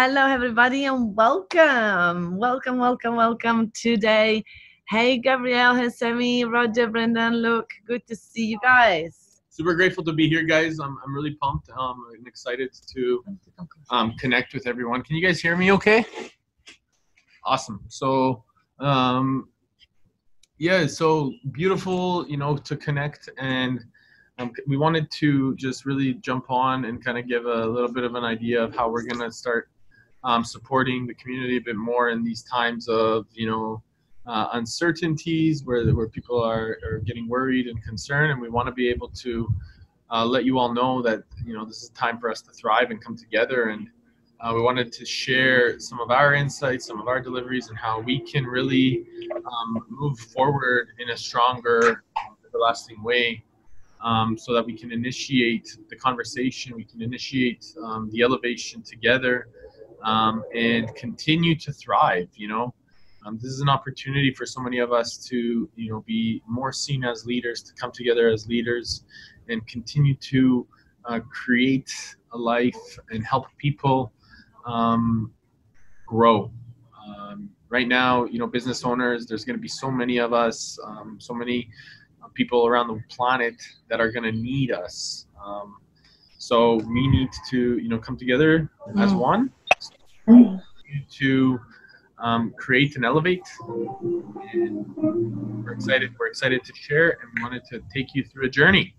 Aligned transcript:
Hello, 0.00 0.26
everybody, 0.26 0.84
and 0.84 1.16
welcome. 1.16 2.36
Welcome, 2.36 2.78
welcome, 2.78 3.16
welcome 3.16 3.72
today. 3.74 4.44
Hey, 4.88 5.18
Gabrielle, 5.18 5.74
hey, 5.74 5.88
Sammy, 5.88 6.44
Roger, 6.44 6.86
Brendan, 6.86 7.42
Luke. 7.42 7.68
Good 7.84 8.06
to 8.06 8.14
see 8.14 8.46
you 8.46 8.60
guys. 8.62 9.42
Super 9.50 9.74
grateful 9.74 10.04
to 10.04 10.12
be 10.12 10.28
here, 10.28 10.44
guys. 10.44 10.78
I'm, 10.78 10.96
I'm 11.04 11.12
really 11.12 11.34
pumped 11.42 11.68
um, 11.76 12.00
and 12.16 12.28
excited 12.28 12.70
to 12.94 13.24
um, 13.90 14.14
connect 14.20 14.54
with 14.54 14.68
everyone. 14.68 15.02
Can 15.02 15.16
you 15.16 15.26
guys 15.26 15.40
hear 15.40 15.56
me 15.56 15.72
okay? 15.72 16.06
Awesome. 17.44 17.80
So, 17.88 18.44
um, 18.78 19.48
yeah, 20.58 20.86
so 20.86 21.32
beautiful, 21.50 22.24
you 22.28 22.36
know, 22.36 22.56
to 22.56 22.76
connect. 22.76 23.30
And 23.36 23.84
um, 24.38 24.52
we 24.68 24.76
wanted 24.76 25.10
to 25.10 25.56
just 25.56 25.84
really 25.84 26.14
jump 26.14 26.52
on 26.52 26.84
and 26.84 27.04
kind 27.04 27.18
of 27.18 27.26
give 27.26 27.46
a 27.46 27.66
little 27.66 27.92
bit 27.92 28.04
of 28.04 28.14
an 28.14 28.22
idea 28.22 28.62
of 28.62 28.76
how 28.76 28.88
we're 28.88 29.02
going 29.02 29.28
to 29.28 29.32
start 29.34 29.70
um, 30.24 30.44
supporting 30.44 31.06
the 31.06 31.14
community 31.14 31.56
a 31.56 31.60
bit 31.60 31.76
more 31.76 32.10
in 32.10 32.24
these 32.24 32.42
times 32.42 32.88
of 32.88 33.26
you 33.32 33.48
know 33.48 33.82
uh, 34.26 34.48
uncertainties 34.52 35.64
where 35.64 35.88
where 35.94 36.08
people 36.08 36.40
are, 36.42 36.78
are 36.84 36.98
getting 36.98 37.28
worried 37.28 37.66
and 37.66 37.82
concerned, 37.82 38.32
and 38.32 38.40
we 38.40 38.48
want 38.48 38.66
to 38.66 38.72
be 38.72 38.88
able 38.88 39.08
to 39.08 39.52
uh, 40.10 40.24
let 40.24 40.44
you 40.44 40.58
all 40.58 40.72
know 40.72 41.02
that 41.02 41.22
you 41.44 41.54
know 41.54 41.64
this 41.64 41.82
is 41.82 41.90
time 41.90 42.18
for 42.18 42.30
us 42.30 42.42
to 42.42 42.50
thrive 42.52 42.90
and 42.90 43.02
come 43.02 43.16
together 43.16 43.70
and. 43.70 43.88
Uh, 44.40 44.52
we 44.54 44.62
wanted 44.62 44.92
to 44.92 45.04
share 45.04 45.80
some 45.80 45.98
of 45.98 46.12
our 46.12 46.32
insights, 46.32 46.86
some 46.86 47.00
of 47.00 47.08
our 47.08 47.18
deliveries, 47.20 47.70
and 47.70 47.76
how 47.76 47.98
we 47.98 48.20
can 48.20 48.44
really 48.44 49.04
um, 49.34 49.84
move 49.88 50.16
forward 50.16 50.90
in 51.00 51.10
a 51.10 51.16
stronger, 51.16 52.04
everlasting 52.46 53.02
way 53.02 53.42
um, 54.00 54.38
so 54.38 54.52
that 54.52 54.64
we 54.64 54.72
can 54.72 54.92
initiate 54.92 55.76
the 55.88 55.96
conversation, 55.96 56.74
we 56.76 56.84
can 56.84 57.02
initiate 57.02 57.66
um, 57.82 58.08
the 58.12 58.22
elevation 58.22 58.82
together, 58.82 59.48
um, 60.04 60.44
and 60.54 60.94
continue 60.94 61.54
to 61.56 61.72
thrive. 61.72 62.28
You 62.34 62.48
know, 62.48 62.74
um, 63.26 63.36
this 63.36 63.50
is 63.50 63.60
an 63.60 63.68
opportunity 63.68 64.32
for 64.32 64.46
so 64.46 64.60
many 64.60 64.78
of 64.78 64.92
us 64.92 65.16
to, 65.28 65.68
you 65.74 65.90
know, 65.90 66.04
be 66.06 66.42
more 66.46 66.72
seen 66.72 67.04
as 67.04 67.26
leaders, 67.26 67.62
to 67.62 67.74
come 67.74 67.92
together 67.92 68.28
as 68.28 68.46
leaders, 68.46 69.04
and 69.48 69.66
continue 69.66 70.14
to 70.14 70.66
uh, 71.04 71.20
create 71.30 71.92
a 72.32 72.38
life 72.38 72.98
and 73.10 73.24
help 73.24 73.46
people 73.58 74.12
um, 74.66 75.32
grow. 76.06 76.50
Um, 77.06 77.50
right 77.68 77.88
now, 77.88 78.24
you 78.24 78.38
know, 78.38 78.46
business 78.46 78.84
owners, 78.84 79.26
there's 79.26 79.44
going 79.44 79.56
to 79.56 79.62
be 79.62 79.68
so 79.68 79.90
many 79.90 80.18
of 80.18 80.32
us, 80.32 80.78
um, 80.84 81.18
so 81.20 81.34
many 81.34 81.68
uh, 82.22 82.28
people 82.34 82.66
around 82.66 82.88
the 82.88 83.02
planet 83.08 83.60
that 83.88 84.00
are 84.00 84.10
going 84.10 84.24
to 84.24 84.32
need 84.32 84.70
us. 84.70 85.26
Um, 85.44 85.76
so 86.38 86.76
we 86.76 87.08
need 87.08 87.30
to, 87.50 87.78
you 87.78 87.88
know, 87.88 87.98
come 87.98 88.16
together 88.16 88.70
mm. 88.88 89.02
as 89.02 89.12
one 89.12 89.50
to 91.18 91.60
um, 92.18 92.52
create 92.58 92.96
and 92.96 93.04
elevate. 93.04 93.46
And 94.52 94.96
we're 95.64 95.72
excited. 95.72 96.14
We're 96.18 96.26
excited 96.26 96.64
to 96.64 96.72
share, 96.74 97.18
and 97.20 97.42
wanted 97.42 97.64
to 97.70 97.82
take 97.94 98.14
you 98.14 98.24
through 98.24 98.46
a 98.46 98.50
journey. 98.50 98.94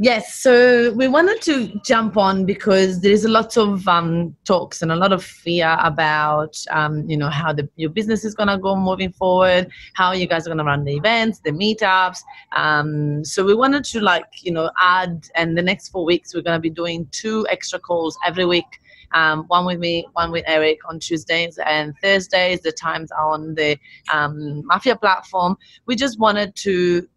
Yes, 0.00 0.36
so 0.36 0.92
we 0.92 1.08
wanted 1.08 1.42
to 1.42 1.80
jump 1.84 2.16
on 2.16 2.46
because 2.46 3.00
there 3.00 3.10
is 3.10 3.24
a 3.24 3.28
lot 3.28 3.56
of 3.56 3.88
um, 3.88 4.36
talks 4.44 4.80
and 4.80 4.92
a 4.92 4.96
lot 4.96 5.12
of 5.12 5.24
fear 5.24 5.76
about, 5.80 6.56
um, 6.70 7.10
you 7.10 7.16
know, 7.16 7.28
how 7.28 7.52
the, 7.52 7.68
your 7.74 7.90
business 7.90 8.24
is 8.24 8.32
going 8.32 8.46
to 8.48 8.58
go 8.58 8.76
moving 8.76 9.10
forward, 9.10 9.68
how 9.94 10.12
you 10.12 10.28
guys 10.28 10.46
are 10.46 10.50
going 10.50 10.58
to 10.58 10.64
run 10.64 10.84
the 10.84 10.94
events, 10.94 11.40
the 11.40 11.50
meetups. 11.50 12.20
Um, 12.54 13.24
so 13.24 13.44
we 13.44 13.56
wanted 13.56 13.82
to 13.86 14.00
like, 14.00 14.30
you 14.44 14.52
know, 14.52 14.70
add, 14.80 15.26
and 15.34 15.58
the 15.58 15.62
next 15.62 15.88
four 15.88 16.04
weeks 16.04 16.32
we're 16.32 16.42
going 16.42 16.56
to 16.56 16.62
be 16.62 16.70
doing 16.70 17.08
two 17.10 17.44
extra 17.50 17.80
calls 17.80 18.16
every 18.24 18.44
week 18.44 18.80
um, 19.12 19.44
one 19.48 19.64
with 19.64 19.78
me, 19.78 20.06
one 20.12 20.30
with 20.30 20.44
Eric 20.46 20.78
on 20.88 21.00
Tuesdays 21.00 21.58
and 21.64 21.94
Thursdays. 22.02 22.60
The 22.60 22.72
times 22.72 23.10
are 23.12 23.30
on 23.30 23.54
the 23.54 23.78
um, 24.12 24.66
Mafia 24.66 24.96
platform. 24.96 25.56
We 25.86 25.96
just 25.96 26.18
wanted 26.18 26.54
to 26.56 27.08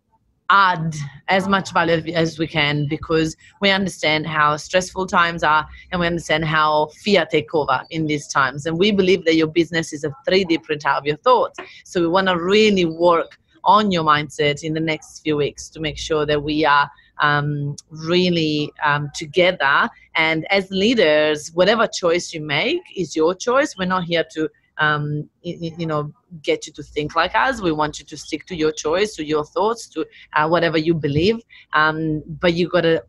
add 0.52 0.94
as 1.30 1.48
much 1.48 1.72
value 1.72 2.14
as 2.14 2.38
we 2.38 2.46
can 2.46 2.86
because 2.90 3.38
we 3.62 3.72
understand 3.72 4.28
how 4.28 4.58
stressful 4.58 5.08
times 5.08 5.44
are 5.44 5.66
and 5.92 6.02
we 6.02 6.06
understand 6.06 6.44
how 6.44 6.88
fear 7.02 7.26
take 7.32 7.56
over 7.56 7.82
in 7.90 8.06
these 8.06 8.28
times 8.28 8.66
and 8.66 8.78
we 8.78 8.92
believe 8.92 9.24
that 9.24 9.36
your 9.36 9.48
business 9.48 9.94
is 9.94 10.04
a 10.04 10.14
3d 10.28 10.58
printout 10.66 10.98
of 10.98 11.06
your 11.06 11.16
thoughts 11.18 11.58
so 11.86 12.02
we 12.02 12.08
want 12.08 12.28
to 12.28 12.38
really 12.38 12.84
work 12.84 13.40
on 13.64 13.92
your 13.92 14.04
mindset 14.04 14.62
in 14.64 14.74
the 14.74 14.80
next 14.80 15.22
few 15.22 15.38
weeks 15.38 15.70
to 15.70 15.80
make 15.80 15.98
sure 15.98 16.26
that 16.26 16.44
we 16.44 16.66
are 16.66 16.90
um, 17.22 17.76
really 17.90 18.72
um, 18.84 19.10
together. 19.16 19.90
And 20.16 20.46
as 20.52 20.70
leaders, 20.70 21.52
whatever 21.54 21.88
choice 21.88 22.34
you 22.34 22.42
make 22.42 22.82
is 22.96 23.16
your 23.16 23.34
choice. 23.34 23.76
We're 23.78 23.86
not 23.86 24.04
here 24.04 24.26
to, 24.34 24.50
um, 24.78 25.30
you, 25.42 25.86
know, 25.86 26.12
get 26.42 26.68
you 26.68 26.74
to 26.74 26.84
think 26.84 27.16
like 27.16 27.36
us. 27.36 27.62
We 27.62 27.72
want 27.72 28.00
you 28.00 28.06
to 28.06 28.18
stick 28.18 28.46
to 28.48 28.56
your 28.56 28.72
choice, 28.72 29.16
to 29.16 29.26
your 29.26 29.46
thoughts, 29.46 29.88
to 29.90 30.06
uh, 30.34 30.48
whatever 30.48 30.78
you 30.78 30.94
believe. 30.94 31.40
Um, 31.74 32.24
but 32.28 32.54
you 32.54 32.68
got 32.68 32.82
to 32.82 33.04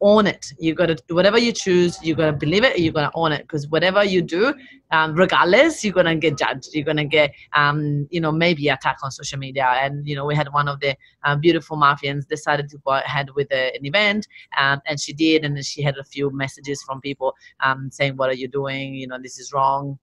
own 0.00 0.26
it. 0.26 0.52
You 0.58 0.74
got 0.74 0.86
to 0.86 0.96
whatever 1.08 1.38
you 1.38 1.52
choose. 1.52 2.02
You 2.02 2.14
got 2.14 2.26
to 2.26 2.32
believe 2.32 2.64
it. 2.64 2.78
You 2.78 2.92
got 2.92 3.10
to 3.10 3.10
own 3.14 3.32
it 3.32 3.42
because 3.42 3.68
whatever 3.68 4.04
you 4.04 4.22
do, 4.22 4.54
um, 4.90 5.14
regardless, 5.14 5.84
you're 5.84 5.92
gonna 5.92 6.14
get 6.14 6.38
judged. 6.38 6.68
You're 6.72 6.84
gonna 6.84 7.04
get, 7.04 7.32
um, 7.52 8.06
you 8.10 8.20
know, 8.20 8.30
maybe 8.30 8.68
attacked 8.68 9.00
on 9.02 9.10
social 9.10 9.38
media. 9.38 9.64
And 9.64 10.06
you 10.06 10.14
know, 10.14 10.24
we 10.24 10.34
had 10.34 10.52
one 10.52 10.68
of 10.68 10.80
the 10.80 10.96
uh, 11.24 11.36
beautiful 11.36 11.76
mafians 11.76 12.28
decided 12.28 12.68
to 12.70 12.78
go 12.78 12.92
ahead 12.92 13.30
with 13.34 13.50
a, 13.52 13.74
an 13.74 13.84
event, 13.84 14.28
um, 14.56 14.80
and 14.86 15.00
she 15.00 15.12
did, 15.12 15.44
and 15.44 15.64
she 15.64 15.82
had 15.82 15.96
a 15.96 16.04
few 16.04 16.30
messages 16.30 16.82
from 16.82 17.00
people 17.00 17.34
um, 17.60 17.90
saying, 17.90 18.16
"What 18.16 18.30
are 18.30 18.34
you 18.34 18.48
doing? 18.48 18.94
You 18.94 19.08
know, 19.08 19.18
this 19.20 19.38
is 19.38 19.52
wrong." 19.52 19.98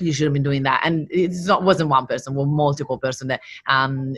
You 0.00 0.12
shouldn't 0.12 0.34
be 0.34 0.40
doing 0.40 0.62
that. 0.64 0.80
And 0.84 1.06
it's 1.10 1.46
not 1.46 1.62
wasn't 1.62 1.90
one 1.90 2.06
person, 2.06 2.34
were 2.34 2.46
multiple 2.46 2.98
person 2.98 3.28
that 3.28 3.40
um 3.68 4.14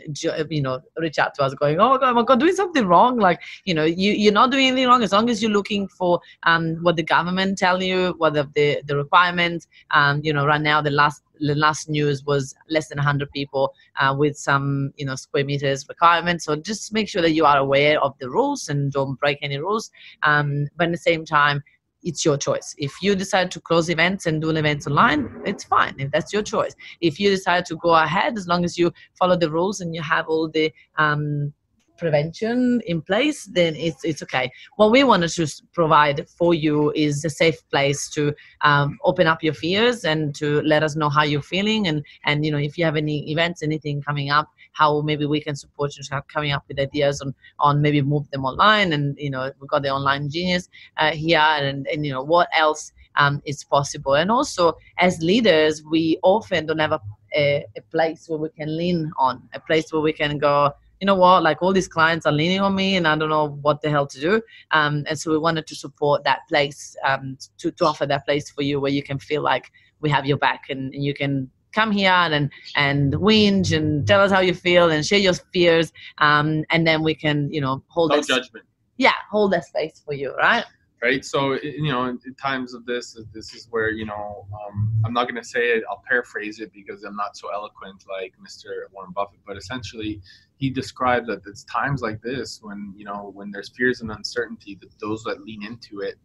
you 0.49 0.61
know 0.61 0.79
reach 0.97 1.19
out 1.19 1.35
to 1.35 1.43
us 1.43 1.53
going, 1.53 1.79
oh 1.79 1.97
God, 1.97 2.17
am 2.17 2.39
doing 2.39 2.55
something 2.55 2.85
wrong? 2.85 3.17
Like 3.17 3.41
you 3.65 3.73
know 3.73 3.83
you 3.83 4.11
you're 4.11 4.33
not 4.33 4.51
doing 4.51 4.67
anything 4.67 4.87
wrong 4.87 5.03
as 5.03 5.11
long 5.11 5.29
as 5.29 5.41
you're 5.41 5.51
looking 5.51 5.87
for 5.87 6.19
um 6.43 6.77
what 6.81 6.95
the 6.95 7.03
government 7.03 7.57
tell 7.57 7.81
you, 7.81 8.15
what 8.17 8.33
the 8.33 8.49
the, 8.55 8.81
the 8.85 8.95
requirements. 8.95 9.67
Um 9.91 10.21
you 10.23 10.33
know 10.33 10.45
right 10.45 10.61
now 10.61 10.81
the 10.81 10.91
last 10.91 11.23
the 11.39 11.55
last 11.55 11.89
news 11.89 12.23
was 12.25 12.55
less 12.69 12.87
than 12.89 12.97
100 12.97 13.31
people 13.31 13.73
uh, 13.99 14.15
with 14.17 14.37
some 14.37 14.91
you 14.97 15.05
know 15.05 15.15
square 15.15 15.45
meters 15.45 15.85
requirements 15.87 16.45
so 16.45 16.55
just 16.55 16.93
make 16.93 17.07
sure 17.07 17.21
that 17.21 17.31
you 17.31 17.45
are 17.45 17.57
aware 17.57 18.01
of 18.01 18.17
the 18.19 18.29
rules 18.29 18.69
and 18.69 18.91
don't 18.91 19.19
break 19.19 19.37
any 19.41 19.57
rules 19.57 19.91
um, 20.23 20.67
but 20.77 20.87
at 20.87 20.91
the 20.91 20.97
same 20.97 21.25
time 21.25 21.61
it's 22.07 22.23
your 22.23 22.37
choice. 22.37 22.73
If 22.77 22.93
you 23.01 23.15
decide 23.15 23.51
to 23.51 23.59
close 23.59 23.89
events 23.89 24.25
and 24.25 24.41
do 24.41 24.49
events 24.49 24.87
online, 24.87 25.29
it's 25.45 25.65
fine. 25.65 25.95
If 25.99 26.11
that's 26.11 26.31
your 26.31 26.41
choice. 26.41 26.73
If 27.01 27.19
you 27.19 27.29
decide 27.29 27.65
to 27.65 27.75
go 27.75 27.93
ahead, 27.93 28.37
as 28.37 28.47
long 28.47 28.63
as 28.63 28.77
you 28.77 28.91
follow 29.19 29.37
the 29.37 29.51
rules 29.51 29.81
and 29.81 29.93
you 29.93 30.01
have 30.01 30.27
all 30.27 30.49
the 30.49 30.71
um, 30.97 31.53
prevention 31.97 32.81
in 32.85 33.01
place, 33.01 33.45
then 33.45 33.75
it's 33.75 34.03
it's 34.05 34.23
okay. 34.23 34.49
What 34.77 34.91
we 34.91 35.03
wanted 35.03 35.29
to 35.29 35.47
provide 35.73 36.27
for 36.29 36.53
you 36.53 36.91
is 36.95 37.25
a 37.25 37.29
safe 37.29 37.59
place 37.69 38.09
to 38.11 38.33
um, 38.61 38.97
open 39.03 39.27
up 39.27 39.43
your 39.43 39.53
fears 39.53 40.05
and 40.05 40.33
to 40.35 40.61
let 40.61 40.83
us 40.83 40.95
know 40.95 41.09
how 41.09 41.23
you're 41.23 41.41
feeling, 41.41 41.87
and 41.87 42.05
and 42.25 42.45
you 42.45 42.51
know 42.51 42.57
if 42.57 42.77
you 42.77 42.85
have 42.85 42.95
any 42.95 43.29
events, 43.31 43.63
anything 43.63 44.01
coming 44.01 44.29
up, 44.29 44.47
how 44.77 45.01
maybe 45.01 45.25
we 45.25 45.41
can 45.41 45.55
support 45.55 45.95
you 45.97 46.03
start 46.03 46.27
coming 46.27 46.51
up 46.51 46.63
with 46.67 46.79
ideas 46.79 47.21
on 47.21 47.33
on 47.59 47.81
maybe 47.81 48.01
move 48.01 48.29
them 48.31 48.45
online, 48.45 48.93
and 48.93 49.17
you 49.17 49.29
know 49.29 49.51
we've 49.59 49.69
got 49.69 49.81
the 49.81 49.89
online 49.89 50.29
genius 50.29 50.69
uh, 50.97 51.11
here, 51.11 51.39
and 51.39 51.87
and 51.87 52.05
you 52.05 52.11
know 52.11 52.23
what 52.23 52.47
else 52.53 52.91
um, 53.15 53.41
is 53.45 53.63
possible, 53.63 54.13
and 54.15 54.31
also 54.31 54.77
as 54.97 55.21
leaders, 55.21 55.83
we 55.83 56.19
often 56.23 56.65
don't 56.65 56.79
have 56.79 56.93
a, 56.93 57.01
a, 57.35 57.65
a 57.75 57.81
place 57.91 58.27
where 58.27 58.39
we 58.39 58.49
can 58.49 58.75
lean 58.75 59.11
on, 59.17 59.41
a 59.53 59.59
place 59.59 59.91
where 59.91 60.01
we 60.01 60.13
can 60.13 60.37
go 60.37 60.71
you 60.99 61.05
know 61.05 61.15
what, 61.15 61.43
like 61.43 61.61
all 61.61 61.73
these 61.73 61.87
clients 61.87 62.25
are 62.25 62.31
leaning 62.31 62.59
on 62.59 62.73
me 62.73 62.95
and 62.95 63.07
I 63.07 63.15
don't 63.15 63.29
know 63.29 63.49
what 63.61 63.81
the 63.81 63.89
hell 63.89 64.07
to 64.07 64.19
do. 64.19 64.41
Um, 64.71 65.03
and 65.07 65.19
so 65.19 65.31
we 65.31 65.37
wanted 65.37 65.67
to 65.67 65.75
support 65.75 66.23
that 66.23 66.39
place, 66.49 66.95
um, 67.03 67.37
to, 67.59 67.71
to 67.71 67.85
offer 67.85 68.05
that 68.07 68.25
place 68.25 68.49
for 68.49 68.63
you 68.63 68.79
where 68.79 68.91
you 68.91 69.03
can 69.03 69.19
feel 69.19 69.43
like 69.43 69.71
we 69.99 70.09
have 70.09 70.25
your 70.25 70.37
back 70.37 70.65
and, 70.69 70.93
and 70.93 71.03
you 71.03 71.13
can 71.13 71.49
come 71.77 71.91
here 71.91 72.09
and 72.09 72.49
and 72.75 73.13
whinge 73.13 73.71
and 73.77 74.07
tell 74.07 74.19
us 74.19 74.31
how 74.31 74.39
you 74.39 74.53
feel 74.53 74.89
and 74.89 75.05
share 75.05 75.19
your 75.19 75.37
fears 75.53 75.93
um, 76.17 76.63
and 76.71 76.87
then 76.87 77.03
we 77.03 77.13
can 77.13 77.51
you 77.53 77.61
know 77.61 77.83
hold 77.87 78.09
no 78.09 78.21
judgment. 78.21 78.65
Yeah 78.97 79.17
hold 79.29 79.53
that 79.53 79.65
space 79.65 80.01
for 80.03 80.13
you 80.13 80.33
right? 80.35 80.65
Right 81.03 81.23
so 81.23 81.39
you 81.61 81.91
know 81.91 82.05
in 82.05 82.19
times 82.41 82.73
of 82.73 82.83
this 82.87 83.05
this 83.31 83.53
is 83.53 83.67
where 83.69 83.91
you 83.91 84.07
know 84.11 84.47
um, 84.59 84.91
i'm 85.05 85.13
not 85.13 85.25
going 85.29 85.41
to 85.43 85.47
say 85.55 85.63
it 85.73 85.83
i'll 85.89 86.03
paraphrase 86.09 86.59
it 86.59 86.71
because 86.73 87.03
i'm 87.03 87.15
not 87.15 87.37
so 87.37 87.53
eloquent 87.53 88.03
like 88.09 88.33
mr 88.45 88.69
warren 88.91 89.11
buffett 89.11 89.41
but 89.45 89.55
essentially 89.57 90.19
he 90.61 90.71
described 90.71 91.27
that 91.27 91.41
it's 91.45 91.63
times 91.65 92.01
like 92.01 92.19
this 92.23 92.59
when 92.63 92.91
you 92.97 93.05
know 93.05 93.31
when 93.35 93.51
there's 93.51 93.69
fears 93.77 94.01
and 94.01 94.09
uncertainty 94.09 94.75
that 94.81 94.89
those 94.99 95.23
that 95.23 95.43
lean 95.43 95.61
into 95.63 95.99
it 95.99 96.17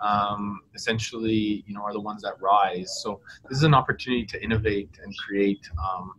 um, 0.00 0.60
essentially 0.74 1.64
you 1.66 1.74
know 1.74 1.82
are 1.82 1.92
the 1.92 2.00
ones 2.00 2.22
that 2.22 2.40
rise. 2.40 3.00
So 3.02 3.20
this 3.48 3.58
is 3.58 3.64
an 3.64 3.74
opportunity 3.74 4.24
to 4.26 4.42
innovate 4.42 4.90
and 5.02 5.16
create. 5.16 5.66
Um, 5.82 6.14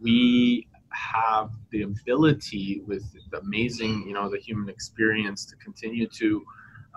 we 0.00 0.68
have 0.90 1.50
the 1.70 1.82
ability 1.82 2.82
with 2.86 3.04
the 3.30 3.38
amazing 3.38 4.04
you 4.06 4.14
know 4.14 4.28
the 4.30 4.38
human 4.38 4.68
experience 4.68 5.44
to 5.46 5.56
continue 5.56 6.06
to 6.08 6.44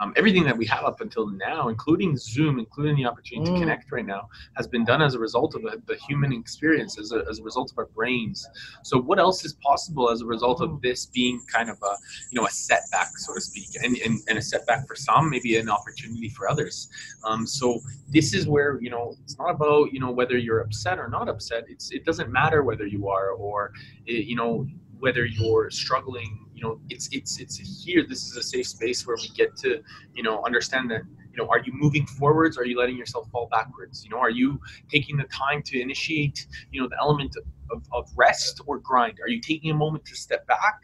um, 0.02 0.14
everything 0.16 0.44
that 0.44 0.58
we 0.58 0.66
have 0.66 0.84
up 0.84 1.00
until 1.00 1.28
now, 1.28 1.70
including 1.70 2.18
Zoom, 2.18 2.60
including 2.60 2.96
the 2.96 3.06
opportunity 3.06 3.52
Mm. 3.52 3.54
to 3.56 3.60
connect 3.62 3.92
right 3.92 4.06
now, 4.06 4.28
has 4.58 4.68
been 4.68 4.84
done 4.84 5.02
as 5.02 5.14
a 5.14 5.20
result 5.20 5.54
of 5.56 5.62
the, 5.62 5.82
the 5.86 5.96
human 6.08 6.34
experience, 6.34 6.98
as 7.00 7.12
a, 7.12 7.24
as 7.30 7.40
a 7.40 7.44
result 7.44 7.72
of 7.72 7.78
our 7.78 7.86
brains. 7.96 8.46
So, 8.84 9.00
what 9.00 9.20
else 9.20 9.46
is 9.46 9.54
possible 9.54 10.10
as 10.10 10.22
a 10.22 10.26
result 10.26 10.60
Mm. 10.60 10.66
of 10.76 10.82
this 10.82 11.06
being 11.06 11.40
kind 11.54 11.70
of 11.70 11.78
a, 11.84 11.94
you 12.32 12.42
know, 12.42 12.48
a 12.48 12.52
setback, 12.52 13.10
so 13.18 13.34
to 13.36 13.42
speak, 13.42 13.70
and, 13.84 13.96
and, 13.98 14.20
and 14.28 14.38
a 14.38 14.42
setback 14.42 14.88
for 14.88 14.96
some, 14.96 15.30
maybe 15.30 15.56
an 15.58 15.70
opportunity 15.70 16.30
for 16.30 16.50
others. 16.50 16.90
Um, 17.24 17.46
so, 17.46 17.80
this 18.10 18.34
is 18.34 18.48
where 18.48 18.80
you 18.82 18.90
know 18.90 19.16
it's 19.24 19.38
not 19.38 19.52
about 19.52 19.94
you 19.94 20.00
know 20.00 20.12
whether 20.12 20.38
you're 20.38 20.62
upset 20.62 21.00
or 21.00 21.08
not 21.08 21.30
upset. 21.30 21.66
It's 21.70 21.92
it 21.92 22.04
doesn't 22.06 22.32
matter 22.32 22.64
whether 22.64 22.86
you 22.86 23.08
are 23.08 23.30
or 23.32 23.72
eh, 24.10 24.24
you 24.32 24.36
know 24.36 24.68
whether 25.00 25.26
you're 25.26 25.70
struggling 25.72 26.46
you 26.62 26.68
know 26.68 26.80
it's 26.90 27.10
it's 27.12 27.40
it's 27.40 27.84
here. 27.84 28.06
This 28.08 28.24
is 28.30 28.38
a 28.38 28.44
safe 28.44 28.68
space 28.68 29.08
where 29.08 29.18
we 29.18 29.30
get 29.30 29.56
to 29.58 29.82
you 30.14 30.24
know 30.24 30.44
understand 30.46 30.92
that 30.92 31.02
you 31.32 31.38
know 31.38 31.50
are 31.50 31.60
you 31.60 31.74
moving 31.74 32.06
forwards? 32.06 32.58
Or 32.58 32.62
are 32.62 32.66
you 32.66 32.78
letting 32.78 32.98
yourself 32.98 33.28
fall 33.32 33.48
backwards? 33.52 34.04
You 34.04 34.12
know 34.12 34.20
are 34.20 34.30
you 34.30 34.60
taking 34.90 35.18
the 35.18 35.24
time 35.26 35.64
to 35.64 35.82
initiate 35.82 36.46
you 36.72 36.82
know 36.82 36.88
the 36.88 36.98
element 37.00 37.36
of, 37.72 37.84
of 37.92 38.10
rest 38.16 38.62
or 38.68 38.78
grind? 38.78 39.18
Are 39.22 39.30
you 39.30 39.42
taking 39.42 39.72
a 39.72 39.74
moment 39.74 40.06
to 40.06 40.16
step 40.16 40.46
back 40.46 40.80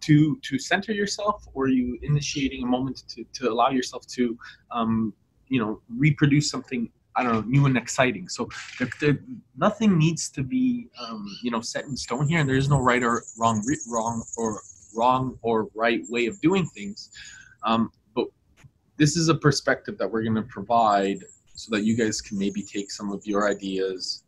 to 0.00 0.38
to 0.42 0.58
center 0.58 0.92
yourself 0.92 1.46
or 1.54 1.64
are 1.66 1.68
you 1.68 1.98
initiating 2.02 2.64
a 2.64 2.66
moment 2.66 3.04
to, 3.08 3.24
to 3.34 3.48
allow 3.48 3.70
yourself 3.70 4.04
to 4.08 4.36
um, 4.72 5.14
you 5.48 5.60
know 5.60 5.80
reproduce 5.88 6.50
something 6.50 6.90
I 7.14 7.22
don't 7.22 7.32
know, 7.34 7.40
new 7.42 7.66
and 7.66 7.76
exciting. 7.76 8.26
So 8.30 8.48
there, 8.78 8.88
there, 8.98 9.18
nothing 9.54 9.98
needs 9.98 10.30
to 10.30 10.42
be, 10.42 10.88
um, 10.98 11.26
you 11.42 11.50
know, 11.50 11.60
set 11.60 11.84
in 11.84 11.94
stone 11.94 12.26
here, 12.26 12.40
and 12.40 12.48
there 12.48 12.56
is 12.56 12.70
no 12.70 12.80
right 12.80 13.02
or 13.02 13.22
wrong, 13.38 13.62
wrong 13.86 14.24
or 14.38 14.62
wrong 14.94 15.38
or 15.42 15.68
right 15.74 16.02
way 16.08 16.26
of 16.26 16.40
doing 16.40 16.66
things. 16.66 17.10
Um, 17.64 17.90
but 18.14 18.26
this 18.96 19.16
is 19.16 19.28
a 19.28 19.34
perspective 19.34 19.98
that 19.98 20.10
we're 20.10 20.22
going 20.22 20.34
to 20.34 20.42
provide 20.42 21.24
so 21.54 21.74
that 21.74 21.84
you 21.84 21.96
guys 21.96 22.20
can 22.20 22.38
maybe 22.38 22.62
take 22.62 22.90
some 22.90 23.12
of 23.12 23.24
your 23.26 23.48
ideas, 23.48 24.24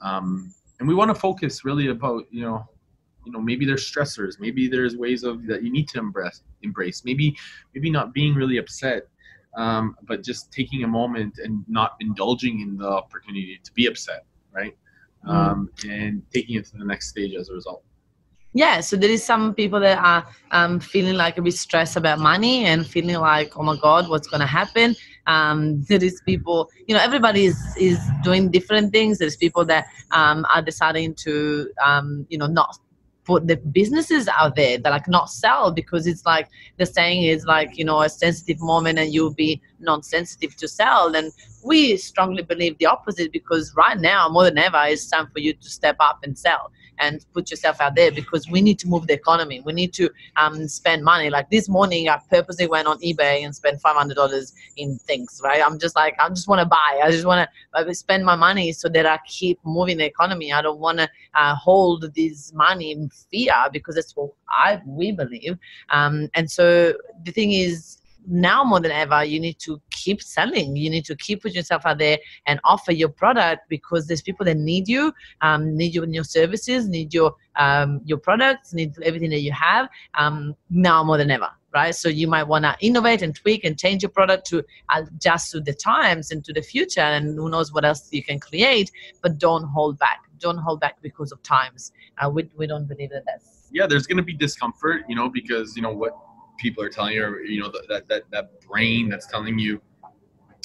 um, 0.00 0.52
and 0.78 0.86
we 0.86 0.94
want 0.94 1.10
to 1.10 1.14
focus 1.14 1.64
really 1.64 1.88
about, 1.88 2.24
you 2.30 2.42
know, 2.42 2.64
you 3.26 3.32
know, 3.32 3.40
maybe 3.40 3.66
there's 3.66 3.90
stressors, 3.90 4.38
maybe 4.38 4.68
there's 4.68 4.96
ways 4.96 5.24
of 5.24 5.44
that 5.46 5.64
you 5.64 5.72
need 5.72 5.88
to 5.88 5.98
embrace, 5.98 6.42
embrace. 6.62 7.04
Maybe, 7.04 7.36
maybe 7.74 7.90
not 7.90 8.14
being 8.14 8.34
really 8.34 8.58
upset 8.58 9.08
um, 9.56 9.96
but 10.02 10.22
just 10.22 10.52
taking 10.52 10.84
a 10.84 10.88
moment 10.88 11.38
and 11.42 11.64
not 11.68 11.96
indulging 12.00 12.60
in 12.60 12.76
the 12.76 12.88
opportunity 12.88 13.60
to 13.62 13.72
be 13.72 13.86
upset, 13.86 14.24
right? 14.52 14.76
Mm. 15.26 15.30
Um, 15.30 15.70
and 15.88 16.22
taking 16.32 16.56
it 16.56 16.66
to 16.66 16.76
the 16.76 16.84
next 16.84 17.08
stage 17.08 17.34
as 17.34 17.48
a 17.48 17.54
result. 17.54 17.82
Yeah 18.58 18.80
so 18.80 18.96
there 18.96 19.10
is 19.16 19.22
some 19.22 19.54
people 19.54 19.78
that 19.78 19.98
are 19.98 20.26
um, 20.50 20.80
feeling 20.80 21.14
like 21.14 21.38
a 21.38 21.42
bit 21.42 21.54
stressed 21.54 21.96
about 21.96 22.18
money 22.18 22.64
and 22.64 22.86
feeling 22.86 23.16
like 23.16 23.56
oh 23.56 23.62
my 23.62 23.76
god 23.76 24.08
what's 24.08 24.26
going 24.26 24.40
to 24.40 24.46
happen? 24.46 24.96
Um, 25.26 25.82
there 25.88 26.02
is 26.02 26.20
people 26.24 26.70
you 26.86 26.94
know 26.94 27.02
everybody 27.08 27.44
is, 27.44 27.58
is 27.76 27.98
doing 28.22 28.50
different 28.50 28.92
things. 28.92 29.18
There's 29.18 29.36
people 29.36 29.64
that 29.66 29.86
um, 30.10 30.46
are 30.54 30.62
deciding 30.62 31.14
to 31.26 31.70
um, 31.84 32.26
you 32.30 32.38
know 32.38 32.46
not 32.46 32.78
put 33.24 33.46
the 33.46 33.56
businesses 33.56 34.26
out 34.26 34.56
there 34.56 34.78
that 34.78 34.90
like 34.90 35.06
not 35.06 35.28
sell 35.28 35.70
because 35.70 36.06
it's 36.06 36.24
like 36.24 36.48
the 36.78 36.86
saying 36.86 37.24
is 37.24 37.44
like 37.44 37.76
you 37.76 37.84
know 37.84 38.00
a 38.00 38.08
sensitive 38.08 38.58
moment 38.60 38.98
and 38.98 39.12
you'll 39.12 39.34
be 39.34 39.60
non-sensitive 39.78 40.56
to 40.56 40.66
sell. 40.66 41.14
And 41.14 41.30
we 41.62 41.96
strongly 41.98 42.42
believe 42.42 42.78
the 42.78 42.86
opposite 42.86 43.30
because 43.30 43.74
right 43.76 44.00
now 44.00 44.28
more 44.28 44.44
than 44.44 44.58
ever 44.58 44.82
it's 44.86 45.06
time 45.08 45.28
for 45.32 45.40
you 45.40 45.52
to 45.52 45.68
step 45.68 45.96
up 46.00 46.20
and 46.24 46.36
sell 46.36 46.72
and 47.00 47.24
put 47.32 47.50
yourself 47.50 47.80
out 47.80 47.94
there 47.94 48.10
because 48.12 48.48
we 48.48 48.60
need 48.60 48.78
to 48.80 48.88
move 48.88 49.06
the 49.06 49.14
economy. 49.14 49.60
We 49.60 49.72
need 49.72 49.92
to 49.94 50.10
um, 50.36 50.68
spend 50.68 51.04
money. 51.04 51.30
Like 51.30 51.50
this 51.50 51.68
morning, 51.68 52.08
I 52.08 52.18
purposely 52.30 52.66
went 52.66 52.88
on 52.88 52.98
eBay 53.00 53.44
and 53.44 53.54
spent 53.54 53.80
five 53.80 53.96
hundred 53.96 54.14
dollars 54.14 54.54
in 54.76 54.98
things. 54.98 55.40
Right? 55.42 55.62
I'm 55.64 55.78
just 55.78 55.96
like 55.96 56.16
I 56.18 56.28
just 56.28 56.48
want 56.48 56.60
to 56.60 56.66
buy. 56.66 57.00
I 57.02 57.10
just 57.10 57.26
want 57.26 57.48
to 57.74 57.94
spend 57.94 58.24
my 58.24 58.36
money 58.36 58.72
so 58.72 58.88
that 58.88 59.06
I 59.06 59.18
keep 59.26 59.58
moving 59.64 59.98
the 59.98 60.04
economy. 60.04 60.52
I 60.52 60.62
don't 60.62 60.80
want 60.80 60.98
to 60.98 61.08
uh, 61.34 61.54
hold 61.54 62.14
this 62.14 62.52
money 62.52 62.92
in 62.92 63.10
fear 63.30 63.54
because 63.72 63.94
that's 63.94 64.16
what 64.16 64.30
I 64.48 64.80
we 64.86 65.12
believe. 65.12 65.58
Um, 65.90 66.28
and 66.34 66.50
so 66.50 66.94
the 67.24 67.32
thing 67.32 67.52
is 67.52 67.98
now 68.26 68.64
more 68.64 68.80
than 68.80 68.90
ever, 68.90 69.24
you 69.24 69.40
need 69.40 69.58
to 69.60 69.80
keep 69.90 70.22
selling. 70.22 70.76
You 70.76 70.90
need 70.90 71.04
to 71.06 71.16
keep 71.16 71.42
putting 71.42 71.56
yourself 71.56 71.82
out 71.86 71.98
there 71.98 72.18
and 72.46 72.60
offer 72.64 72.92
your 72.92 73.08
product 73.08 73.68
because 73.68 74.06
there's 74.06 74.22
people 74.22 74.44
that 74.46 74.56
need 74.56 74.88
you, 74.88 75.12
um, 75.40 75.76
need 75.76 75.94
your 75.94 76.04
your 76.06 76.24
services, 76.24 76.88
need 76.88 77.14
your 77.14 77.34
um, 77.56 78.00
your 78.04 78.18
products, 78.18 78.72
need 78.72 78.94
everything 79.02 79.30
that 79.30 79.40
you 79.40 79.52
have 79.52 79.88
um, 80.14 80.54
now 80.70 81.02
more 81.02 81.18
than 81.18 81.30
ever. 81.30 81.48
Right, 81.74 81.94
so 81.94 82.08
you 82.08 82.26
might 82.26 82.44
want 82.44 82.64
to 82.64 82.74
innovate 82.80 83.20
and 83.20 83.36
tweak 83.36 83.62
and 83.62 83.78
change 83.78 84.02
your 84.02 84.08
product 84.10 84.46
to 84.46 84.64
adjust 84.90 85.52
to 85.52 85.60
the 85.60 85.74
times 85.74 86.30
and 86.30 86.42
to 86.46 86.52
the 86.54 86.62
future, 86.62 87.00
and 87.00 87.36
who 87.38 87.50
knows 87.50 87.74
what 87.74 87.84
else 87.84 88.08
you 88.10 88.24
can 88.24 88.40
create. 88.40 88.90
But 89.22 89.38
don't 89.38 89.64
hold 89.64 89.98
back. 89.98 90.20
Don't 90.38 90.56
hold 90.56 90.80
back 90.80 91.02
because 91.02 91.30
of 91.30 91.42
times. 91.42 91.92
Uh, 92.16 92.30
we 92.30 92.48
we 92.56 92.66
don't 92.66 92.86
believe 92.86 93.10
that 93.10 93.24
that's 93.26 93.68
Yeah, 93.70 93.86
there's 93.86 94.06
going 94.06 94.16
to 94.16 94.22
be 94.22 94.32
discomfort, 94.32 95.02
you 95.08 95.14
know, 95.14 95.28
because 95.28 95.76
you 95.76 95.82
know 95.82 95.92
what 95.92 96.16
people 96.58 96.82
are 96.82 96.88
telling 96.88 97.14
you, 97.14 97.24
or, 97.24 97.40
you 97.40 97.60
know, 97.60 97.72
that 97.88 98.08
that 98.08 98.24
that 98.30 98.60
brain 98.60 99.08
that's 99.08 99.26
telling 99.26 99.58
you, 99.58 99.80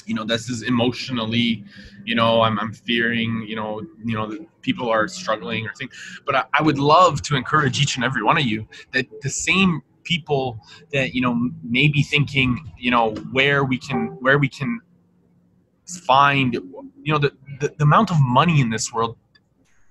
you 0.06 0.14
know, 0.14 0.24
this 0.24 0.50
is 0.50 0.62
emotionally, 0.62 1.64
you 2.04 2.14
know, 2.14 2.42
I'm 2.42 2.58
I'm 2.58 2.72
fearing, 2.72 3.44
you 3.46 3.56
know, 3.56 3.80
you 4.04 4.14
know, 4.14 4.46
people 4.60 4.90
are 4.90 5.08
struggling 5.08 5.66
or 5.66 5.72
things. 5.74 5.92
But 6.26 6.34
I, 6.34 6.44
I 6.54 6.62
would 6.62 6.78
love 6.78 7.22
to 7.22 7.36
encourage 7.36 7.80
each 7.80 7.96
and 7.96 8.04
every 8.04 8.22
one 8.22 8.36
of 8.36 8.44
you 8.44 8.66
that 8.92 9.06
the 9.22 9.30
same 9.30 9.82
people 10.02 10.60
that 10.92 11.14
you 11.14 11.22
know 11.22 11.50
may 11.62 11.88
be 11.88 12.02
thinking, 12.02 12.72
you 12.78 12.90
know, 12.90 13.14
where 13.32 13.64
we 13.64 13.78
can 13.78 14.08
where 14.20 14.38
we 14.38 14.48
can 14.48 14.80
find, 15.86 16.54
you 16.54 17.12
know, 17.12 17.18
the, 17.18 17.32
the, 17.60 17.68
the 17.76 17.84
amount 17.84 18.10
of 18.10 18.16
money 18.20 18.60
in 18.60 18.70
this 18.70 18.92
world 18.92 19.16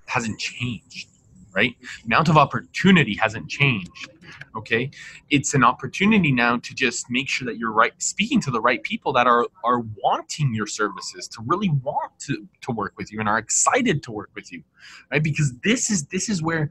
hasn't 0.05 0.39
changed, 0.39 1.07
right? 1.55 1.75
The 2.01 2.05
amount 2.07 2.29
of 2.29 2.37
opportunity 2.37 3.15
hasn't 3.15 3.49
changed. 3.49 4.09
Okay, 4.55 4.91
it's 5.29 5.53
an 5.55 5.63
opportunity 5.63 6.31
now 6.31 6.57
to 6.57 6.75
just 6.75 7.09
make 7.09 7.27
sure 7.27 7.45
that 7.47 7.57
you're 7.57 7.71
right, 7.71 7.93
speaking 7.97 8.39
to 8.41 8.51
the 8.51 8.61
right 8.61 8.83
people 8.83 9.11
that 9.13 9.25
are 9.25 9.47
are 9.63 9.79
wanting 10.03 10.53
your 10.53 10.67
services, 10.67 11.27
to 11.29 11.41
really 11.45 11.69
want 11.69 12.11
to 12.19 12.47
to 12.61 12.71
work 12.71 12.93
with 12.97 13.11
you 13.11 13.19
and 13.19 13.27
are 13.27 13.39
excited 13.39 14.03
to 14.03 14.11
work 14.11 14.29
with 14.35 14.51
you, 14.51 14.63
right? 15.11 15.23
Because 15.23 15.53
this 15.63 15.89
is 15.89 16.05
this 16.07 16.29
is 16.29 16.41
where 16.41 16.69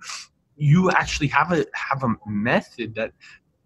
you 0.57 0.91
actually 0.91 1.29
have 1.29 1.51
a 1.53 1.67
have 1.75 2.05
a 2.05 2.15
method 2.27 2.95
that 2.95 3.13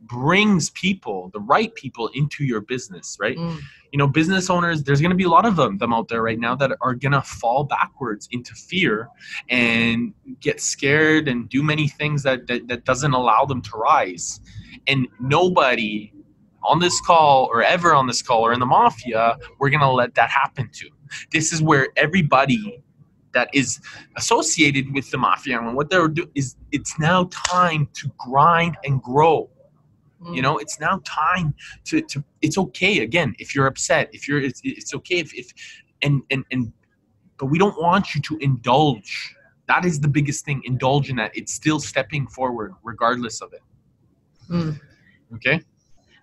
brings 0.03 0.71
people 0.71 1.31
the 1.33 1.41
right 1.41 1.75
people 1.75 2.11
into 2.15 2.45
your 2.45 2.61
business 2.61 3.17
right? 3.19 3.37
Mm. 3.37 3.59
you 3.93 3.99
know 3.99 4.07
business 4.07 4.51
owners 4.51 4.83
there's 4.83 5.01
going 5.01 5.11
to 5.11 5.17
be 5.17 5.25
a 5.25 5.29
lot 5.29 5.47
of 5.47 5.57
them 5.57 5.79
them 5.79 5.93
out 5.93 6.09
there 6.09 6.23
right 6.23 6.39
now 6.39 6.55
that 6.55 6.71
are 6.81 6.95
going 6.95 7.13
to 7.13 7.23
fall 7.23 7.65
backwards 7.65 8.29
into 8.31 8.55
fear 8.55 9.09
and 9.49 10.13
get 10.41 10.61
scared 10.61 11.29
and 11.29 11.49
do 11.49 11.63
many 11.63 11.89
things 11.89 12.23
that, 12.23 12.47
that 12.47 12.69
that 12.69 12.85
doesn't 12.85 13.13
allow 13.13 13.45
them 13.45 13.63
to 13.63 13.77
rise. 13.77 14.41
And 14.87 15.09
nobody 15.21 16.13
on 16.63 16.79
this 16.81 17.01
call 17.01 17.49
or 17.53 17.63
ever 17.63 17.95
on 17.95 18.07
this 18.07 18.23
call 18.23 18.45
or 18.45 18.53
in 18.53 18.61
the 18.61 18.67
mafia 18.67 19.37
we're 19.59 19.71
going 19.71 19.81
to 19.81 19.91
let 19.91 20.15
that 20.15 20.31
happen 20.31 20.69
to. 20.73 20.91
This 21.33 21.53
is 21.53 21.63
where 21.63 21.89
everybody 21.97 22.83
that 23.33 23.49
is 23.53 23.81
associated 24.17 24.93
with 24.93 25.11
the 25.11 25.19
mafia 25.19 25.59
and 25.59 25.77
what 25.77 25.91
they're 25.91 26.09
doing 26.09 26.31
is 26.35 26.57
it's 26.73 26.99
now 26.99 27.29
time 27.33 27.89
to 27.93 28.11
grind 28.19 28.77
and 28.85 29.03
grow 29.03 29.49
you 30.35 30.43
know 30.43 30.59
it's 30.59 30.79
now 30.81 31.01
time 31.05 31.55
to, 31.85 32.01
to 32.03 32.23
it's 32.43 32.59
okay 32.59 33.01
again 33.01 33.35
if 33.39 33.55
you're 33.55 33.67
upset 33.67 34.09
if 34.13 34.27
you're 34.27 34.41
it's, 34.41 34.61
it's 34.65 34.95
okay 34.95 35.19
if, 35.19 35.35
if 35.35 35.47
and 36.03 36.23
and 36.31 36.45
and 36.53 36.73
but 37.39 37.47
we 37.47 37.59
don't 37.59 37.81
want 37.81 38.15
you 38.15 38.21
to 38.21 38.37
indulge 38.41 39.35
that 39.69 39.85
is 39.85 40.01
the 40.01 40.09
biggest 40.09 40.45
thing 40.45 40.61
indulge 40.65 41.11
in 41.11 41.17
that 41.17 41.31
it's 41.35 41.53
still 41.53 41.79
stepping 41.81 42.27
forward 42.27 42.73
regardless 42.83 43.41
of 43.41 43.53
it 43.53 43.63
Mm. 44.51 44.79
okay 45.35 45.61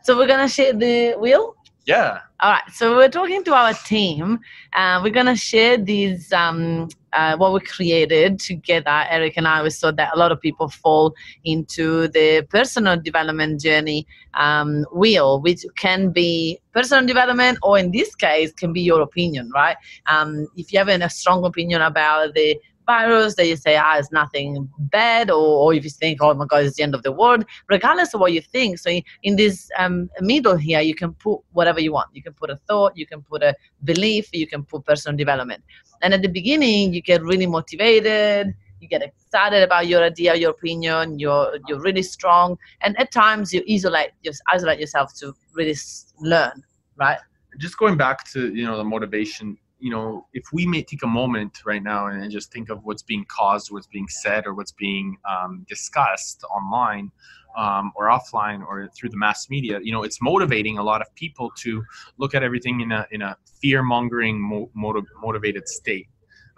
So 0.03 0.17
we're 0.17 0.27
gonna 0.27 0.47
share 0.47 0.73
the 0.73 1.15
wheel. 1.23 1.55
yeah 1.85 2.19
All 2.39 2.51
right. 2.51 2.67
So 2.71 2.95
we're 2.97 3.09
talking 3.09 3.43
to 3.45 3.53
our 3.53 3.73
team. 3.73 4.39
Uh, 4.73 4.99
we're 5.03 5.13
gonna 5.19 5.35
share 5.35 5.77
these 5.77 6.31
um, 6.31 6.87
uh, 7.13 7.37
what 7.37 7.53
we 7.53 7.59
created 7.61 8.39
together. 8.39 9.05
Eric 9.09 9.37
and 9.37 9.47
I. 9.47 9.63
We 9.63 9.69
saw 9.69 9.91
that 9.91 10.13
a 10.13 10.17
lot 10.17 10.31
of 10.31 10.41
people 10.41 10.69
fall 10.69 11.13
into 11.43 12.07
the 12.09 12.45
personal 12.49 12.99
development 12.99 13.61
journey 13.61 14.07
um, 14.33 14.85
wheel, 14.93 15.41
which 15.41 15.65
can 15.77 16.11
be 16.11 16.59
personal 16.73 17.05
development, 17.05 17.59
or 17.61 17.77
in 17.77 17.91
this 17.91 18.15
case, 18.15 18.51
can 18.51 18.73
be 18.73 18.81
your 18.81 19.01
opinion. 19.01 19.51
Right? 19.53 19.77
Um, 20.07 20.47
if 20.57 20.73
you 20.73 20.79
have 20.79 20.89
a 20.89 21.09
strong 21.09 21.45
opinion 21.45 21.81
about 21.81 22.33
the 22.33 22.59
virus 22.85 23.35
that 23.35 23.47
you 23.47 23.55
say 23.55 23.75
ah 23.77 23.97
it's 23.97 24.11
nothing 24.11 24.69
bad 24.77 25.29
or, 25.29 25.45
or 25.63 25.73
if 25.73 25.83
you 25.83 25.89
think 25.89 26.21
oh 26.21 26.33
my 26.33 26.45
god 26.45 26.63
it's 26.63 26.75
the 26.77 26.83
end 26.83 26.95
of 26.95 27.03
the 27.03 27.11
world 27.11 27.45
regardless 27.69 28.13
of 28.13 28.19
what 28.19 28.33
you 28.33 28.41
think. 28.41 28.79
So 28.79 28.89
in, 28.89 29.03
in 29.23 29.35
this 29.35 29.69
um, 29.77 30.09
middle 30.19 30.55
here 30.55 30.81
you 30.81 30.95
can 30.95 31.13
put 31.13 31.39
whatever 31.51 31.79
you 31.79 31.93
want. 31.93 32.09
You 32.13 32.23
can 32.23 32.33
put 32.33 32.49
a 32.49 32.57
thought 32.67 32.97
you 32.97 33.05
can 33.05 33.21
put 33.21 33.43
a 33.43 33.55
belief 33.83 34.29
you 34.33 34.47
can 34.47 34.63
put 34.63 34.85
personal 34.85 35.17
development. 35.17 35.63
And 36.01 36.13
at 36.13 36.21
the 36.21 36.29
beginning 36.29 36.93
you 36.93 37.01
get 37.01 37.21
really 37.21 37.47
motivated 37.47 38.53
you 38.79 38.89
get 38.89 39.01
excited 39.01 39.63
about 39.63 39.87
your 39.87 40.03
idea 40.03 40.35
your 40.35 40.51
opinion 40.51 41.17
you're 41.17 41.57
you're 41.67 41.79
really 41.79 42.03
strong 42.03 42.57
and 42.81 42.99
at 42.99 43.11
times 43.13 43.53
you 43.53 43.63
isolate 43.69 44.11
just 44.25 44.41
isolate 44.49 44.77
yourself 44.77 45.13
to 45.15 45.33
really 45.53 45.75
learn 46.19 46.61
right? 46.95 47.19
Just 47.57 47.77
going 47.77 47.97
back 47.97 48.29
to 48.31 48.53
you 48.53 48.65
know 48.65 48.77
the 48.77 48.83
motivation 48.83 49.57
you 49.83 49.91
know 49.91 50.25
if 50.33 50.45
we 50.53 50.65
may 50.65 50.81
take 50.81 51.03
a 51.03 51.07
moment 51.07 51.59
right 51.65 51.83
now 51.83 52.07
and 52.07 52.31
just 52.31 52.51
think 52.51 52.69
of 52.69 52.83
what's 52.85 53.03
being 53.03 53.25
caused 53.25 53.71
what's 53.71 53.87
being 53.87 54.07
said 54.07 54.45
or 54.47 54.53
what's 54.53 54.71
being 54.71 55.17
um, 55.29 55.65
discussed 55.67 56.43
online 56.45 57.11
um, 57.57 57.91
or 57.95 58.05
offline 58.07 58.65
or 58.65 58.89
through 58.95 59.09
the 59.09 59.17
mass 59.17 59.49
media 59.49 59.79
you 59.83 59.91
know 59.91 60.03
it's 60.03 60.19
motivating 60.21 60.77
a 60.77 60.83
lot 60.83 61.01
of 61.01 61.13
people 61.15 61.51
to 61.63 61.83
look 62.17 62.33
at 62.33 62.41
everything 62.43 62.81
in 62.81 62.91
a 62.91 63.05
in 63.11 63.21
a 63.21 63.35
fear 63.61 63.83
mongering 63.83 64.39
mo- 64.39 64.71
motiv- 64.73 65.11
motivated 65.21 65.67
state 65.67 66.07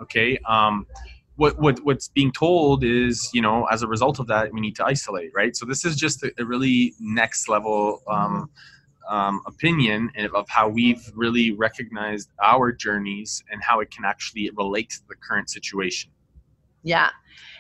okay? 0.01 0.37
Um, 0.47 0.85
what, 1.37 1.59
what 1.59 1.83
what's 1.83 2.07
being 2.07 2.31
told 2.31 2.83
is 2.83 3.29
you 3.33 3.41
know 3.41 3.65
as 3.65 3.83
a 3.83 3.87
result 3.87 4.19
of 4.19 4.27
that 4.27 4.53
we 4.53 4.61
need 4.61 4.75
to 4.77 4.85
isolate 4.85 5.31
right? 5.35 5.55
So 5.55 5.65
this 5.65 5.83
is 5.83 5.95
just 5.95 6.23
a, 6.23 6.31
a 6.37 6.45
really 6.45 6.93
next 6.99 7.49
level 7.49 8.01
um, 8.07 8.49
um, 9.09 9.41
opinion 9.45 10.11
of 10.33 10.47
how 10.49 10.67
we've 10.67 11.11
really 11.15 11.51
recognized 11.51 12.29
our 12.43 12.71
journeys 12.71 13.43
and 13.51 13.61
how 13.63 13.79
it 13.79 13.91
can 13.91 14.05
actually 14.05 14.49
relate 14.57 14.89
to 14.91 14.99
the 15.07 15.15
current 15.15 15.49
situation. 15.49 16.11
Yeah. 16.83 17.09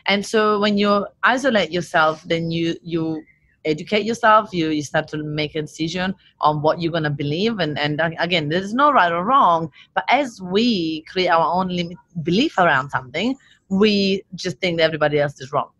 And 0.07 0.25
so 0.25 0.59
when 0.59 0.77
you 0.77 1.07
isolate 1.23 1.71
yourself 1.71 2.23
then 2.23 2.51
you 2.51 2.75
you 2.83 3.23
educate 3.65 4.05
yourself 4.05 4.53
you, 4.53 4.69
you 4.69 4.83
start 4.83 5.07
to 5.07 5.17
make 5.23 5.55
a 5.55 5.61
decision 5.61 6.13
on 6.39 6.61
what 6.61 6.79
you're 6.79 6.91
going 6.91 7.03
to 7.03 7.09
believe. 7.09 7.57
And, 7.59 7.79
and 7.79 7.99
again 8.19 8.49
there's 8.49 8.73
no 8.73 8.91
right 8.91 9.11
or 9.11 9.25
wrong 9.25 9.71
but 9.95 10.05
as 10.09 10.39
we 10.41 11.03
create 11.11 11.29
our 11.29 11.45
own 11.45 11.69
limit 11.69 11.97
belief 12.23 12.57
around 12.57 12.89
something 12.89 13.35
we 13.69 14.23
just 14.35 14.57
think 14.59 14.77
that 14.77 14.83
everybody 14.83 15.19
else 15.19 15.41
is 15.41 15.51
wrong 15.51 15.71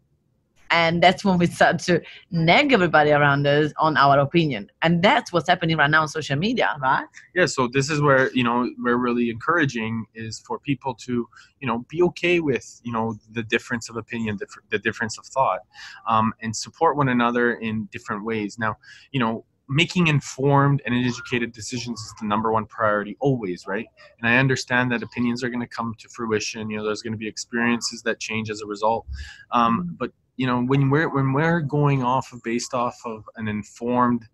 and 0.76 1.02
that's 1.02 1.24
when 1.24 1.38
we 1.38 1.46
start 1.46 1.80
to 1.80 2.02
nag 2.32 2.74
everybody 2.74 3.12
around 3.12 3.48
us 3.48 3.72
on 3.80 3.96
our 3.96 4.20
opinion. 4.20 4.70
And 4.82 5.02
that's 5.02 5.32
what's 5.32 5.48
happening 5.48 5.78
right 5.78 5.90
now 5.90 6.02
on 6.02 6.10
social 6.10 6.36
media 6.36 6.76
right? 6.82 7.06
Yeah 7.34 7.46
so 7.46 7.68
this 7.68 7.90
is 7.90 8.02
where 8.02 8.30
you 8.34 8.44
know 8.44 8.70
we're 8.78 8.98
really 8.98 9.30
encouraging 9.30 10.06
is 10.14 10.44
for 10.46 10.60
people 10.60 10.94
to 11.06 11.28
you 11.62 11.68
know 11.68 11.86
be 11.90 12.02
okay 12.10 12.42
with 12.42 12.82
you 12.84 12.92
know 12.92 13.16
the 13.32 13.44
difference 13.44 13.90
of 13.90 13.96
opinion 13.96 14.38
the 14.70 14.80
difference 14.80 15.18
of 15.18 15.26
thought 15.26 15.62
um, 16.08 16.34
and 16.42 16.54
support 16.54 16.98
one 16.98 17.10
another 17.10 17.54
in 17.54 17.88
different 17.92 18.26
ways. 18.26 18.60
Now 18.60 18.76
you 19.14 19.20
know 19.22 19.46
making 19.68 20.06
informed 20.08 20.80
and 20.86 20.94
educated 20.94 21.52
decisions 21.52 22.00
is 22.00 22.14
the 22.22 22.28
number 22.28 22.52
one 22.52 22.66
priority 22.66 23.16
always 23.22 23.66
right? 23.66 23.88
And 24.20 24.28
i 24.30 24.38
understand 24.38 24.92
that 24.92 25.02
opinions 25.02 25.44
are 25.44 25.50
going 25.50 25.68
to 25.68 25.74
come 25.78 25.96
to 26.02 26.10
fruition 26.10 26.70
you 26.70 26.78
know 26.78 26.86
there's 26.86 27.02
going 27.02 27.14
to 27.14 27.24
be 27.26 27.28
experiences 27.28 28.04
that 28.04 28.20
change 28.20 28.50
as 28.50 28.62
a 28.62 28.68
result 28.68 29.06
um, 29.52 29.80
mm-hmm. 29.80 29.96
but 30.02 30.12
you 30.38 30.48
know 30.48 30.64
when 30.64 30.90
we're 30.90 31.10
when 31.10 31.34
we're 31.34 31.62
going 31.62 32.04
off 32.04 32.32
of 32.34 32.42
based 32.44 32.74
off 32.74 32.98
of 33.06 33.24
an 33.36 33.48
informed 33.48 34.26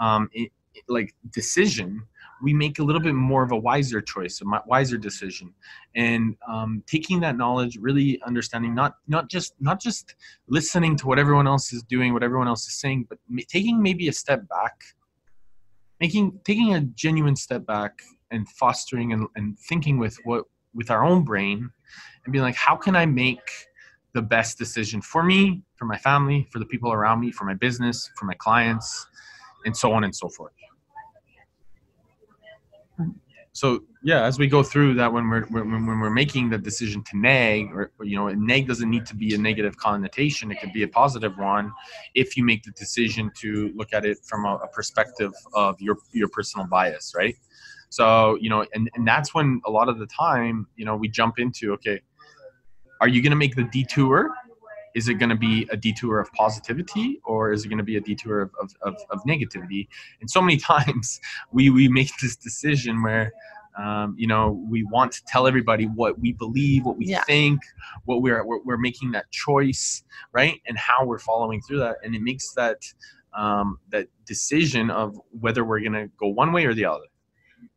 um, 0.00 0.28
it, 0.32 0.50
like 0.88 1.14
decision 1.32 2.02
we 2.42 2.52
make 2.52 2.78
a 2.78 2.82
little 2.82 3.00
bit 3.00 3.14
more 3.14 3.42
of 3.42 3.52
a 3.52 3.56
wiser 3.56 4.00
choice 4.00 4.40
a 4.40 4.62
wiser 4.66 4.96
decision. 4.96 5.52
And 5.94 6.36
um, 6.46 6.82
taking 6.86 7.20
that 7.20 7.36
knowledge 7.36 7.76
really 7.80 8.20
understanding 8.26 8.74
not 8.74 8.94
not 9.06 9.28
just 9.28 9.54
not 9.60 9.80
just 9.80 10.14
listening 10.48 10.96
to 10.96 11.06
what 11.06 11.18
everyone 11.18 11.46
else 11.46 11.72
is 11.72 11.82
doing 11.82 12.12
what 12.12 12.22
everyone 12.22 12.48
else 12.48 12.66
is 12.66 12.78
saying 12.80 13.06
but 13.08 13.18
taking 13.48 13.82
maybe 13.82 14.08
a 14.08 14.12
step 14.12 14.48
back 14.48 14.74
making 16.00 16.38
taking 16.44 16.74
a 16.74 16.80
genuine 16.80 17.36
step 17.36 17.66
back 17.66 18.00
and 18.30 18.48
fostering 18.48 19.12
and, 19.12 19.26
and 19.36 19.58
thinking 19.58 19.98
with 19.98 20.16
what 20.24 20.44
with 20.74 20.90
our 20.90 21.04
own 21.04 21.24
brain 21.24 21.70
and 22.24 22.32
being 22.32 22.44
like 22.44 22.54
how 22.54 22.76
can 22.76 22.94
i 22.94 23.04
make 23.04 23.67
the 24.14 24.22
best 24.22 24.58
decision 24.58 25.00
for 25.00 25.22
me, 25.22 25.62
for 25.76 25.84
my 25.84 25.98
family, 25.98 26.48
for 26.50 26.58
the 26.58 26.66
people 26.66 26.92
around 26.92 27.20
me, 27.20 27.30
for 27.30 27.44
my 27.44 27.54
business, 27.54 28.10
for 28.16 28.24
my 28.24 28.34
clients, 28.34 29.06
and 29.64 29.76
so 29.76 29.92
on 29.92 30.04
and 30.04 30.14
so 30.14 30.28
forth. 30.28 30.52
So 33.52 33.80
yeah, 34.04 34.22
as 34.24 34.38
we 34.38 34.46
go 34.46 34.62
through 34.62 34.94
that, 34.94 35.12
when 35.12 35.28
we're 35.28 35.44
when, 35.46 35.84
when 35.84 35.98
we're 35.98 36.10
making 36.10 36.48
the 36.48 36.58
decision 36.58 37.02
to 37.10 37.18
nag, 37.18 37.72
or 37.72 37.90
you 38.02 38.16
know, 38.16 38.28
nag 38.28 38.68
doesn't 38.68 38.88
need 38.88 39.04
to 39.06 39.16
be 39.16 39.34
a 39.34 39.38
negative 39.38 39.76
connotation; 39.76 40.52
it 40.52 40.60
could 40.60 40.72
be 40.72 40.84
a 40.84 40.88
positive 40.88 41.36
one, 41.36 41.72
if 42.14 42.36
you 42.36 42.44
make 42.44 42.62
the 42.62 42.70
decision 42.72 43.32
to 43.40 43.72
look 43.74 43.92
at 43.92 44.04
it 44.04 44.18
from 44.24 44.44
a, 44.44 44.54
a 44.58 44.68
perspective 44.68 45.32
of 45.54 45.80
your 45.80 45.96
your 46.12 46.28
personal 46.28 46.68
bias, 46.68 47.14
right? 47.16 47.34
So 47.90 48.38
you 48.40 48.48
know, 48.48 48.64
and 48.74 48.90
and 48.94 49.08
that's 49.08 49.34
when 49.34 49.60
a 49.66 49.70
lot 49.72 49.88
of 49.88 49.98
the 49.98 50.06
time, 50.06 50.68
you 50.76 50.84
know, 50.84 50.94
we 50.94 51.08
jump 51.08 51.40
into 51.40 51.72
okay, 51.72 52.00
are 53.00 53.08
you 53.08 53.22
going 53.22 53.30
to 53.30 53.36
make 53.36 53.56
the 53.56 53.64
detour? 53.64 54.30
Is 54.94 55.08
it 55.08 55.14
going 55.14 55.30
to 55.30 55.36
be 55.36 55.68
a 55.70 55.76
detour 55.76 56.18
of 56.18 56.32
positivity 56.32 57.20
or 57.24 57.52
is 57.52 57.64
it 57.64 57.68
going 57.68 57.78
to 57.78 57.84
be 57.84 57.96
a 57.96 58.00
detour 58.00 58.40
of, 58.40 58.50
of, 58.60 58.74
of, 58.82 58.96
of 59.10 59.22
negativity? 59.24 59.86
And 60.20 60.30
so 60.30 60.40
many 60.40 60.56
times 60.74 61.20
we, 61.52 61.70
we 61.70 61.88
make 61.88 62.10
this 62.20 62.36
decision 62.36 63.02
where 63.02 63.32
um, 63.78 64.16
you 64.18 64.26
know 64.26 64.60
we 64.68 64.82
want 64.82 65.12
to 65.12 65.24
tell 65.26 65.46
everybody 65.46 65.84
what 65.84 66.18
we 66.18 66.32
believe 66.32 66.84
what 66.84 66.96
we 66.96 67.06
yeah. 67.06 67.22
think 67.22 67.60
what 68.06 68.22
we're, 68.22 68.44
we're, 68.44 68.60
we're 68.64 68.76
making 68.76 69.12
that 69.12 69.30
choice 69.30 70.02
right? 70.32 70.60
And 70.66 70.76
how 70.76 71.04
we're 71.04 71.18
following 71.18 71.60
through 71.62 71.78
that. 71.80 71.96
And 72.02 72.14
it 72.14 72.22
makes 72.22 72.52
that 72.54 72.82
um, 73.36 73.78
that 73.90 74.08
decision 74.26 74.90
of 74.90 75.20
whether 75.38 75.64
we're 75.64 75.80
going 75.80 75.92
to 75.92 76.08
go 76.18 76.28
one 76.28 76.52
way 76.52 76.64
or 76.64 76.74
the 76.74 76.84
other 76.84 77.04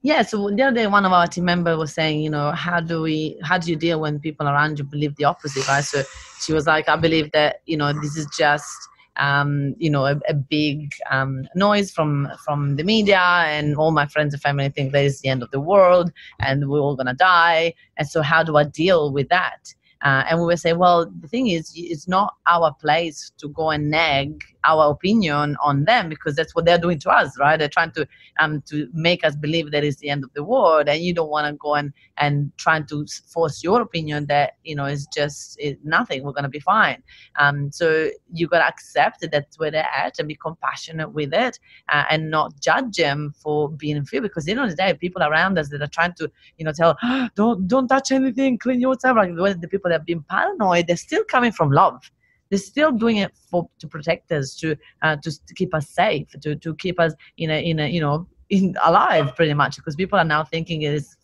yeah 0.02 0.22
so 0.22 0.50
the 0.50 0.64
other 0.64 0.76
day 0.76 0.88
one 0.88 1.06
of 1.06 1.12
our 1.12 1.28
team 1.28 1.46
members 1.46 1.78
was 1.78 1.94
saying 1.94 2.22
you 2.22 2.30
know 2.30 2.52
how 2.52 2.80
do 2.80 3.02
we 3.02 3.38
how 3.44 3.58
do 3.58 3.70
you 3.70 3.76
deal 3.76 4.00
when 4.00 4.20
people 4.20 4.48
around 4.48 4.80
you 4.80 4.86
believe 4.86 5.16
the 5.16 5.24
opposite 5.24 5.68
right? 5.68 5.84
So 5.84 6.04
she 6.40 6.54
was 6.54 6.66
like 6.66 6.90
i 6.90 6.96
believe 6.96 7.32
that 7.34 7.62
you 7.66 7.78
know 7.78 7.94
this 7.94 8.18
is 8.18 8.28
just 8.36 8.90
um, 9.18 9.76
you 9.78 9.90
know 9.90 10.06
a, 10.06 10.20
a 10.28 10.34
big 10.34 10.94
um, 11.10 11.48
noise 11.56 11.92
from 11.92 12.30
from 12.44 12.76
the 12.76 12.84
media 12.84 13.20
and 13.20 13.76
all 13.76 13.92
my 13.92 14.06
friends 14.06 14.34
and 14.34 14.42
family 14.42 14.70
think 14.70 14.94
that 14.94 15.04
is 15.04 15.22
the 15.22 15.30
end 15.30 15.44
of 15.44 15.52
the 15.52 15.60
world 15.60 16.12
and 16.40 16.70
we're 16.70 16.80
all 16.80 16.96
gonna 16.96 17.14
die. 17.14 17.74
And 17.98 18.08
so 18.08 18.22
how 18.22 18.44
do 18.44 18.58
i 18.58 18.64
deal 18.64 19.12
with 19.12 19.30
that? 19.30 19.74
Uh, 20.04 20.24
and 20.30 20.40
we 20.40 20.46
would 20.48 20.60
say, 20.60 20.74
well, 20.74 21.06
the 21.22 21.28
thing 21.28 21.48
is, 21.48 21.72
it's 21.76 22.08
not 22.08 22.34
our 22.48 22.74
place 22.74 23.32
to 23.38 23.50
go 23.50 23.70
and 23.70 23.92
nag 23.92 24.44
our 24.64 24.92
opinion 24.92 25.56
on 25.62 25.86
them 25.86 26.10
because 26.10 26.36
that's 26.36 26.54
what 26.56 26.66
they're 26.66 26.78
doing 26.78 27.00
to 27.00 27.10
us, 27.10 27.38
right? 27.40 27.58
They're 27.58 27.70
trying 27.70 27.92
to 27.92 28.08
um 28.40 28.62
to 28.68 28.88
make 28.94 29.26
us 29.26 29.36
believe 29.36 29.72
that 29.72 29.84
it's 29.84 29.98
the 29.98 30.10
end 30.10 30.24
of 30.24 30.34
the 30.34 30.44
world, 30.44 30.88
and 30.88 31.02
you 31.02 31.14
don't 31.14 31.30
want 31.30 31.48
to 31.48 31.54
go 31.54 31.76
and 31.76 31.94
and 32.18 32.52
trying 32.58 32.86
to 32.88 33.06
force 33.34 33.64
your 33.64 33.82
opinion 33.82 34.28
that 34.28 34.58
you 34.64 34.76
know 34.76 34.86
is 34.86 35.08
just 35.08 35.58
it's 35.60 35.80
nothing. 35.84 36.24
We're 36.24 36.34
gonna 36.34 36.50
be 36.50 36.60
fine. 36.60 37.02
Um, 37.38 37.72
so 37.72 38.10
you 38.34 38.48
gotta 38.48 38.68
accept 38.68 39.22
that 39.22 39.32
that's 39.32 39.58
where 39.60 39.72
they're 39.72 39.90
at 39.96 40.20
and 40.20 40.28
be 40.28 40.36
compassionate 40.36 41.14
with 41.14 41.34
it, 41.34 41.60
uh, 41.90 42.06
and 42.10 42.30
not 42.30 42.60
judge 42.60 42.98
them 42.98 43.34
for 43.38 43.70
being 43.70 43.98
in 43.98 44.06
fear 44.06 44.22
because 44.22 44.44
at 44.44 44.46
the 44.46 44.52
end 44.52 44.62
of 44.62 44.70
the 44.70 44.76
day, 44.76 44.94
people 44.94 45.24
around 45.24 45.58
us 45.58 45.70
that 45.70 45.82
are 45.82 45.88
trying 45.88 46.14
to 46.14 46.32
you 46.58 46.66
know 46.66 46.72
tell 46.72 46.98
oh, 47.04 47.30
don't 47.36 47.68
don't 47.68 47.88
touch 47.88 48.12
anything, 48.12 48.58
clean 48.58 48.80
yourself. 48.80 49.18
Like 49.18 49.36
the 49.36 49.68
people 49.68 49.90
that 49.90 50.00
have 50.00 50.06
been 50.06 50.24
paranoid, 50.24 50.88
they're 50.88 50.98
still 50.98 51.24
coming 51.24 51.52
from 51.52 51.72
love 51.72 52.12
they're 52.52 52.60
still 52.60 52.92
doing 52.92 53.18
it 53.18 53.32
for 53.50 53.68
to 53.80 53.88
protect 53.88 54.32
us, 54.32 54.56
to 54.58 54.76
uh, 55.02 55.16
to, 55.24 55.32
keep 55.56 55.74
us 55.74 55.90
safe, 55.90 56.28
to 56.42 56.56
to 56.58 56.76
keep 56.76 57.00
us 57.00 57.14
in 57.38 57.50
a 57.50 57.64
in 57.64 57.80
a 57.80 57.88
you 57.88 58.02
know 58.02 58.28
in 58.50 58.76
alive 58.84 59.34
pretty 59.36 59.54
much 59.54 59.78
because 59.78 59.96
people 59.96 60.20
are 60.20 60.26
now 60.26 60.44
thinking 60.44 60.82
it 60.84 60.94
is 60.94 61.16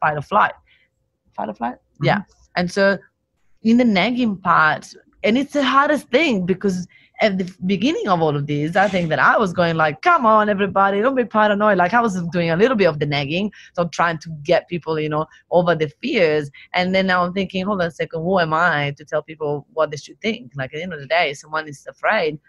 fight 0.00 0.16
or 0.16 0.22
flight, 0.22 0.54
fight 1.36 1.50
or 1.50 1.54
flight. 1.54 1.74
Mm-hmm. 1.74 2.06
Yeah, 2.06 2.22
and 2.56 2.72
so 2.72 2.98
in 3.62 3.76
the 3.76 3.84
nagging 3.84 4.38
part, 4.38 4.92
and 5.22 5.36
it's 5.36 5.52
the 5.52 5.62
hardest 5.62 6.08
thing 6.08 6.46
because 6.46 6.88
at 7.22 7.38
the 7.38 7.54
beginning 7.66 8.08
of 8.08 8.20
all 8.20 8.36
of 8.36 8.48
this, 8.48 8.74
I 8.74 8.88
think 8.88 9.08
that 9.10 9.20
I 9.20 9.38
was 9.38 9.52
going 9.52 9.76
like, 9.76 10.02
come 10.02 10.26
on, 10.26 10.48
everybody, 10.48 11.00
don't 11.00 11.14
be 11.14 11.24
paranoid. 11.24 11.78
Like 11.78 11.94
I 11.94 12.00
was 12.00 12.20
doing 12.28 12.50
a 12.50 12.56
little 12.56 12.76
bit 12.76 12.86
of 12.86 12.98
the 12.98 13.06
nagging, 13.06 13.52
so 13.74 13.86
trying 13.86 14.18
to 14.18 14.30
get 14.42 14.68
people, 14.68 14.98
you 14.98 15.08
know, 15.08 15.26
over 15.52 15.76
the 15.76 15.88
fears. 16.02 16.50
And 16.74 16.92
then 16.92 17.06
now 17.06 17.24
I'm 17.24 17.32
thinking, 17.32 17.64
hold 17.64 17.80
on 17.80 17.86
a 17.86 17.90
second, 17.92 18.22
who 18.22 18.40
am 18.40 18.52
I 18.52 18.92
to 18.96 19.04
tell 19.04 19.22
people 19.22 19.66
what 19.72 19.92
they 19.92 19.96
should 19.96 20.20
think? 20.20 20.52
Like 20.56 20.74
at 20.74 20.78
the 20.78 20.82
end 20.82 20.92
of 20.92 21.00
the 21.00 21.06
day, 21.06 21.32
someone 21.34 21.68
is 21.68 21.86
afraid 21.88 22.40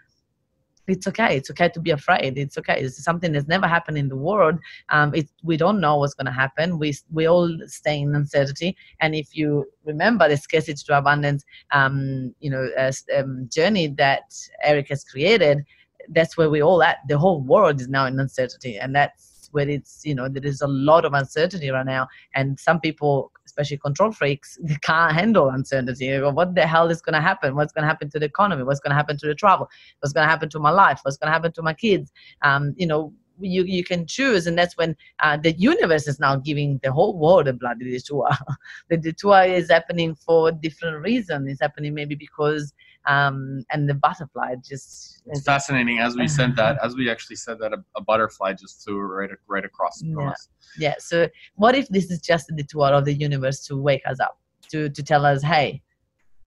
it's 0.86 1.06
okay. 1.06 1.36
It's 1.36 1.50
okay 1.50 1.68
to 1.70 1.80
be 1.80 1.90
afraid. 1.90 2.36
It's 2.36 2.58
okay. 2.58 2.80
It's 2.80 3.02
something 3.02 3.32
that's 3.32 3.48
never 3.48 3.66
happened 3.66 3.98
in 3.98 4.08
the 4.08 4.16
world. 4.16 4.58
Um, 4.90 5.14
it, 5.14 5.28
we 5.42 5.56
don't 5.56 5.80
know 5.80 5.96
what's 5.96 6.14
going 6.14 6.26
to 6.26 6.32
happen. 6.32 6.78
We 6.78 6.94
we 7.12 7.26
all 7.26 7.50
stay 7.66 8.00
in 8.00 8.14
uncertainty. 8.14 8.76
And 9.00 9.14
if 9.14 9.36
you 9.36 9.66
remember 9.84 10.28
the 10.28 10.36
scarcity 10.36 10.82
to 10.86 10.98
abundance, 10.98 11.44
um, 11.72 12.34
you 12.40 12.50
know, 12.50 12.68
um, 13.16 13.48
journey 13.50 13.88
that 13.88 14.34
Eric 14.62 14.88
has 14.88 15.04
created, 15.04 15.64
that's 16.10 16.36
where 16.36 16.50
we 16.50 16.62
all 16.62 16.82
at. 16.82 16.98
The 17.08 17.18
whole 17.18 17.40
world 17.40 17.80
is 17.80 17.88
now 17.88 18.06
in 18.06 18.20
uncertainty, 18.20 18.76
and 18.76 18.94
that's 18.94 19.33
where 19.54 19.68
it's 19.68 20.02
you 20.04 20.14
know 20.14 20.28
there 20.28 20.44
is 20.44 20.60
a 20.60 20.66
lot 20.66 21.04
of 21.04 21.14
uncertainty 21.14 21.70
right 21.70 21.86
now. 21.86 22.08
And 22.34 22.58
some 22.58 22.80
people 22.80 23.32
especially 23.46 23.78
control 23.78 24.12
freaks, 24.12 24.58
can't 24.82 25.14
handle 25.14 25.48
uncertainty. 25.48 26.18
What 26.20 26.54
the 26.54 26.66
hell 26.66 26.90
is 26.90 27.00
going 27.00 27.14
to 27.14 27.20
happen? 27.20 27.54
What's 27.54 27.72
going 27.72 27.82
to 27.82 27.88
happen 27.88 28.10
to 28.10 28.18
the 28.18 28.26
economy? 28.26 28.64
What's 28.64 28.80
going 28.80 28.90
to 28.90 28.96
happen 28.96 29.16
to 29.18 29.26
the 29.26 29.34
travel? 29.34 29.68
What's 30.00 30.12
going 30.12 30.26
to 30.26 30.30
happen 30.30 30.48
to 30.50 30.58
my 30.58 30.70
life? 30.70 31.00
What's 31.02 31.16
going 31.16 31.28
to 31.28 31.32
happen 31.32 31.52
to 31.52 31.62
my 31.62 31.74
kids? 31.74 32.12
Um, 32.42 32.74
you 32.76 32.86
know, 32.86 33.12
you 33.40 33.64
you 33.64 33.82
can 33.82 34.06
choose, 34.06 34.46
and 34.46 34.56
that's 34.56 34.76
when 34.76 34.96
uh, 35.20 35.36
the 35.36 35.52
universe 35.52 36.06
is 36.06 36.20
now 36.20 36.36
giving 36.36 36.78
the 36.84 36.92
whole 36.92 37.18
world 37.18 37.48
a 37.48 37.52
bloody 37.52 37.90
detour. 37.90 38.28
the 38.90 38.96
detour 38.96 39.42
is 39.42 39.70
happening 39.70 40.14
for 40.14 40.52
different 40.52 41.02
reasons. 41.02 41.50
It's 41.50 41.60
happening 41.60 41.94
maybe 41.94 42.14
because 42.14 42.72
um, 43.06 43.64
and 43.70 43.88
the 43.88 43.94
butterfly 43.94 44.54
just 44.66 45.22
it's 45.26 45.42
fascinating 45.42 45.98
as 45.98 46.16
we 46.16 46.26
said 46.26 46.56
that 46.56 46.78
as 46.82 46.94
we 46.96 47.10
actually 47.10 47.36
said 47.36 47.58
that 47.58 47.72
a, 47.72 47.82
a 47.96 48.00
butterfly 48.00 48.52
just 48.52 48.82
flew 48.82 48.98
right 48.98 49.30
right 49.46 49.64
across 49.64 50.02
yeah. 50.02 50.30
us 50.30 50.48
yeah 50.78 50.94
so 50.98 51.28
what 51.56 51.74
if 51.74 51.88
this 51.88 52.10
is 52.10 52.20
just 52.20 52.46
the 52.46 52.54
detour 52.54 52.92
of 52.92 53.04
the 53.04 53.12
universe 53.12 53.64
to 53.66 53.76
wake 53.76 54.02
us 54.06 54.20
up 54.20 54.38
to 54.68 54.88
to 54.90 55.02
tell 55.02 55.26
us 55.26 55.42
hey 55.42 55.82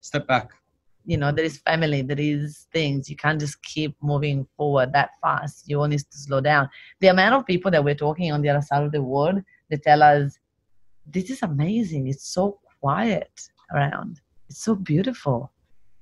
step 0.00 0.26
back. 0.26 0.50
you 1.05 1.17
know 1.17 1.33
there 1.33 1.45
is 1.45 1.59
family 1.59 2.03
there 2.03 2.21
is 2.21 2.67
things 2.73 3.11
you 3.11 3.17
can't 3.17 3.41
just 3.41 3.61
keep 3.62 3.97
moving 4.00 4.47
forward 4.57 4.93
that 4.93 5.11
fast 5.21 5.69
you 5.69 5.81
all 5.81 5.88
need 5.88 5.99
to 5.99 6.19
slow 6.19 6.41
down. 6.41 6.69
The 7.00 7.09
amount 7.09 7.35
of 7.35 7.47
people 7.47 7.71
that 7.71 7.83
we're 7.83 7.95
talking 7.95 8.33
on 8.33 8.41
the 8.43 8.49
other 8.49 8.62
side 8.62 8.85
of 8.85 8.93
the 8.93 9.03
world 9.03 9.43
they 9.69 9.76
tell 9.76 10.03
us 10.03 10.38
this 11.07 11.31
is 11.31 11.43
amazing 11.43 12.07
it's 12.09 12.29
so 12.29 12.59
quiet 12.81 13.31
around 13.73 14.21
it's 14.49 14.62
so 14.62 14.75
beautiful 14.75 15.50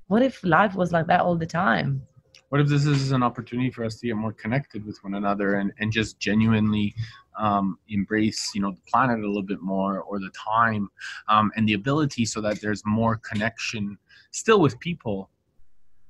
what 0.09 0.23
if 0.23 0.43
life 0.45 0.75
was 0.75 0.93
like 0.93 1.07
that 1.07 1.21
all 1.21 1.37
the 1.37 1.47
time? 1.47 2.03
What 2.51 2.61
if 2.61 2.69
this 2.69 2.87
is 2.87 3.11
an 3.11 3.23
opportunity 3.23 3.71
for 3.71 3.85
us 3.85 3.97
to 3.97 4.07
get 4.07 4.17
more 4.17 4.33
connected 4.33 4.87
with 4.87 5.03
one 5.03 5.15
another 5.15 5.55
and, 5.57 5.73
and 5.81 5.91
just 5.91 6.21
genuinely 6.21 6.95
um, 7.39 7.79
embrace 7.89 8.53
you 8.55 8.61
know 8.61 8.71
the 8.71 8.81
planet 8.89 9.19
a 9.19 9.27
little 9.27 9.43
bit 9.43 9.61
more 9.61 10.01
or 10.03 10.21
the 10.21 10.31
time 10.31 10.89
um, 11.29 11.51
and 11.57 11.69
the 11.69 11.73
ability 11.73 12.25
so 12.25 12.41
that 12.41 12.61
there's 12.61 12.83
more 12.87 13.17
connection 13.17 13.99
still 14.31 14.61
with 14.61 14.79
people 14.79 15.31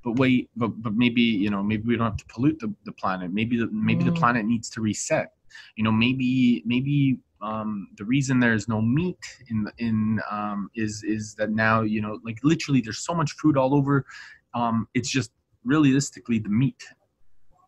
but 0.05 0.17
wait 0.17 0.51
but, 0.55 0.69
but 0.83 0.95
maybe 0.95 1.23
you 1.23 1.51
know 1.51 1.63
maybe 1.63 1.83
we 1.85 1.97
don't 1.97 2.07
have 2.07 2.17
to 2.19 2.27
pollute 2.27 2.59
the, 2.61 2.73
the 2.85 2.93
planet. 2.93 3.33
Maybe 3.33 3.57
the, 3.57 3.69
maybe 3.73 4.05
mm. 4.05 4.07
the 4.07 4.13
planet 4.13 4.45
needs 4.45 4.69
to 4.71 4.81
reset. 4.81 5.33
You 5.77 5.85
know 5.85 5.93
maybe 5.93 6.63
maybe 6.67 7.19
um, 7.45 7.89
the 7.99 8.05
reason 8.05 8.41
there's 8.41 8.69
no 8.69 8.81
meat 8.81 9.25
in 9.51 9.67
in 9.79 10.21
um, 10.31 10.71
is 10.75 11.03
is 11.05 11.35
that 11.35 11.51
now 11.51 11.83
you 11.83 12.01
know 12.01 12.19
like 12.25 12.39
literally 12.43 12.81
there's 12.81 13.05
so 13.05 13.15
much 13.15 13.33
food 13.33 13.57
all 13.57 13.75
over 13.75 14.07
um, 14.55 14.89
it's 14.95 15.11
just 15.11 15.31
realistically 15.65 16.39
the 16.39 16.49
meat. 16.49 16.83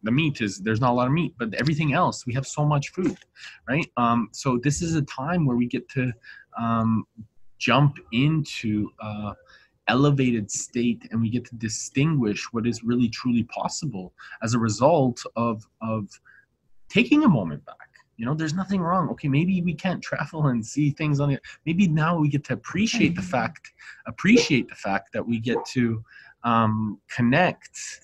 The 0.03 0.13
meat 0.13 0.41
is 0.41 0.61
there's 0.61 0.81
not 0.81 0.93
a 0.93 0.95
lot 0.95 1.09
of 1.09 1.13
meat 1.13 1.35
but 1.39 1.53
everything 1.55 1.93
else 1.93 2.27
we 2.27 2.35
have 2.35 2.47
so 2.47 2.65
much 2.65 2.89
food 2.91 3.19
right? 3.69 3.87
Um, 3.97 4.29
so 4.33 4.59
this 4.63 4.81
is 4.81 4.95
a 4.95 5.03
time 5.03 5.47
where 5.47 5.57
we 5.57 5.67
get 5.67 5.89
to 5.91 6.13
um, 6.59 7.05
jump 7.59 7.97
into 8.13 8.89
uh, 9.01 9.33
elevated 9.89 10.51
state 10.51 11.07
and 11.11 11.21
we 11.21 11.29
get 11.31 11.45
to 11.47 11.57
distinguish 11.57 12.47
what 12.53 12.67
is 12.67 12.83
really 12.83 13.09
truly 13.09 13.45
possible 13.45 14.15
as 14.43 14.55
a 14.55 14.59
result 14.59 15.21
of 15.37 15.67
of 15.83 16.09
taking 16.89 17.25
a 17.25 17.29
moment 17.29 17.65
back 17.67 17.86
you 18.17 18.25
know 18.25 18.35
there's 18.35 18.55
nothing 18.55 18.81
wrong. 18.81 19.09
Okay 19.11 19.29
maybe 19.29 19.63
we 19.63 19.75
can't 19.75 20.03
travel 20.03 20.47
and 20.47 20.65
see 20.65 20.91
things 20.91 21.21
on 21.21 21.31
it 21.31 21.41
maybe 21.65 21.87
now 21.89 22.19
we 22.19 22.29
get 22.29 22.45
to 22.45 22.53
appreciate 22.55 23.15
the 23.15 23.23
fact 23.23 23.73
appreciate 24.07 24.69
the 24.69 24.75
fact 24.75 25.13
that 25.13 25.27
we 25.27 25.39
get 25.39 25.59
to 25.73 26.03
um, 26.45 27.01
connect 27.09 28.01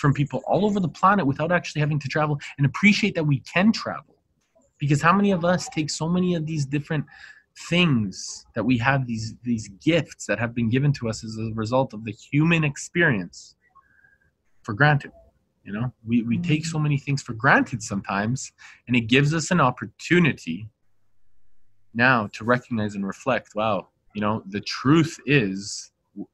from 0.00 0.14
people 0.14 0.42
all 0.46 0.64
over 0.64 0.80
the 0.80 0.88
planet 0.88 1.26
without 1.26 1.52
actually 1.52 1.80
having 1.80 1.98
to 1.98 2.08
travel 2.08 2.38
and 2.56 2.66
appreciate 2.66 3.14
that 3.14 3.24
we 3.24 3.40
can 3.40 3.70
travel. 3.70 4.16
Because 4.78 5.02
how 5.02 5.12
many 5.12 5.30
of 5.30 5.44
us 5.44 5.68
take 5.68 5.90
so 5.90 6.08
many 6.08 6.34
of 6.34 6.46
these 6.46 6.64
different 6.64 7.04
things 7.68 8.46
that 8.54 8.64
we 8.64 8.78
have 8.78 9.06
these 9.06 9.34
these 9.42 9.68
gifts 9.84 10.24
that 10.24 10.38
have 10.38 10.54
been 10.54 10.70
given 10.70 10.92
to 10.92 11.08
us 11.08 11.22
as 11.22 11.36
a 11.36 11.50
result 11.54 11.92
of 11.92 12.04
the 12.04 12.12
human 12.12 12.64
experience 12.64 13.56
for 14.62 14.72
granted 14.72 15.10
you 15.64 15.72
know 15.72 15.92
we, 16.06 16.22
we 16.22 16.38
take 16.38 16.64
so 16.64 16.78
many 16.78 16.98
things 16.98 17.22
for 17.22 17.34
granted 17.34 17.82
sometimes 17.82 18.52
and 18.86 18.96
it 18.96 19.02
gives 19.02 19.34
us 19.34 19.50
an 19.50 19.60
opportunity 19.60 20.68
now 21.94 22.28
to 22.32 22.44
recognize 22.44 22.94
and 22.94 23.06
reflect 23.06 23.54
wow 23.54 23.88
you 24.14 24.20
know 24.20 24.42
the 24.48 24.60
truth 24.60 25.18
is 25.26 25.92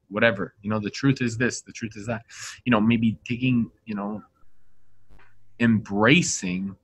whatever 0.08 0.54
you 0.62 0.70
know 0.70 0.78
the 0.78 0.90
truth 0.90 1.20
is 1.20 1.36
this 1.36 1.62
the 1.62 1.72
truth 1.72 1.92
is 1.96 2.06
that. 2.06 2.22
You 2.64 2.70
know 2.70 2.80
maybe 2.80 3.18
taking 3.26 3.70
you 3.84 3.94
know 3.94 4.22
embracing 5.60 6.76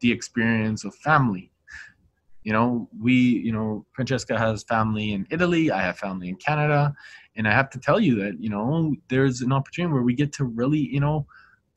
the 0.00 0.12
experience 0.12 0.84
of 0.84 0.94
family. 0.94 1.50
You 2.42 2.52
know 2.54 2.88
we 2.98 3.12
you 3.12 3.52
know 3.52 3.84
francesca 3.92 4.38
has 4.38 4.62
family 4.64 5.12
in 5.12 5.26
italy 5.30 5.70
i 5.70 5.82
have 5.82 5.98
family 5.98 6.30
in 6.30 6.36
canada 6.36 6.94
and 7.36 7.46
i 7.46 7.52
have 7.52 7.68
to 7.68 7.78
tell 7.78 8.00
you 8.00 8.14
that 8.16 8.40
you 8.40 8.48
know 8.48 8.94
there's 9.08 9.42
an 9.42 9.52
opportunity 9.52 9.92
where 9.92 10.02
we 10.02 10.14
get 10.14 10.32
to 10.32 10.44
really 10.44 10.78
you 10.78 11.00
know 11.00 11.26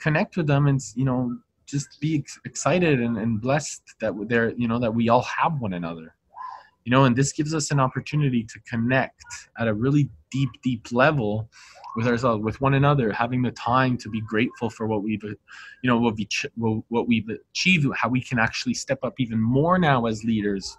connect 0.03 0.35
with 0.35 0.47
them 0.47 0.67
and 0.67 0.81
you 0.95 1.05
know 1.05 1.35
just 1.65 1.99
be 2.01 2.17
ex- 2.19 2.39
excited 2.43 2.99
and, 2.99 3.17
and 3.17 3.39
blessed 3.39 3.81
that 4.01 4.13
they're 4.27 4.51
you 4.55 4.67
know 4.67 4.77
that 4.77 4.93
we 4.93 5.07
all 5.09 5.23
have 5.23 5.59
one 5.59 5.73
another. 5.73 6.13
You 6.83 6.91
know 6.91 7.05
and 7.05 7.15
this 7.15 7.31
gives 7.31 7.53
us 7.55 7.71
an 7.71 7.79
opportunity 7.79 8.43
to 8.43 8.59
connect 8.69 9.23
at 9.57 9.69
a 9.69 9.73
really 9.73 10.09
deep 10.29 10.49
deep 10.61 10.91
level 10.91 11.49
with 11.95 12.07
ourselves 12.07 12.43
with 12.43 12.59
one 12.59 12.73
another 12.73 13.13
having 13.13 13.41
the 13.41 13.51
time 13.51 13.97
to 13.99 14.09
be 14.09 14.19
grateful 14.19 14.69
for 14.69 14.87
what 14.87 15.01
we've 15.03 15.23
you 15.23 15.87
know 15.89 15.97
what, 15.97 16.15
we 16.17 16.27
what 16.89 17.07
we've 17.07 17.29
achieved 17.29 17.87
how 17.95 18.09
we 18.09 18.21
can 18.21 18.37
actually 18.37 18.73
step 18.73 18.99
up 19.03 19.13
even 19.19 19.39
more 19.39 19.79
now 19.79 20.05
as 20.05 20.25
leaders. 20.25 20.77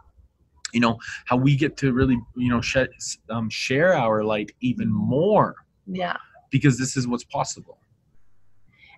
You 0.74 0.80
know 0.80 0.98
how 1.24 1.36
we 1.36 1.56
get 1.56 1.78
to 1.78 1.92
really 1.92 2.18
you 2.36 2.50
know 2.50 2.60
sh- 2.60 3.16
um, 3.30 3.48
share 3.48 3.96
our 3.96 4.22
light 4.22 4.52
even 4.60 4.90
more. 4.92 5.54
Yeah. 5.86 6.16
Because 6.50 6.78
this 6.78 6.96
is 6.96 7.08
what's 7.08 7.24
possible 7.24 7.78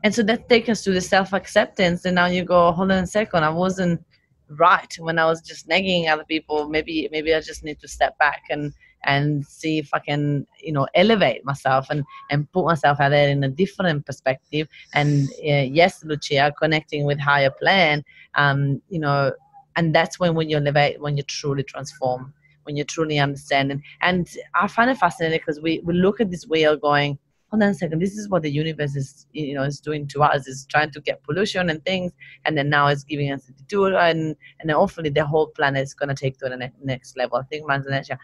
and 0.07 0.15
so 0.15 0.23
that 0.23 0.49
takes 0.49 0.69
us 0.69 0.85
to 0.85 0.93
the 0.93 1.01
self-acceptance. 1.01 2.05
And 2.05 2.15
now 2.15 2.27
you 2.27 2.45
go 2.45 2.71
hold 2.71 2.93
on 2.93 3.03
a 3.03 3.07
second 3.09 3.43
i 3.43 3.51
wasn't 3.51 4.01
right 4.49 4.93
when 5.01 5.19
i 5.19 5.25
was 5.27 5.41
just 5.43 5.67
nagging 5.67 6.09
other 6.09 6.23
people. 6.23 6.69
Maybe 6.69 7.09
maybe 7.11 7.35
i 7.35 7.41
just 7.41 7.65
need 7.65 7.81
to 7.81 7.89
step 7.89 8.17
back 8.19 8.43
and 8.49 8.73
and 9.05 9.45
see 9.45 9.79
if 9.79 9.89
i 9.93 9.99
can 9.99 10.47
you 10.63 10.73
know 10.73 10.87
elevate 10.95 11.45
myself 11.45 11.91
and 11.91 12.05
and 12.31 12.51
put 12.53 12.65
myself 12.65 13.01
out 13.01 13.09
there 13.09 13.29
in 13.29 13.43
a 13.43 13.49
different 13.49 14.07
perspective. 14.07 14.69
And 14.95 15.29
uh, 15.53 15.67
yes 15.81 16.05
lucia 16.05 16.55
connecting 16.57 17.05
with 17.05 17.19
higher 17.19 17.51
plan 17.51 18.05
um 18.37 18.81
you 18.89 19.01
know 19.01 19.33
and 19.75 19.93
that's 19.93 20.21
when 20.21 20.37
when 20.37 20.49
you 20.49 20.57
elevate 20.59 21.01
when 21.01 21.17
you 21.17 21.25
truly 21.25 21.65
transform 21.65 22.33
when 22.63 22.77
you 22.77 22.85
truly 22.85 23.19
understand. 23.19 23.73
And, 23.73 23.83
and 24.03 24.29
i 24.55 24.69
find 24.69 24.89
it 24.89 24.99
fascinating 24.99 25.41
because 25.41 25.61
we, 25.61 25.81
we 25.83 25.95
look 25.95 26.21
at 26.21 26.31
this 26.31 26.47
wheel 26.47 26.77
going 26.77 27.19
hold 27.51 27.63
on 27.63 27.71
a 27.71 27.75
second. 27.75 28.01
This 28.01 28.17
is 28.17 28.29
what 28.29 28.43
the 28.43 28.51
universe 28.51 28.97
is 28.97 29.27
you 29.33 29.55
know 29.55 29.63
is 29.63 29.81
doing 29.81 30.07
to 30.09 30.23
us. 30.23 30.47
Is 30.47 30.67
trying 30.67 30.91
to 30.93 31.01
get 31.01 31.23
pollution 31.23 31.71
and 31.71 31.85
things 31.85 32.13
and 32.45 32.57
then 32.57 32.69
now 32.69 32.89
it's 32.89 33.05
giving 33.05 33.33
us 33.33 33.45
the 33.45 33.65
tour 33.69 33.97
and 33.97 34.37
and 34.61 34.69
then 34.69 34.77
hopefully 34.77 35.11
the 35.11 35.25
whole 35.25 35.49
planet 35.49 35.83
is 35.83 35.95
going 35.95 36.09
to 36.09 36.15
take 36.15 36.39
to 36.39 36.49
the 36.49 36.57
ne- 36.57 36.73
next 36.83 37.17
level. 37.17 37.39
I 37.39 37.43
think 37.45 37.69
Manzanesha 37.69 38.19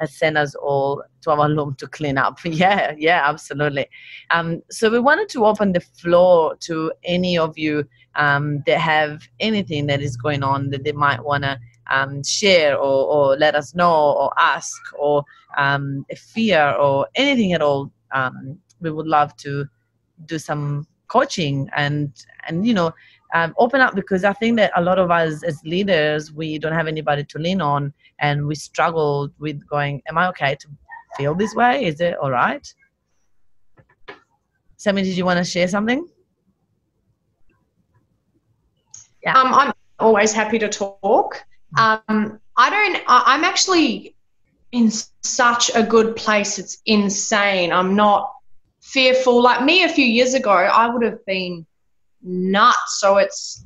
has 0.00 0.16
sent 0.16 0.38
us 0.38 0.54
all 0.54 1.02
to 1.22 1.30
our 1.30 1.48
room 1.48 1.74
to 1.76 1.86
clean 1.88 2.18
up. 2.18 2.38
Yeah 2.44 2.94
yeah 2.96 3.22
absolutely. 3.24 3.86
Um 4.30 4.62
so 4.70 4.90
we 4.90 5.00
wanted 5.00 5.28
to 5.30 5.46
open 5.46 5.72
the 5.72 5.80
floor 5.80 6.56
to 6.60 6.92
any 7.04 7.36
of 7.36 7.58
you 7.58 7.84
um 8.14 8.62
that 8.66 8.78
have 8.80 9.28
anything 9.40 9.86
that 9.88 10.00
is 10.00 10.16
going 10.16 10.42
on 10.42 10.70
that 10.70 10.84
they 10.84 10.92
might 10.92 11.24
want 11.24 11.44
to 11.44 11.58
um, 11.90 12.22
share 12.22 12.76
or, 12.76 13.06
or 13.06 13.36
let 13.36 13.54
us 13.54 13.74
know 13.74 14.12
or 14.12 14.30
ask 14.38 14.78
or 14.98 15.24
um, 15.56 16.04
fear 16.16 16.72
or 16.72 17.08
anything 17.14 17.54
at 17.54 17.62
all 17.62 17.90
um, 18.12 18.58
we 18.80 18.90
would 18.90 19.06
love 19.06 19.36
to 19.36 19.66
do 20.26 20.38
some 20.38 20.86
coaching 21.08 21.68
and 21.74 22.12
and 22.46 22.66
you 22.66 22.74
know 22.74 22.92
um, 23.34 23.54
open 23.58 23.80
up 23.80 23.94
because 23.94 24.24
I 24.24 24.32
think 24.32 24.56
that 24.56 24.72
a 24.76 24.82
lot 24.82 24.98
of 24.98 25.10
us 25.10 25.42
as 25.42 25.60
leaders 25.64 26.32
we 26.32 26.58
don't 26.58 26.72
have 26.72 26.86
anybody 26.86 27.24
to 27.24 27.38
lean 27.38 27.60
on 27.60 27.92
and 28.20 28.46
we 28.46 28.54
struggle 28.54 29.28
with 29.38 29.66
going 29.66 30.02
am 30.08 30.18
I 30.18 30.28
okay 30.28 30.54
to 30.56 30.68
feel 31.16 31.34
this 31.34 31.54
way? 31.54 31.84
Is 31.84 32.00
it 32.00 32.16
all 32.18 32.30
right? 32.30 32.66
Sammy 34.76 35.02
did 35.02 35.16
you 35.16 35.24
want 35.24 35.38
to 35.38 35.44
share 35.44 35.68
something? 35.68 36.06
Yeah. 39.22 39.38
Um, 39.38 39.52
I'm 39.52 39.72
always 39.98 40.32
happy 40.32 40.58
to 40.58 40.68
talk. 40.68 41.44
Um, 41.76 42.40
I 42.56 42.70
don't 42.70 43.02
I'm 43.08 43.44
actually 43.44 44.14
in 44.72 44.90
such 45.22 45.70
a 45.74 45.82
good 45.82 46.16
place 46.16 46.58
it's 46.58 46.78
insane. 46.86 47.72
I'm 47.72 47.94
not 47.94 48.32
fearful. 48.92 49.42
Like 49.42 49.64
me 49.64 49.84
a 49.84 49.88
few 49.88 50.04
years 50.04 50.34
ago, 50.34 50.50
I 50.50 50.88
would 50.88 51.02
have 51.02 51.24
been 51.26 51.66
nuts. 52.22 53.00
So 53.00 53.18
it's 53.18 53.64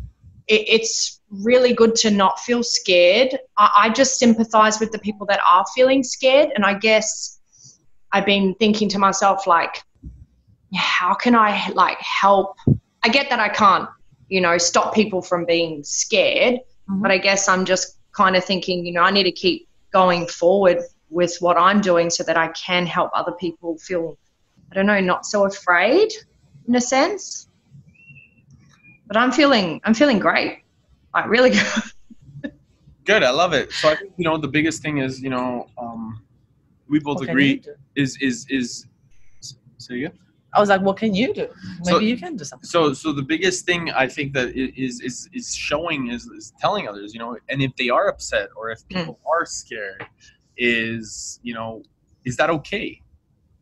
it, 0.48 0.64
it's 0.68 1.20
really 1.30 1.72
good 1.72 1.94
to 1.96 2.10
not 2.10 2.40
feel 2.40 2.62
scared. 2.62 3.38
I, 3.56 3.70
I 3.84 3.90
just 3.90 4.18
sympathize 4.18 4.80
with 4.80 4.92
the 4.92 4.98
people 4.98 5.26
that 5.26 5.40
are 5.48 5.64
feeling 5.74 6.02
scared, 6.02 6.50
and 6.54 6.64
I 6.64 6.74
guess 6.74 7.40
I've 8.12 8.26
been 8.26 8.54
thinking 8.56 8.88
to 8.90 8.98
myself 8.98 9.46
like, 9.46 9.82
how 10.74 11.14
can 11.14 11.34
I 11.34 11.68
like 11.70 11.98
help? 11.98 12.56
I 13.02 13.08
get 13.08 13.30
that 13.30 13.40
I 13.40 13.48
can't, 13.48 13.88
you 14.28 14.40
know, 14.40 14.58
stop 14.58 14.94
people 14.94 15.22
from 15.22 15.44
being 15.44 15.82
scared, 15.82 16.54
mm-hmm. 16.54 17.02
but 17.02 17.10
I 17.10 17.18
guess 17.18 17.48
I'm 17.48 17.64
just 17.64 17.98
kind 18.12 18.36
of 18.36 18.44
thinking, 18.44 18.84
you 18.84 18.92
know, 18.92 19.02
I 19.02 19.10
need 19.10 19.24
to 19.24 19.32
keep 19.32 19.68
going 19.92 20.26
forward 20.26 20.78
with 21.10 21.36
what 21.40 21.56
I'm 21.56 21.80
doing 21.80 22.10
so 22.10 22.24
that 22.24 22.36
I 22.36 22.48
can 22.48 22.86
help 22.86 23.10
other 23.14 23.32
people 23.32 23.78
feel 23.78 24.18
I 24.72 24.74
don't 24.74 24.86
know, 24.86 24.98
not 25.00 25.26
so 25.26 25.44
afraid 25.44 26.10
in 26.66 26.74
a 26.74 26.80
sense. 26.80 27.48
But 29.06 29.18
I'm 29.18 29.30
feeling 29.30 29.80
I'm 29.84 29.92
feeling 29.92 30.18
great. 30.18 30.62
Like 31.14 31.28
really 31.28 31.50
good. 32.42 32.52
Good. 33.04 33.22
I 33.22 33.30
love 33.30 33.52
it. 33.52 33.70
So 33.72 33.90
I 33.90 33.96
think 33.96 34.12
you 34.16 34.24
know 34.24 34.38
the 34.38 34.48
biggest 34.48 34.80
thing 34.82 34.98
is 34.98 35.20
you 35.20 35.28
know 35.28 35.66
um, 35.76 36.22
we 36.88 36.98
both 37.00 37.18
What 37.20 37.28
agree 37.28 37.62
is 37.96 38.16
is 38.22 38.46
is. 38.48 38.86
So 39.76 39.92
yeah. 39.94 40.08
I 40.54 40.60
was 40.60 40.68
like, 40.68 40.80
what 40.82 40.96
can 40.98 41.14
you 41.14 41.32
do? 41.34 41.48
Maybe 41.84 41.84
So- 41.84 41.98
you 41.98 42.16
can 42.16 42.36
do 42.36 42.44
something. 42.44 42.66
so 42.66 42.94
so 42.94 43.12
the 43.12 43.22
biggest 43.22 43.64
thing 43.66 43.90
i 43.90 44.06
think 44.06 44.32
that 44.34 44.48
i- 44.48 44.72
is 44.86 45.00
is 45.00 45.28
is 45.32 45.54
showing 45.54 46.08
is, 46.14 46.22
is 46.38 46.52
telling 46.60 46.86
others 46.88 47.12
you 47.14 47.20
know 47.20 47.36
and 47.50 47.60
if 47.62 47.72
they 47.76 47.88
are 47.88 48.06
upset 48.08 48.48
or 48.56 48.70
if 48.70 48.86
people 48.88 49.18
are 49.34 49.44
scared 49.46 50.04
is 50.58 51.40
you 51.42 51.54
know 51.54 51.82
is 52.28 52.36
that 52.36 52.50
okay 52.50 53.00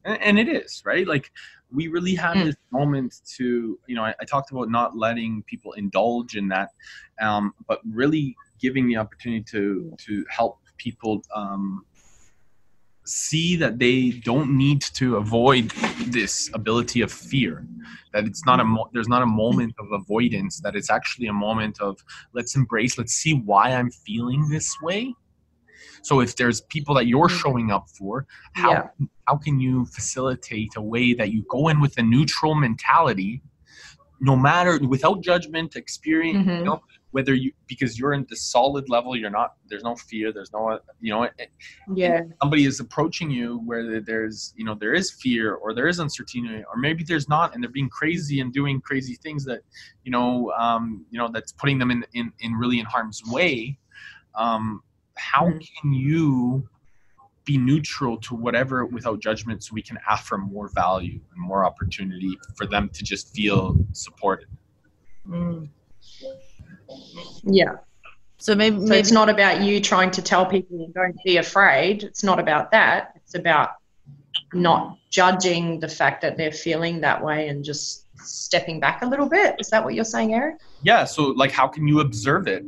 and, 0.05 0.39
it 0.39 0.49
is 0.49 0.83
right? 0.85 1.07
Like 1.07 1.31
we 1.73 1.89
really 1.89 2.15
have 2.15 2.37
Mm. 2.37 2.45
this 2.47 2.57
moment 2.71 3.15
to 3.37 3.79
you 3.87 3.95
know 3.95 4.05
I, 4.05 4.15
I 4.21 4.25
talked 4.25 4.51
about 4.51 4.71
not 4.71 4.97
letting 4.97 5.43
people 5.45 5.73
indulge 5.73 6.37
in 6.37 6.49
that 6.49 6.71
um, 7.21 7.53
but 7.69 7.81
really 7.89 8.37
giving 8.61 8.89
the 8.89 8.97
opportunity 8.97 9.45
to 9.51 9.95
to 10.07 10.25
help 10.29 10.59
people 10.79 11.23
um, 11.35 11.85
see 13.07 13.57
that 13.57 13.79
they 13.79 14.11
don't 14.11 14.57
need 14.57 14.81
to 14.83 15.17
avoid 15.17 15.71
this 16.07 16.51
ability 16.55 17.01
of 17.01 17.11
fear 17.11 17.67
that 18.13 18.25
it's 18.25 18.45
not 18.47 18.61
a 18.61 18.65
mo- 18.65 18.89
there's 18.93 19.09
not 19.09 19.23
a 19.23 19.27
moment 19.27 19.75
of 19.79 19.87
avoidance 19.93 20.61
that 20.61 20.77
it's 20.77 20.91
actually 20.91 21.27
a 21.27 21.33
moment 21.33 21.81
of 21.81 21.99
let's 22.35 22.55
embrace 22.57 22.99
let's 22.99 23.15
see 23.15 23.35
why 23.35 23.71
i'm 23.71 23.91
feeling 23.91 24.49
this 24.49 24.71
way 24.83 25.15
so 26.03 26.21
if 26.21 26.37
there's 26.37 26.61
people 26.63 26.95
that 26.95 27.07
you're 27.07 27.29
showing 27.29 27.71
up 27.71 27.89
for 27.91 28.27
how 28.55 28.73
Yeah. 28.73 28.89
how 29.27 29.37
can 29.37 29.61
you 29.61 29.85
facilitate 29.87 30.73
a 30.77 30.83
way 30.83 31.15
that 31.15 31.31
you 31.33 31.45
go 31.49 31.69
in 31.69 31.81
with 31.81 31.97
a 31.99 32.03
neutral 32.03 32.55
mentality 32.55 33.43
no 34.21 34.37
matter 34.37 34.79
without 34.87 35.23
judgment 35.23 35.77
experience 35.77 36.39
you 36.47 36.53
Mhm. 36.53 36.65
know 36.65 36.81
whether 37.13 37.35
you 37.35 37.51
because 37.67 37.99
you're 37.99 38.13
in 38.13 38.25
the 38.29 38.37
solid 38.37 38.89
level 38.89 39.17
you're 39.17 39.31
not 39.31 39.55
there's 39.69 39.83
no 39.83 39.97
fear 39.97 40.33
there's 40.33 40.53
no 40.53 40.79
you 41.01 41.13
know 41.13 41.29
Yeah. 41.97 42.21
somebody 42.41 42.65
is 42.67 42.79
approaching 42.81 43.31
you 43.31 43.59
where 43.65 44.01
there's 44.01 44.53
you 44.57 44.65
know 44.65 44.75
there 44.75 44.95
is 44.95 45.11
fear 45.11 45.55
or 45.55 45.75
there 45.75 45.89
is 45.89 45.99
uncertainty 45.99 46.63
or 46.71 46.77
maybe 46.77 47.03
there's 47.03 47.29
not 47.29 47.53
and 47.55 47.63
they're 47.63 47.71
being 47.71 47.89
crazy 47.89 48.41
and 48.41 48.53
doing 48.53 48.81
crazy 48.81 49.17
things 49.17 49.45
that 49.45 49.61
you 50.05 50.13
know 50.13 50.53
um, 50.59 51.05
you 51.11 51.19
know 51.19 51.29
that's 51.33 51.53
putting 51.53 51.79
them 51.79 51.91
in 51.91 52.05
in, 52.13 52.33
in 52.41 52.53
really 52.55 52.79
in 52.79 52.87
harm's 52.87 53.21
way 53.27 53.79
um, 54.37 54.83
how 55.17 55.47
Mhm. 55.47 55.69
can 55.81 55.93
you 55.93 56.69
be 57.45 57.57
neutral 57.59 58.17
to 58.19 58.35
whatever 58.35 58.85
without 58.87 59.21
judgment 59.21 59.63
so 59.65 59.73
we 59.75 59.83
can 59.83 59.99
offer 60.09 60.37
more 60.39 60.69
value 60.75 61.19
and 61.33 61.41
more 61.41 61.65
opportunity 61.65 62.39
for 62.57 62.67
them 62.67 62.89
to 62.91 63.03
just 63.03 63.35
feel 63.35 63.77
supported 63.93 64.49
Mm. 65.29 65.69
Yeah. 67.45 67.77
So 68.39 68.55
maybe, 68.55 68.77
So 68.79 68.83
maybe 68.87 68.99
it's 69.01 69.13
not 69.13 69.29
about 69.29 69.61
you 69.63 69.81
trying 69.81 70.11
to 70.13 70.23
tell 70.23 70.47
people 70.47 70.91
don't 70.95 71.15
be 71.25 71.37
afraid. 71.37 72.03
It's 72.05 72.25
not 72.25 72.41
about 72.41 72.71
that. 72.71 73.13
It's 73.17 73.35
about 73.35 73.71
not 74.55 74.97
judging 75.11 75.79
the 75.79 75.89
fact 75.89 76.23
that 76.23 76.37
they're 76.37 76.51
feeling 76.53 77.01
that 77.03 77.23
way 77.23 77.49
and 77.49 77.63
just 77.65 78.07
stepping 78.17 78.81
back 78.81 79.03
a 79.03 79.07
little 79.07 79.29
bit. 79.29 79.57
Is 79.59 79.69
that 79.71 79.85
what 79.85 79.95
you're 79.95 80.05
saying, 80.05 80.35
Eric? 80.35 80.57
yeah 80.83 81.05
so 81.05 81.25
like 81.25 81.53
how 81.53 81.69
can 81.69 81.87
you 81.87 82.01
observe 82.01 82.47
it 82.49 82.65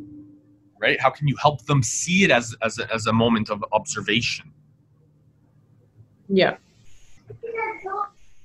right 0.85 0.99
how 1.01 1.11
can 1.17 1.27
you 1.29 1.37
help 1.47 1.59
them 1.71 1.81
see 1.83 2.19
it 2.27 2.31
as 2.31 2.45
as 2.67 2.79
a, 2.83 2.85
as 2.97 3.07
a 3.07 3.13
moment 3.25 3.49
of 3.55 3.59
observation 3.73 4.47
Yeah. 6.29 6.57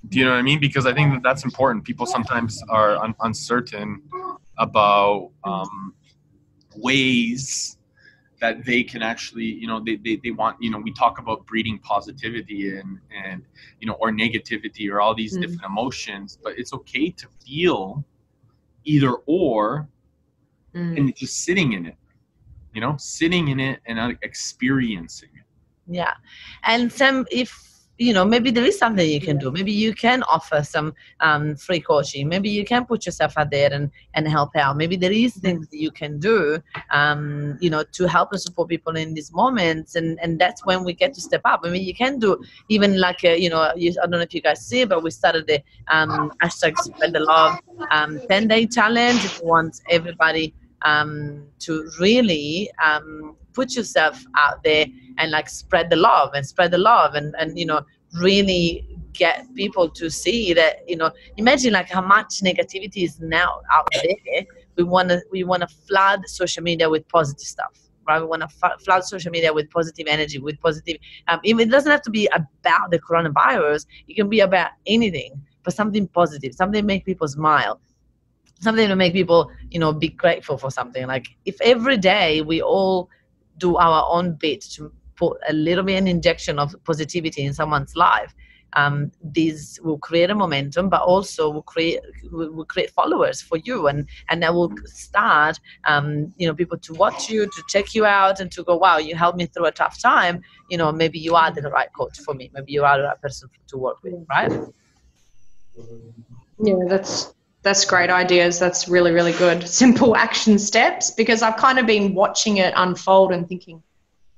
Do 0.09 0.13
you 0.19 0.25
know 0.25 0.31
what 0.31 0.39
I 0.45 0.49
mean? 0.51 0.59
Because 0.59 0.85
I 0.91 0.93
think 0.97 1.07
that 1.13 1.23
that's 1.27 1.43
important. 1.49 1.83
People 1.83 2.05
sometimes 2.05 2.63
are 2.69 2.93
un- 3.05 3.15
uncertain 3.27 3.89
about 4.57 5.31
um, 5.43 5.93
ways 6.75 7.77
that 8.41 8.63
they 8.65 8.81
can 8.83 9.01
actually, 9.01 9.45
you 9.61 9.67
know, 9.67 9.79
they, 9.87 9.95
they, 10.05 10.15
they 10.23 10.31
want, 10.31 10.55
you 10.61 10.69
know, 10.71 10.79
we 10.87 10.93
talk 11.03 11.19
about 11.19 11.45
breeding 11.45 11.77
positivity 11.79 12.77
and, 12.77 12.99
and, 13.25 13.43
you 13.79 13.87
know, 13.87 13.97
or 14.01 14.09
negativity 14.11 14.85
or 14.91 15.01
all 15.01 15.15
these 15.15 15.33
Mhm. 15.35 15.41
different 15.41 15.65
emotions, 15.65 16.37
but 16.43 16.51
it's 16.59 16.73
okay 16.79 17.09
to 17.21 17.27
feel 17.45 18.03
either 18.93 19.13
or 19.25 19.87
Mm. 20.75 20.97
and 20.97 21.15
just 21.15 21.35
sitting 21.47 21.69
in 21.77 21.85
it, 21.91 21.97
you 22.77 22.81
know, 22.81 22.95
sitting 22.99 23.47
in 23.47 23.59
it 23.59 23.79
and 23.87 23.97
uh, 23.97 24.13
experiencing 24.21 25.29
it. 25.33 25.45
Yeah. 25.87 26.13
And 26.63 26.93
Sam, 26.93 27.25
if 27.31 27.49
you 27.97 28.13
know, 28.13 28.23
maybe 28.23 28.51
there 28.51 28.63
is 28.63 28.77
something 28.77 29.09
you 29.09 29.19
can 29.19 29.39
do. 29.39 29.49
Maybe 29.49 29.71
you 29.71 29.95
can 29.95 30.21
offer 30.35 30.61
some 30.61 30.93
um, 31.19 31.55
free 31.55 31.79
coaching. 31.79 32.29
Maybe 32.29 32.51
you 32.51 32.63
can 32.63 32.85
put 32.85 33.07
yourself 33.07 33.33
out 33.35 33.49
there 33.49 33.73
and, 33.73 33.89
and 34.13 34.27
help 34.27 34.55
out. 34.55 34.77
Maybe 34.77 34.95
there 34.95 35.11
is 35.11 35.33
things 35.37 35.67
you 35.71 35.89
can 35.89 36.19
do, 36.19 36.61
um, 36.91 37.57
you 37.59 37.71
know, 37.71 37.83
to 37.93 38.07
help 38.07 38.31
and 38.31 38.39
support 38.39 38.69
people 38.69 38.95
in 38.95 39.15
these 39.15 39.33
moments. 39.33 39.95
And, 39.95 40.19
and 40.21 40.37
that's 40.37 40.63
when 40.63 40.83
we 40.83 40.93
get 40.93 41.15
to 41.15 41.21
step 41.21 41.41
up. 41.45 41.61
I 41.63 41.71
mean, 41.71 41.83
you 41.83 41.95
can 41.95 42.19
do 42.19 42.39
even 42.69 42.99
like, 42.99 43.23
a, 43.23 43.41
you 43.41 43.49
know, 43.49 43.71
you, 43.75 43.89
I 43.99 44.05
don't 44.05 44.11
know 44.11 44.19
if 44.19 44.35
you 44.35 44.41
guys 44.41 44.63
see, 44.63 44.85
but 44.85 45.01
we 45.01 45.09
started 45.09 45.47
the 45.47 45.63
um, 45.87 46.31
hashtag 46.43 46.77
spread 46.77 47.13
the 47.13 47.21
love 47.21 47.57
um, 47.89 48.19
10 48.29 48.47
day 48.47 48.67
challenge. 48.67 49.25
If 49.25 49.39
you 49.41 49.47
want 49.47 49.81
everybody 49.89 50.53
um, 50.83 51.47
to 51.59 51.89
really 51.99 52.69
um, 52.83 53.35
put 53.53 53.75
yourself 53.75 54.23
out 54.35 54.63
there 54.63 54.85
and 55.17 55.31
like 55.31 55.49
spread 55.49 55.89
the 55.89 55.95
love 55.95 56.31
and 56.33 56.45
spread 56.45 56.71
the 56.71 56.77
love 56.77 57.15
and 57.15 57.35
and 57.39 57.57
you 57.57 57.65
know 57.65 57.81
really 58.13 58.87
get 59.13 59.51
people 59.55 59.89
to 59.89 60.09
see 60.09 60.53
that 60.53 60.87
you 60.87 60.95
know 60.95 61.11
imagine 61.37 61.73
like 61.73 61.89
how 61.89 62.01
much 62.01 62.41
negativity 62.41 63.03
is 63.03 63.19
now 63.19 63.61
out 63.71 63.87
there. 63.93 64.43
We 64.75 64.83
want 64.83 65.09
to 65.09 65.21
we 65.31 65.43
want 65.43 65.61
to 65.61 65.67
flood 65.67 66.27
social 66.27 66.63
media 66.63 66.89
with 66.89 67.07
positive 67.07 67.47
stuff 67.47 67.73
right? 68.07 68.21
We 68.21 68.27
want 68.27 68.41
to 68.41 68.49
f- 68.63 68.81
flood 68.81 69.03
social 69.03 69.31
media 69.31 69.51
with 69.51 69.69
positive 69.69 70.07
energy 70.07 70.39
with 70.39 70.59
positive 70.61 70.97
um, 71.27 71.39
it 71.43 71.69
doesn't 71.69 71.91
have 71.91 72.03
to 72.03 72.11
be 72.11 72.29
about 72.31 72.91
the 72.91 72.99
coronavirus. 72.99 73.85
It 74.07 74.15
can 74.15 74.29
be 74.29 74.39
about 74.39 74.71
anything 74.85 75.33
but 75.63 75.73
something 75.73 76.07
positive 76.07 76.53
something 76.53 76.85
make 76.85 77.03
people 77.05 77.27
smile 77.27 77.81
something 78.59 78.87
to 78.87 78.95
make 78.95 79.13
people 79.13 79.51
you 79.69 79.79
know 79.79 79.93
be 79.93 80.09
grateful 80.09 80.57
for 80.57 80.71
something. 80.71 81.07
Like 81.07 81.27
if 81.45 81.59
every 81.61 81.97
day 81.97 82.41
we 82.41 82.61
all 82.61 83.09
do 83.57 83.77
our 83.77 84.07
own 84.09 84.33
bit 84.33 84.61
to 84.61 84.91
put 85.15 85.37
a 85.49 85.53
little 85.53 85.83
bit 85.83 85.97
an 85.97 86.07
injection 86.07 86.59
of 86.59 86.75
positivity 86.83 87.43
in 87.43 87.53
someone's 87.53 87.95
life 87.95 88.35
um, 88.73 89.11
this 89.23 89.79
will 89.81 89.97
create 89.97 90.29
a 90.29 90.35
momentum 90.35 90.89
but 90.89 91.01
also 91.01 91.49
will 91.49 91.63
create 91.63 91.99
will 92.31 92.65
create 92.65 92.89
followers 92.91 93.41
for 93.41 93.57
you. 93.57 93.87
And 93.87 94.07
and 94.29 94.43
that 94.43 94.53
will 94.53 94.71
start 94.85 95.59
um, 95.85 96.33
you 96.37 96.47
know 96.47 96.53
people 96.53 96.77
to 96.77 96.93
watch 96.93 97.29
you 97.29 97.45
to 97.45 97.63
check 97.69 97.95
you 97.95 98.05
out 98.05 98.39
and 98.39 98.51
to 98.51 98.63
go 98.63 98.75
wow 98.75 98.97
you 98.97 99.15
helped 99.15 99.37
me 99.37 99.45
through 99.45 99.65
a 99.65 99.71
tough 99.71 100.01
time. 100.01 100.41
You 100.69 100.77
know 100.77 100.91
maybe 100.91 101.19
you 101.19 101.35
are 101.35 101.51
the 101.51 101.69
right 101.69 101.91
coach 101.93 102.19
for 102.19 102.33
me. 102.33 102.51
Maybe 102.53 102.71
you 102.73 102.83
are 102.83 102.97
the 102.97 103.03
right 103.05 103.21
person 103.21 103.49
to 103.67 103.77
work 103.77 103.97
with 104.03 104.13
right? 104.29 104.51
Yeah, 106.59 106.75
that's 106.87 107.33
that's 107.67 107.85
great 107.85 108.09
ideas. 108.09 108.57
That's 108.59 108.87
really 108.87 109.11
really 109.11 109.33
good. 109.33 109.67
Simple 109.83 110.15
action 110.15 110.57
steps 110.57 111.11
because 111.11 111.41
I've 111.41 111.57
kind 111.57 111.77
of 111.79 111.85
been 111.85 112.13
watching 112.13 112.57
it 112.57 112.73
unfold 112.75 113.31
and 113.33 113.47
thinking, 113.47 113.83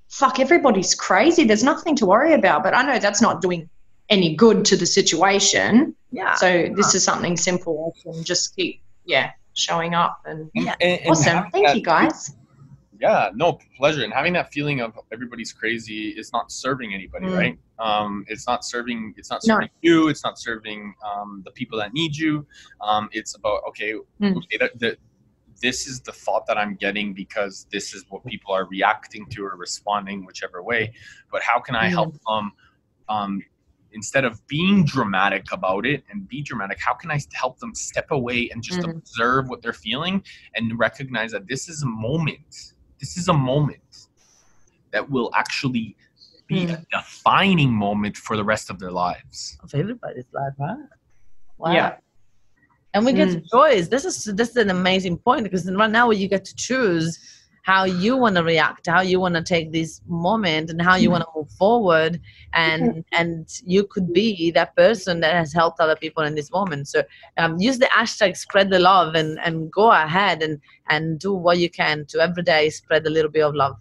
fuck, 0.08 0.40
everybody's 0.40 0.96
crazy. 0.96 1.44
There's 1.46 1.64
nothing 1.64 1.96
to 1.98 2.06
worry 2.06 2.34
about. 2.34 2.64
But 2.64 2.74
I 2.74 2.82
know 2.84 2.98
that's 3.00 3.22
not 3.22 3.42
doing 3.42 3.70
any 4.10 4.36
good 4.36 4.66
to 4.66 4.76
the 4.76 4.86
situation. 4.86 5.96
yeah 6.12 6.34
So 6.34 6.48
this 6.76 6.96
is 6.96 7.04
something 7.04 7.38
simple. 7.38 7.76
I 7.88 7.92
can 8.02 8.24
just 8.24 8.56
keep 8.56 8.82
yeah 9.06 9.32
showing 9.54 9.94
up 9.94 10.22
and 10.26 10.50
Yeah. 10.56 10.76
And- 10.82 11.00
and 11.02 11.12
awesome. 11.12 11.36
having 11.38 11.52
Thank 11.52 11.68
that- 11.68 11.76
you 11.78 11.84
guys. 11.84 12.32
Yeah, 13.00 13.30
no 13.34 13.60
pleasure. 13.78 14.04
And 14.04 14.12
having 14.14 14.34
that 14.34 14.52
feeling 14.52 14.82
of 14.82 15.00
everybody's 15.14 15.54
crazy 15.54 16.10
is 16.10 16.34
not 16.34 16.52
serving 16.52 16.94
anybody, 16.94 17.28
Mm. 17.28 17.38
right? 17.38 17.60
Um, 17.80 18.26
it's 18.28 18.46
not 18.46 18.66
serving. 18.66 19.14
It's 19.16 19.30
not 19.30 19.42
No. 19.48 19.56
serving 19.56 19.70
you. 19.82 20.10
It's 20.10 20.24
not 20.24 20.38
serving 20.38 20.94
um, 21.06 21.42
the 21.46 21.52
people 21.52 21.78
that 21.80 21.94
need 21.94 22.16
you. 22.16 22.46
Um, 22.82 23.08
it's 23.14 23.36
about 23.36 23.62
okay, 23.70 23.94
Mm. 24.22 24.36
okay 24.38 24.58
that, 24.58 24.78
that 24.80 24.98
this 25.62 25.88
is 25.88 26.02
the 26.02 26.12
thought 26.12 26.46
that 26.48 26.58
I'm 26.58 26.76
getting 26.76 27.14
because 27.14 27.68
this 27.72 27.94
is 27.94 28.04
what 28.10 28.26
people 28.26 28.54
are 28.54 28.66
reacting 28.66 29.26
to 29.28 29.46
or 29.46 29.56
responding 29.56 30.26
whichever 30.26 30.62
way. 30.62 30.94
But 31.32 31.42
how 31.42 31.60
can 31.60 31.76
I 31.76 31.88
Mm. 31.88 31.92
help 31.92 32.14
them? 32.28 32.52
Um, 33.08 33.42
instead 33.92 34.24
of 34.24 34.46
being 34.48 34.86
dramatic 34.86 35.52
about 35.52 35.86
it 35.86 36.04
and 36.10 36.28
be 36.28 36.42
dramatic, 36.44 36.80
how 36.80 36.94
can 36.94 37.10
I 37.10 37.20
help 37.34 37.58
them 37.60 37.74
step 37.74 38.12
away 38.12 38.50
and 38.52 38.62
just 38.62 38.82
Mhm. 38.82 38.90
observe 38.98 39.50
what 39.50 39.62
they're 39.64 39.74
feeling 39.74 40.24
and 40.54 40.78
recognize 40.78 41.32
that 41.32 41.48
this 41.48 41.68
is 41.70 41.82
a 41.82 41.88
moment. 41.88 42.74
This 43.00 43.18
is 43.18 43.28
a 43.28 43.34
moment 43.34 44.08
that 44.92 45.10
will 45.10 45.30
actually 45.36 45.96
be 46.48 46.66
a 46.66 46.84
defining 46.92 47.72
moment 47.72 48.18
for 48.18 48.36
the 48.36 48.44
rest 48.44 48.70
of 48.70 48.80
their 48.80 48.92
lives. 48.92 49.58
of 49.64 49.74
everybody's 49.76 50.26
life 50.34 50.54
right 50.58 50.78
wow. 51.58 51.72
Yeah. 51.74 51.98
and 52.94 53.06
we 53.06 53.14
get 53.14 53.30
Mm. 53.30 53.44
choice 53.52 53.88
this 53.88 54.04
is 54.04 54.24
this 54.40 54.50
is 54.50 54.58
an 54.58 54.72
amazing 54.72 55.18
point 55.18 55.44
because 55.44 55.70
right 55.72 55.92
now 55.92 56.10
you 56.10 56.28
get 56.28 56.44
to 56.46 56.56
choose 56.56 57.20
how 57.64 57.84
you 57.84 58.18
want 58.18 58.36
to 58.36 58.44
react 58.44 58.88
how 58.88 59.02
you 59.02 59.20
want 59.20 59.36
to 59.36 59.44
take 59.44 59.72
this 59.72 60.02
moment 60.08 60.70
and 60.70 60.82
how 60.82 60.96
you 60.96 61.12
want 61.12 61.24
to 61.24 61.30
move 61.36 61.50
forward 61.52 62.20
and 62.54 63.04
and 63.14 63.48
you 63.66 63.84
could 63.84 64.12
be 64.14 64.52
that 64.52 64.76
person 64.76 65.20
that 65.20 65.34
has 65.34 65.54
helped 65.54 65.80
other 65.80 65.96
people 65.96 66.24
in 66.24 66.36
this 66.36 66.52
moment 66.52 66.88
so 66.88 67.04
um, 67.38 67.58
use 67.60 67.80
the 67.80 67.86
hashtag 67.88 68.36
spread 68.36 68.70
the 68.70 68.80
love 68.80 69.16
and 69.16 69.40
and 69.44 69.72
go 69.72 69.92
ahead 69.92 70.42
and 70.42 70.60
and 70.90 71.20
do 71.20 71.34
what 71.34 71.58
you 71.58 71.70
can 71.70 72.06
to 72.06 72.20
every 72.20 72.44
day 72.44 72.70
spread 72.70 73.06
a 73.06 73.10
little 73.10 73.32
bit 73.32 73.44
of 73.44 73.56
love 73.56 73.76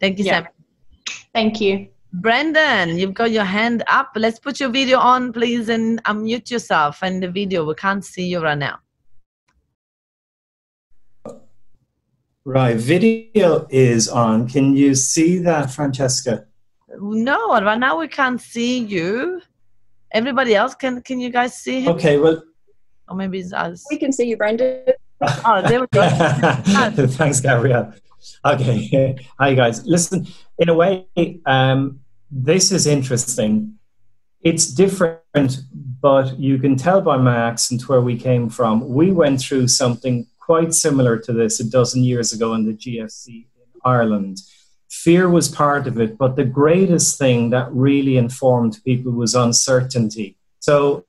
thank 0.00 0.18
you 0.18 0.24
Yeah. 0.24 0.42
sam 0.42 0.48
Thank 1.34 1.60
you. 1.60 1.88
Brendan, 2.12 2.98
you've 2.98 3.14
got 3.14 3.30
your 3.30 3.44
hand 3.44 3.82
up. 3.88 4.10
Let's 4.16 4.38
put 4.38 4.60
your 4.60 4.68
video 4.68 4.98
on, 4.98 5.32
please, 5.32 5.70
and 5.70 6.02
unmute 6.04 6.50
yourself 6.50 7.02
and 7.02 7.22
the 7.22 7.30
video. 7.30 7.64
We 7.64 7.74
can't 7.74 8.04
see 8.04 8.26
you 8.26 8.40
right 8.40 8.58
now. 8.58 8.80
Right, 12.44 12.76
video 12.76 13.68
is 13.70 14.08
on. 14.08 14.48
Can 14.48 14.76
you 14.76 14.96
see 14.96 15.38
that, 15.38 15.70
Francesca? 15.70 16.44
No, 16.98 17.60
right 17.62 17.78
now 17.78 18.00
we 18.00 18.08
can't 18.08 18.40
see 18.40 18.80
you. 18.80 19.40
Everybody 20.12 20.56
else 20.56 20.74
can. 20.74 21.02
Can 21.02 21.20
you 21.20 21.30
guys 21.30 21.56
see 21.56 21.82
him? 21.82 21.92
Okay, 21.94 22.18
well, 22.18 22.42
Or 23.08 23.14
maybe 23.14 23.38
it's 23.38 23.52
us. 23.52 23.86
We 23.90 23.96
can 23.96 24.12
see 24.12 24.28
you, 24.28 24.36
Brendan. 24.36 24.84
Oh, 25.44 25.62
there 25.62 25.80
we 25.80 25.86
go. 25.92 26.02
thanks, 27.06 27.40
Gabrielle. 27.40 27.94
Okay, 28.44 29.16
hi 29.38 29.54
guys. 29.54 29.86
Listen, 29.86 30.26
in 30.58 30.68
a 30.68 30.74
way, 30.74 31.06
um, 31.46 32.00
this 32.28 32.72
is 32.72 32.88
interesting. 32.88 33.78
It's 34.40 34.66
different, 34.66 35.60
but 36.00 36.36
you 36.40 36.58
can 36.58 36.74
tell 36.74 37.00
by 37.00 37.18
my 37.18 37.36
accent 37.36 37.88
where 37.88 38.00
we 38.00 38.18
came 38.18 38.48
from. 38.48 38.88
We 38.88 39.12
went 39.12 39.40
through 39.40 39.68
something 39.68 40.26
quite 40.44 40.74
similar 40.74 41.18
to 41.18 41.32
this 41.32 41.60
a 41.60 41.70
dozen 41.70 42.02
years 42.02 42.32
ago 42.32 42.54
in 42.54 42.64
the 42.66 42.72
GFC 42.72 43.28
in 43.28 43.80
Ireland. 43.84 44.38
Fear 44.90 45.30
was 45.30 45.48
part 45.48 45.86
of 45.86 46.00
it, 46.00 46.18
but 46.18 46.36
the 46.36 46.44
greatest 46.44 47.18
thing 47.18 47.50
that 47.50 47.72
really 47.72 48.16
informed 48.16 48.78
people 48.84 49.12
was 49.12 49.34
uncertainty. 49.34 50.36
So, 50.60 51.04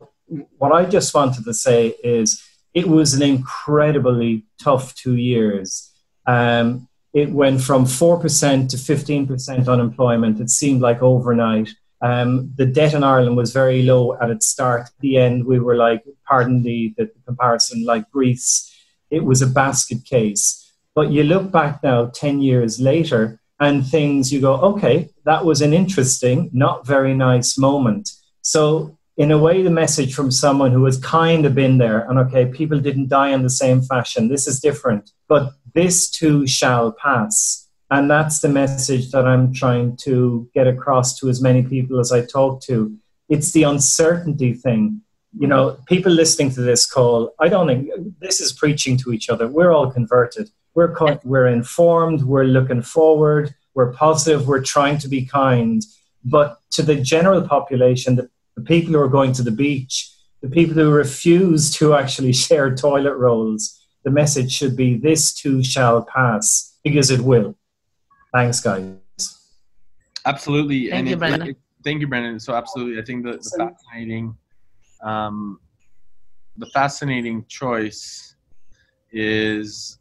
what 0.57 0.71
I 0.71 0.85
just 0.85 1.13
wanted 1.13 1.43
to 1.45 1.53
say 1.53 1.93
is 2.03 2.41
it 2.73 2.87
was 2.87 3.13
an 3.13 3.21
incredibly 3.21 4.45
tough 4.61 4.95
two 4.95 5.15
years. 5.15 5.91
Um, 6.25 6.87
it 7.13 7.29
went 7.29 7.61
from 7.61 7.85
4% 7.85 8.69
to 8.69 8.77
15% 8.77 9.67
unemployment. 9.67 10.39
It 10.39 10.49
seemed 10.49 10.81
like 10.81 11.01
overnight. 11.01 11.69
Um, 12.01 12.51
the 12.55 12.65
debt 12.65 12.93
in 12.93 13.03
Ireland 13.03 13.37
was 13.37 13.53
very 13.53 13.83
low 13.83 14.17
at 14.19 14.31
its 14.31 14.47
start. 14.47 14.87
At 14.87 14.99
the 14.99 15.17
end, 15.17 15.45
we 15.45 15.59
were 15.59 15.75
like, 15.75 16.03
pardon 16.27 16.63
the, 16.63 16.93
the 16.97 17.11
comparison, 17.25 17.85
like 17.85 18.09
Greece. 18.09 18.72
It 19.13 19.23
was 19.23 19.43
a 19.43 19.47
basket 19.47 20.03
case. 20.05 20.73
But 20.95 21.11
you 21.11 21.23
look 21.23 21.51
back 21.51 21.83
now, 21.83 22.07
10 22.07 22.41
years 22.41 22.79
later, 22.79 23.39
and 23.59 23.85
things 23.85 24.33
you 24.33 24.41
go, 24.41 24.55
okay, 24.55 25.09
that 25.25 25.45
was 25.45 25.61
an 25.61 25.73
interesting, 25.73 26.49
not 26.51 26.87
very 26.87 27.13
nice 27.13 27.57
moment. 27.57 28.11
So, 28.41 28.97
in 29.15 29.29
a 29.29 29.37
way, 29.37 29.61
the 29.61 29.69
message 29.69 30.15
from 30.15 30.31
someone 30.31 30.71
who 30.71 30.85
has 30.85 30.97
kind 30.97 31.45
of 31.45 31.53
been 31.53 31.77
there, 31.77 32.09
and 32.09 32.17
okay, 32.19 32.47
people 32.47 32.79
didn't 32.79 33.09
die 33.09 33.29
in 33.29 33.43
the 33.43 33.49
same 33.63 33.83
fashion. 33.83 34.27
This 34.27 34.47
is 34.47 34.59
different, 34.59 35.11
but 35.27 35.51
this 35.75 36.09
too 36.09 36.47
shall 36.47 36.91
pass. 36.91 37.69
And 37.91 38.09
that's 38.09 38.39
the 38.39 38.49
message 38.49 39.11
that 39.11 39.27
I'm 39.27 39.53
trying 39.53 39.97
to 39.97 40.49
get 40.55 40.65
across 40.65 41.19
to 41.19 41.29
as 41.29 41.43
many 41.43 41.61
people 41.61 41.99
as 41.99 42.11
I 42.11 42.25
talk 42.25 42.63
to. 42.63 42.97
It's 43.29 43.51
the 43.51 43.63
uncertainty 43.63 44.53
thing. 44.53 45.01
You 45.39 45.47
know, 45.47 45.77
people 45.87 46.11
listening 46.11 46.51
to 46.51 46.61
this 46.61 46.85
call, 46.85 47.33
I 47.39 47.49
don't 47.49 47.67
think 47.67 47.89
this 48.19 48.39
is 48.39 48.51
preaching 48.53 48.97
to 48.97 49.11
each 49.11 49.29
other. 49.29 49.47
We're 49.47 49.71
all 49.71 49.89
converted. 49.91 50.49
We're, 50.75 50.93
co- 50.93 51.19
we're 51.23 51.47
informed, 51.47 52.23
we're 52.23 52.43
looking 52.45 52.81
forward, 52.81 53.53
we're 53.73 53.93
positive, 53.93 54.47
we're 54.47 54.63
trying 54.63 54.97
to 54.99 55.07
be 55.07 55.25
kind. 55.25 55.81
But 56.23 56.59
to 56.71 56.83
the 56.83 56.95
general 56.95 57.41
population, 57.47 58.15
the, 58.15 58.29
the 58.55 58.61
people 58.63 58.93
who 58.93 58.99
are 58.99 59.07
going 59.09 59.33
to 59.33 59.43
the 59.43 59.51
beach, 59.51 60.11
the 60.41 60.49
people 60.49 60.75
who 60.75 60.91
refuse 60.91 61.71
to 61.75 61.95
actually 61.95 62.33
share 62.45 62.75
toilet 62.75 63.15
rolls, 63.15 63.79
the 64.03 64.11
message 64.11 64.51
should 64.51 64.75
be 64.75 64.97
this 64.97 65.33
too 65.33 65.63
shall 65.63 66.03
pass 66.03 66.77
because 66.83 67.09
it 67.09 67.21
will. 67.21 67.55
Thanks, 68.33 68.59
guys. 68.59 68.93
Absolutely. 70.25 70.89
Thank 70.89 70.99
and 70.99 71.07
you, 71.07 71.15
it- 71.15 71.19
Brendan. 71.19 71.47
it- 71.49 71.57
thank 71.83 72.01
you, 72.01 72.07
Brendan. 72.07 72.39
So 72.39 72.53
absolutely, 72.53 73.01
I 73.01 73.05
think 73.05 73.23
the, 73.25 73.31
the 73.31 73.37
Awesome. 73.37 73.69
fascinating, 73.75 74.35
um, 75.03 75.59
the 76.57 76.65
fascinating 76.67 77.45
choice 77.47 78.35
is: 79.11 79.97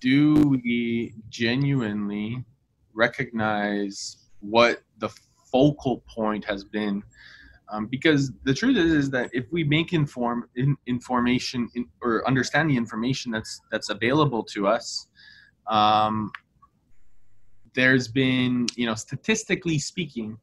Do 0.00 0.34
we 0.62 1.14
genuinely 1.28 2.44
recognize 2.94 4.18
what 4.40 4.82
the 4.98 5.10
focal 5.50 6.02
point 6.08 6.44
has 6.44 6.64
been? 6.64 7.02
Um, 7.70 7.86
because 7.86 8.30
the 8.44 8.52
truth 8.52 8.76
is, 8.76 8.92
is 8.92 9.10
that 9.10 9.30
if 9.32 9.46
we 9.50 9.64
make 9.64 9.92
inform 9.92 10.48
in, 10.54 10.76
information 10.86 11.68
in, 11.74 11.86
or 12.02 12.26
understand 12.26 12.70
the 12.70 12.76
information 12.76 13.32
that's 13.32 13.60
that's 13.72 13.88
available 13.88 14.44
to 14.44 14.68
us, 14.68 15.08
um, 15.68 16.30
there's 17.74 18.06
been, 18.08 18.66
you 18.76 18.86
know, 18.86 18.94
statistically 18.94 19.78
speaking, 19.78 20.38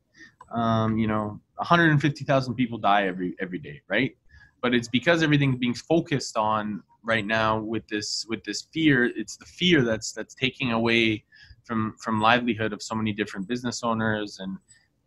um, 0.53 0.97
you 0.97 1.07
know, 1.07 1.39
150,000 1.55 2.55
people 2.55 2.77
die 2.77 3.07
every 3.07 3.35
every 3.39 3.59
day, 3.59 3.81
right? 3.87 4.15
But 4.61 4.73
it's 4.73 4.87
because 4.87 5.23
everything's 5.23 5.57
being 5.57 5.73
focused 5.73 6.37
on 6.37 6.83
right 7.03 7.25
now 7.25 7.59
with 7.59 7.87
this 7.87 8.25
with 8.29 8.43
this 8.43 8.67
fear. 8.73 9.05
It's 9.15 9.37
the 9.37 9.45
fear 9.45 9.83
that's 9.83 10.11
that's 10.11 10.35
taking 10.35 10.71
away 10.71 11.23
from 11.63 11.95
from 11.99 12.19
livelihood 12.19 12.73
of 12.73 12.81
so 12.81 12.95
many 12.95 13.13
different 13.13 13.47
business 13.47 13.83
owners 13.83 14.39
and 14.39 14.57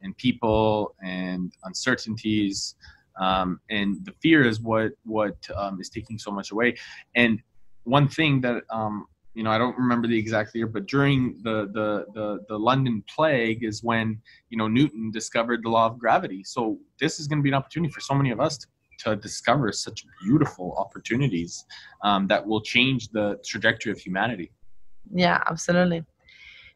and 0.02 0.16
people 0.16 0.94
and 1.02 1.52
uncertainties. 1.64 2.76
Um, 3.20 3.60
and 3.70 4.04
the 4.04 4.12
fear 4.22 4.46
is 4.46 4.60
what 4.60 4.92
what 5.04 5.36
um, 5.56 5.80
is 5.80 5.88
taking 5.88 6.18
so 6.18 6.30
much 6.30 6.50
away. 6.50 6.76
And 7.14 7.40
one 7.84 8.08
thing 8.08 8.40
that 8.40 8.64
um, 8.70 9.06
you 9.34 9.42
know, 9.42 9.50
I 9.50 9.58
don't 9.58 9.76
remember 9.76 10.06
the 10.06 10.18
exact 10.18 10.54
year, 10.54 10.66
but 10.66 10.86
during 10.86 11.40
the, 11.42 11.68
the 11.72 12.06
the 12.14 12.38
the 12.48 12.58
London 12.58 13.02
plague 13.12 13.64
is 13.64 13.82
when 13.82 14.20
you 14.50 14.56
know 14.56 14.68
Newton 14.68 15.10
discovered 15.10 15.64
the 15.64 15.68
law 15.68 15.86
of 15.86 15.98
gravity. 15.98 16.44
So 16.44 16.78
this 17.00 17.18
is 17.18 17.26
going 17.26 17.40
to 17.40 17.42
be 17.42 17.48
an 17.48 17.54
opportunity 17.54 17.92
for 17.92 18.00
so 18.00 18.14
many 18.14 18.30
of 18.30 18.40
us 18.40 18.58
to, 18.58 18.66
to 19.00 19.16
discover 19.16 19.72
such 19.72 20.04
beautiful 20.22 20.74
opportunities 20.78 21.64
um, 22.02 22.28
that 22.28 22.46
will 22.46 22.60
change 22.60 23.08
the 23.08 23.38
trajectory 23.44 23.90
of 23.90 23.98
humanity. 23.98 24.52
Yeah, 25.12 25.42
absolutely. 25.50 26.04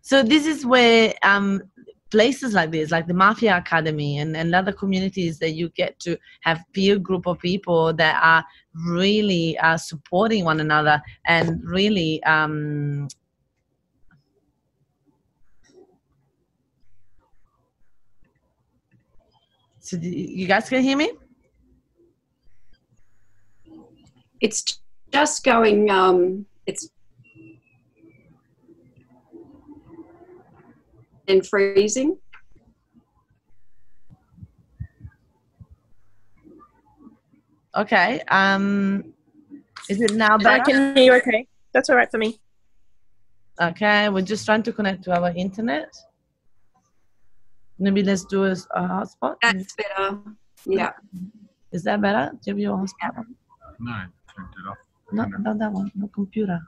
So 0.02 0.22
this 0.22 0.46
is 0.46 0.66
where 0.66 1.14
um, 1.22 1.62
places 2.10 2.54
like 2.54 2.70
this, 2.70 2.90
like 2.90 3.06
the 3.06 3.14
Mafia 3.14 3.56
Academy 3.56 4.18
and, 4.18 4.36
and 4.36 4.54
other 4.54 4.72
communities 4.72 5.38
that 5.38 5.52
you 5.52 5.68
get 5.70 5.98
to 6.00 6.18
have 6.40 6.64
peer 6.72 6.98
group 6.98 7.26
of 7.26 7.38
people 7.38 7.92
that 7.94 8.20
are 8.22 8.44
really 8.86 9.58
uh, 9.58 9.76
supporting 9.76 10.44
one 10.44 10.60
another 10.60 11.02
and 11.26 11.62
really 11.64 12.22
um, 12.24 13.08
so 19.88 19.96
you 20.00 20.46
guys 20.46 20.68
can 20.68 20.82
hear 20.82 20.96
me? 20.96 21.12
It's 24.40 24.80
just 25.10 25.42
going, 25.44 25.90
um, 25.90 26.46
it's 26.66 26.90
and 31.28 31.46
freezing. 31.46 32.18
Okay. 37.76 38.20
Um, 38.28 39.14
is 39.88 40.00
it 40.00 40.14
now 40.14 40.34
I 40.34 40.38
better? 40.38 40.64
can 40.64 40.96
hear 40.96 41.04
you 41.04 41.14
okay. 41.20 41.46
That's 41.72 41.88
all 41.90 41.96
right 41.96 42.10
for 42.10 42.18
me. 42.18 42.40
Okay, 43.60 44.08
we're 44.08 44.22
just 44.22 44.46
trying 44.46 44.62
to 44.62 44.72
connect 44.72 45.02
to 45.04 45.18
our 45.18 45.32
internet. 45.34 45.92
Maybe 47.78 48.02
let's 48.02 48.24
do 48.24 48.44
a, 48.44 48.52
a 48.52 48.82
hotspot. 48.82 49.36
That's 49.42 49.74
better. 49.74 50.18
Yeah. 50.64 50.92
Is 51.72 51.82
that 51.84 52.00
better? 52.00 52.30
Do 52.32 52.38
you 52.46 52.52
have 52.52 52.58
your 52.58 52.76
hotspot? 52.76 53.24
No, 53.80 53.90
I 53.90 54.06
turned 54.34 54.54
it 54.58 54.68
off. 54.68 54.76
No, 55.12 55.24
not 55.24 55.58
that 55.58 55.72
one. 55.72 55.90
No 55.94 56.08
computer. 56.08 56.60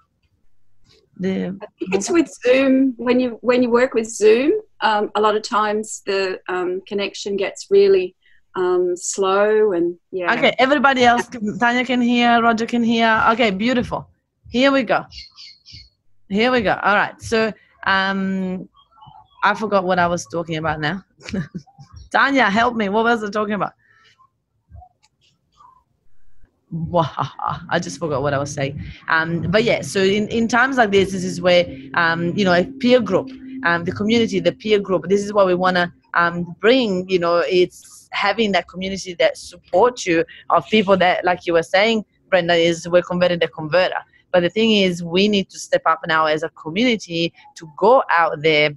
The 1.21 1.55
I 1.61 1.67
think 1.79 1.95
it's 1.95 2.11
with 2.11 2.33
Zoom. 2.43 2.95
When 2.97 3.21
you 3.21 3.39
when 3.43 3.63
you 3.63 3.71
work 3.71 3.93
with 3.93 4.09
Zoom, 4.09 4.53
um, 4.81 5.11
a 5.15 5.21
lot 5.21 5.37
of 5.37 5.43
times 5.43 6.03
the 6.07 6.41
um, 6.49 6.81
connection 6.87 7.37
gets 7.37 7.67
really 7.71 8.17
um, 8.57 8.97
slow 8.97 9.73
and 9.73 9.99
yeah. 10.11 10.33
okay. 10.33 10.55
Everybody 10.59 11.05
else, 11.05 11.29
can, 11.29 11.59
Tanya 11.59 11.85
can 11.85 12.01
hear. 12.01 12.43
Roger 12.43 12.65
can 12.65 12.83
hear. 12.83 13.23
Okay, 13.33 13.51
beautiful. 13.51 14.09
Here 14.49 14.73
we 14.73 14.83
go. 14.83 15.05
Here 16.31 16.51
we 16.51 16.63
go. 16.63 16.79
All 16.83 16.97
right. 16.97 17.21
So, 17.21 17.53
um, 17.87 18.69
I 19.45 19.55
forgot 19.55 19.85
what 19.85 19.99
I 19.99 20.07
was 20.07 20.27
talking 20.27 20.57
about 20.57 20.81
now. 20.81 21.05
Tanya, 22.11 22.45
help 22.45 22.77
me. 22.77 22.89
What 22.89 23.05
was 23.05 23.23
I 23.23 23.31
talking 23.31 23.55
about? 23.55 23.73
I 26.73 27.79
just 27.81 27.99
forgot 27.99 28.23
what 28.23 28.35
I 28.35 28.39
was 28.39 28.53
saying. 28.53 28.83
Um, 29.09 29.43
but 29.51 29.65
yeah, 29.65 29.83
so 29.83 30.01
in, 30.01 30.29
in 30.29 30.47
times 30.49 30.77
like 30.77 30.91
this, 30.93 31.13
this 31.13 31.25
is 31.25 31.41
where 31.41 31.67
um, 31.95 32.37
you 32.37 32.45
know 32.45 32.53
a 32.53 32.65
peer 32.65 33.01
group, 33.01 33.31
um, 33.65 33.85
the 33.85 33.93
community, 33.93 34.41
the 34.41 34.53
peer 34.53 34.79
group. 34.79 35.09
This 35.09 35.23
is 35.23 35.33
what 35.33 35.47
we 35.47 35.55
want 35.55 35.77
to 35.77 35.93
um, 36.15 36.55
bring. 36.61 37.09
You 37.09 37.19
know, 37.19 37.39
it's 37.39 38.09
having 38.13 38.53
that 38.53 38.69
community 38.69 39.15
that 39.15 39.37
supports 39.37 40.07
you 40.07 40.25
of 40.51 40.67
people 40.69 40.97
that, 40.99 41.25
like 41.25 41.47
you 41.47 41.55
were 41.55 41.63
saying, 41.63 42.05
Brenda, 42.29 42.55
is 42.55 42.89
we're 42.89 43.03
converting 43.03 43.41
the 43.41 43.49
converter. 43.49 43.99
But 44.33 44.41
the 44.41 44.51
thing 44.51 44.71
is, 44.71 45.03
we 45.03 45.27
need 45.27 45.51
to 45.51 45.59
step 45.59 45.83
up 45.87 46.01
now 46.07 46.27
as 46.27 46.45
a 46.45 46.51
community 46.51 47.33
to 47.57 47.69
go 47.77 48.05
out 48.11 48.43
there 48.43 48.71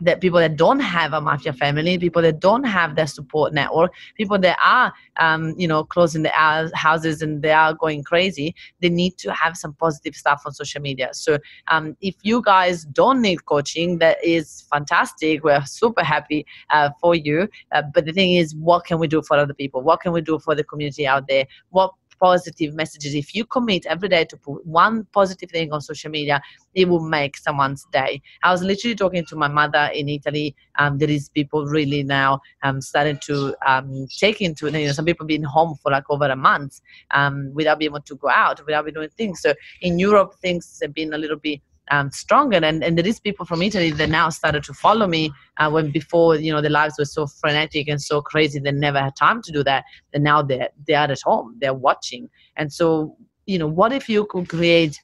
that 0.00 0.20
people 0.20 0.38
that 0.38 0.56
don't 0.56 0.80
have 0.80 1.12
a 1.12 1.20
mafia 1.20 1.52
family, 1.52 1.98
people 1.98 2.22
that 2.22 2.40
don't 2.40 2.64
have 2.64 2.96
their 2.96 3.06
support 3.06 3.52
network, 3.52 3.92
people 4.16 4.38
that 4.38 4.58
are, 4.64 4.92
um, 5.18 5.54
you 5.58 5.68
know, 5.68 5.84
closing 5.84 6.22
their 6.22 6.32
houses 6.74 7.22
and 7.22 7.42
they 7.42 7.52
are 7.52 7.74
going 7.74 8.02
crazy, 8.02 8.54
they 8.80 8.88
need 8.88 9.16
to 9.18 9.32
have 9.32 9.56
some 9.56 9.74
positive 9.74 10.14
stuff 10.14 10.42
on 10.46 10.52
social 10.52 10.80
media. 10.80 11.10
So 11.12 11.38
um, 11.68 11.96
if 12.00 12.14
you 12.22 12.42
guys 12.42 12.84
don't 12.84 13.20
need 13.20 13.44
coaching, 13.44 13.98
that 13.98 14.22
is 14.24 14.66
fantastic. 14.70 15.44
We're 15.44 15.64
super 15.64 16.02
happy 16.02 16.46
uh, 16.70 16.90
for 17.00 17.14
you. 17.14 17.48
Uh, 17.72 17.82
but 17.94 18.04
the 18.06 18.12
thing 18.12 18.34
is, 18.34 18.54
what 18.54 18.84
can 18.84 18.98
we 18.98 19.08
do 19.08 19.22
for 19.22 19.36
other 19.36 19.54
people? 19.54 19.82
What 19.82 20.00
can 20.00 20.12
we 20.12 20.20
do 20.20 20.38
for 20.38 20.54
the 20.54 20.64
community 20.64 21.06
out 21.06 21.28
there? 21.28 21.46
What 21.70 21.94
positive 22.20 22.74
messages. 22.74 23.14
If 23.14 23.34
you 23.34 23.44
commit 23.44 23.86
every 23.86 24.08
day 24.08 24.24
to 24.26 24.36
put 24.36 24.64
one 24.66 25.06
positive 25.12 25.50
thing 25.50 25.72
on 25.72 25.80
social 25.80 26.10
media, 26.10 26.40
it 26.74 26.88
will 26.88 27.00
make 27.00 27.36
someone's 27.36 27.84
day. 27.92 28.22
I 28.42 28.52
was 28.52 28.62
literally 28.62 28.94
talking 28.94 29.24
to 29.26 29.36
my 29.36 29.48
mother 29.48 29.90
in 29.94 30.08
Italy. 30.08 30.54
Um, 30.78 30.98
there 30.98 31.10
is 31.10 31.28
people 31.30 31.66
really 31.66 32.02
now 32.02 32.40
um, 32.62 32.80
starting 32.80 33.18
to 33.24 33.54
um, 33.66 34.06
take 34.18 34.40
into, 34.40 34.66
you 34.66 34.86
know, 34.86 34.92
some 34.92 35.04
people 35.04 35.26
being 35.26 35.42
home 35.42 35.76
for 35.82 35.90
like 35.90 36.04
over 36.10 36.26
a 36.26 36.36
month 36.36 36.80
um, 37.10 37.50
without 37.54 37.78
being 37.78 37.90
able 37.90 38.02
to 38.02 38.14
go 38.16 38.28
out, 38.28 38.64
without 38.64 38.84
being 38.84 38.94
doing 38.94 39.08
things. 39.16 39.40
So 39.40 39.54
in 39.80 39.98
Europe, 39.98 40.34
things 40.40 40.78
have 40.82 40.94
been 40.94 41.12
a 41.14 41.18
little 41.18 41.36
bit 41.38 41.60
um, 41.90 42.10
stronger. 42.10 42.56
And, 42.56 42.82
and 42.82 42.96
there 42.96 43.06
is 43.06 43.20
people 43.20 43.44
from 43.44 43.62
Italy 43.62 43.90
that 43.90 44.08
now 44.08 44.30
started 44.30 44.64
to 44.64 44.72
follow 44.72 45.06
me 45.06 45.32
uh, 45.58 45.70
when 45.70 45.90
before, 45.90 46.36
you 46.36 46.52
know, 46.52 46.62
the 46.62 46.70
lives 46.70 46.94
were 46.98 47.04
so 47.04 47.26
frenetic 47.26 47.88
and 47.88 48.00
so 48.00 48.22
crazy, 48.22 48.58
they 48.58 48.72
never 48.72 49.00
had 49.00 49.16
time 49.16 49.42
to 49.42 49.52
do 49.52 49.62
that. 49.64 49.84
And 50.12 50.24
now 50.24 50.42
they're, 50.42 50.70
they're 50.86 50.98
at 50.98 51.20
home, 51.22 51.56
they're 51.60 51.74
watching. 51.74 52.30
And 52.56 52.72
so, 52.72 53.16
you 53.46 53.58
know, 53.58 53.66
what 53.66 53.92
if 53.92 54.08
you 54.08 54.26
could 54.26 54.48
create 54.48 54.98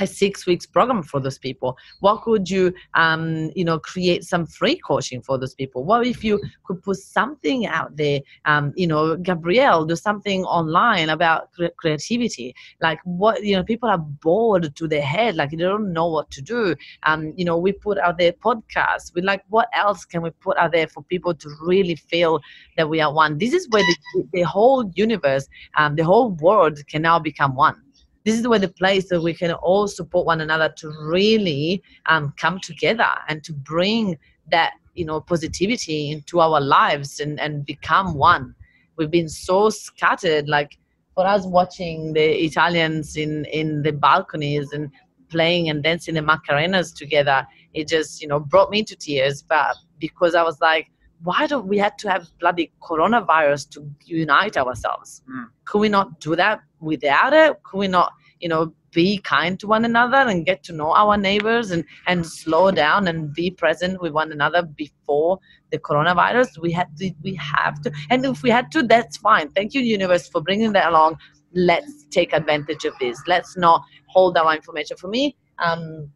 a 0.00 0.06
six 0.06 0.46
weeks 0.46 0.66
program 0.66 1.02
for 1.02 1.20
those 1.20 1.38
people. 1.38 1.76
What 2.00 2.22
could 2.22 2.48
you 2.48 2.72
um, 2.94 3.50
you 3.54 3.64
know 3.64 3.78
create 3.78 4.24
some 4.24 4.46
free 4.46 4.76
coaching 4.76 5.20
for 5.22 5.38
those 5.38 5.54
people? 5.54 5.84
What 5.84 6.06
if 6.06 6.22
you 6.22 6.40
could 6.64 6.82
put 6.82 6.98
something 6.98 7.66
out 7.66 7.96
there 7.96 8.20
um, 8.44 8.72
you 8.76 8.86
know 8.86 9.16
gabrielle 9.16 9.84
do 9.84 9.96
something 9.96 10.44
online 10.44 11.10
about 11.10 11.52
cre- 11.52 11.74
creativity? 11.76 12.54
Like 12.80 13.00
what 13.04 13.44
you 13.44 13.56
know 13.56 13.64
people 13.64 13.88
are 13.88 13.98
bored 13.98 14.74
to 14.74 14.88
their 14.88 15.02
head 15.02 15.36
like 15.36 15.50
they 15.50 15.56
don't 15.56 15.92
know 15.92 16.08
what 16.08 16.30
to 16.32 16.42
do. 16.42 16.74
Um, 17.04 17.32
you 17.36 17.44
know 17.44 17.58
we 17.58 17.72
put 17.72 17.98
out 17.98 18.18
there 18.18 18.32
podcasts. 18.32 19.12
We 19.14 19.22
like 19.22 19.42
what 19.48 19.68
else 19.74 20.04
can 20.04 20.22
we 20.22 20.30
put 20.30 20.56
out 20.58 20.72
there 20.72 20.86
for 20.86 21.02
people 21.02 21.34
to 21.34 21.50
really 21.60 21.96
feel 21.96 22.40
that 22.76 22.88
we 22.88 23.00
are 23.00 23.12
one? 23.12 23.38
This 23.38 23.52
is 23.52 23.68
where 23.70 23.82
the, 23.82 24.28
the 24.32 24.42
whole 24.42 24.90
universe 24.94 25.48
um, 25.76 25.96
the 25.96 26.04
whole 26.04 26.30
world 26.30 26.78
can 26.86 27.02
now 27.02 27.18
become 27.18 27.54
one 27.54 27.82
this 28.28 28.38
is 28.38 28.46
where 28.46 28.58
the 28.58 28.68
place 28.68 29.08
that 29.08 29.22
we 29.22 29.32
can 29.32 29.52
all 29.52 29.88
support 29.88 30.26
one 30.26 30.42
another 30.42 30.68
to 30.76 30.92
really 31.00 31.82
um, 32.06 32.34
come 32.36 32.60
together 32.60 33.08
and 33.28 33.42
to 33.42 33.54
bring 33.54 34.18
that 34.50 34.74
you 34.94 35.04
know 35.06 35.18
positivity 35.18 36.10
into 36.10 36.38
our 36.38 36.60
lives 36.60 37.20
and, 37.20 37.40
and 37.40 37.64
become 37.64 38.14
one 38.14 38.54
we've 38.96 39.10
been 39.10 39.30
so 39.30 39.70
scattered 39.70 40.46
like 40.46 40.76
for 41.14 41.26
us 41.26 41.46
watching 41.46 42.12
the 42.12 42.44
italians 42.44 43.16
in 43.16 43.46
in 43.46 43.82
the 43.82 43.92
balconies 43.92 44.72
and 44.72 44.90
playing 45.30 45.70
and 45.70 45.82
dancing 45.82 46.14
the 46.14 46.20
macarenas 46.20 46.94
together 46.94 47.46
it 47.72 47.88
just 47.88 48.20
you 48.20 48.28
know 48.28 48.40
brought 48.40 48.70
me 48.70 48.82
to 48.82 48.94
tears 48.94 49.42
but 49.42 49.74
because 49.98 50.34
i 50.34 50.42
was 50.42 50.60
like 50.60 50.90
why 51.22 51.46
don't 51.46 51.66
we 51.66 51.78
have 51.78 51.96
to 51.96 52.10
have 52.10 52.28
bloody 52.38 52.70
coronavirus 52.80 53.68
to 53.70 53.90
unite 54.04 54.56
ourselves? 54.56 55.22
Mm. 55.28 55.46
Could 55.64 55.80
we 55.80 55.88
not 55.88 56.20
do 56.20 56.36
that 56.36 56.60
without 56.80 57.32
it? 57.32 57.62
Could 57.62 57.78
we 57.78 57.88
not, 57.88 58.12
you 58.40 58.48
know, 58.48 58.72
be 58.92 59.18
kind 59.18 59.60
to 59.60 59.66
one 59.66 59.84
another 59.84 60.16
and 60.16 60.46
get 60.46 60.62
to 60.64 60.72
know 60.72 60.92
our 60.92 61.16
neighbors 61.16 61.70
and, 61.70 61.84
and 62.06 62.24
slow 62.24 62.70
down 62.70 63.06
and 63.08 63.34
be 63.34 63.50
present 63.50 64.00
with 64.00 64.12
one 64.12 64.32
another 64.32 64.62
before 64.62 65.38
the 65.70 65.78
coronavirus? 65.78 66.58
We 66.60 66.72
had 66.72 66.96
to, 66.98 67.12
we 67.22 67.34
have 67.36 67.80
to, 67.82 67.92
and 68.10 68.24
if 68.24 68.42
we 68.42 68.50
had 68.50 68.70
to, 68.72 68.82
that's 68.82 69.16
fine. 69.18 69.50
Thank 69.50 69.74
you, 69.74 69.80
universe, 69.80 70.28
for 70.28 70.40
bringing 70.40 70.72
that 70.72 70.88
along. 70.88 71.18
Let's 71.54 72.06
take 72.10 72.32
advantage 72.32 72.84
of 72.84 72.94
this. 73.00 73.20
Let's 73.26 73.56
not 73.56 73.82
hold 74.06 74.36
our 74.36 74.54
information. 74.54 74.96
For 74.96 75.08
me, 75.08 75.36
um, 75.58 76.10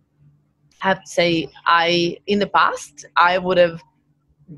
I 0.83 0.89
have 0.89 1.05
to 1.05 1.11
say, 1.11 1.49
I 1.67 2.17
in 2.27 2.39
the 2.39 2.49
past 2.49 3.07
I 3.17 3.39
would 3.39 3.59
have 3.59 3.81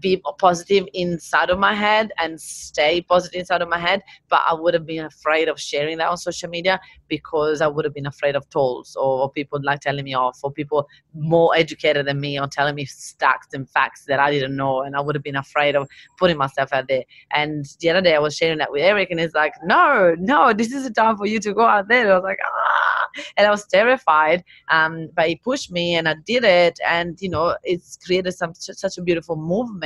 be 0.01 0.21
positive 0.39 0.87
inside 0.95 1.51
of 1.51 1.59
my 1.59 1.75
head 1.75 2.13
and 2.19 2.41
stay 2.41 3.01
positive 3.03 3.41
inside 3.41 3.63
of 3.63 3.69
my 3.69 3.79
head 3.79 4.03
but 4.29 4.43
i 4.49 4.53
would 4.53 4.75
have 4.75 4.87
been 4.87 5.05
afraid 5.05 5.49
of 5.49 5.61
sharing 5.61 5.99
that 5.99 6.09
on 6.09 6.17
social 6.17 6.49
media 6.49 6.81
because 7.09 7.61
i 7.61 7.67
would 7.67 7.85
have 7.85 7.95
been 7.95 8.07
afraid 8.07 8.37
of 8.37 8.49
trolls 8.51 8.97
or, 8.97 9.31
people 9.35 9.59
like 9.63 9.81
telling 9.81 10.05
me 10.05 10.15
off 10.15 10.39
or 10.45 10.53
people 10.53 10.87
more 11.15 11.55
educated 11.57 12.07
than 12.07 12.21
me 12.21 12.39
or 12.39 12.47
telling 12.47 12.75
me 12.75 12.87
stats 12.87 13.53
and 13.53 13.69
facts 13.71 14.05
that 14.07 14.21
i 14.21 14.31
didn't 14.31 14.55
know 14.55 14.83
and 14.83 14.95
i 14.97 15.01
would 15.01 15.15
have 15.15 15.25
been 15.25 15.37
afraid 15.37 15.75
of 15.75 15.89
putting 16.19 16.37
myself 16.37 16.73
out 16.73 16.87
there. 16.89 17.03
And 17.33 17.65
the 17.81 17.91
other 17.91 18.01
day 18.01 18.15
i 18.15 18.19
was 18.19 18.37
sharing 18.37 18.59
that 18.59 18.71
with 18.71 18.83
eric 18.83 19.11
and 19.11 19.19
he's 19.19 19.35
like 19.35 19.55
no 19.65 20.15
no 20.19 20.53
this 20.53 20.73
is 20.73 20.85
the 20.85 20.91
time 20.91 21.17
for 21.17 21.27
you 21.27 21.41
to 21.41 21.53
go 21.53 21.65
out 21.65 21.89
there. 21.89 22.03
And 22.03 22.11
i 22.13 22.15
was 22.15 22.25
like 22.25 22.39
ah! 22.45 23.09
And 23.37 23.47
i 23.47 23.51
was 23.51 23.67
terrified 23.67 24.45
um, 24.71 25.09
but 25.15 25.29
he 25.29 25.37
pushed 25.37 25.71
me 25.71 25.95
and 25.95 26.09
i 26.09 26.15
did 26.27 26.45
it 26.45 26.79
and 26.87 27.21
you 27.21 27.29
know 27.29 27.57
it's 27.63 27.99
created 28.05 28.33
some 28.33 28.53
such 28.55 28.99
a 28.99 29.03
beautiful 29.03 29.37
movement 29.37 29.84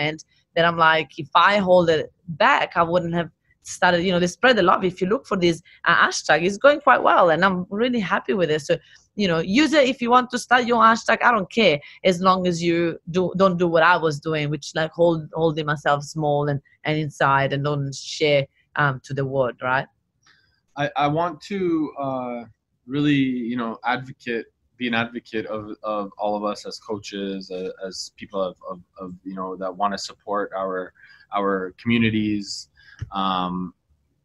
that 0.54 0.64
I'm 0.64 0.76
like, 0.76 1.10
if 1.18 1.28
I 1.34 1.58
hold 1.58 1.90
it 1.90 2.12
back, 2.28 2.72
I 2.76 2.82
wouldn't 2.82 3.14
have 3.14 3.30
started, 3.62 4.02
you 4.02 4.12
know, 4.12 4.18
they 4.18 4.26
spread 4.26 4.56
the 4.56 4.62
love. 4.62 4.84
If 4.84 5.00
you 5.00 5.06
look 5.06 5.26
for 5.26 5.36
this 5.36 5.62
uh, 5.84 5.94
hashtag, 5.94 6.44
it's 6.44 6.56
going 6.56 6.80
quite 6.80 7.02
well. 7.02 7.30
And 7.30 7.44
I'm 7.44 7.66
really 7.70 8.00
happy 8.00 8.34
with 8.34 8.50
it. 8.50 8.62
So, 8.62 8.76
you 9.14 9.28
know, 9.28 9.40
use 9.40 9.72
it 9.72 9.88
if 9.88 10.00
you 10.00 10.10
want 10.10 10.30
to 10.30 10.38
start 10.38 10.66
your 10.66 10.82
hashtag. 10.82 11.22
I 11.22 11.30
don't 11.30 11.50
care 11.50 11.78
as 12.04 12.20
long 12.20 12.46
as 12.46 12.62
you 12.62 12.98
do, 13.10 13.32
don't 13.36 13.58
do 13.58 13.68
what 13.68 13.82
I 13.82 13.96
was 13.96 14.20
doing, 14.20 14.50
which 14.50 14.72
like 14.74 14.90
hold, 14.92 15.28
holding 15.34 15.66
myself 15.66 16.02
small 16.04 16.48
and, 16.48 16.60
and 16.84 16.98
inside 16.98 17.52
and 17.52 17.64
don't 17.64 17.94
share 17.94 18.46
um, 18.76 19.00
to 19.04 19.14
the 19.14 19.24
world, 19.24 19.56
right? 19.62 19.86
I, 20.76 20.90
I 20.96 21.06
want 21.08 21.40
to 21.42 21.92
uh, 22.00 22.44
really, 22.86 23.14
you 23.14 23.56
know, 23.56 23.78
advocate 23.84 24.46
be 24.78 24.88
an 24.88 24.94
advocate 24.94 25.46
of, 25.46 25.76
of 25.82 26.10
all 26.18 26.36
of 26.36 26.44
us 26.44 26.66
as 26.66 26.78
coaches, 26.78 27.50
uh, 27.50 27.70
as 27.86 28.12
people 28.16 28.40
of, 28.40 28.56
of, 28.70 28.80
of, 28.98 29.14
you 29.24 29.34
know 29.34 29.56
that 29.56 29.74
want 29.74 29.92
to 29.92 29.98
support 29.98 30.52
our 30.56 30.92
our 31.34 31.74
communities, 31.80 32.68
um, 33.12 33.74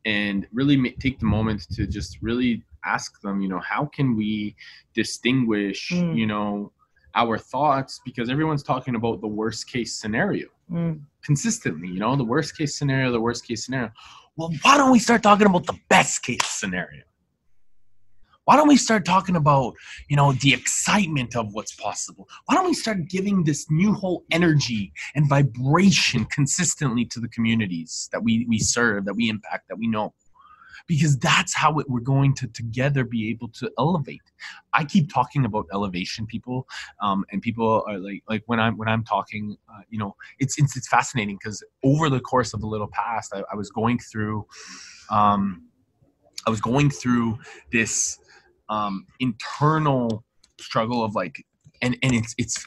and 0.05 0.47
really 0.53 0.91
take 0.91 1.19
the 1.19 1.25
moment 1.25 1.67
to 1.73 1.85
just 1.87 2.17
really 2.21 2.63
ask 2.85 3.21
them, 3.21 3.41
you 3.41 3.47
know, 3.47 3.59
how 3.59 3.85
can 3.85 4.15
we 4.15 4.55
distinguish, 4.93 5.89
mm. 5.91 6.15
you 6.15 6.27
know, 6.27 6.71
our 7.15 7.37
thoughts 7.37 8.01
because 8.03 8.29
everyone's 8.29 8.63
talking 8.63 8.95
about 8.95 9.21
the 9.21 9.27
worst 9.27 9.67
case 9.69 9.95
scenario 9.95 10.47
mm. 10.71 10.99
consistently, 11.23 11.87
you 11.87 11.99
know, 11.99 12.15
the 12.15 12.23
worst 12.23 12.57
case 12.57 12.75
scenario, 12.75 13.11
the 13.11 13.21
worst 13.21 13.47
case 13.47 13.65
scenario. 13.65 13.91
Well, 14.35 14.51
why 14.63 14.77
don't 14.77 14.91
we 14.91 14.99
start 14.99 15.21
talking 15.21 15.45
about 15.45 15.65
the 15.65 15.77
best 15.89 16.23
case 16.23 16.45
scenario? 16.45 17.03
Why 18.45 18.55
don't 18.55 18.67
we 18.67 18.77
start 18.77 19.05
talking 19.05 19.35
about 19.35 19.75
you 20.09 20.15
know 20.15 20.33
the 20.33 20.53
excitement 20.53 21.35
of 21.35 21.53
what's 21.53 21.73
possible? 21.75 22.27
Why 22.45 22.55
don't 22.55 22.65
we 22.65 22.73
start 22.73 23.07
giving 23.07 23.43
this 23.43 23.69
new 23.69 23.93
whole 23.93 24.23
energy 24.31 24.91
and 25.15 25.27
vibration 25.27 26.25
consistently 26.25 27.05
to 27.05 27.19
the 27.19 27.29
communities 27.29 28.09
that 28.11 28.23
we 28.23 28.45
we 28.49 28.59
serve 28.59 29.05
that 29.05 29.15
we 29.15 29.29
impact 29.29 29.69
that 29.69 29.77
we 29.77 29.87
know? 29.87 30.13
Because 30.85 31.17
that's 31.17 31.55
how 31.55 31.79
it, 31.79 31.89
we're 31.89 32.01
going 32.01 32.35
to 32.35 32.47
together 32.47 33.05
be 33.05 33.29
able 33.29 33.47
to 33.59 33.71
elevate. 33.79 34.21
I 34.73 34.83
keep 34.83 35.13
talking 35.13 35.45
about 35.45 35.65
elevation 35.71 36.25
people 36.25 36.67
um, 37.01 37.23
and 37.31 37.41
people 37.41 37.85
are 37.87 37.97
like 37.99 38.23
like 38.27 38.43
when 38.47 38.59
i'm 38.59 38.77
when 38.77 38.89
i'm 38.89 39.03
talking 39.05 39.55
uh, 39.73 39.81
you 39.89 39.97
know 39.97 40.15
it's 40.39 40.57
it's, 40.57 40.75
it's 40.75 40.89
fascinating 40.89 41.37
because 41.41 41.63
over 41.83 42.09
the 42.09 42.19
course 42.19 42.53
of 42.53 42.59
the 42.59 42.67
little 42.67 42.89
past 42.91 43.31
I, 43.33 43.43
I 43.51 43.55
was 43.55 43.69
going 43.69 43.99
through 43.99 44.45
um, 45.09 45.63
i 46.45 46.49
was 46.49 46.59
going 46.59 46.89
through 46.89 47.39
this 47.71 48.19
um, 48.69 49.05
internal 49.19 50.23
struggle 50.59 51.03
of 51.03 51.15
like, 51.15 51.45
and 51.81 51.97
and 52.01 52.13
it's 52.13 52.33
it's 52.37 52.65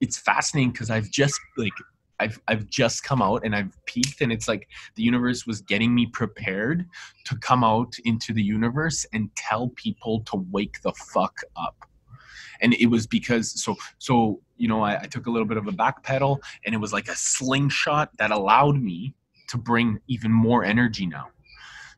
it's 0.00 0.18
fascinating 0.18 0.72
because 0.72 0.90
I've 0.90 1.10
just 1.10 1.40
like 1.56 1.72
I've 2.20 2.40
I've 2.48 2.68
just 2.68 3.02
come 3.02 3.22
out 3.22 3.42
and 3.44 3.54
I've 3.54 3.76
peaked 3.86 4.20
and 4.20 4.32
it's 4.32 4.48
like 4.48 4.68
the 4.94 5.02
universe 5.02 5.46
was 5.46 5.60
getting 5.60 5.94
me 5.94 6.06
prepared 6.06 6.86
to 7.24 7.36
come 7.38 7.62
out 7.62 7.94
into 8.04 8.32
the 8.32 8.42
universe 8.42 9.06
and 9.12 9.30
tell 9.36 9.68
people 9.70 10.20
to 10.24 10.44
wake 10.50 10.80
the 10.82 10.92
fuck 10.92 11.36
up. 11.56 11.76
And 12.60 12.74
it 12.74 12.86
was 12.86 13.06
because 13.06 13.62
so 13.62 13.76
so 13.98 14.40
you 14.56 14.68
know 14.68 14.82
I, 14.82 15.00
I 15.02 15.06
took 15.06 15.26
a 15.26 15.30
little 15.30 15.46
bit 15.46 15.58
of 15.58 15.66
a 15.66 15.72
back 15.72 16.02
pedal 16.02 16.40
and 16.64 16.74
it 16.74 16.78
was 16.78 16.92
like 16.92 17.08
a 17.08 17.16
slingshot 17.16 18.10
that 18.18 18.30
allowed 18.30 18.80
me 18.80 19.14
to 19.48 19.58
bring 19.58 20.00
even 20.08 20.32
more 20.32 20.64
energy 20.64 21.06
now. 21.06 21.28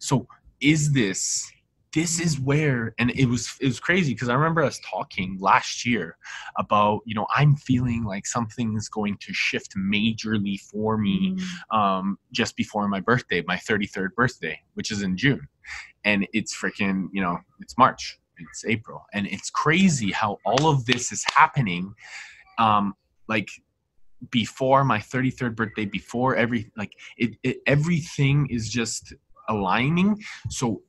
So 0.01 0.27
is 0.61 0.93
this 0.93 1.51
this 1.95 2.21
is 2.21 2.39
where 2.41 2.95
and 2.99 3.11
it 3.13 3.27
was 3.27 3.55
it 3.61 3.67
was 3.67 3.81
crazy 3.81 4.13
because 4.15 4.29
i 4.29 4.35
remember 4.35 4.63
us 4.63 4.81
talking 4.89 5.37
last 5.41 5.87
year 5.87 6.17
about 6.59 7.01
you 7.07 7.15
know 7.15 7.27
i'm 7.37 7.57
feeling 7.57 8.05
like 8.05 8.27
something's 8.27 8.89
going 8.89 9.17
to 9.19 9.33
shift 9.33 9.75
majorly 9.77 10.61
for 10.61 10.97
me 10.99 11.37
Mm. 11.39 11.77
um 11.77 12.19
just 12.33 12.57
before 12.57 12.89
my 12.89 13.01
birthday 13.01 13.43
my 13.47 13.57
33rd 13.57 14.15
birthday 14.15 14.59
which 14.75 14.91
is 14.91 15.03
in 15.03 15.17
june. 15.17 15.47
And 16.05 16.27
it's 16.33 16.57
freaking 16.57 17.09
you 17.13 17.21
know 17.21 17.39
it's 17.61 17.77
march 17.77 18.19
it's 18.39 18.65
april. 18.65 19.05
And 19.13 19.27
it's 19.27 19.51
crazy 19.51 20.13
how 20.13 20.39
all 20.47 20.71
of 20.71 20.87
this 20.87 21.13
is 21.13 21.25
happening 21.35 21.95
um 22.59 22.95
like 23.29 23.49
before 24.31 24.85
my 24.85 24.99
33rd 24.99 25.55
birthday 25.57 25.85
before 25.85 26.35
every 26.37 26.71
like 26.77 26.93
it, 27.17 27.37
it 27.43 27.59
everything 27.67 28.47
is 28.51 28.69
just 28.69 29.13
aligning. 29.49 30.21
So 30.51 30.83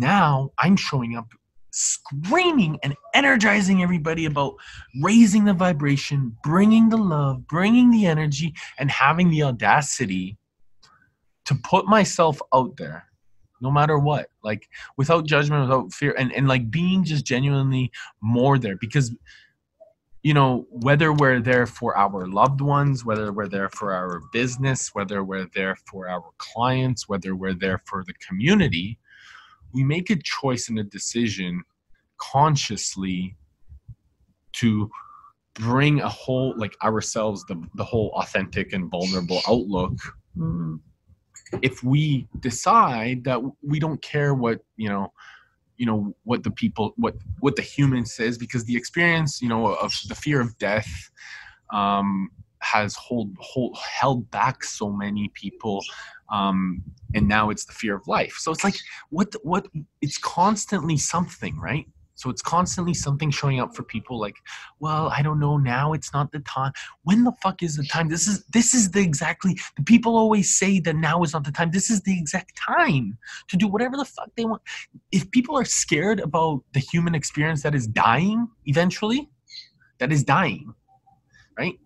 now 0.00 0.50
i'm 0.58 0.76
showing 0.76 1.16
up 1.16 1.28
screaming 1.72 2.78
and 2.82 2.96
energizing 3.14 3.82
everybody 3.82 4.24
about 4.24 4.54
raising 5.02 5.44
the 5.44 5.54
vibration 5.54 6.36
bringing 6.42 6.88
the 6.88 6.96
love 6.96 7.46
bringing 7.46 7.90
the 7.90 8.06
energy 8.06 8.52
and 8.78 8.90
having 8.90 9.30
the 9.30 9.42
audacity 9.42 10.36
to 11.44 11.54
put 11.62 11.86
myself 11.86 12.40
out 12.52 12.76
there 12.76 13.04
no 13.60 13.70
matter 13.70 13.98
what 13.98 14.28
like 14.42 14.68
without 14.96 15.26
judgment 15.26 15.62
without 15.62 15.92
fear 15.92 16.14
and, 16.18 16.32
and 16.32 16.48
like 16.48 16.70
being 16.70 17.04
just 17.04 17.24
genuinely 17.24 17.90
more 18.20 18.58
there 18.58 18.76
because 18.76 19.14
you 20.22 20.34
know 20.34 20.66
whether 20.70 21.12
we're 21.12 21.40
there 21.40 21.66
for 21.66 21.96
our 21.96 22.26
loved 22.26 22.60
ones 22.60 23.04
whether 23.04 23.32
we're 23.32 23.48
there 23.48 23.68
for 23.68 23.92
our 23.92 24.20
business 24.32 24.94
whether 24.94 25.22
we're 25.22 25.48
there 25.54 25.76
for 25.90 26.08
our 26.08 26.24
clients 26.38 27.08
whether 27.08 27.34
we're 27.34 27.54
there 27.54 27.80
for 27.86 28.02
the 28.04 28.14
community 28.14 28.98
we 29.72 29.84
make 29.84 30.10
a 30.10 30.16
choice 30.16 30.68
and 30.68 30.78
a 30.78 30.84
decision 30.84 31.62
consciously 32.18 33.36
to 34.52 34.90
bring 35.54 36.00
a 36.00 36.08
whole 36.08 36.54
like 36.56 36.76
ourselves 36.82 37.44
the, 37.46 37.62
the 37.74 37.84
whole 37.84 38.10
authentic 38.14 38.72
and 38.72 38.90
vulnerable 38.90 39.40
outlook 39.48 39.92
Mm. 40.38 40.78
if 41.60 41.82
we 41.82 42.28
decide 42.38 43.24
that 43.24 43.40
we 43.62 43.80
don't 43.80 44.00
care 44.00 44.32
what 44.32 44.60
you 44.76 44.88
know 44.88 45.12
you 45.76 45.86
know 45.86 46.14
what 46.22 46.44
the 46.44 46.52
people 46.52 46.92
what 46.96 47.16
what 47.40 47.56
the 47.56 47.62
human 47.62 48.04
says 48.06 48.38
because 48.38 48.64
the 48.64 48.76
experience 48.76 49.42
you 49.42 49.48
know 49.48 49.74
of 49.74 49.92
the 50.06 50.14
fear 50.14 50.40
of 50.40 50.56
death 50.58 51.10
um 51.72 52.30
has 52.60 52.94
hold, 52.94 53.36
hold 53.38 53.76
held 53.78 54.30
back 54.30 54.62
so 54.64 54.90
many 54.90 55.30
people 55.34 55.82
um 56.30 56.82
and 57.14 57.26
now 57.26 57.50
it's 57.50 57.64
the 57.64 57.72
fear 57.72 57.96
of 57.96 58.06
life. 58.06 58.36
So 58.38 58.52
it's 58.52 58.62
like 58.62 58.76
what 59.10 59.34
what 59.42 59.66
it's 60.00 60.18
constantly 60.18 60.96
something 60.96 61.58
right? 61.58 61.86
So 62.14 62.28
it's 62.28 62.42
constantly 62.42 62.92
something 62.92 63.30
showing 63.30 63.60
up 63.60 63.74
for 63.74 63.82
people 63.82 64.20
like 64.20 64.36
well 64.78 65.08
i 65.08 65.22
don't 65.22 65.40
know 65.40 65.56
now 65.56 65.94
it's 65.94 66.12
not 66.12 66.30
the 66.32 66.40
time. 66.40 66.72
When 67.02 67.24
the 67.24 67.32
fuck 67.42 67.62
is 67.62 67.76
the 67.76 67.84
time? 67.84 68.08
This 68.08 68.28
is 68.28 68.44
this 68.52 68.74
is 68.74 68.90
the 68.90 69.00
exactly 69.00 69.58
the 69.76 69.82
people 69.82 70.16
always 70.16 70.54
say 70.56 70.80
that 70.80 70.96
now 70.96 71.22
is 71.22 71.32
not 71.32 71.44
the 71.44 71.52
time. 71.52 71.70
This 71.70 71.90
is 71.90 72.02
the 72.02 72.16
exact 72.16 72.52
time 72.56 73.18
to 73.48 73.56
do 73.56 73.66
whatever 73.66 73.96
the 73.96 74.04
fuck 74.04 74.30
they 74.36 74.44
want. 74.44 74.62
If 75.10 75.30
people 75.30 75.56
are 75.58 75.64
scared 75.64 76.20
about 76.20 76.62
the 76.74 76.80
human 76.80 77.14
experience 77.14 77.62
that 77.62 77.74
is 77.74 77.86
dying 77.86 78.48
eventually 78.66 79.30
that 80.00 80.12
is 80.12 80.24
dying 80.24 80.74
right 81.58 81.78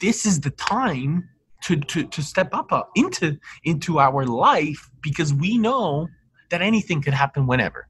this 0.00 0.26
is 0.26 0.40
the 0.40 0.50
time 0.50 1.28
to 1.64 1.76
to, 1.76 2.04
to 2.06 2.22
step 2.22 2.50
up 2.52 2.72
uh, 2.72 2.82
into 2.96 3.38
into 3.64 3.98
our 3.98 4.24
life 4.26 4.90
because 5.02 5.32
we 5.34 5.58
know 5.58 6.08
that 6.50 6.62
anything 6.62 7.02
could 7.02 7.14
happen 7.14 7.46
whenever 7.46 7.88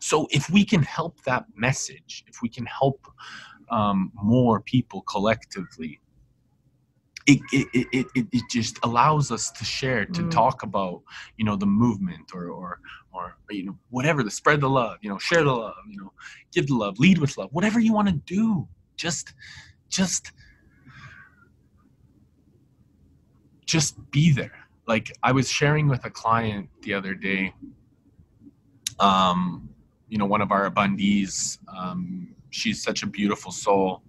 so 0.00 0.26
if 0.30 0.50
we 0.50 0.64
can 0.64 0.82
help 0.82 1.22
that 1.24 1.44
message 1.56 2.24
if 2.28 2.42
we 2.42 2.48
can 2.48 2.66
help 2.66 3.06
um, 3.70 4.12
more 4.14 4.60
people 4.60 5.02
collectively 5.02 6.00
it, 7.26 7.40
it, 7.52 7.68
it, 7.74 8.06
it, 8.14 8.26
it- 8.32 8.42
just 8.50 8.78
allows 8.84 9.32
us 9.32 9.50
to 9.52 9.64
share 9.64 10.06
to 10.06 10.22
Mm. 10.22 10.30
talk 10.30 10.62
about 10.62 11.02
you 11.36 11.44
know 11.44 11.56
the 11.56 11.66
movement 11.66 12.30
or 12.34 12.48
or 12.48 12.80
or 13.12 13.36
you 13.50 13.64
know 13.66 13.76
whatever 13.90 14.22
the 14.22 14.30
spread 14.30 14.60
the 14.60 14.68
love 14.68 14.98
you 15.02 15.10
know 15.10 15.18
share 15.18 15.42
the 15.44 15.52
love 15.52 15.74
you 15.90 15.98
know 16.00 16.12
give 16.52 16.66
the 16.68 16.74
love 16.74 16.98
lead 16.98 17.18
with 17.18 17.36
love 17.38 17.48
whatever 17.52 17.80
you 17.80 17.92
want 17.92 18.08
to 18.08 18.14
do 18.26 18.68
just 18.96 19.34
just 19.88 20.32
just 23.66 24.10
be 24.10 24.30
there. 24.32 24.66
Like 24.86 25.12
i 25.22 25.32
was 25.32 25.50
sharing 25.50 25.88
with 25.88 26.04
a 26.04 26.10
client 26.10 26.68
the 26.82 26.94
other 26.94 27.14
day 27.14 27.52
um 29.00 29.68
you 30.08 30.16
know 30.16 30.26
one 30.26 30.40
of 30.40 30.52
our 30.52 30.70
abundees 30.70 31.58
um 31.76 32.34
she's 32.50 32.82
such 32.82 33.02
a 33.02 33.06
beautiful 33.06 33.50
soul 33.50 34.02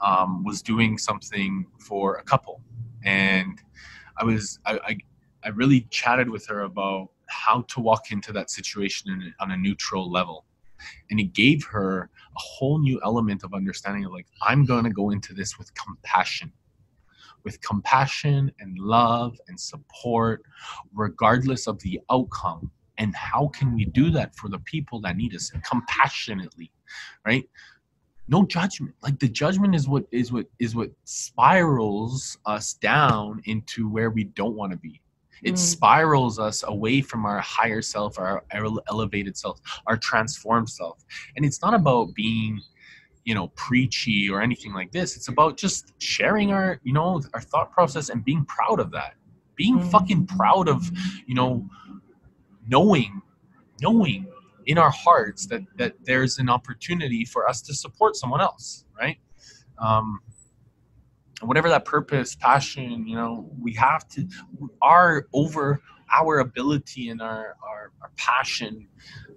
um, 0.00 0.44
was 0.44 0.62
doing 0.62 0.98
something 0.98 1.66
for 1.78 2.16
a 2.16 2.22
couple. 2.22 2.60
And 3.04 3.60
i 4.18 4.24
was 4.24 4.58
I, 4.66 4.78
I 4.78 4.98
i 5.44 5.48
really 5.50 5.82
chatted 5.90 6.28
with 6.28 6.46
her 6.48 6.62
about 6.62 7.08
how 7.28 7.62
to 7.62 7.80
walk 7.80 8.10
into 8.10 8.32
that 8.32 8.50
situation 8.50 9.10
in, 9.10 9.34
on 9.40 9.50
a 9.52 9.56
neutral 9.56 10.10
level. 10.10 10.44
And 11.10 11.20
it 11.20 11.32
gave 11.34 11.64
her 11.66 12.10
a 12.36 12.40
whole 12.40 12.78
new 12.78 13.00
element 13.04 13.44
of 13.44 13.54
understanding 13.54 14.04
of 14.04 14.12
like 14.12 14.26
i'm 14.42 14.64
going 14.64 14.84
to 14.84 14.90
go 14.90 15.10
into 15.10 15.32
this 15.34 15.58
with 15.58 15.72
compassion 15.74 16.52
with 17.46 17.60
compassion 17.62 18.52
and 18.60 18.78
love 18.78 19.38
and 19.48 19.58
support 19.58 20.42
regardless 20.92 21.66
of 21.66 21.78
the 21.80 21.98
outcome. 22.10 22.70
And 22.98 23.14
how 23.14 23.48
can 23.48 23.74
we 23.74 23.84
do 23.86 24.10
that 24.10 24.34
for 24.36 24.48
the 24.50 24.58
people 24.60 25.00
that 25.02 25.16
need 25.16 25.34
us 25.34 25.50
compassionately 25.70 26.70
right? 27.24 27.48
No 28.28 28.44
judgment. 28.44 28.94
Like 29.02 29.18
the 29.18 29.28
judgment 29.28 29.74
is 29.74 29.88
what 29.88 30.04
is 30.10 30.32
what 30.32 30.46
is 30.58 30.74
what 30.74 30.90
spirals 31.04 32.38
us 32.46 32.74
down 32.74 33.40
into 33.44 33.88
where 33.88 34.10
we 34.10 34.24
don't 34.24 34.56
want 34.56 34.72
to 34.72 34.78
be. 34.78 35.00
It 35.42 35.54
Mm. 35.54 35.58
spirals 35.58 36.38
us 36.38 36.64
away 36.66 37.02
from 37.02 37.24
our 37.26 37.40
higher 37.40 37.82
self 37.82 38.18
our, 38.18 38.44
our 38.52 38.66
elevated 38.88 39.36
self 39.36 39.60
our 39.86 39.96
transformed 39.96 40.68
self. 40.70 41.04
And 41.36 41.44
it's 41.44 41.62
not 41.62 41.74
about 41.74 42.14
being 42.14 42.60
you 43.26 43.34
know 43.34 43.48
preachy 43.48 44.30
or 44.30 44.40
anything 44.40 44.72
like 44.72 44.92
this. 44.92 45.16
It's 45.16 45.28
about 45.28 45.58
just 45.58 45.92
sharing 45.98 46.52
our 46.52 46.80
you 46.84 46.94
know 46.94 47.20
our 47.34 47.40
thought 47.42 47.70
process 47.72 48.08
and 48.08 48.24
being 48.24 48.46
proud 48.46 48.80
of 48.80 48.90
that. 48.92 49.14
Being 49.56 49.78
Mm. 49.78 49.90
fucking 49.90 50.26
proud 50.28 50.68
of 50.68 50.90
you 51.26 51.34
know 51.34 51.68
knowing 52.66 53.20
knowing 53.82 54.26
in 54.66 54.78
our 54.78 54.90
hearts 54.90 55.46
that 55.46 55.62
that 55.76 55.92
there's 56.04 56.38
an 56.38 56.48
opportunity 56.48 57.24
for 57.24 57.48
us 57.48 57.60
to 57.62 57.74
support 57.74 58.16
someone 58.16 58.40
else 58.40 58.84
right? 58.98 59.18
Um 59.78 60.20
whatever 61.42 61.68
that 61.68 61.84
purpose 61.84 62.34
passion 62.34 63.06
you 63.06 63.14
know 63.14 63.48
we 63.60 63.72
have 63.74 64.08
to 64.08 64.26
our 64.82 65.26
over 65.34 65.82
our 66.18 66.38
ability 66.38 67.10
and 67.10 67.20
our 67.20 67.56
our, 67.62 67.92
our 68.02 68.10
passion 68.16 68.88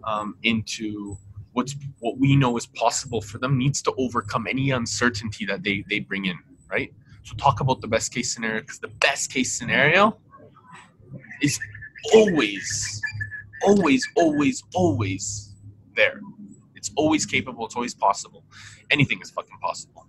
um, 0.05 0.35
into 0.43 1.17
what's 1.53 1.75
what 1.99 2.17
we 2.17 2.35
know 2.35 2.57
is 2.57 2.65
possible 2.67 3.21
for 3.21 3.37
them 3.37 3.57
needs 3.57 3.81
to 3.81 3.93
overcome 3.97 4.47
any 4.47 4.71
uncertainty 4.71 5.45
that 5.45 5.63
they 5.63 5.83
they 5.89 5.99
bring 5.99 6.25
in 6.25 6.37
right? 6.69 6.93
So 7.23 7.35
talk 7.35 7.59
about 7.59 7.81
the 7.81 7.87
best 7.87 8.13
case 8.13 8.33
scenario 8.33 8.61
because 8.61 8.79
the 8.79 8.87
best 8.99 9.31
case 9.31 9.51
scenario 9.51 10.17
is 11.41 11.59
always 12.13 13.01
always 13.63 14.07
always 14.15 14.63
always 14.73 15.55
there. 15.95 16.19
It's 16.75 16.91
always 16.95 17.25
capable 17.25 17.65
it's 17.65 17.75
always 17.75 17.93
possible. 17.93 18.43
Anything 18.89 19.19
is 19.21 19.31
fucking 19.31 19.57
possible. 19.61 20.07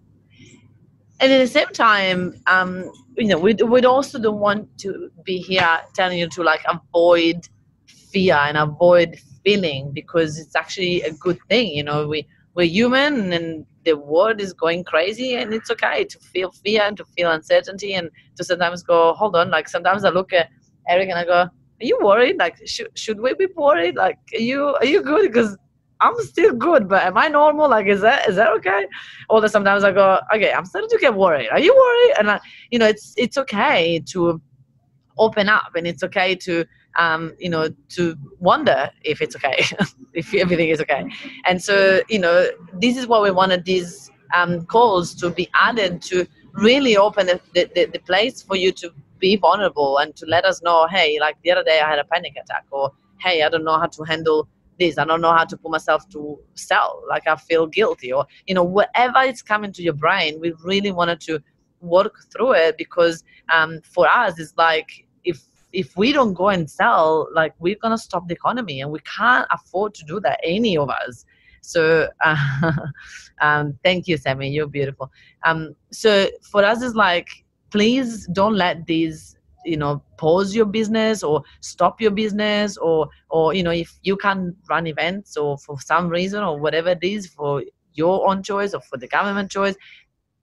And 1.23 1.31
at 1.31 1.39
the 1.39 1.47
same 1.47 1.69
time, 1.69 2.41
um, 2.47 2.91
you 3.17 3.29
know, 3.29 3.39
we 3.39 3.55
we 3.55 3.83
also 3.83 4.19
don't 4.19 4.39
want 4.39 4.79
to 4.79 5.11
be 5.25 5.39
here 5.39 5.81
telling 5.95 6.19
you 6.19 6.29
to 6.31 6.43
like 6.43 6.63
avoid 6.67 7.47
fear 7.87 8.37
and 8.37 8.57
avoid 8.57 9.19
feeling 9.45 9.93
because 9.93 10.39
it's 10.39 10.57
actually 10.57 11.03
a 11.03 11.13
good 11.13 11.39
thing. 11.49 11.69
You 11.69 11.85
know, 11.85 12.07
we 12.07 12.27
we're 12.55 12.67
human 12.67 13.33
and 13.33 13.65
the 13.85 13.97
world 13.97 14.41
is 14.41 14.53
going 14.53 14.85
crazy, 14.85 15.37
and 15.37 15.55
it's 15.55 15.71
okay 15.71 16.05
to 16.05 16.19
feel 16.19 16.51
fear 16.51 16.83
and 16.83 16.97
to 16.97 17.05
feel 17.17 17.31
uncertainty 17.31 17.95
and 17.95 18.11
to 18.37 18.45
sometimes 18.45 18.83
go, 18.83 19.15
hold 19.15 19.37
on. 19.37 19.51
Like 19.51 19.69
sometimes 19.69 20.05
I 20.05 20.11
look 20.11 20.33
at 20.33 20.49
Eric 20.89 21.09
and 21.09 21.19
I 21.19 21.25
go, 21.25 21.33
are 21.33 21.51
you 21.81 21.99
worried? 22.03 22.37
Like, 22.39 22.57
should 22.67 22.89
should 22.95 23.21
we 23.21 23.35
be 23.35 23.47
worried? 23.57 23.97
Like, 23.97 24.19
are 24.35 24.41
you 24.41 24.75
are 24.81 24.85
you 24.85 25.03
good? 25.03 25.33
Because 25.33 25.57
I'm 26.01 26.19
still 26.21 26.55
good, 26.55 26.89
but 26.89 27.03
am 27.03 27.17
I 27.17 27.29
normal? 27.29 27.69
Like, 27.69 27.87
is 27.87 28.01
that 28.01 28.29
is 28.29 28.37
that 28.37 28.49
okay? 28.59 28.87
Or 29.29 29.47
sometimes 29.49 29.85
I 29.85 29.93
go, 29.93 30.19
okay, 30.35 30.53
I'm 30.53 30.65
starting 30.65 30.91
to 30.91 30.99
get 30.99 31.15
worried. 31.15 31.49
Are 31.51 31.61
you 31.61 31.75
worried? 31.75 32.15
And 32.19 32.31
I, 32.31 32.41
you 32.71 32.79
know, 32.79 32.87
it's 32.87 33.15
it's 33.17 33.37
okay 33.39 34.03
to 34.13 34.41
open 35.19 35.49
up, 35.49 35.73
and 35.75 35.87
it's 35.87 36.03
okay 36.03 36.35
to 36.35 36.65
um, 36.97 37.35
you 37.39 37.49
know, 37.49 37.69
to 37.91 38.17
wonder 38.39 38.91
if 39.03 39.21
it's 39.23 39.37
okay, 39.37 39.63
if 40.15 40.35
everything 40.35 40.69
is 40.69 40.81
okay. 40.81 41.05
And 41.47 41.63
so, 41.63 42.03
you 42.09 42.19
know, 42.19 42.49
this 42.75 42.97
is 42.97 43.07
why 43.07 43.21
we 43.21 43.31
wanted 43.31 43.65
these 43.65 44.11
um, 44.35 44.67
calls 44.67 45.15
to 45.17 45.31
be 45.31 45.49
added 45.61 46.03
to 46.03 46.27
really 46.53 46.97
open 46.97 47.27
the, 47.27 47.41
the, 47.55 47.71
the, 47.75 47.85
the 47.87 47.99
place 48.01 48.43
for 48.43 48.57
you 48.57 48.73
to 48.73 48.93
be 49.19 49.37
vulnerable 49.37 49.99
and 49.99 50.17
to 50.17 50.27
let 50.27 50.45
us 50.45 50.63
know, 50.63 50.87
hey, 50.89 51.19
like 51.21 51.37
the 51.43 51.51
other 51.51 51.63
day 51.63 51.81
I 51.81 51.89
had 51.89 51.99
a 51.99 52.05
panic 52.05 52.33
attack, 52.37 52.65
or 52.71 52.93
hey 53.21 53.43
i 53.43 53.49
don't 53.49 53.65
know 53.65 53.79
how 53.79 53.87
to 53.87 54.03
handle 54.05 54.49
this 54.79 54.99
i 54.99 55.05
don't 55.05 55.21
know 55.21 55.33
how 55.33 55.45
to 55.45 55.57
put 55.57 55.71
myself 55.71 56.09
to 56.09 56.39
sell 56.55 57.03
like 57.09 57.27
i 57.27 57.37
feel 57.37 57.67
guilty 57.67 58.13
or 58.13 58.27
you 58.47 58.55
know 58.55 58.65
whatever 58.65 59.21
is 59.21 59.43
coming 59.43 59.73
to 59.73 59.83
your 59.83 59.93
brain 59.93 60.41
we 60.41 60.53
really 60.65 60.91
wanted 60.91 61.21
to 61.21 61.41
work 61.81 62.25
through 62.33 62.53
it 62.53 62.77
because 62.77 63.25
um, 63.53 63.81
for 63.83 64.07
us 64.07 64.39
it's 64.39 64.55
like 64.57 65.07
if 65.25 65.43
if 65.73 65.97
we 65.97 66.13
don't 66.13 66.35
go 66.35 66.49
and 66.49 66.69
sell 66.69 67.29
like 67.33 67.55
we're 67.59 67.77
gonna 67.81 67.99
stop 67.99 68.27
the 68.29 68.35
economy 68.35 68.81
and 68.81 68.91
we 68.91 69.01
can't 69.01 69.47
afford 69.51 69.95
to 69.95 70.05
do 70.05 70.21
that 70.21 70.41
any 70.43 70.77
of 70.77 70.91
us. 70.91 71.25
So 71.63 72.09
uh, 72.25 72.77
um, 73.41 73.79
thank 73.85 74.09
you 74.09 74.17
sammy. 74.17 74.51
You're 74.51 74.67
beautiful. 74.67 75.11
Um, 75.45 75.75
so 75.93 76.29
for 76.43 76.65
us 76.65 76.83
it's 76.83 76.95
like 76.95 77.29
please 77.71 78.27
don't 78.29 78.55
let 78.55 78.87
these 78.87 79.37
you 79.65 79.77
know 79.77 80.03
pause 80.17 80.55
your 80.55 80.65
business 80.65 81.23
or 81.23 81.43
stop 81.61 82.01
your 82.01 82.11
business 82.11 82.77
or 82.77 83.09
or 83.29 83.55
you 83.55 83.63
know 83.63 83.71
if 83.71 83.99
you 84.03 84.17
can't 84.17 84.57
run 84.69 84.87
events 84.87 85.37
or 85.37 85.59
for 85.59 85.79
some 85.81 86.09
reason 86.09 86.43
or 86.43 86.59
whatever 86.59 86.91
it 86.91 87.03
is 87.03 87.27
for 87.27 87.63
your 87.95 88.29
own 88.29 88.43
choice 88.43 88.73
or 88.73 88.81
for 88.81 88.97
the 88.97 89.07
government 89.09 89.51
choice 89.51 89.77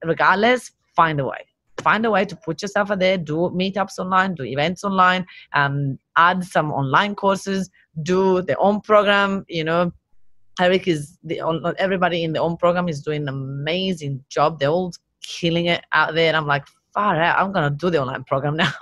regardless 0.04 0.72
find 0.96 1.20
a 1.20 1.26
way 1.26 1.46
find 1.82 2.06
a 2.06 2.12
way 2.12 2.26
to 2.26 2.36
put 2.36 2.62
yourself 2.62 2.92
out 2.92 3.00
there 3.00 3.18
do 3.18 3.52
meetups 3.56 4.00
online 4.00 4.34
do 4.36 4.44
events 4.44 4.84
online 4.84 5.26
um, 5.54 5.98
add 6.16 6.44
some 6.44 6.72
online 6.72 7.16
courses 7.16 7.70
do 8.04 8.42
the 8.42 8.56
own 8.58 8.82
program 8.82 9.46
you 9.48 9.64
know 9.64 9.92
eric 10.60 10.88
is 10.88 11.18
the 11.24 11.40
everybody 11.78 12.24
in 12.24 12.34
the 12.34 12.40
own 12.40 12.58
program 12.58 12.90
is 12.90 13.02
doing 13.02 13.24
an 13.24 13.30
amazing 13.30 14.24
job 14.30 14.60
they're 14.60 14.70
all 14.70 14.92
killing 15.22 15.66
it 15.66 15.84
out 15.92 16.14
there 16.16 16.28
and 16.28 16.38
i'm 16.38 16.48
like 16.48 16.66
far 16.98 17.22
out. 17.22 17.38
I'm 17.38 17.52
gonna 17.52 17.70
do 17.70 17.92
the 17.92 18.02
online 18.02 18.24
program 18.24 18.56
now. 18.58 18.74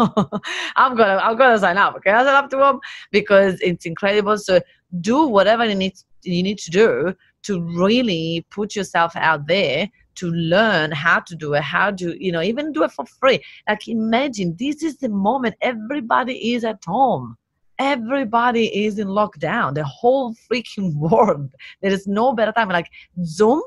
I'm 0.77 0.95
gonna 0.95 1.19
I'm 1.21 1.35
gonna 1.37 1.59
sign 1.59 1.77
up. 1.77 1.95
Okay, 1.97 2.11
I 2.11 2.23
sign 2.23 2.35
up 2.35 2.49
to 2.51 2.57
them 2.57 2.79
because 3.11 3.59
it's 3.61 3.85
incredible. 3.85 4.37
So 4.37 4.61
do 5.01 5.27
whatever 5.27 5.65
you 5.65 5.75
need 5.75 5.95
you 6.23 6.41
need 6.41 6.59
to 6.59 6.71
do 6.71 7.13
to 7.43 7.61
really 7.61 8.45
put 8.49 8.75
yourself 8.75 9.11
out 9.15 9.47
there 9.47 9.89
to 10.16 10.32
learn 10.32 10.91
how 10.91 11.20
to 11.20 11.36
do 11.36 11.53
it, 11.53 11.63
how 11.63 11.91
to, 11.91 12.24
you 12.24 12.32
know, 12.32 12.41
even 12.41 12.72
do 12.72 12.84
it 12.84 12.91
for 12.91 13.05
free. 13.05 13.39
Like 13.68 13.88
imagine 13.88 14.55
this 14.59 14.84
is 14.84 14.97
the 14.97 15.09
moment 15.09 15.55
everybody 15.61 16.53
is 16.53 16.63
at 16.63 16.84
home. 16.86 17.38
Everybody 17.78 18.86
is 18.86 18.99
in 18.99 19.07
lockdown. 19.09 19.76
The 19.76 19.84
whole 19.84 20.34
freaking 20.49 20.93
world. 20.95 21.51
There 21.82 21.91
is 21.91 22.07
no 22.07 22.34
better 22.34 22.51
time. 22.51 22.70
Like 22.70 22.89
Zoom 23.24 23.61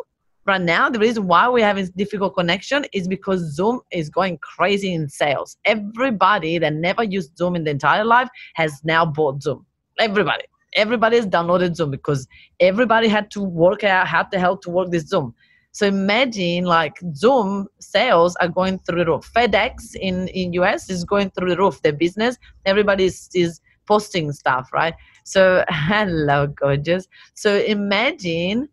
right 0.49 0.63
now 0.63 0.89
the 0.89 0.99
reason 0.99 1.29
why 1.29 1.47
we're 1.47 1.65
having 1.65 1.87
difficult 1.95 2.35
connection 2.35 2.85
is 2.93 3.07
because 3.07 3.41
zoom 3.55 3.81
is 3.93 4.09
going 4.09 4.39
crazy 4.39 4.95
in 4.95 5.09
sales 5.09 5.59
everybody 5.67 6.59
that 6.59 6.73
never 6.73 7.05
used 7.05 7.37
zoom 7.37 7.55
in 7.55 7.65
the 7.65 7.71
entire 7.71 8.05
life 8.05 8.29
has 8.55 8.81
now 8.83 9.05
bought 9.05 9.43
zoom 9.43 9.65
everybody 9.99 10.45
everybody 10.75 11.17
has 11.17 11.27
downloaded 11.27 11.77
zoom 11.77 11.91
because 11.91 12.27
everybody 12.61 13.09
had 13.09 13.31
to 13.31 13.43
work 13.43 13.85
out 13.85 14.07
how 14.07 14.23
the 14.33 14.39
hell 14.39 14.57
to 14.57 14.71
work 14.71 14.91
this 14.91 15.05
zoom 15.05 15.35
so 15.79 15.87
imagine 15.87 16.65
like 16.65 16.99
zoom 17.15 17.69
sales 17.79 18.35
are 18.41 18.49
going 18.49 18.81
through 18.81 18.99
the 18.99 19.07
roof. 19.07 19.31
Fedex 19.33 19.95
in 19.95 20.27
in 20.27 20.53
us 20.55 20.91
is 20.91 21.05
going 21.05 21.31
through 21.31 21.51
the 21.51 21.57
roof. 21.57 21.81
Their 21.83 21.93
business 21.93 22.37
everybody 22.67 23.05
is, 23.05 23.31
is 23.33 23.61
posting 23.87 24.33
stuff 24.33 24.73
right? 24.73 24.95
So 25.23 25.65
hello 25.69 26.49
gorgeous. 26.49 27.07
So 27.35 27.59
imagine 27.59 28.69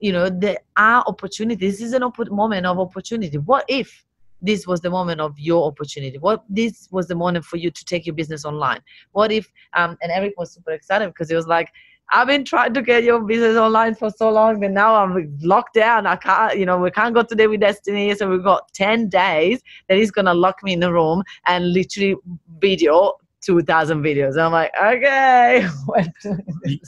you 0.00 0.12
know 0.12 0.28
there 0.28 0.58
are 0.76 1.02
opportunities. 1.06 1.78
This 1.78 1.86
is 1.88 1.94
an 1.94 2.02
opp- 2.02 2.30
moment 2.30 2.66
of 2.66 2.78
opportunity. 2.78 3.38
What 3.38 3.64
if 3.66 4.04
this 4.42 4.66
was 4.66 4.82
the 4.82 4.90
moment 4.90 5.22
of 5.22 5.38
your 5.38 5.66
opportunity? 5.66 6.18
What 6.18 6.44
this 6.50 6.86
was 6.90 7.08
the 7.08 7.14
moment 7.14 7.46
for 7.46 7.56
you 7.56 7.70
to 7.70 7.84
take 7.86 8.04
your 8.04 8.14
business 8.14 8.44
online? 8.44 8.82
What 9.12 9.32
if 9.32 9.50
um 9.72 9.96
and 10.02 10.12
eric 10.12 10.34
was 10.36 10.52
super 10.52 10.72
excited 10.72 11.08
because 11.08 11.30
he 11.30 11.34
was 11.34 11.46
like 11.46 11.70
I've 12.10 12.28
been 12.28 12.44
trying 12.44 12.72
to 12.74 12.82
get 12.82 13.02
your 13.02 13.20
business 13.20 13.56
online 13.56 13.94
for 13.94 14.10
so 14.10 14.30
long, 14.30 14.60
but 14.60 14.70
now 14.70 14.94
I'm 14.94 15.36
locked 15.42 15.74
down. 15.74 16.06
I 16.06 16.16
can't, 16.16 16.58
you 16.58 16.64
know, 16.64 16.78
we 16.78 16.90
can't 16.90 17.14
go 17.14 17.22
today 17.22 17.46
with 17.46 17.60
Destiny. 17.60 18.14
So 18.14 18.30
we've 18.30 18.44
got 18.44 18.72
10 18.74 19.08
days 19.08 19.60
that 19.88 19.98
he's 19.98 20.10
going 20.10 20.26
to 20.26 20.34
lock 20.34 20.62
me 20.62 20.74
in 20.74 20.80
the 20.80 20.92
room 20.92 21.24
and 21.46 21.72
literally 21.72 22.16
video 22.60 23.14
2,000 23.44 24.02
videos. 24.02 24.32
And 24.32 24.42
I'm 24.42 24.52
like, 24.52 24.72
okay. 24.80 25.68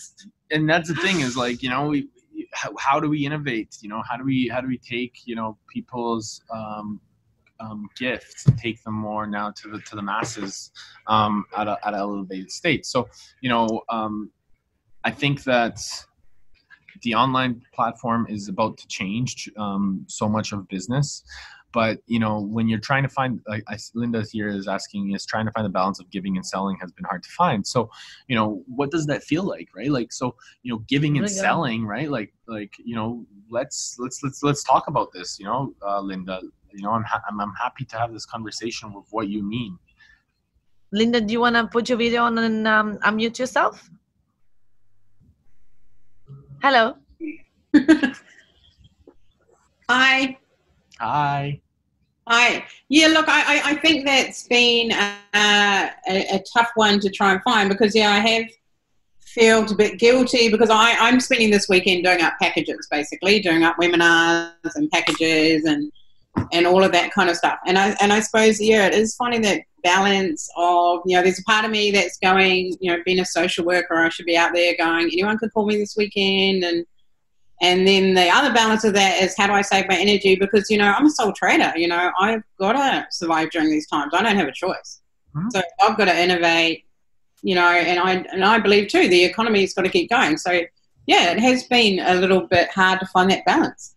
and 0.51 0.71
that's 0.71 0.89
the 0.89 0.95
thing 0.95 1.21
is 1.21 1.37
like, 1.37 1.63
you 1.63 1.71
know, 1.71 1.89
we, 1.89 2.09
how, 2.53 2.71
how 2.79 3.01
do 3.01 3.09
we 3.09 3.25
innovate? 3.25 3.77
You 3.81 3.89
know, 3.89 4.03
how 4.09 4.17
do 4.17 4.25
we 4.25 4.49
how 4.49 4.61
do 4.61 4.69
we 4.69 4.79
take 4.79 5.21
you 5.25 5.35
know 5.35 5.57
people's 5.73 6.43
um, 6.55 7.01
um, 7.61 7.89
gifts 7.97 8.47
and 8.47 8.59
take 8.59 8.83
them 8.85 8.95
more 8.95 9.27
now 9.27 9.51
to 9.51 9.69
the 9.69 9.81
to 9.81 9.97
the 9.97 10.03
masses 10.03 10.71
um, 11.07 11.45
at 11.57 11.69
a 11.69 11.79
at 11.87 11.95
an 11.95 12.01
elevated 12.01 12.51
state. 12.51 12.87
So 12.87 13.09
you 13.41 13.49
know, 13.49 13.83
um, 13.89 14.31
I 15.05 15.11
think 15.11 15.45
that 15.45 15.81
the 17.03 17.15
online 17.15 17.63
platform 17.73 18.27
is 18.29 18.49
about 18.49 18.77
to 18.79 18.87
change 18.89 19.51
um, 19.57 20.05
so 20.09 20.29
much 20.29 20.53
of 20.53 20.69
business. 20.69 21.23
But 21.73 21.99
you 22.07 22.19
know 22.19 22.41
when 22.41 22.67
you're 22.67 22.79
trying 22.79 23.03
to 23.03 23.11
find 23.11 23.41
like 23.47 23.63
linda 23.95 24.25
here 24.33 24.49
is 24.49 24.67
asking 24.67 25.13
is 25.15 25.27
trying 25.27 25.45
to 25.45 25.53
find 25.53 25.67
the 25.67 25.71
balance 25.71 26.01
of 26.01 26.11
giving 26.11 26.37
and 26.37 26.45
selling 26.45 26.79
has 26.81 26.91
been 26.93 27.05
hard 27.05 27.23
to 27.23 27.29
find. 27.29 27.67
So 27.67 27.91
you 28.27 28.37
know 28.37 28.63
what 28.67 28.91
does 28.91 29.07
that 29.07 29.23
feel 29.23 29.43
like 29.43 29.69
right? 29.77 29.91
Like 29.91 30.11
so 30.11 30.35
you 30.63 30.73
know 30.73 30.79
giving 30.89 31.19
and 31.19 31.31
selling 31.31 31.85
right? 31.85 32.11
Like 32.11 32.33
like 32.47 32.73
you 32.83 32.97
know 32.97 33.27
let's 33.51 33.97
let's 33.99 34.23
let's 34.23 34.43
let's 34.43 34.65
talk 34.65 34.89
about 34.89 35.13
this 35.13 35.39
you 35.39 35.45
know 35.45 35.75
uh, 35.87 36.01
linda. 36.01 36.41
You 36.73 36.83
know 36.85 36.93
I'm, 36.93 37.05
ha- 37.05 37.23
I'm 37.29 37.41
i'm 37.41 37.55
happy 37.55 37.85
to 37.85 37.97
have 37.99 38.13
this 38.13 38.25
conversation 38.25 38.93
with 38.95 39.07
what 39.11 39.29
you 39.29 39.43
mean. 39.43 39.79
Linda 40.91 41.21
do 41.21 41.33
you 41.33 41.41
want 41.41 41.57
to 41.57 41.67
put 41.67 41.91
your 41.91 41.99
video 41.99 42.23
on 42.23 42.39
and 42.39 42.67
um, 42.67 42.97
unmute 42.99 43.39
yourself 43.39 43.91
hello 46.63 46.97
hi 49.89 50.39
Hi. 51.01 51.61
Hi. 52.27 52.65
Yeah, 52.89 53.07
look, 53.09 53.27
I, 53.29 53.73
I 53.73 53.75
think 53.77 54.05
that's 54.05 54.47
been 54.49 54.91
a, 54.91 55.17
a, 55.35 55.91
a, 56.09 56.45
tough 56.53 56.71
one 56.75 56.99
to 57.01 57.09
try 57.09 57.33
and 57.33 57.43
find 57.43 57.69
because, 57.69 57.95
yeah, 57.95 58.11
I 58.11 58.19
have 58.19 58.47
felt 59.21 59.71
a 59.71 59.77
bit 59.77 59.99
guilty 59.99 60.51
because 60.51 60.71
I, 60.71 60.95
I'm 60.99 61.21
spending 61.21 61.51
this 61.51 61.69
weekend 61.69 62.05
doing 62.05 62.21
up 62.21 62.35
packages, 62.41 62.89
basically, 62.91 63.41
doing 63.41 63.63
up 63.63 63.77
webinars 63.77 64.51
and 64.75 64.91
packages 64.91 65.65
and 65.65 65.93
and 66.53 66.67
all 66.67 66.85
of 66.85 66.93
that 66.93 67.13
kind 67.13 67.31
of 67.31 67.37
stuff. 67.37 67.59
And 67.67 67.79
I 67.79 67.97
and 68.01 68.13
I 68.13 68.21
suppose, 68.21 68.61
yeah, 68.61 68.87
it 68.87 68.95
is 68.95 69.15
finding 69.15 69.43
that 69.43 69.63
balance 69.83 70.49
of, 70.57 71.01
you 71.07 71.17
know, 71.17 71.23
there's 71.23 71.41
a 71.41 71.45
part 71.45 71.65
of 71.65 71.71
me 71.71 71.91
that's 71.91 72.19
going, 72.19 72.77
you 72.81 72.91
know, 72.91 73.03
being 73.05 73.21
a 73.21 73.25
social 73.25 73.65
worker, 73.65 73.97
I 73.97 74.09
should 74.09 74.27
be 74.27 74.37
out 74.37 74.53
there 74.55 74.75
going, 74.77 75.07
anyone 75.07 75.39
could 75.39 75.53
call 75.53 75.67
me 75.67 75.77
this 75.77 75.95
weekend 75.97 76.65
and– 76.65 76.85
and 77.61 77.89
then 77.89 78.15
the 78.15 78.29
other 78.29 78.53
balance 78.55 78.85
of 78.85 78.95
that 78.95 79.21
is 79.21 79.37
how 79.37 79.49
do 79.49 79.53
I 79.53 79.63
save 79.63 79.89
my 79.89 79.97
energy? 79.97 80.37
Because, 80.37 80.71
you 80.71 80.79
know, 80.79 80.93
I'm 80.97 81.07
a 81.07 81.11
sole 81.11 81.33
trader. 81.33 81.73
You 81.75 81.89
know, 81.89 82.13
I've 82.21 82.43
got 82.57 82.75
to 82.75 83.07
survive 83.11 83.51
during 83.51 83.69
these 83.69 83.89
times. 83.89 84.13
I 84.15 84.23
don't 84.23 84.37
have 84.37 84.47
a 84.47 84.53
choice. 84.53 85.01
Mm-hmm. 85.35 85.49
So 85.51 85.63
I've 85.83 85.97
got 85.97 86.05
to 86.05 86.17
innovate, 86.17 86.85
you 87.43 87.57
know, 87.57 87.69
and 87.69 87.99
I, 87.99 88.13
and 88.33 88.45
I 88.45 88.61
believe 88.61 88.87
too, 88.87 89.09
the 89.09 89.25
economy's 89.25 89.75
got 89.75 89.83
to 89.83 89.89
keep 89.89 90.09
going. 90.09 90.37
So, 90.37 90.53
yeah, 91.07 91.33
it 91.33 91.41
has 91.41 91.65
been 91.65 91.99
a 91.99 92.15
little 92.15 92.43
bit 92.47 92.71
hard 92.71 93.01
to 93.01 93.07
find 93.07 93.29
that 93.33 93.45
balance. 93.45 93.97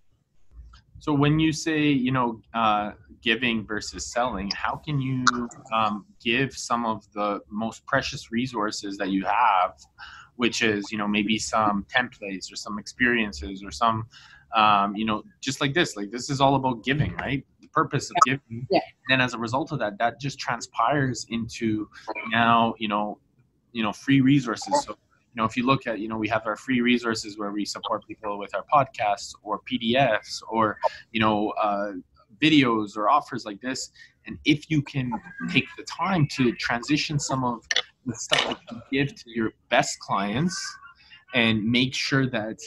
So 0.97 1.13
when 1.13 1.39
you 1.39 1.51
say, 1.51 1.81
you 1.83 2.11
know, 2.11 2.41
uh, 2.55 2.93
giving 3.21 3.65
versus 3.65 4.05
selling, 4.05 4.49
how 4.55 4.75
can 4.75 4.99
you 4.99 5.25
um, 5.73 6.05
give 6.23 6.53
some 6.53 6.85
of 6.85 7.05
the 7.13 7.39
most 7.49 7.85
precious 7.85 8.31
resources 8.31 8.97
that 8.97 9.09
you 9.09 9.25
have 9.25 9.73
which 10.41 10.63
is 10.63 10.91
you 10.91 10.97
know 10.97 11.07
maybe 11.07 11.37
some 11.37 11.85
templates 11.95 12.51
or 12.51 12.55
some 12.55 12.79
experiences 12.79 13.63
or 13.63 13.69
some 13.69 14.07
um, 14.55 14.95
you 14.95 15.05
know 15.05 15.23
just 15.39 15.61
like 15.61 15.73
this 15.73 15.95
like 15.95 16.09
this 16.09 16.31
is 16.31 16.41
all 16.41 16.55
about 16.55 16.83
giving 16.83 17.15
right? 17.17 17.45
The 17.61 17.67
purpose 17.67 18.09
of 18.09 18.15
giving. 18.25 18.67
Yeah. 18.71 18.79
and 19.09 19.21
as 19.21 19.33
a 19.33 19.37
result 19.37 19.71
of 19.71 19.77
that 19.79 19.99
that 19.99 20.19
just 20.19 20.39
transpires 20.39 21.27
into 21.29 21.87
now 22.29 22.73
you 22.79 22.87
know 22.87 23.19
you 23.71 23.83
know 23.83 23.93
free 23.93 24.21
resources. 24.21 24.73
So 24.83 24.91
you 24.91 25.37
know 25.37 25.45
if 25.45 25.55
you 25.55 25.65
look 25.65 25.87
at 25.87 25.99
you 25.99 26.07
know 26.07 26.17
we 26.17 26.27
have 26.29 26.47
our 26.47 26.55
free 26.55 26.81
resources 26.81 27.37
where 27.37 27.51
we 27.51 27.63
support 27.63 28.05
people 28.07 28.39
with 28.39 28.53
our 28.55 28.65
podcasts 28.73 29.33
or 29.43 29.61
pdfs 29.71 30.41
or 30.49 30.77
you 31.11 31.19
know 31.19 31.49
uh, 31.51 31.91
videos 32.41 32.97
or 32.97 33.09
offers 33.09 33.45
like 33.45 33.61
this 33.61 33.91
and 34.25 34.37
if 34.45 34.69
you 34.69 34.81
can 34.81 35.11
take 35.49 35.65
the 35.77 35.83
time 35.83 36.27
to 36.31 36.51
transition 36.53 37.19
some 37.19 37.43
of 37.43 37.65
the 38.05 38.15
stuff 38.15 38.43
that 38.45 38.57
you 38.71 38.81
give 38.91 39.15
to 39.15 39.23
your 39.27 39.51
best 39.69 39.99
clients 39.99 40.57
and 41.33 41.63
make 41.63 41.93
sure 41.93 42.29
that 42.29 42.57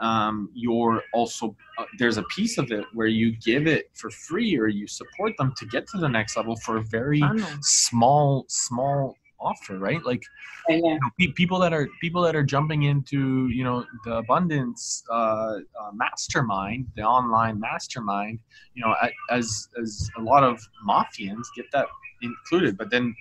um, 0.00 0.50
you're 0.54 1.02
also 1.14 1.56
uh, 1.78 1.84
there's 1.98 2.18
a 2.18 2.22
piece 2.24 2.58
of 2.58 2.70
it 2.70 2.84
where 2.92 3.06
you 3.06 3.34
give 3.38 3.66
it 3.66 3.90
for 3.94 4.10
free 4.10 4.56
or 4.58 4.68
you 4.68 4.86
support 4.86 5.32
them 5.38 5.54
to 5.56 5.66
get 5.66 5.86
to 5.88 5.98
the 5.98 6.08
next 6.08 6.36
level 6.36 6.54
for 6.56 6.76
a 6.76 6.82
very 6.82 7.22
small 7.62 8.44
small 8.48 9.16
offer 9.48 9.78
right? 9.78 10.04
Like 10.04 10.22
you 10.68 10.80
know, 10.82 10.98
people 11.34 11.58
that 11.60 11.72
are 11.72 11.88
people 12.00 12.22
that 12.22 12.34
are 12.34 12.42
jumping 12.42 12.82
into 12.84 13.48
you 13.48 13.64
know 13.64 13.84
the 14.04 14.16
abundance 14.16 15.02
uh, 15.10 15.14
uh, 15.14 15.90
mastermind 15.94 16.86
the 16.96 17.02
online 17.02 17.58
mastermind 17.60 18.38
you 18.74 18.82
know 18.82 18.94
as 19.30 19.68
as 19.80 20.10
a 20.18 20.22
lot 20.22 20.42
of 20.42 20.60
mafians 20.88 21.44
get 21.56 21.66
that 21.72 21.86
included 22.22 22.76
but 22.76 22.90
then 22.90 23.14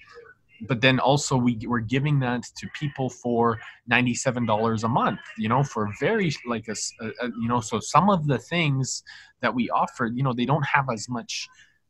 but 0.68 0.82
then 0.82 1.00
also 1.00 1.36
we 1.38 1.60
we're 1.66 1.80
giving 1.80 2.20
that 2.20 2.44
to 2.58 2.68
people 2.80 3.10
for 3.10 3.60
$97 3.92 4.84
a 4.84 4.88
month 4.88 5.20
you 5.38 5.50
know 5.50 5.64
for 5.64 5.94
very 6.00 6.32
like 6.48 6.68
a, 6.68 6.76
a, 7.02 7.08
a 7.26 7.28
you 7.42 7.48
know 7.48 7.60
so 7.60 7.80
some 7.80 8.10
of 8.10 8.26
the 8.28 8.38
things 8.38 9.04
that 9.42 9.54
we 9.54 9.70
offer 9.70 10.06
you 10.08 10.24
know 10.24 10.34
they 10.34 10.46
don't 10.46 10.66
have 10.66 10.86
as 10.92 11.08
much 11.10 11.48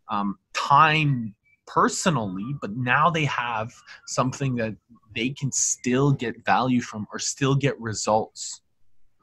um, 0.09 0.37
time 0.53 1.35
personally 1.67 2.55
but 2.61 2.75
now 2.75 3.09
they 3.09 3.25
have 3.25 3.73
something 4.05 4.55
that 4.55 4.75
they 5.15 5.29
can 5.29 5.51
still 5.51 6.11
get 6.11 6.45
value 6.45 6.81
from 6.81 7.07
or 7.11 7.17
still 7.17 7.55
get 7.55 7.79
results. 7.79 8.61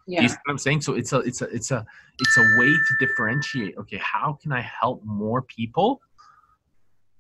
Yeah. 0.07 0.23
you 0.23 0.29
see 0.29 0.37
what 0.45 0.53
i'm 0.53 0.59
saying? 0.59 0.81
So 0.81 0.95
it's 0.95 1.13
a 1.13 1.19
it's 1.19 1.43
a 1.43 1.45
it's 1.47 1.71
a 1.71 1.87
it's 2.19 2.37
a 2.37 2.43
way 2.59 2.73
to 2.73 2.97
differentiate 2.99 3.77
okay 3.79 3.99
how 3.99 4.39
can 4.43 4.51
i 4.53 4.61
help 4.61 5.05
more 5.05 5.43
people? 5.43 6.01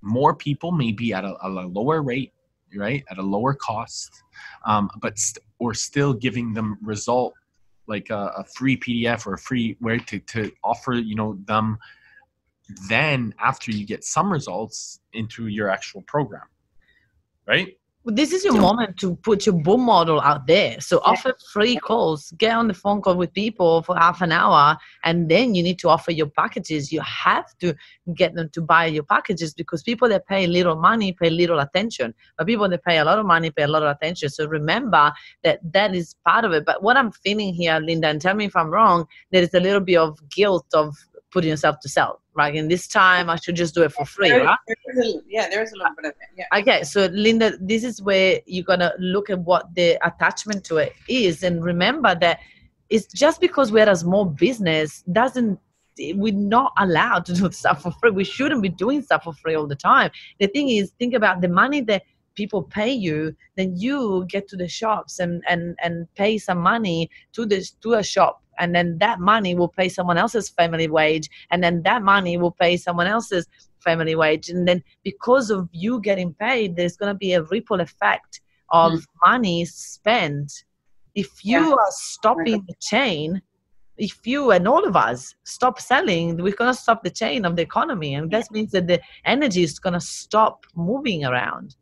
More 0.04 0.34
people 0.34 0.72
maybe 0.72 1.14
at 1.14 1.24
a, 1.24 1.36
at 1.44 1.50
a 1.50 1.66
lower 1.66 2.02
rate 2.02 2.32
right 2.74 3.04
at 3.10 3.18
a 3.18 3.22
lower 3.22 3.54
cost 3.54 4.10
um, 4.64 4.90
but 5.00 5.18
st- 5.18 5.44
or 5.58 5.74
still 5.74 6.12
giving 6.14 6.54
them 6.54 6.78
result 6.82 7.34
like 7.86 8.10
a, 8.10 8.32
a 8.38 8.44
free 8.56 8.76
pdf 8.76 9.26
or 9.26 9.34
a 9.34 9.38
free 9.38 9.76
way 9.80 9.98
to, 9.98 10.18
to 10.20 10.50
offer 10.64 10.94
you 10.94 11.14
know 11.14 11.38
them 11.44 11.78
then 12.88 13.34
after 13.38 13.70
you 13.70 13.86
get 13.86 14.04
some 14.04 14.32
results 14.32 15.00
into 15.12 15.46
your 15.46 15.68
actual 15.68 16.02
program 16.02 16.48
right 17.46 17.76
Well, 18.04 18.16
this 18.16 18.32
is 18.32 18.44
your 18.44 18.54
moment 18.54 18.96
to 19.02 19.14
put 19.14 19.46
your 19.46 19.54
boom 19.54 19.82
model 19.82 20.20
out 20.20 20.48
there. 20.48 20.80
So 20.80 20.98
offer 21.04 21.36
free 21.52 21.76
calls, 21.76 22.32
get 22.36 22.52
on 22.56 22.66
the 22.66 22.74
phone 22.74 23.00
call 23.00 23.16
with 23.16 23.32
people 23.32 23.82
for 23.82 23.94
half 23.96 24.22
an 24.22 24.32
hour, 24.32 24.76
and 25.04 25.28
then 25.28 25.54
you 25.54 25.62
need 25.62 25.78
to 25.78 25.88
offer 25.88 26.10
your 26.10 26.26
packages. 26.26 26.90
You 26.90 27.00
have 27.02 27.56
to 27.60 27.76
get 28.16 28.34
them 28.34 28.48
to 28.54 28.60
buy 28.60 28.86
your 28.86 29.04
packages 29.04 29.54
because 29.54 29.84
people 29.84 30.08
that 30.08 30.26
pay 30.26 30.48
little 30.48 30.74
money 30.74 31.12
pay 31.12 31.30
little 31.30 31.60
attention, 31.60 32.12
but 32.36 32.48
people 32.48 32.68
that 32.68 32.82
pay 32.82 32.98
a 32.98 33.04
lot 33.04 33.20
of 33.20 33.26
money 33.26 33.52
pay 33.52 33.62
a 33.62 33.68
lot 33.68 33.84
of 33.84 33.90
attention. 33.96 34.30
So 34.30 34.48
remember 34.48 35.12
that 35.44 35.60
that 35.72 35.94
is 35.94 36.16
part 36.26 36.44
of 36.44 36.52
it. 36.52 36.64
But 36.64 36.82
what 36.82 36.96
I'm 36.96 37.12
feeling 37.12 37.54
here, 37.54 37.78
Linda, 37.78 38.08
and 38.08 38.20
tell 38.20 38.34
me 38.34 38.46
if 38.46 38.56
I'm 38.56 38.70
wrong, 38.70 39.06
there 39.30 39.44
is 39.44 39.54
a 39.54 39.60
little 39.60 39.80
bit 39.80 39.98
of 39.98 40.18
guilt 40.28 40.66
of 40.74 40.96
putting 41.30 41.50
yourself 41.50 41.76
to 41.82 41.88
sell, 41.88 42.21
right? 42.34 42.54
And 42.54 42.70
this 42.70 42.86
time 42.86 43.28
I 43.28 43.36
should 43.36 43.56
just 43.56 43.74
do 43.74 43.82
it 43.82 43.92
for 43.92 44.04
free, 44.04 44.28
There- 44.30 44.44
right? 44.44 44.58
there 44.66 45.04
a- 45.04 45.20
yeah, 45.28 45.48
there 45.48 45.62
is 45.62 45.72
a 45.72 45.76
little 45.76 45.94
bit 45.96 46.06
of 46.06 46.14
that. 46.18 46.28
Yeah. 46.36 46.58
Okay, 46.60 46.82
so 46.84 47.06
Linda, 47.12 47.56
this 47.60 47.84
is 47.84 48.00
where 48.02 48.40
you're 48.46 48.64
gonna 48.64 48.92
look 48.98 49.30
at 49.30 49.38
what 49.40 49.74
the 49.74 49.98
attachment 50.06 50.64
to 50.64 50.76
it 50.78 50.92
is, 51.08 51.42
and 51.42 51.62
remember 51.64 52.14
that 52.16 52.40
it's 52.90 53.06
just 53.12 53.40
because 53.40 53.72
we're 53.72 53.88
a 53.88 53.96
small 53.96 54.24
business 54.24 55.02
doesn't 55.12 55.58
we're 56.14 56.32
not 56.32 56.72
allowed 56.78 57.24
to 57.26 57.34
do 57.34 57.50
stuff 57.62 57.82
for 57.82 57.90
free. 57.92 58.10
We 58.10 58.24
shouldn't 58.24 58.62
be 58.62 58.70
doing 58.70 59.02
stuff 59.02 59.24
for 59.24 59.34
free 59.34 59.54
all 59.54 59.66
the 59.66 59.76
time. 59.76 60.10
The 60.40 60.46
thing 60.46 60.70
is, 60.70 60.90
think 60.98 61.12
about 61.14 61.42
the 61.42 61.48
money 61.48 61.82
that 61.82 62.02
people 62.34 62.62
pay 62.62 62.90
you, 62.90 63.36
then 63.56 63.76
you 63.76 64.24
get 64.28 64.48
to 64.48 64.56
the 64.56 64.68
shops 64.68 65.18
and 65.18 65.42
and 65.48 65.76
and 65.82 66.06
pay 66.14 66.38
some 66.38 66.58
money 66.58 67.10
to 67.34 67.44
this 67.44 67.72
to 67.82 67.94
a 67.94 68.02
shop. 68.02 68.41
And 68.58 68.74
then 68.74 68.98
that 68.98 69.20
money 69.20 69.54
will 69.54 69.68
pay 69.68 69.88
someone 69.88 70.18
else's 70.18 70.48
family 70.48 70.88
wage, 70.88 71.28
and 71.50 71.62
then 71.62 71.82
that 71.82 72.02
money 72.02 72.36
will 72.36 72.52
pay 72.52 72.76
someone 72.76 73.06
else's 73.06 73.46
family 73.80 74.14
wage. 74.14 74.48
And 74.48 74.66
then 74.68 74.82
because 75.02 75.50
of 75.50 75.68
you 75.72 76.00
getting 76.00 76.34
paid, 76.34 76.76
there's 76.76 76.96
going 76.96 77.12
to 77.12 77.18
be 77.18 77.32
a 77.32 77.42
ripple 77.42 77.80
effect 77.80 78.40
of 78.70 78.92
mm. 78.92 79.04
money 79.26 79.64
spent. 79.64 80.64
If 81.14 81.44
you 81.44 81.60
Yeah. 81.60 81.74
are 81.74 81.90
stopping 81.90 82.64
the 82.66 82.74
chain, 82.80 83.42
if 83.98 84.26
you 84.26 84.50
and 84.50 84.66
all 84.66 84.84
of 84.86 84.96
us 84.96 85.34
stop 85.44 85.80
selling, 85.80 86.36
we're 86.42 86.54
going 86.54 86.72
to 86.72 86.80
stop 86.80 87.02
the 87.02 87.10
chain 87.10 87.44
of 87.44 87.56
the 87.56 87.62
economy. 87.62 88.14
And 88.14 88.30
that 88.30 88.50
means 88.50 88.72
that 88.72 88.86
the 88.86 89.00
energy 89.24 89.62
is 89.62 89.78
going 89.78 89.92
to 89.92 90.00
stop 90.00 90.64
moving 90.74 91.24
around. 91.24 91.76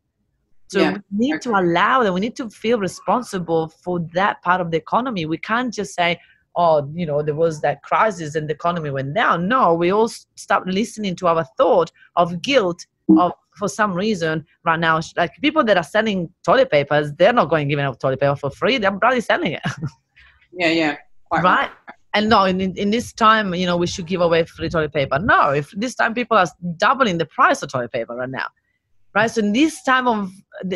So 0.68 0.80
Yeah. 0.80 0.98
we 1.10 1.28
need 1.28 1.42
to 1.42 1.50
allow 1.50 2.02
that. 2.02 2.12
We 2.12 2.20
need 2.20 2.36
to 2.36 2.50
feel 2.50 2.78
responsible 2.78 3.68
for 3.68 4.00
that 4.14 4.42
part 4.42 4.60
of 4.60 4.70
the 4.70 4.76
economy. 4.76 5.26
We 5.26 5.38
can't 5.38 5.72
just 5.72 5.94
say, 5.94 6.18
oh, 6.56 6.90
you 6.94 7.06
know, 7.06 7.22
there 7.22 7.34
was 7.34 7.60
that 7.60 7.82
crisis 7.82 8.34
and 8.34 8.48
the 8.48 8.54
economy 8.54 8.90
went 8.90 9.14
down. 9.14 9.48
No, 9.48 9.74
we 9.74 9.90
all 9.90 10.04
s- 10.04 10.26
stop 10.34 10.64
listening 10.66 11.16
to 11.16 11.26
our 11.26 11.44
thought 11.56 11.90
of 12.16 12.42
guilt 12.42 12.86
of 13.18 13.32
for 13.56 13.68
some 13.68 13.92
reason 13.92 14.44
right 14.64 14.78
now. 14.78 15.00
Like 15.16 15.32
people 15.40 15.64
that 15.64 15.76
are 15.76 15.82
selling 15.82 16.30
toilet 16.44 16.70
papers, 16.70 17.12
they're 17.18 17.32
not 17.32 17.50
going 17.50 17.68
giving 17.68 17.84
out 17.84 18.00
toilet 18.00 18.20
paper 18.20 18.36
for 18.36 18.50
free. 18.50 18.78
They're 18.78 18.92
probably 18.92 19.20
selling 19.20 19.52
it, 19.52 19.62
Yeah, 20.52 20.70
yeah. 20.70 20.96
Quite 21.28 21.44
right? 21.44 21.70
And 22.12 22.28
no, 22.28 22.44
in 22.44 22.60
in 22.60 22.90
this 22.90 23.12
time, 23.12 23.54
you 23.54 23.66
know, 23.66 23.76
we 23.76 23.86
should 23.86 24.06
give 24.06 24.20
away 24.20 24.44
free 24.44 24.68
toilet 24.68 24.92
paper. 24.92 25.18
No, 25.20 25.50
if 25.50 25.70
this 25.76 25.94
time 25.94 26.12
people 26.12 26.36
are 26.36 26.46
doubling 26.76 27.18
the 27.18 27.26
price 27.26 27.62
of 27.62 27.70
toilet 27.70 27.92
paper 27.92 28.16
right 28.16 28.28
now, 28.28 28.46
right? 29.14 29.30
So 29.30 29.40
in 29.40 29.52
this 29.52 29.82
time 29.82 30.06
of 30.06 30.30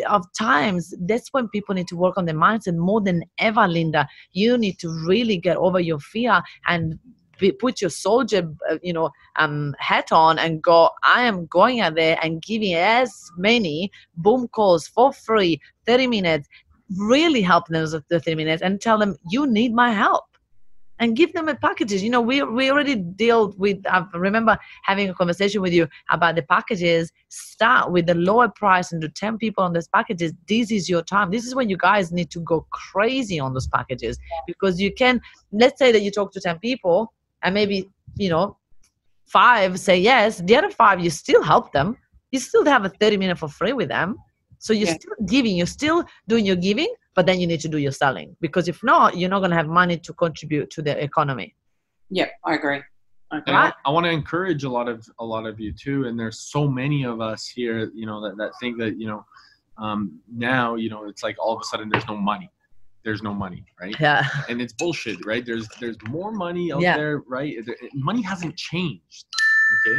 of 0.08 0.24
times, 0.38 0.94
that's 1.00 1.28
when 1.32 1.48
people 1.48 1.74
need 1.74 1.88
to 1.88 1.96
work 1.96 2.16
on 2.16 2.24
their 2.24 2.34
mindset 2.34 2.76
more 2.76 3.00
than 3.00 3.22
ever, 3.38 3.68
Linda. 3.68 4.08
You 4.32 4.56
need 4.56 4.78
to 4.78 4.88
really 5.06 5.36
get 5.36 5.56
over 5.56 5.78
your 5.78 5.98
fear 5.98 6.42
and 6.66 6.98
be, 7.38 7.52
put 7.52 7.80
your 7.80 7.90
soldier, 7.90 8.48
uh, 8.70 8.78
you 8.82 8.92
know, 8.92 9.10
um, 9.36 9.74
hat 9.78 10.12
on 10.12 10.38
and 10.38 10.62
go. 10.62 10.90
I 11.04 11.22
am 11.22 11.46
going 11.46 11.80
out 11.80 11.96
there 11.96 12.18
and 12.22 12.40
giving 12.42 12.74
as 12.74 13.12
many 13.36 13.90
boom 14.16 14.48
calls 14.48 14.86
for 14.86 15.12
free, 15.12 15.60
thirty 15.86 16.06
minutes. 16.06 16.48
Really 16.96 17.42
help 17.42 17.66
them 17.68 17.82
with 17.82 17.92
the 18.08 18.20
thirty 18.20 18.34
minutes 18.34 18.62
and 18.62 18.80
tell 18.80 18.98
them 18.98 19.16
you 19.30 19.46
need 19.46 19.74
my 19.74 19.90
help 19.90 20.24
and 21.00 21.16
give 21.16 21.32
them 21.32 21.48
a 21.48 21.54
packages. 21.54 22.02
You 22.02 22.10
know, 22.10 22.20
we 22.20 22.42
we 22.42 22.70
already 22.70 22.94
deal 22.96 23.54
with. 23.58 23.78
I 23.86 24.04
remember 24.14 24.56
having 24.82 25.08
a 25.08 25.14
conversation 25.14 25.60
with 25.60 25.72
you 25.72 25.88
about 26.10 26.36
the 26.36 26.42
packages. 26.42 27.12
Start 27.28 27.90
with 27.90 28.06
the 28.06 28.14
lower 28.14 28.48
price 28.48 28.92
and 28.92 29.00
do 29.00 29.08
ten 29.08 29.38
people 29.38 29.64
on 29.64 29.72
those 29.72 29.88
packages. 29.88 30.32
This 30.48 30.70
is 30.70 30.88
your 30.88 31.02
time. 31.02 31.30
This 31.30 31.46
is 31.46 31.54
when 31.54 31.68
you 31.68 31.76
guys 31.76 32.12
need 32.12 32.30
to 32.30 32.40
go 32.40 32.66
crazy 32.70 33.40
on 33.40 33.54
those 33.54 33.66
packages 33.66 34.18
because 34.46 34.80
you 34.80 34.92
can. 34.92 35.20
Let's 35.52 35.78
say 35.78 35.92
that 35.92 36.02
you 36.02 36.10
talk 36.10 36.32
to 36.32 36.40
ten 36.40 36.58
people 36.58 37.12
and 37.42 37.54
maybe 37.54 37.90
you 38.16 38.30
know 38.30 38.56
five 39.26 39.80
say 39.80 39.98
yes. 39.98 40.38
The 40.38 40.56
other 40.56 40.70
five 40.70 41.00
you 41.00 41.10
still 41.10 41.42
help 41.42 41.72
them. 41.72 41.96
You 42.30 42.40
still 42.40 42.64
have 42.66 42.84
a 42.84 42.88
thirty 42.88 43.16
minute 43.16 43.38
for 43.38 43.48
free 43.48 43.72
with 43.72 43.88
them. 43.88 44.16
So 44.58 44.72
you're 44.72 44.86
Yeah. 44.86 44.94
still 45.00 45.14
giving. 45.26 45.56
You're 45.56 45.66
still 45.66 46.04
doing 46.28 46.46
your 46.46 46.56
giving 46.56 46.92
but 47.14 47.26
then 47.26 47.40
you 47.40 47.46
need 47.46 47.60
to 47.60 47.68
do 47.68 47.78
your 47.78 47.92
selling 47.92 48.36
because 48.40 48.68
if 48.68 48.82
not 48.82 49.16
you're 49.16 49.30
not 49.30 49.38
going 49.40 49.50
to 49.50 49.56
have 49.56 49.68
money 49.68 49.96
to 49.98 50.12
contribute 50.14 50.68
to 50.70 50.82
the 50.82 50.94
economy 51.02 51.54
Yeah, 52.10 52.28
I 52.44 52.54
agree. 52.54 52.82
I. 53.32 53.36
And 53.46 53.56
I, 53.56 53.72
I 53.86 53.90
want 53.90 54.04
to 54.06 54.10
encourage 54.20 54.62
a 54.64 54.68
lot 54.78 54.88
of 54.88 54.98
a 55.18 55.24
lot 55.34 55.44
of 55.50 55.54
you 55.58 55.72
too. 55.72 55.98
And 56.06 56.14
there's 56.20 56.38
so 56.54 56.68
many 56.68 57.00
of 57.12 57.16
us 57.30 57.46
here, 57.46 57.90
you 58.00 58.06
know, 58.06 58.18
that, 58.24 58.36
that 58.40 58.50
think 58.60 58.78
that 58.82 58.92
you 59.00 59.06
know, 59.10 59.20
um, 59.84 60.20
now 60.30 60.66
you 60.82 60.88
know, 60.92 61.00
it's 61.10 61.22
like 61.22 61.36
all 61.42 61.54
of 61.56 61.60
a 61.60 61.64
sudden 61.64 61.88
there's 61.92 62.06
no 62.06 62.16
money. 62.16 62.50
There's 63.04 63.22
no 63.28 63.34
money, 63.44 63.62
right? 63.82 63.96
yeah 64.00 64.22
And 64.48 64.56
it's 64.62 64.74
bullshit, 64.80 65.18
right? 65.30 65.44
There's 65.48 65.66
there's 65.80 65.96
more 66.16 66.30
money 66.46 66.72
out 66.72 66.82
Yeah. 66.86 66.96
there, 67.00 67.16
right? 67.36 67.52
Money 68.10 68.22
hasn't 68.22 68.54
changed, 68.70 69.24
okay? 69.76 69.98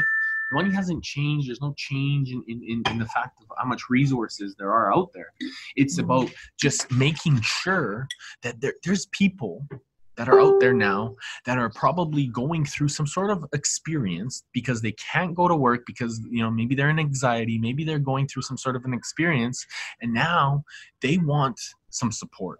Money 0.56 0.74
hasn't 0.74 1.04
changed. 1.04 1.50
There's 1.50 1.62
no 1.62 1.74
change 1.78 2.32
in, 2.32 2.42
in, 2.48 2.82
in, 2.90 2.98
the 2.98 3.06
fact 3.06 3.42
of 3.42 3.48
how 3.58 3.66
much 3.66 3.84
resources 3.90 4.56
there 4.58 4.72
are 4.72 4.96
out 4.96 5.10
there. 5.14 5.34
It's 5.76 5.98
mm-hmm. 5.98 6.06
about 6.10 6.32
just 6.58 6.90
making 6.92 7.42
sure 7.42 8.08
that 8.42 8.62
there, 8.62 8.74
there's 8.84 9.06
people 9.08 9.68
that 10.16 10.30
are 10.30 10.40
out 10.40 10.60
there 10.62 10.74
now 10.74 11.16
that 11.46 11.58
are 11.58 11.70
probably 11.70 12.28
going 12.28 12.64
through 12.64 12.88
some 12.88 13.06
sort 13.06 13.30
of 13.30 13.46
experience 13.54 14.44
because 14.54 14.82
they 14.82 14.94
can't 14.94 15.36
go 15.36 15.48
to 15.48 15.56
work 15.56 15.82
because 15.86 16.22
you 16.30 16.42
know 16.42 16.50
maybe 16.50 16.74
they're 16.74 16.90
in 16.90 17.00
anxiety 17.00 17.58
maybe 17.58 17.84
they're 17.84 18.00
going 18.00 18.28
through 18.28 18.42
some 18.42 18.58
sort 18.58 18.78
of 18.78 18.86
an 18.86 18.94
experience 18.94 19.66
and 20.02 20.14
now 20.14 20.64
they 21.02 21.18
want 21.18 21.60
some 21.90 22.12
support 22.12 22.60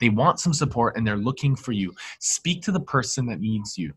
they 0.00 0.08
want 0.08 0.40
some 0.40 0.52
support 0.52 0.96
and 0.96 1.06
they're 1.06 1.16
looking 1.16 1.54
for 1.54 1.72
you 1.72 1.94
speak 2.18 2.62
to 2.62 2.72
the 2.72 2.80
person 2.80 3.24
that 3.26 3.40
needs 3.40 3.78
you 3.78 3.92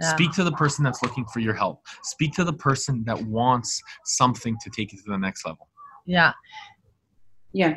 Yeah. 0.00 0.12
speak 0.12 0.32
to 0.32 0.44
the 0.44 0.52
person 0.52 0.84
that's 0.84 1.02
looking 1.02 1.24
for 1.26 1.40
your 1.40 1.54
help. 1.54 1.80
Speak 2.02 2.32
to 2.34 2.44
the 2.44 2.52
person 2.52 3.04
that 3.04 3.20
wants 3.26 3.80
something 4.04 4.56
to 4.62 4.70
take 4.70 4.92
it 4.92 4.96
to 5.04 5.10
the 5.10 5.18
next 5.18 5.46
level. 5.46 5.68
Yeah. 6.04 6.32
Yeah. 7.52 7.76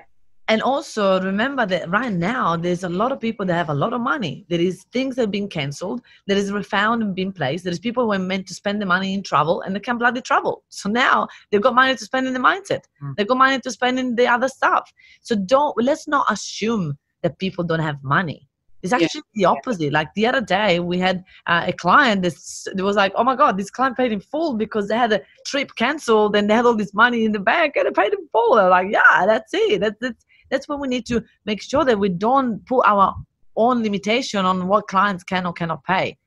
and 0.50 0.62
also 0.62 1.22
remember 1.22 1.66
that 1.66 1.90
right 1.90 2.12
now 2.14 2.56
there's 2.56 2.84
a 2.84 2.90
lot 2.90 3.12
of 3.12 3.20
people 3.20 3.46
that 3.46 3.54
have 3.54 3.70
a 3.70 3.74
lot 3.74 3.94
of 3.94 4.02
money. 4.02 4.46
There 4.50 4.60
is 4.60 4.86
things 4.94 5.16
that 5.16 5.24
have 5.24 5.32
been 5.32 5.50
cancelled 5.50 6.02
there 6.26 6.38
is 6.38 6.52
refound 6.52 7.04
and 7.04 7.14
been 7.14 7.34
placed. 7.34 7.64
There 7.64 7.74
is 7.74 7.80
people 7.80 8.06
who 8.06 8.14
are 8.14 8.20
meant 8.20 8.48
to 8.48 8.54
spend 8.54 8.82
the 8.82 8.86
money 8.86 9.14
in 9.14 9.24
travel 9.24 9.62
and 9.62 9.76
they 9.76 9.80
can't 9.80 10.00
bloody 10.00 10.22
travel. 10.22 10.64
So 10.70 10.90
now 10.90 11.28
they've 11.52 11.62
got 11.62 11.76
money 11.76 11.96
to 11.96 12.06
spend 12.06 12.28
in 12.28 12.34
the 12.34 12.40
mindset. 12.40 12.84
Mm. 13.04 13.16
they've 13.16 13.28
got 13.28 13.38
money 13.38 13.60
to 13.60 13.72
spend 13.72 14.00
in 14.00 14.16
the 14.16 14.28
other 14.28 14.48
stuff. 14.48 14.92
So 15.22 15.36
don't 15.36 15.76
let's 15.78 16.08
not 16.08 16.26
assume 16.32 16.98
that 17.22 17.38
people 17.38 17.64
don't 17.64 17.80
have 17.80 18.02
money 18.04 18.47
it's 18.84 18.94
Yeah. 18.94 19.00
actually 19.02 19.22
the 19.34 19.46
opposite. 19.46 19.92
Like 19.92 20.14
the 20.16 20.26
other 20.28 20.42
day, 20.42 20.80
we 20.80 20.98
had 21.00 21.24
uh, 21.48 21.64
a 21.68 21.74
client 21.74 22.22
that 22.24 22.84
was 22.84 22.96
like, 22.96 23.14
"Oh 23.16 23.24
my 23.24 23.36
god, 23.36 23.58
this 23.58 23.72
client 23.72 23.98
paid 23.98 24.12
in 24.12 24.20
full 24.20 24.54
because 24.56 24.88
they 24.88 24.96
had 24.98 25.12
a 25.14 25.22
trip 25.46 25.70
cancelled 25.76 26.36
and 26.36 26.50
they 26.50 26.54
had 26.54 26.66
all 26.66 26.76
this 26.76 26.94
money 26.94 27.26
in 27.26 27.32
the 27.32 27.40
bank 27.40 27.76
and 27.76 27.86
they 27.88 27.92
paid 28.04 28.14
in 28.14 28.28
full." 28.32 28.56
They're 28.56 28.70
like, 28.70 28.90
"Yeah, 28.92 29.26
that's 29.26 29.52
it. 29.54 29.80
That's 29.82 29.98
that's 30.00 30.26
that's 30.52 30.68
when 30.70 30.80
we 30.80 30.88
need 30.88 31.06
to 31.08 31.24
make 31.46 31.62
sure 31.62 31.84
that 31.86 31.98
we 32.00 32.10
don't 32.10 32.66
put 32.66 32.84
our 32.86 33.14
own 33.56 33.82
limitation 33.84 34.46
on 34.46 34.68
what 34.68 34.88
clients 34.88 35.24
can 35.24 35.46
or 35.48 35.54
cannot 35.54 35.84
pay. 35.84 36.18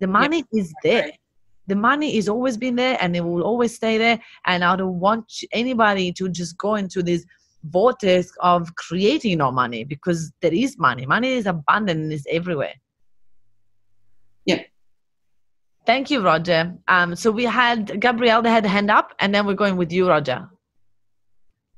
The 0.00 0.06
money 0.06 0.44
is 0.52 0.72
there. 0.82 1.10
the 1.66 1.76
money 1.76 2.16
is 2.16 2.26
always 2.28 2.56
been 2.56 2.74
there 2.74 2.96
and 3.00 3.14
it 3.14 3.20
will 3.20 3.42
always 3.50 3.72
stay 3.80 3.96
there 3.98 4.18
and 4.46 4.64
i 4.64 4.74
don't 4.74 4.98
want 4.98 5.24
anybody 5.52 6.06
to 6.18 6.28
just 6.28 6.52
go 6.58 6.74
into 6.74 7.00
this 7.02 7.24
vortex 7.64 8.32
of 8.40 8.74
creating 8.76 9.38
no 9.38 9.50
money 9.50 9.84
because 9.84 10.32
there 10.40 10.52
is 10.52 10.78
money. 10.78 11.06
Money 11.06 11.32
is 11.32 11.46
abundant 11.46 12.00
and 12.00 12.12
is 12.12 12.26
everywhere. 12.30 12.74
Yeah. 14.46 14.62
thank 15.86 16.10
you 16.10 16.20
roger. 16.22 16.74
Um, 16.88 17.14
so 17.14 17.30
we 17.30 17.44
had 17.44 18.00
gabrielle 18.00 18.42
that 18.42 18.50
had 18.50 18.64
a 18.64 18.68
hand 18.68 18.90
up 18.90 19.14
and 19.18 19.34
then 19.34 19.46
we're 19.46 19.54
going 19.54 19.76
with 19.76 19.92
you 19.92 20.08
roger. 20.08 20.48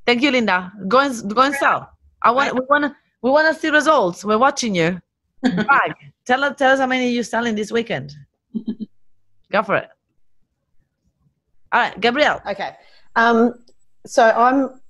Thank 0.07 0.23
you 0.23 0.31
linda. 0.31 0.73
Go 0.89 1.01
and 1.01 1.35
go 1.35 1.43
and 1.43 1.55
sell. 1.55 1.91
I 2.23 2.31
want 2.31 2.55
we 2.55 2.61
want 2.69 2.85
to 2.85 2.97
we 3.23 3.31
want 3.31 3.53
to 3.53 3.61
see 3.61 3.69
results. 3.71 4.25
We're 4.25 4.39
watching 4.39 4.75
you. 4.75 5.01
Brag. 5.43 5.95
tell 6.25 6.45
us 6.45 6.57
tell 6.57 6.73
us 6.73 6.79
how 6.79 6.87
many 6.87 7.11
you're 7.11 7.25
selling 7.25 7.57
this 7.57 7.73
weekend. 7.73 8.15
Go 9.53 9.63
for 9.65 9.77
it. 9.77 9.89
All 11.73 11.81
right 11.81 12.01
gabrielle. 12.01 12.41
Okay. 12.47 12.77
Um, 13.17 13.55
so 14.07 14.31
I'm, 14.31 14.81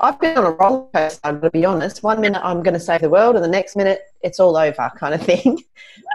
I've 0.00 0.20
been 0.20 0.38
on 0.38 0.44
a 0.44 0.50
roller 0.50 0.86
coaster, 0.92 1.40
to 1.40 1.50
be 1.50 1.64
honest. 1.64 2.02
One 2.02 2.20
minute 2.20 2.40
I'm 2.44 2.62
going 2.62 2.74
to 2.74 2.80
save 2.80 3.00
the 3.00 3.10
world, 3.10 3.36
and 3.36 3.44
the 3.44 3.48
next 3.48 3.76
minute 3.76 4.02
it's 4.22 4.40
all 4.40 4.56
over, 4.56 4.90
kind 4.98 5.14
of 5.14 5.22
thing. 5.22 5.62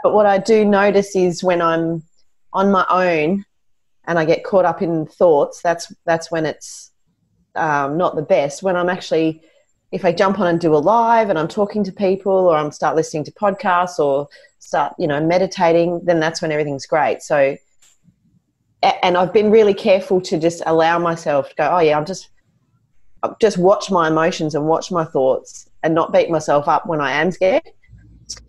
but 0.03 0.13
what 0.13 0.25
I 0.25 0.37
do 0.37 0.65
notice 0.65 1.15
is 1.15 1.43
when 1.43 1.61
I'm 1.61 2.03
on 2.53 2.71
my 2.71 2.85
own 2.89 3.45
and 4.07 4.17
I 4.17 4.25
get 4.25 4.43
caught 4.43 4.65
up 4.65 4.81
in 4.81 5.05
thoughts, 5.05 5.61
that's 5.61 5.93
that's 6.05 6.31
when 6.31 6.45
it's 6.45 6.91
um, 7.55 7.97
not 7.97 8.15
the 8.15 8.21
best. 8.21 8.63
When 8.63 8.75
I'm 8.75 8.89
actually, 8.89 9.41
if 9.91 10.05
I 10.05 10.11
jump 10.11 10.39
on 10.39 10.47
and 10.47 10.59
do 10.59 10.75
a 10.75 10.77
live 10.77 11.29
and 11.29 11.37
I'm 11.37 11.47
talking 11.47 11.83
to 11.83 11.91
people, 11.91 12.31
or 12.31 12.55
I'm 12.55 12.71
start 12.71 12.95
listening 12.95 13.23
to 13.25 13.31
podcasts, 13.31 13.99
or 13.99 14.27
start 14.59 14.93
you 14.97 15.07
know 15.07 15.21
meditating, 15.21 16.01
then 16.05 16.19
that's 16.19 16.41
when 16.41 16.51
everything's 16.51 16.85
great. 16.85 17.21
So 17.21 17.57
and 18.81 19.17
I've 19.17 19.33
been 19.33 19.51
really 19.51 19.73
careful 19.73 20.21
to 20.21 20.39
just 20.39 20.63
allow 20.65 20.99
myself 20.99 21.49
to 21.49 21.55
go, 21.55 21.69
oh 21.69 21.79
yeah, 21.79 21.97
I'm 21.97 22.05
just 22.05 22.29
just 23.39 23.57
watch 23.57 23.91
my 23.91 24.07
emotions 24.07 24.55
and 24.55 24.65
watch 24.65 24.91
my 24.91 25.03
thoughts 25.03 25.69
and 25.83 25.93
not 25.93 26.13
beat 26.13 26.29
myself 26.29 26.67
up 26.67 26.85
when 26.85 27.01
I 27.01 27.11
am 27.13 27.31
scared. 27.31 27.63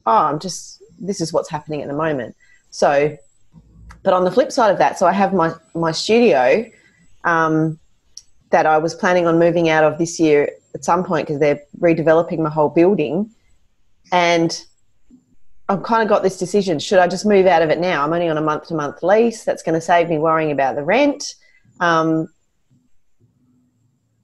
Oh, 0.06 0.12
I'm 0.12 0.38
just 0.38 0.82
this 0.98 1.20
is 1.20 1.32
what's 1.32 1.48
happening 1.48 1.82
at 1.82 1.88
the 1.88 1.94
moment. 1.94 2.36
So, 2.70 3.16
but 4.02 4.12
on 4.12 4.24
the 4.24 4.30
flip 4.30 4.52
side 4.52 4.70
of 4.70 4.78
that, 4.78 4.98
so 4.98 5.06
I 5.06 5.12
have 5.12 5.32
my 5.32 5.52
my 5.74 5.92
studio 5.92 6.64
um, 7.24 7.78
that 8.50 8.66
I 8.66 8.78
was 8.78 8.94
planning 8.94 9.26
on 9.26 9.38
moving 9.38 9.68
out 9.68 9.84
of 9.84 9.98
this 9.98 10.20
year 10.20 10.50
at 10.74 10.84
some 10.84 11.04
point 11.04 11.26
because 11.26 11.40
they're 11.40 11.60
redeveloping 11.80 12.38
my 12.38 12.50
whole 12.50 12.68
building, 12.68 13.30
and 14.12 14.64
I've 15.68 15.82
kind 15.82 16.02
of 16.02 16.08
got 16.08 16.22
this 16.22 16.38
decision: 16.38 16.78
should 16.78 16.98
I 16.98 17.08
just 17.08 17.26
move 17.26 17.46
out 17.46 17.62
of 17.62 17.70
it 17.70 17.78
now? 17.78 18.04
I'm 18.04 18.12
only 18.12 18.28
on 18.28 18.38
a 18.38 18.42
month 18.42 18.68
to 18.68 18.74
month 18.74 19.02
lease. 19.02 19.44
That's 19.44 19.62
going 19.62 19.74
to 19.74 19.80
save 19.80 20.08
me 20.08 20.18
worrying 20.18 20.52
about 20.52 20.76
the 20.76 20.84
rent. 20.84 21.34
Um, 21.80 22.28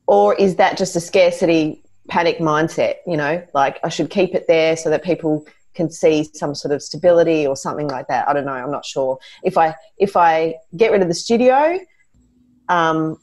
or 0.06 0.34
is 0.34 0.56
that 0.56 0.76
just 0.76 0.96
a 0.96 1.00
scarcity 1.00 1.82
panic 2.08 2.38
mindset 2.38 2.96
you 3.06 3.16
know? 3.16 3.44
Like 3.54 3.78
i 3.84 3.88
should 3.88 4.10
keep 4.10 4.34
it 4.34 4.46
there 4.46 4.76
so 4.76 4.90
that 4.90 5.02
people 5.02 5.46
can 5.76 5.90
see 5.90 6.24
some 6.34 6.54
sort 6.54 6.72
of 6.72 6.82
stability 6.82 7.46
or 7.46 7.54
something 7.54 7.86
like 7.86 8.08
that. 8.08 8.26
I 8.28 8.32
don't 8.32 8.46
know. 8.46 8.52
I'm 8.52 8.70
not 8.70 8.84
sure. 8.84 9.18
If 9.44 9.56
i 9.58 9.74
if 9.98 10.16
i 10.16 10.56
get 10.76 10.90
rid 10.90 11.02
of 11.02 11.08
the 11.08 11.14
studio 11.14 11.78
um, 12.68 13.18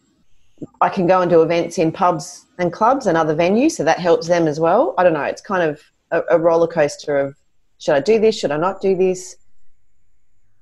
i 0.80 0.88
can 0.88 1.06
go 1.06 1.20
and 1.20 1.30
do 1.30 1.42
events 1.42 1.78
in 1.78 1.92
pubs 1.92 2.46
and 2.60 2.72
clubs 2.72 3.08
and 3.08 3.18
other 3.18 3.36
venues 3.36 3.72
so 3.72 3.84
that 3.84 4.00
helps 4.00 4.28
them 4.28 4.48
as 4.48 4.60
well. 4.60 4.94
I 4.98 5.04
don't 5.04 5.14
know. 5.14 5.24
It's 5.24 5.42
kind 5.42 5.64
of 5.70 5.82
a, 6.12 6.22
a 6.36 6.40
roller 6.40 6.68
coaster 6.68 7.18
of 7.18 7.36
should 7.80 7.96
i 7.96 8.00
do 8.00 8.20
this? 8.20 8.38
Should 8.38 8.52
i 8.52 8.58
not 8.58 8.80
do 8.80 8.96
this? 8.96 9.36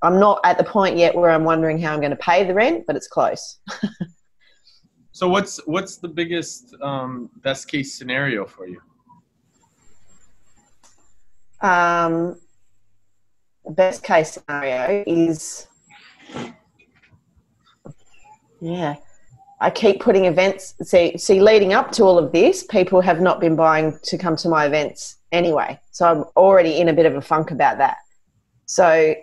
I'm 0.01 0.19
not 0.19 0.39
at 0.43 0.57
the 0.57 0.63
point 0.63 0.97
yet 0.97 1.13
where 1.13 1.29
i'm 1.29 1.43
wondering 1.43 1.77
how 1.79 1.93
i'm 1.93 1.99
going 1.99 2.11
to 2.11 2.23
pay 2.31 2.43
the 2.43 2.55
rent 2.55 2.85
but 2.87 2.95
it's 2.95 3.07
close 3.07 3.59
So 5.21 5.29
what's 5.29 5.59
what's 5.67 5.97
the 5.97 6.07
biggest 6.07 6.73
um, 6.81 7.29
best 7.43 7.67
case 7.67 7.93
scenario 7.93 8.43
for 8.43 8.67
you? 8.67 8.81
um, 11.61 12.39
the 13.63 13.71
best 13.71 14.03
case 14.03 14.31
scenario 14.31 15.03
is 15.05 15.67
yeah 18.59 18.95
i 19.59 19.69
keep 19.69 19.99
putting 19.99 20.25
events 20.25 20.73
see 20.81 21.15
see 21.17 21.39
leading 21.39 21.73
up 21.73 21.91
to 21.91 22.03
all 22.03 22.17
of 22.17 22.31
this 22.31 22.63
people 22.63 22.99
have 22.99 23.21
not 23.21 23.39
been 23.39 23.55
buying 23.55 23.97
to 24.01 24.17
come 24.17 24.35
to 24.35 24.49
my 24.49 24.65
events 24.65 25.17
anyway 25.31 25.79
so 25.91 26.05
i'm 26.05 26.23
already 26.35 26.79
in 26.79 26.89
a 26.89 26.93
bit 26.93 27.05
of 27.05 27.15
a 27.15 27.21
funk 27.21 27.51
about 27.51 27.77
that 27.77 27.97
so 28.65 29.13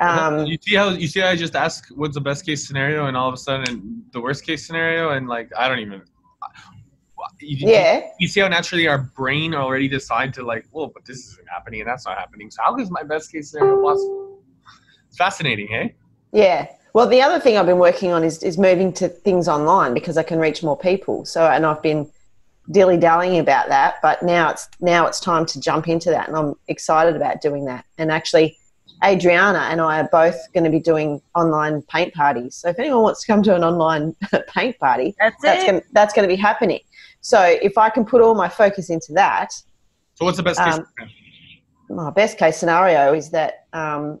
um, 0.00 0.46
you 0.46 0.58
see 0.60 0.74
how 0.74 0.90
you 0.90 1.06
see 1.06 1.20
how 1.20 1.28
I 1.28 1.36
just 1.36 1.54
ask 1.54 1.88
what's 1.94 2.14
the 2.14 2.20
best 2.20 2.44
case 2.44 2.66
scenario, 2.66 3.06
and 3.06 3.16
all 3.16 3.28
of 3.28 3.34
a 3.34 3.36
sudden 3.36 4.02
the 4.12 4.20
worst 4.20 4.44
case 4.44 4.66
scenario, 4.66 5.10
and 5.10 5.28
like 5.28 5.50
I 5.56 5.68
don't 5.68 5.78
even. 5.78 6.02
You, 7.40 7.68
yeah 7.68 8.02
You 8.18 8.28
see 8.28 8.40
how 8.40 8.48
naturally 8.48 8.86
our 8.86 8.98
brain 8.98 9.54
already 9.54 9.88
decide 9.88 10.34
to 10.34 10.42
like, 10.42 10.66
well, 10.72 10.88
but 10.88 11.06
this 11.06 11.18
isn't 11.18 11.48
happening 11.48 11.80
and 11.80 11.88
that's 11.88 12.04
not 12.04 12.18
happening. 12.18 12.50
So 12.50 12.62
how 12.62 12.76
is 12.76 12.90
my 12.90 13.02
best 13.02 13.32
case 13.32 13.50
scenario 13.50 13.80
possible? 13.80 14.42
It's 15.08 15.16
fascinating, 15.16 15.68
hey? 15.68 15.94
Yeah. 16.32 16.68
Well, 16.92 17.08
the 17.08 17.22
other 17.22 17.40
thing 17.40 17.56
I've 17.56 17.66
been 17.66 17.78
working 17.78 18.12
on 18.12 18.24
is, 18.24 18.42
is 18.42 18.58
moving 18.58 18.92
to 18.94 19.08
things 19.08 19.48
online 19.48 19.94
because 19.94 20.18
I 20.18 20.22
can 20.22 20.38
reach 20.38 20.62
more 20.62 20.76
people. 20.76 21.24
So, 21.24 21.46
and 21.46 21.64
I've 21.64 21.82
been 21.82 22.10
dilly 22.70 22.96
dallying 22.96 23.38
about 23.38 23.68
that, 23.68 23.96
but 24.02 24.22
now 24.22 24.50
it's 24.50 24.68
now 24.80 25.06
it's 25.06 25.20
time 25.20 25.44
to 25.46 25.60
jump 25.60 25.88
into 25.88 26.10
that, 26.10 26.28
and 26.28 26.36
I'm 26.36 26.54
excited 26.68 27.16
about 27.16 27.40
doing 27.40 27.64
that. 27.66 27.84
And 27.98 28.10
actually, 28.10 28.58
Adriana 29.02 29.60
and 29.70 29.80
I 29.80 30.00
are 30.00 30.08
both 30.12 30.36
going 30.52 30.64
to 30.64 30.70
be 30.70 30.80
doing 30.80 31.20
online 31.34 31.82
paint 31.82 32.14
parties. 32.14 32.54
So, 32.56 32.68
if 32.68 32.78
anyone 32.78 33.02
wants 33.02 33.22
to 33.22 33.26
come 33.26 33.42
to 33.44 33.54
an 33.54 33.64
online 33.64 34.14
paint 34.48 34.78
party, 34.78 35.14
That's 35.18 35.36
that's 35.42 35.64
it. 35.64 35.70
going 35.70 35.82
that's 35.92 36.14
going 36.14 36.28
to 36.28 36.34
be 36.34 36.40
happening. 36.40 36.80
So, 37.20 37.40
if 37.42 37.76
I 37.78 37.88
can 37.90 38.04
put 38.04 38.20
all 38.22 38.34
my 38.34 38.48
focus 38.48 38.90
into 38.90 39.12
that, 39.14 39.52
So 40.14 40.24
what's 40.24 40.36
the 40.36 40.42
best 40.42 40.58
case 40.60 40.74
Um, 40.74 40.86
scenario? 40.96 41.12
my 41.90 42.10
best 42.10 42.38
case 42.38 42.56
scenario 42.56 43.12
is 43.14 43.30
that 43.30 43.66
um, 43.72 44.20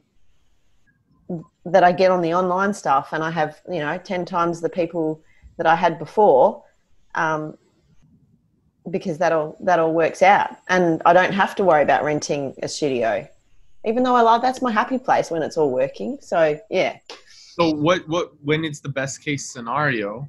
that 1.64 1.82
I 1.82 1.92
get 1.92 2.10
on 2.10 2.20
the 2.20 2.34
online 2.34 2.74
stuff 2.74 3.12
and 3.12 3.22
I 3.24 3.30
have 3.30 3.60
you 3.70 3.78
know 3.80 3.96
ten 3.98 4.24
times 4.24 4.60
the 4.60 4.68
people 4.68 5.22
that 5.56 5.66
I 5.66 5.76
had 5.76 5.98
before, 5.98 6.62
um, 7.14 7.56
because 8.90 9.16
that 9.18 9.32
all 9.32 9.56
that 9.60 9.78
all 9.78 9.94
works 9.94 10.20
out, 10.20 10.50
and 10.68 11.00
I 11.06 11.12
don't 11.14 11.32
have 11.32 11.54
to 11.56 11.64
worry 11.64 11.82
about 11.82 12.04
renting 12.04 12.54
a 12.62 12.68
studio, 12.68 13.26
even 13.84 14.02
though 14.02 14.14
I 14.14 14.22
love 14.22 14.42
that's 14.42 14.62
my 14.62 14.72
happy 14.72 14.98
place 14.98 15.30
when 15.30 15.42
it's 15.42 15.56
all 15.56 15.70
working. 15.70 16.18
So 16.20 16.58
yeah, 16.70 16.98
So 17.56 17.70
what 17.70 18.08
what 18.08 18.32
when 18.42 18.64
it's 18.64 18.80
the 18.80 18.88
best 18.88 19.22
case 19.24 19.50
scenario 19.52 20.28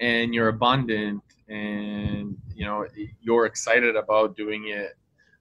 and 0.00 0.34
you're 0.34 0.48
abundant 0.48 1.22
and 1.48 2.36
you 2.54 2.64
know 2.66 2.86
you're 3.20 3.46
excited 3.46 3.96
about 3.96 4.36
doing 4.36 4.68
it 4.68 4.96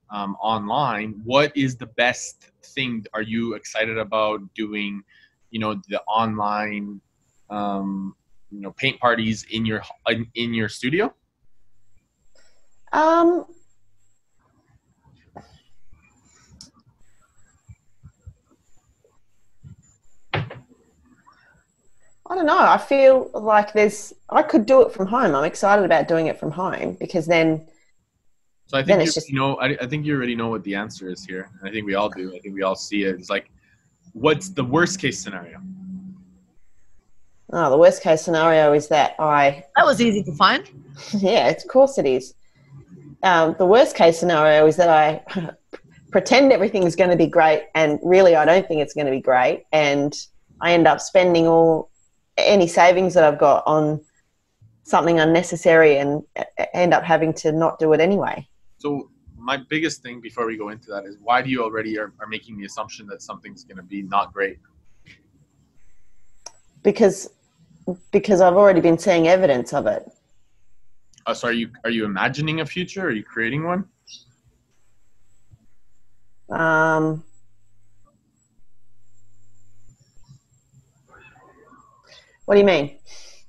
um, 0.10 0.36
online, 0.42 1.22
what 1.24 1.56
is 1.56 1.76
the 1.76 1.88
best 1.88 2.50
thing 2.64 3.06
are 3.14 3.22
you 3.22 3.56
excited 3.56 3.98
about 3.98 4.42
doing, 4.54 5.04
you 5.52 5.60
know, 5.60 5.82
the 5.90 6.02
online 6.04 7.02
um, 7.50 8.16
you 8.52 8.62
know 8.62 8.72
paint 8.72 9.00
parties 9.00 9.46
in 9.52 9.66
your 9.66 9.82
in, 10.08 10.28
in 10.36 10.54
your 10.54 10.70
studio? 10.70 11.14
um, 12.94 13.46
I 22.30 22.36
don't 22.36 22.46
know. 22.46 22.58
I 22.60 22.78
feel 22.78 23.30
like 23.34 23.74
there's. 23.74 24.14
I 24.30 24.44
could 24.44 24.66
do 24.66 24.82
it 24.82 24.92
from 24.92 25.08
home. 25.08 25.34
I'm 25.34 25.46
excited 25.46 25.86
about 25.86 26.08
doing 26.08 26.28
it 26.28 26.38
from 26.40 26.52
home 26.52 26.98
because 27.00 27.26
then 27.26 27.66
So 28.66 28.78
I 28.78 28.82
think 28.82 28.88
Then 28.88 29.00
you 29.00 29.06
it's 29.06 29.14
just- 29.16 29.30
you 29.30 29.40
know 29.40 29.56
I, 29.56 29.78
I 29.82 29.88
think 29.88 30.06
you 30.06 30.14
already 30.16 30.36
know 30.36 30.50
what 30.50 30.64
the 30.64 30.76
answer 30.76 31.10
is 31.10 31.24
here. 31.24 31.50
I 31.64 31.72
think 31.72 31.86
we 31.86 31.96
all 31.96 32.10
do. 32.10 32.36
I 32.36 32.40
think 32.40 32.54
we 32.54 32.64
all 32.64 32.76
see 32.76 33.04
it. 33.04 33.16
It's 33.16 33.30
like 33.30 33.50
what's 34.14 34.50
the 34.50 34.64
worst 34.64 35.00
case 35.00 35.20
scenario? 35.20 35.62
Oh, 37.54 37.70
the 37.70 37.78
worst 37.78 38.04
case 38.04 38.22
scenario 38.22 38.74
is 38.74 38.90
that 38.90 39.16
I, 39.20 39.64
That 39.78 39.86
was 39.86 40.02
easy 40.02 40.22
to 40.24 40.34
find. 40.34 40.70
yeah, 41.14 41.48
of 41.48 41.66
course 41.68 41.98
it 41.98 42.06
is. 42.06 42.34
Um, 43.24 43.56
the 43.58 43.66
worst 43.66 43.96
case 43.96 44.20
scenario 44.20 44.68
is 44.68 44.76
that 44.76 44.90
I 44.90 45.52
pretend 46.12 46.52
everything 46.52 46.84
is 46.84 46.96
going 46.96 47.10
to 47.10 47.16
be 47.16 47.28
great, 47.28 47.68
and 47.74 48.00
really 48.04 48.36
I 48.36 48.44
don't 48.44 48.68
think 48.68 48.82
it's 48.82 48.94
going 48.94 49.06
to 49.06 49.12
be 49.12 49.22
great, 49.22 49.66
and 49.72 50.14
I 50.60 50.74
end 50.74 50.88
up 50.88 51.00
spending 51.00 51.48
all 51.48 51.90
any 52.38 52.68
savings 52.68 53.14
that 53.16 53.24
I've 53.24 53.40
got 53.40 53.64
on 53.66 54.02
something 54.84 55.20
unnecessary, 55.20 55.98
and 55.98 56.24
end 56.74 56.94
up 56.94 57.04
having 57.04 57.34
to 57.34 57.52
not 57.52 57.78
do 57.78 57.92
it 57.94 58.00
anyway. 58.00 58.48
So 58.78 59.10
my 59.38 59.58
biggest 59.58 60.02
thing 60.02 60.22
before 60.22 60.46
we 60.46 60.58
go 60.58 60.70
into 60.70 60.90
that 60.92 61.06
is 61.06 61.18
why 61.22 61.42
do 61.42 61.50
you 61.50 61.64
already 61.64 61.98
are, 62.00 62.14
are 62.20 62.28
making 62.28 62.58
the 62.58 62.66
assumption 62.66 63.08
that 63.08 63.22
something's 63.22 63.64
going 63.64 63.78
to 63.78 63.84
be 63.84 64.02
not 64.02 64.34
great? 64.34 64.60
Because 66.84 67.30
because 68.12 68.42
I've 68.42 68.56
already 68.56 68.82
been 68.82 68.98
seeing 68.98 69.28
evidence 69.28 69.74
of 69.74 69.88
it. 69.88 70.10
Uh, 71.26 71.34
so 71.34 71.48
are 71.48 71.54
you 71.54 71.70
are 71.84 71.90
you 71.90 72.06
imagining 72.06 72.62
a 72.62 72.66
future? 72.66 73.06
Are 73.08 73.12
you 73.12 73.24
creating 73.24 73.66
one? 73.66 73.86
Um, 76.50 77.24
What 82.48 82.56
do 82.56 82.62
you 82.62 82.66
mean? 82.66 82.98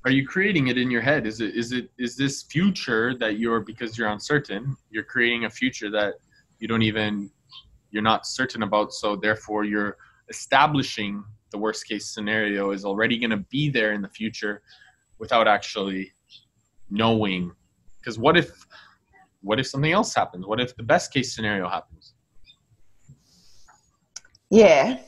Are 0.05 0.11
you 0.11 0.27
creating 0.27 0.67
it 0.67 0.77
in 0.77 0.91
your 0.91 1.03
head? 1.03 1.25
Is 1.25 1.41
it 1.41 1.55
is 1.55 1.71
it 1.71 1.89
is 1.99 2.17
this 2.17 2.43
future 2.43 3.17
that 3.19 3.39
you're 3.39 3.61
because 3.61 3.97
you're 3.97 4.09
uncertain? 4.09 4.77
You're 4.91 5.05
creating 5.05 5.45
a 5.45 5.51
future 5.51 5.89
that 5.93 6.15
you 6.59 6.67
don't 6.67 6.83
even 6.83 7.31
you're 7.93 8.03
not 8.03 8.27
certain 8.27 8.65
about. 8.65 8.93
So 8.93 9.15
therefore, 9.15 9.63
you're 9.63 9.99
establishing 10.29 11.23
the 11.53 11.59
worst 11.59 11.87
case 11.87 12.13
scenario 12.13 12.73
is 12.73 12.85
already 12.85 13.21
going 13.21 13.31
to 13.31 13.45
be 13.51 13.71
there 13.71 13.93
in 13.93 14.03
the 14.03 14.09
future 14.09 14.63
without 15.21 15.47
actually 15.47 16.13
knowing. 16.91 17.53
Because 18.01 18.19
what 18.19 18.37
if 18.37 18.67
what 19.43 19.61
if 19.61 19.69
something 19.69 19.93
else 19.93 20.13
happens? 20.13 20.45
What 20.45 20.61
if 20.61 20.77
the 20.77 20.83
best 20.83 21.13
case 21.13 21.37
scenario 21.37 21.69
happens? 21.69 22.15
Yeah. 24.51 24.99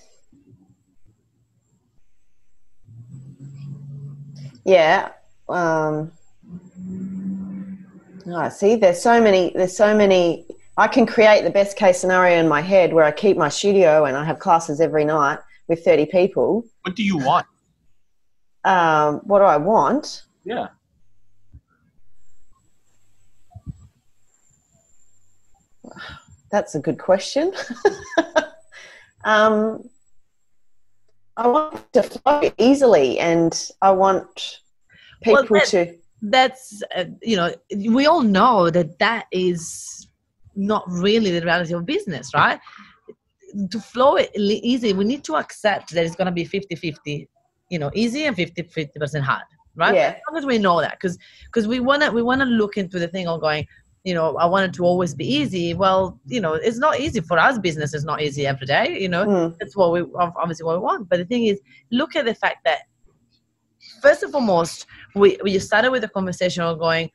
Yeah. 4.70 5.08
Um, 5.48 6.12
oh, 8.28 8.48
see, 8.50 8.76
there's 8.76 9.02
so 9.02 9.20
many. 9.20 9.50
There's 9.52 9.76
so 9.76 9.96
many. 9.96 10.46
I 10.76 10.86
can 10.86 11.06
create 11.06 11.42
the 11.42 11.50
best 11.50 11.76
case 11.76 11.98
scenario 11.98 12.38
in 12.38 12.46
my 12.46 12.60
head 12.60 12.92
where 12.92 13.04
I 13.04 13.10
keep 13.10 13.36
my 13.36 13.48
studio 13.48 14.04
and 14.04 14.16
I 14.16 14.24
have 14.24 14.38
classes 14.38 14.80
every 14.80 15.04
night 15.04 15.40
with 15.66 15.84
30 15.84 16.06
people. 16.06 16.64
What 16.82 16.94
do 16.94 17.02
you 17.02 17.18
want? 17.18 17.46
Um, 18.62 19.16
what 19.24 19.40
do 19.40 19.44
I 19.46 19.56
want? 19.56 20.22
Yeah. 20.44 20.68
That's 26.52 26.76
a 26.76 26.78
good 26.78 26.98
question. 26.98 27.52
um, 29.24 29.90
I 31.36 31.48
want 31.48 31.92
to 31.92 32.02
flow 32.02 32.50
easily, 32.58 33.18
and 33.18 33.52
I 33.82 33.90
want 33.92 34.60
people 35.22 35.44
Well, 35.48 35.60
that- 35.60 35.68
to. 35.68 35.96
That's 36.22 36.82
uh, 36.94 37.04
you 37.22 37.34
know 37.34 37.50
we 37.74 38.06
all 38.06 38.20
know 38.20 38.68
that 38.68 38.98
that 38.98 39.24
is 39.32 40.06
not 40.54 40.84
really 40.86 41.30
the 41.30 41.40
reality 41.40 41.72
of 41.72 41.86
business, 41.86 42.34
right? 42.34 42.60
To 43.70 43.80
flow 43.80 44.16
it 44.16 44.30
easy, 44.36 44.92
we 44.92 45.04
need 45.04 45.24
to 45.24 45.36
accept 45.36 45.94
that 45.94 46.04
it's 46.04 46.14
going 46.14 46.26
to 46.26 46.32
be 46.32 46.44
50-50, 46.44 47.26
you 47.70 47.78
know, 47.78 47.90
easy 47.94 48.26
and 48.26 48.36
50 48.36 48.62
percent 48.98 49.24
hard, 49.24 49.44
right? 49.76 49.94
Yeah. 49.94 50.08
As 50.08 50.20
long 50.28 50.38
as 50.38 50.44
we 50.44 50.58
know 50.58 50.82
that, 50.82 50.98
because 51.00 51.16
because 51.46 51.66
we 51.66 51.80
want 51.80 52.02
to 52.02 52.10
we 52.10 52.22
want 52.22 52.42
to 52.42 52.46
look 52.46 52.76
into 52.76 52.98
the 52.98 53.08
thing 53.08 53.26
of 53.26 53.40
going, 53.40 53.66
you 54.04 54.14
know, 54.14 54.36
I 54.36 54.46
want 54.46 54.66
it 54.66 54.74
to 54.76 54.84
always 54.84 55.14
be 55.14 55.26
easy. 55.26 55.74
Well, 55.74 56.18
you 56.26 56.40
know, 56.40 56.54
it's 56.54 56.78
not 56.78 57.00
easy 57.00 57.20
for 57.20 57.38
us. 57.38 57.58
Business 57.58 57.92
is 57.92 58.04
not 58.04 58.22
easy 58.22 58.46
every 58.46 58.66
day. 58.66 58.98
You 58.98 59.08
know, 59.08 59.26
Mm, 59.26 59.58
that's 59.58 59.76
what 59.76 59.92
we 59.92 60.04
obviously 60.18 60.64
what 60.64 60.76
we 60.78 60.82
want. 60.82 61.08
But 61.08 61.18
the 61.18 61.24
thing 61.26 61.46
is, 61.46 61.60
look 61.90 62.16
at 62.16 62.24
the 62.24 62.34
fact 62.34 62.64
that 62.64 62.80
first 64.00 64.22
and 64.22 64.32
foremost, 64.32 64.86
we 65.14 65.36
we 65.42 65.58
started 65.58 65.90
with 65.90 66.02
the 66.02 66.08
conversation 66.08 66.62
of 66.62 66.78
going 66.78 67.10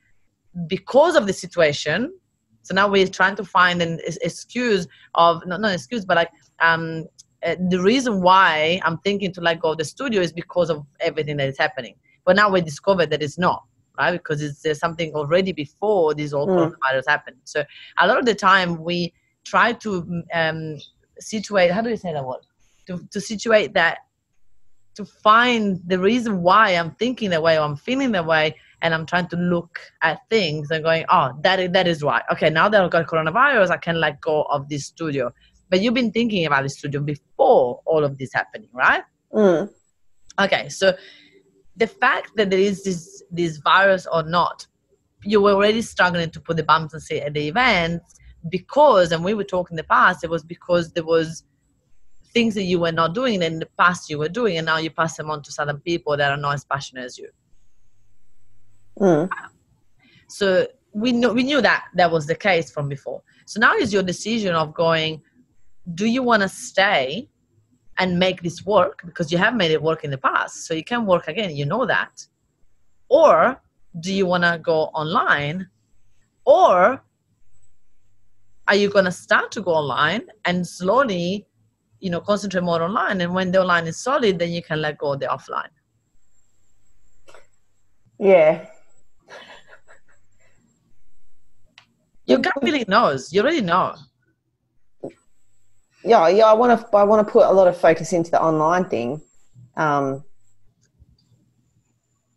because 0.67 1.15
of 1.15 1.25
the 1.27 1.33
situation. 1.33 2.13
So 2.61 2.73
now 2.73 2.87
we're 2.87 3.07
trying 3.07 3.35
to 3.37 3.43
find 3.43 3.81
an 3.81 3.99
excuse 4.21 4.87
of 5.15 5.45
not 5.45 5.61
not 5.61 5.73
excuse, 5.73 6.05
but 6.05 6.17
like 6.17 6.31
um 6.59 7.05
uh, 7.43 7.55
the 7.69 7.81
reason 7.81 8.21
why 8.21 8.79
I'm 8.83 8.97
thinking 8.99 9.31
to 9.33 9.41
let 9.41 9.59
go 9.59 9.71
of 9.71 9.77
the 9.77 9.85
studio 9.85 10.21
is 10.21 10.31
because 10.31 10.69
of 10.69 10.85
everything 10.99 11.37
that 11.37 11.49
is 11.49 11.57
happening. 11.57 11.95
But 12.25 12.35
now 12.35 12.49
we 12.49 12.61
discovered 12.61 13.09
that 13.11 13.21
it's 13.21 13.37
not 13.37 13.63
right 13.97 14.11
because 14.11 14.41
it's 14.41 14.61
there's 14.61 14.79
something 14.79 15.13
already 15.13 15.51
before 15.51 16.13
this 16.13 16.31
whole 16.31 16.47
Mm. 16.47 16.71
coronavirus 16.71 17.03
happened. 17.07 17.37
So 17.43 17.63
a 17.97 18.07
lot 18.07 18.17
of 18.19 18.25
the 18.25 18.35
time 18.35 18.83
we 18.83 19.13
try 19.43 19.73
to 19.73 20.23
um 20.33 20.77
situate. 21.19 21.71
How 21.71 21.81
do 21.81 21.89
you 21.89 21.97
say 21.97 22.13
that 22.13 22.25
word? 22.25 22.45
To 22.87 22.99
to 23.11 23.21
situate 23.21 23.73
that 23.73 23.99
to 24.95 25.05
find 25.05 25.81
the 25.85 25.99
reason 25.99 26.41
why 26.41 26.69
I'm 26.71 26.91
thinking 26.95 27.29
that 27.31 27.43
way 27.43 27.57
or 27.57 27.61
I'm 27.61 27.75
feeling 27.75 28.11
that 28.13 28.25
way, 28.25 28.55
and 28.81 28.93
I'm 28.93 29.05
trying 29.05 29.27
to 29.27 29.35
look 29.35 29.79
at 30.01 30.19
things 30.29 30.71
and 30.71 30.83
going, 30.83 31.05
oh, 31.09 31.31
that 31.41 31.59
is, 31.59 31.71
that 31.71 31.87
is 31.87 32.01
right. 32.01 32.23
Okay, 32.31 32.49
now 32.49 32.69
that 32.69 32.81
I've 32.81 32.91
got 32.91 33.05
coronavirus, 33.07 33.71
I 33.71 33.77
can 33.77 33.99
let 33.99 34.21
go 34.21 34.43
of 34.43 34.69
this 34.69 34.85
studio. 34.85 35.33
But 35.69 35.81
you've 35.81 35.93
been 35.93 36.11
thinking 36.11 36.45
about 36.45 36.63
the 36.63 36.69
studio 36.69 37.01
before 37.01 37.81
all 37.85 38.03
of 38.03 38.17
this 38.17 38.31
happening, 38.33 38.69
right? 38.73 39.03
mm, 39.33 39.69
Okay, 40.39 40.69
so 40.69 40.93
the 41.75 41.87
fact 41.87 42.31
that 42.35 42.49
there 42.49 42.59
is 42.59 42.83
this 42.83 43.23
this 43.31 43.57
virus 43.57 44.07
or 44.11 44.23
not, 44.23 44.65
you 45.23 45.41
were 45.41 45.51
already 45.51 45.81
struggling 45.81 46.29
to 46.31 46.39
put 46.39 46.57
the 46.57 46.63
bumps 46.63 46.93
and 46.93 47.03
seat 47.03 47.21
at 47.21 47.33
the 47.33 47.47
event 47.47 48.01
because, 48.49 49.11
and 49.11 49.23
we 49.23 49.33
were 49.33 49.43
talking 49.43 49.73
in 49.75 49.77
the 49.77 49.83
past, 49.83 50.23
it 50.23 50.29
was 50.29 50.43
because 50.43 50.91
there 50.93 51.05
was 51.05 51.43
things 52.33 52.53
that 52.53 52.63
you 52.63 52.79
were 52.79 52.91
not 52.91 53.15
doing 53.15 53.41
in 53.41 53.59
the 53.59 53.67
past 53.77 54.09
you 54.09 54.17
were 54.19 54.29
doing, 54.29 54.57
and 54.57 54.65
now 54.65 54.77
you 54.77 54.89
pass 54.89 55.17
them 55.17 55.31
on 55.31 55.41
to 55.43 55.51
certain 55.51 55.79
people 55.79 56.15
that 56.17 56.31
are 56.31 56.37
not 56.37 56.53
as 56.53 56.65
passionate 56.65 57.05
as 57.05 57.17
you. 57.17 57.29
mm. 58.99 59.29
So 60.27 60.67
we 60.93 61.11
know 61.11 61.33
we 61.33 61.43
knew 61.43 61.61
that 61.61 61.85
that 61.95 62.11
was 62.11 62.25
the 62.27 62.35
case 62.35 62.71
from 62.71 62.87
before. 62.89 63.21
So 63.45 63.59
now 63.59 63.75
is 63.75 63.93
your 63.93 64.03
decision 64.03 64.55
of 64.55 64.73
going, 64.73 65.21
do 65.93 66.05
you 66.05 66.23
want 66.23 66.41
to 66.43 66.49
stay 66.49 67.29
and 67.97 68.19
make 68.19 68.41
this 68.41 68.65
work 68.65 69.01
because 69.05 69.31
you 69.31 69.37
have 69.37 69.55
made 69.55 69.71
it 69.71 69.81
work 69.81 70.03
in 70.03 70.11
the 70.11 70.17
past, 70.17 70.65
so 70.65 70.73
you 70.73 70.83
can 70.83 71.05
work 71.05 71.27
again. 71.27 71.55
You 71.55 71.65
know 71.65 71.85
that, 71.85 72.27
or 73.09 73.61
do 73.99 74.13
you 74.13 74.25
want 74.25 74.43
to 74.43 74.59
go 74.61 74.85
online, 74.93 75.69
or 76.45 77.01
are 78.67 78.75
you 78.75 78.89
going 78.89 79.05
to 79.05 79.11
start 79.11 79.51
to 79.51 79.61
go 79.61 79.71
online 79.71 80.23
and 80.43 80.67
slowly, 80.67 81.45
you 81.99 82.09
know, 82.09 82.19
concentrate 82.19 82.63
more 82.63 82.81
online? 82.81 83.21
And 83.21 83.33
when 83.33 83.51
the 83.51 83.61
online 83.61 83.87
is 83.87 83.97
solid, 83.97 84.39
then 84.39 84.51
you 84.51 84.63
can 84.63 84.81
let 84.81 84.97
go 84.97 85.13
of 85.13 85.19
the 85.19 85.27
offline. 85.27 85.69
Yeah. 88.19 88.67
Your 92.25 92.39
gut 92.39 92.53
feeling 92.63 92.85
knows. 92.87 93.31
You 93.31 93.41
already 93.41 93.61
know. 93.61 93.95
Yeah, 96.05 96.27
yeah. 96.27 96.45
I 96.45 96.53
want 96.53 96.79
to. 96.79 96.97
I 96.97 97.03
want 97.03 97.25
to 97.25 97.31
put 97.31 97.45
a 97.45 97.51
lot 97.51 97.67
of 97.67 97.75
focus 97.77 98.13
into 98.13 98.29
the 98.31 98.41
online 98.41 98.85
thing. 98.85 99.21
Um, 99.75 100.23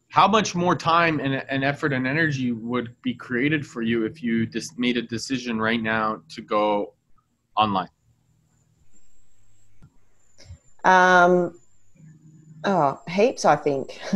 How 0.08 0.26
much 0.26 0.54
more 0.54 0.74
time 0.74 1.20
and, 1.20 1.44
and 1.50 1.62
effort 1.62 1.92
and 1.92 2.06
energy 2.06 2.52
would 2.52 2.96
be 3.02 3.14
created 3.14 3.66
for 3.66 3.82
you 3.82 4.06
if 4.06 4.22
you 4.22 4.46
just 4.46 4.78
made 4.78 4.96
a 4.96 5.02
decision 5.02 5.60
right 5.60 5.82
now 5.82 6.22
to 6.30 6.40
go 6.40 6.94
online? 7.56 7.90
um, 10.84 11.58
oh, 12.64 13.00
heaps. 13.08 13.44
I 13.44 13.56
think. 13.56 14.00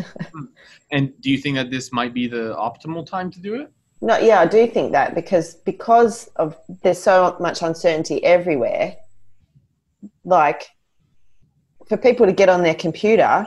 And 0.93 1.19
do 1.23 1.31
you 1.31 1.39
think 1.39 1.57
that 1.57 1.71
this 1.71 1.91
might 1.91 2.13
be 2.13 2.29
the 2.29 2.55
optimal 2.55 3.07
time 3.07 3.31
to 3.31 3.41
do 3.41 3.55
it? 3.55 3.73
No, 4.03 4.19
yeah, 4.19 4.41
I 4.41 4.47
do 4.47 4.67
think 4.67 4.93
that 4.93 5.15
because 5.15 5.55
because 5.55 6.27
of 6.37 6.57
there's 6.83 7.03
so 7.03 7.35
much 7.41 7.63
uncertainty 7.63 8.23
everywhere. 8.23 8.97
Like 10.25 10.69
for 11.89 11.97
people 11.97 12.27
to 12.27 12.33
get 12.33 12.49
on 12.49 12.63
their 12.63 12.75
computer 12.75 13.47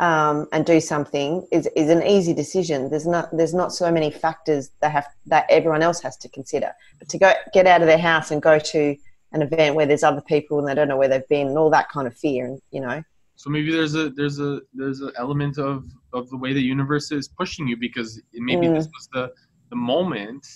um, 0.00 0.48
and 0.52 0.66
do 0.66 0.80
something 0.80 1.46
is 1.52 1.68
is 1.76 1.88
an 1.88 2.02
easy 2.02 2.34
decision. 2.34 2.90
There's 2.90 3.06
not 3.06 3.28
there's 3.36 3.54
not 3.54 3.72
so 3.72 3.90
many 3.92 4.10
factors 4.10 4.70
that 4.80 4.90
have 4.90 5.06
that 5.26 5.46
everyone 5.48 5.82
else 5.82 6.00
has 6.02 6.16
to 6.18 6.28
consider. 6.28 6.72
But 6.98 7.08
to 7.10 7.18
go 7.18 7.32
get 7.52 7.66
out 7.66 7.80
of 7.80 7.86
their 7.86 7.98
house 7.98 8.30
and 8.32 8.42
go 8.42 8.58
to 8.58 8.96
an 9.32 9.42
event 9.42 9.74
where 9.76 9.86
there's 9.86 10.02
other 10.04 10.20
people 10.20 10.58
and 10.58 10.66
they 10.68 10.74
don't 10.74 10.88
know 10.88 10.96
where 10.96 11.08
they've 11.08 11.28
been 11.28 11.48
and 11.48 11.58
all 11.58 11.70
that 11.70 11.88
kind 11.88 12.06
of 12.06 12.16
fear 12.16 12.46
and 12.46 12.60
you 12.70 12.80
know 12.80 13.02
So 13.36 13.50
maybe 13.50 13.70
there's 13.72 13.94
a 13.94 14.10
there's 14.10 14.38
a 14.40 14.60
there's 14.72 15.00
an 15.00 15.12
element 15.16 15.58
of 15.58 15.84
of 16.12 16.28
the 16.30 16.36
way 16.36 16.52
the 16.52 16.62
universe 16.62 17.10
is 17.12 17.28
pushing 17.28 17.66
you 17.68 17.76
because 17.76 18.20
maybe 18.32 18.66
Mm. 18.66 18.74
this 18.74 18.88
was 18.96 19.08
the 19.12 19.32
the 19.70 19.76
moment 19.76 20.46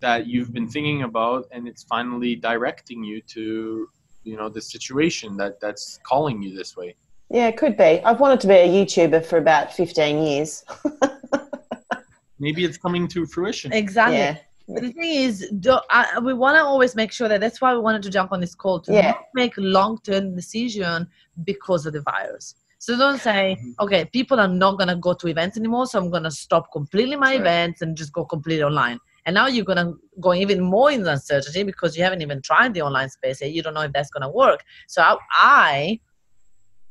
that 0.00 0.26
you've 0.26 0.52
been 0.52 0.68
thinking 0.68 1.02
about 1.02 1.46
and 1.52 1.68
it's 1.68 1.84
finally 1.84 2.34
directing 2.36 3.04
you 3.04 3.20
to 3.34 3.88
you 4.24 4.36
know 4.36 4.48
the 4.48 4.60
situation 4.60 5.36
that 5.36 5.60
that's 5.60 5.98
calling 6.06 6.42
you 6.42 6.54
this 6.56 6.76
way. 6.76 6.94
yeah 7.30 7.48
it 7.48 7.56
could 7.56 7.76
be. 7.76 7.92
I've 8.04 8.20
wanted 8.20 8.40
to 8.40 8.46
be 8.48 8.54
a 8.54 8.68
YouTuber 8.68 9.24
for 9.24 9.38
about 9.38 9.72
15 9.72 10.22
years. 10.22 10.64
Maybe 12.38 12.64
it's 12.64 12.76
coming 12.76 13.06
to 13.08 13.24
fruition. 13.26 13.72
Exactly. 13.72 14.18
yeah. 14.18 14.36
But 14.68 14.82
the 14.82 14.92
thing 14.92 15.10
is, 15.26 15.48
do, 15.60 15.78
I, 15.90 16.18
we 16.18 16.34
want 16.34 16.56
to 16.56 16.62
always 16.64 16.94
make 16.96 17.12
sure 17.12 17.28
that 17.28 17.40
that's 17.40 17.60
why 17.60 17.72
we 17.74 17.80
wanted 17.80 18.02
to 18.04 18.10
jump 18.10 18.32
on 18.32 18.40
this 18.40 18.54
call 18.54 18.80
to 18.80 18.92
Yeah. 18.92 19.10
not 19.12 19.24
make 19.34 19.52
long-term 19.58 20.34
decision 20.34 21.06
because 21.44 21.86
of 21.86 21.92
the 21.92 22.00
virus. 22.02 22.54
So 22.78 22.96
don't 22.98 23.20
say, 23.20 23.56
Mm-hmm. 23.58 23.84
okay, 23.84 24.04
people 24.06 24.40
are 24.40 24.48
not 24.48 24.78
gonna 24.78 24.96
go 24.96 25.12
to 25.14 25.26
events 25.28 25.56
anymore, 25.56 25.86
so 25.86 25.98
I'm 26.00 26.10
gonna 26.10 26.30
stop 26.32 26.64
completely 26.72 27.16
my 27.16 27.32
Right. 27.32 27.40
events 27.40 27.82
and 27.82 27.96
just 27.96 28.12
go 28.12 28.24
completely 28.24 28.64
online. 28.64 28.98
And 29.24 29.34
now 29.34 29.46
you're 29.46 29.64
gonna 29.64 29.92
go 30.20 30.34
even 30.34 30.60
more 30.60 30.90
in 30.90 31.06
uncertainty 31.06 31.62
because 31.62 31.96
you 31.96 32.02
haven't 32.02 32.22
even 32.22 32.42
tried 32.42 32.74
the 32.74 32.82
online 32.82 33.08
space 33.10 33.40
yet. 33.40 33.52
You 33.52 33.62
don't 33.62 33.74
know 33.74 33.82
if 33.82 33.92
that's 33.92 34.10
gonna 34.10 34.30
work. 34.30 34.62
So 34.88 35.02
I, 35.02 35.16
I 35.32 36.00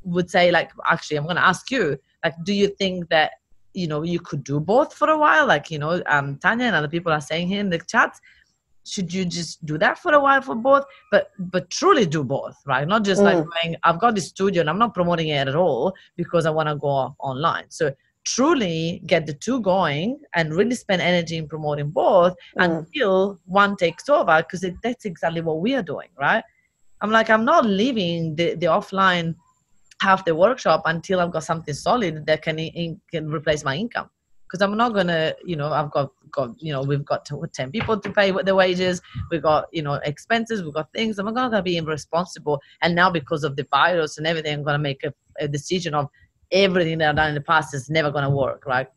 would 0.02 0.30
say, 0.30 0.50
like, 0.50 0.70
actually, 0.86 1.18
I'm 1.18 1.26
gonna 1.26 1.40
ask 1.40 1.70
you, 1.70 1.98
like, 2.24 2.34
do 2.44 2.52
you 2.52 2.68
think 2.68 3.08
that 3.10 3.32
you 3.74 3.86
know 3.86 4.02
you 4.02 4.20
could 4.20 4.44
do 4.44 4.60
both 4.60 4.92
for 4.92 5.08
a 5.08 5.16
while 5.18 5.46
like 5.46 5.70
you 5.70 5.78
know 5.78 6.02
um 6.06 6.36
tanya 6.42 6.66
and 6.66 6.76
other 6.76 6.88
people 6.88 7.10
are 7.10 7.20
saying 7.22 7.48
here 7.48 7.60
in 7.60 7.70
the 7.70 7.78
chat 7.78 8.14
should 8.84 9.12
you 9.14 9.24
just 9.24 9.64
do 9.64 9.78
that 9.78 9.98
for 9.98 10.12
a 10.12 10.20
while 10.20 10.42
for 10.42 10.54
both 10.54 10.84
but 11.10 11.28
but 11.38 11.70
truly 11.70 12.04
do 12.04 12.22
both 12.22 12.54
right 12.66 12.86
not 12.86 13.04
just 13.04 13.24
like 13.24 13.38
Mm. 13.38 13.44
going 13.44 13.76
i've 13.84 13.98
got 13.98 14.14
this 14.14 14.28
studio 14.28 14.60
and 14.60 14.68
i'm 14.68 14.78
not 14.78 14.92
promoting 14.94 15.28
it 15.28 15.48
at 15.48 15.54
all 15.56 15.94
because 16.16 16.44
i 16.46 16.50
want 16.50 16.68
to 16.68 16.76
go 16.76 17.14
online 17.18 17.64
so 17.70 17.92
truly 18.24 19.02
get 19.06 19.26
the 19.26 19.34
two 19.34 19.60
going 19.60 20.18
and 20.34 20.54
really 20.54 20.74
spend 20.74 21.02
energy 21.02 21.36
in 21.36 21.48
promoting 21.48 21.90
both 21.90 22.34
Mm. 22.58 22.78
until 22.78 23.38
one 23.46 23.76
takes 23.76 24.08
over 24.08 24.36
because 24.42 24.64
that's 24.82 25.04
exactly 25.04 25.40
what 25.40 25.60
we 25.60 25.74
are 25.74 25.82
doing 25.82 26.08
right? 26.18 26.44
I'm 27.00 27.10
like 27.10 27.30
i'm 27.30 27.44
not 27.44 27.66
leaving 27.66 28.36
the, 28.36 28.54
the 28.54 28.66
offline 28.66 29.34
half 30.00 30.24
the 30.24 30.34
workshop 30.34 30.82
until 30.84 31.18
i've 31.20 31.32
got 31.32 31.42
something 31.44 31.74
solid 31.74 32.26
that 32.26 32.42
can, 32.42 32.58
in, 32.58 33.00
can 33.10 33.28
replace 33.30 33.64
my 33.64 33.76
income. 33.76 34.08
Because 34.46 34.62
i'm 34.62 34.76
not 34.76 34.94
gonna 34.94 35.34
you 35.44 35.56
know 35.56 35.72
i've 35.72 35.90
got 35.90 36.10
got 36.30 36.50
you 36.62 36.72
know 36.72 36.82
we've 36.82 37.04
got 37.04 37.26
10 37.26 37.70
people 37.72 37.98
to 37.98 38.10
pay 38.10 38.32
with 38.32 38.46
the 38.46 38.54
wages 38.54 39.00
we've 39.30 39.42
got 39.42 39.66
you 39.72 39.82
know 39.82 39.94
expenses 40.04 40.62
we've 40.62 40.74
got 40.74 40.92
things. 40.92 41.18
I'm 41.18 41.26
not 41.26 41.34
gonna 41.34 41.62
be 41.62 41.76
irresponsible 41.76 42.60
and 42.82 42.94
now 42.94 43.10
because 43.10 43.42
of 43.44 43.56
the 43.56 43.66
virus 43.70 44.16
and 44.18 44.26
everything 44.26 44.54
i'm 44.54 44.62
gonna 44.62 44.78
make 44.78 45.02
a, 45.04 45.12
a 45.40 45.48
decision 45.48 45.92
of 45.94 46.08
everything 46.52 46.98
that 46.98 47.08
i've 47.10 47.16
done 47.16 47.30
in 47.30 47.34
the 47.34 47.40
past 47.40 47.74
is 47.74 47.90
never 47.90 48.10
gonna 48.10 48.30
work 48.30 48.62
right? 48.66 48.88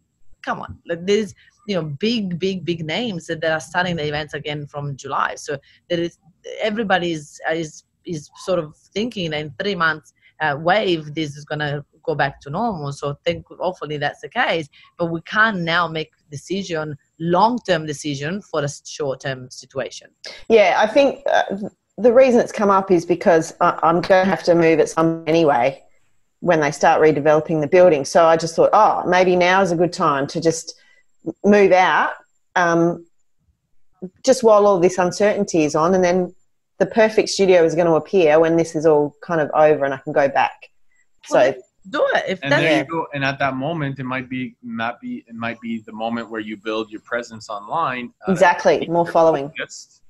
Come 0.41 0.59
on. 0.59 0.77
Like 0.87 1.05
there's 1.05 1.33
you 1.67 1.75
know 1.75 1.83
big 1.83 2.37
big 2.37 2.63
big 2.63 2.85
names 2.85 3.27
that, 3.27 3.41
that 3.41 3.51
are 3.51 3.59
starting 3.59 3.95
the 3.95 4.07
events 4.07 4.33
again 4.33 4.67
from 4.67 4.95
july. 4.95 5.35
So 5.35 5.57
there 5.89 5.99
is 5.99 6.17
everybody 6.61 7.11
is 7.11 7.39
is 7.51 7.83
is 8.05 8.29
sort 8.47 8.59
of 8.59 8.75
thinking 8.93 9.33
in 9.33 9.53
three 9.59 9.75
months 9.75 10.13
uh, 10.41 10.55
wave 10.59 11.15
this 11.15 11.35
is 11.35 11.45
going 11.45 11.59
to 11.59 11.83
go 12.03 12.13
back 12.13 12.39
to 12.41 12.51
normal. 12.51 12.91
So 12.91 13.17
think 13.25 13.47
hopefully 13.59 13.97
that's 13.97 14.21
the 14.21 14.29
case. 14.29 14.69
But 14.97 15.07
we 15.07 15.21
can't 15.21 15.61
now 15.61 15.87
make 15.87 16.11
decision 16.29 16.95
long-term 17.19 17.87
decision 17.87 18.41
for 18.41 18.63
a 18.63 18.69
short-term 18.85 19.49
situation. 19.49 20.09
Yeah, 20.49 20.75
I 20.77 20.85
think 20.85 21.23
uh, 21.31 21.43
the 21.97 22.13
reason 22.13 22.41
it's 22.41 22.51
come 22.51 22.69
up 22.69 22.91
is 22.91 23.05
because 23.07 23.55
I, 23.59 23.79
I'm 23.81 24.01
going 24.01 24.23
to 24.25 24.29
have 24.29 24.43
to 24.43 24.53
move 24.53 24.79
at 24.79 24.89
some 24.89 25.23
anyway 25.25 25.81
when 26.39 26.59
they 26.59 26.71
start 26.71 27.01
redeveloping 27.01 27.61
the 27.61 27.67
building. 27.67 28.05
So 28.05 28.25
I 28.25 28.37
just 28.37 28.55
thought, 28.55 28.69
oh, 28.73 29.03
maybe 29.07 29.35
now 29.35 29.61
is 29.61 29.71
a 29.71 29.75
good 29.75 29.93
time 29.93 30.27
to 30.27 30.41
just 30.41 30.75
move 31.43 31.71
out, 31.71 32.11
um, 32.55 33.05
just 34.23 34.43
while 34.43 34.67
all 34.67 34.79
this 34.79 34.97
uncertainty 34.97 35.63
is 35.63 35.75
on, 35.75 35.95
and 35.95 36.03
then 36.03 36.35
the 36.77 36.85
perfect 36.85 37.29
studio 37.29 37.63
is 37.63 37.73
going 37.73 37.87
to 37.87 37.93
appear 37.93 38.39
when 38.39 38.57
this 38.57 38.75
is 38.75 38.85
all 38.85 39.15
kind 39.21 39.41
of 39.41 39.49
over 39.51 39.85
and 39.85 39.93
I 39.93 39.97
can 39.97 40.13
go 40.13 40.27
back. 40.27 40.69
So 41.25 41.55
do 41.89 42.05
it 42.15 42.25
if 42.27 42.39
And 42.43 42.51
that's 42.51 42.61
there 42.61 42.77
you 42.79 42.85
go. 42.85 43.07
And 43.13 43.23
at 43.23 43.39
that 43.39 43.55
moment, 43.55 43.99
it 43.99 44.03
might 44.03 44.29
be 44.29 44.55
might 44.61 44.99
be 44.99 45.23
it 45.27 45.35
might 45.35 45.59
be 45.61 45.79
the 45.79 45.91
moment 45.91 46.29
where 46.29 46.41
you 46.41 46.57
build 46.57 46.91
your 46.91 47.01
presence 47.01 47.49
online. 47.49 48.11
uh, 48.27 48.31
exactly 48.31 48.87
more 48.87 49.07
following. 49.07 49.49
focused, 49.49 50.01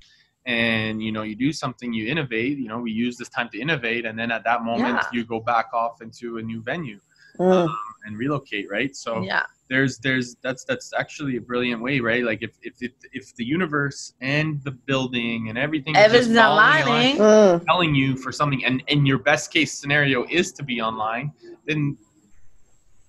And 0.46 1.02
you 1.02 1.12
know, 1.12 1.24
you 1.24 1.36
do 1.36 1.52
something, 1.52 1.92
you 1.92 2.08
innovate. 2.08 2.58
You 2.58 2.68
know, 2.68 2.80
we 2.80 2.92
use 2.92 3.18
this 3.18 3.30
time 3.30 3.50
to 3.50 3.60
innovate, 3.60 4.06
and 4.06 4.18
then 4.18 4.32
at 4.32 4.44
that 4.44 4.64
moment, 4.64 4.96
Yeah. 4.96 5.08
you 5.12 5.26
go 5.26 5.40
back 5.40 5.74
off 5.74 6.02
into 6.02 6.38
a 6.38 6.42
new 6.42 6.62
venue 6.62 7.00
Mm, 7.38 7.68
and 8.06 8.18
relocate. 8.18 8.68
Right. 8.72 8.96
So 8.96 9.22
yeah 9.22 9.44
there's 9.70 9.98
there's 10.00 10.36
that's 10.44 10.64
that's 10.64 10.94
actually 10.94 11.38
a 11.38 11.42
brilliant 11.42 11.82
way, 11.82 12.00
right? 12.00 12.24
Like 12.24 12.44
if 12.44 12.52
if 12.62 12.76
if, 12.82 12.92
if 13.14 13.36
the 13.36 13.44
universe 13.44 14.14
and 14.22 14.64
the 14.64 14.72
building 14.72 15.50
and 15.50 15.58
everything 15.58 15.96
is 15.96 16.00
not 16.00 16.06
everything's 16.06 16.38
falling 16.38 17.12
in 17.12 17.18
line, 17.18 17.18
aligning 17.18 17.18
mm. 17.18 17.66
telling 17.66 17.96
you 17.96 18.16
for 18.18 18.32
something 18.32 18.64
and 18.64 18.84
and 18.88 19.08
your 19.08 19.18
best 19.18 19.52
case 19.52 19.74
scenario 19.74 20.26
is 20.30 20.52
to 20.54 20.64
be 20.64 20.82
online 20.82 21.32
then 21.66 21.98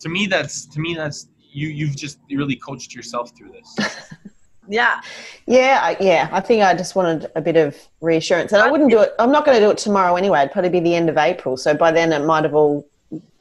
to 0.01 0.09
me 0.09 0.26
that's 0.26 0.66
to 0.66 0.80
me 0.80 0.95
that's 0.95 1.28
you 1.39 1.68
you've 1.68 1.97
just 1.97 2.18
really 2.30 2.57
coached 2.57 2.95
yourself 2.95 3.37
through 3.37 3.53
this 3.53 3.76
yeah 4.68 5.00
Yeah, 5.46 5.80
I, 5.82 5.96
yeah. 6.00 6.28
I 6.32 6.40
think 6.40 6.62
I 6.62 6.74
just 6.74 6.94
wanted 6.96 7.30
a 7.36 7.40
bit 7.40 7.56
of 7.56 7.76
reassurance, 8.00 8.52
and 8.52 8.62
I 8.62 8.70
wouldn't 8.70 8.90
do 8.90 9.00
it. 9.00 9.12
I'm 9.18 9.30
not 9.30 9.44
going 9.44 9.56
to 9.58 9.64
do 9.64 9.70
it 9.70 9.78
tomorrow 9.78 10.16
anyway. 10.16 10.40
It'd 10.40 10.52
probably 10.52 10.70
be 10.70 10.80
the 10.80 10.94
end 10.94 11.08
of 11.08 11.16
April, 11.16 11.56
so 11.56 11.74
by 11.74 11.92
then 11.92 12.12
it 12.12 12.24
might 12.24 12.44
have 12.44 12.54
all 12.54 12.86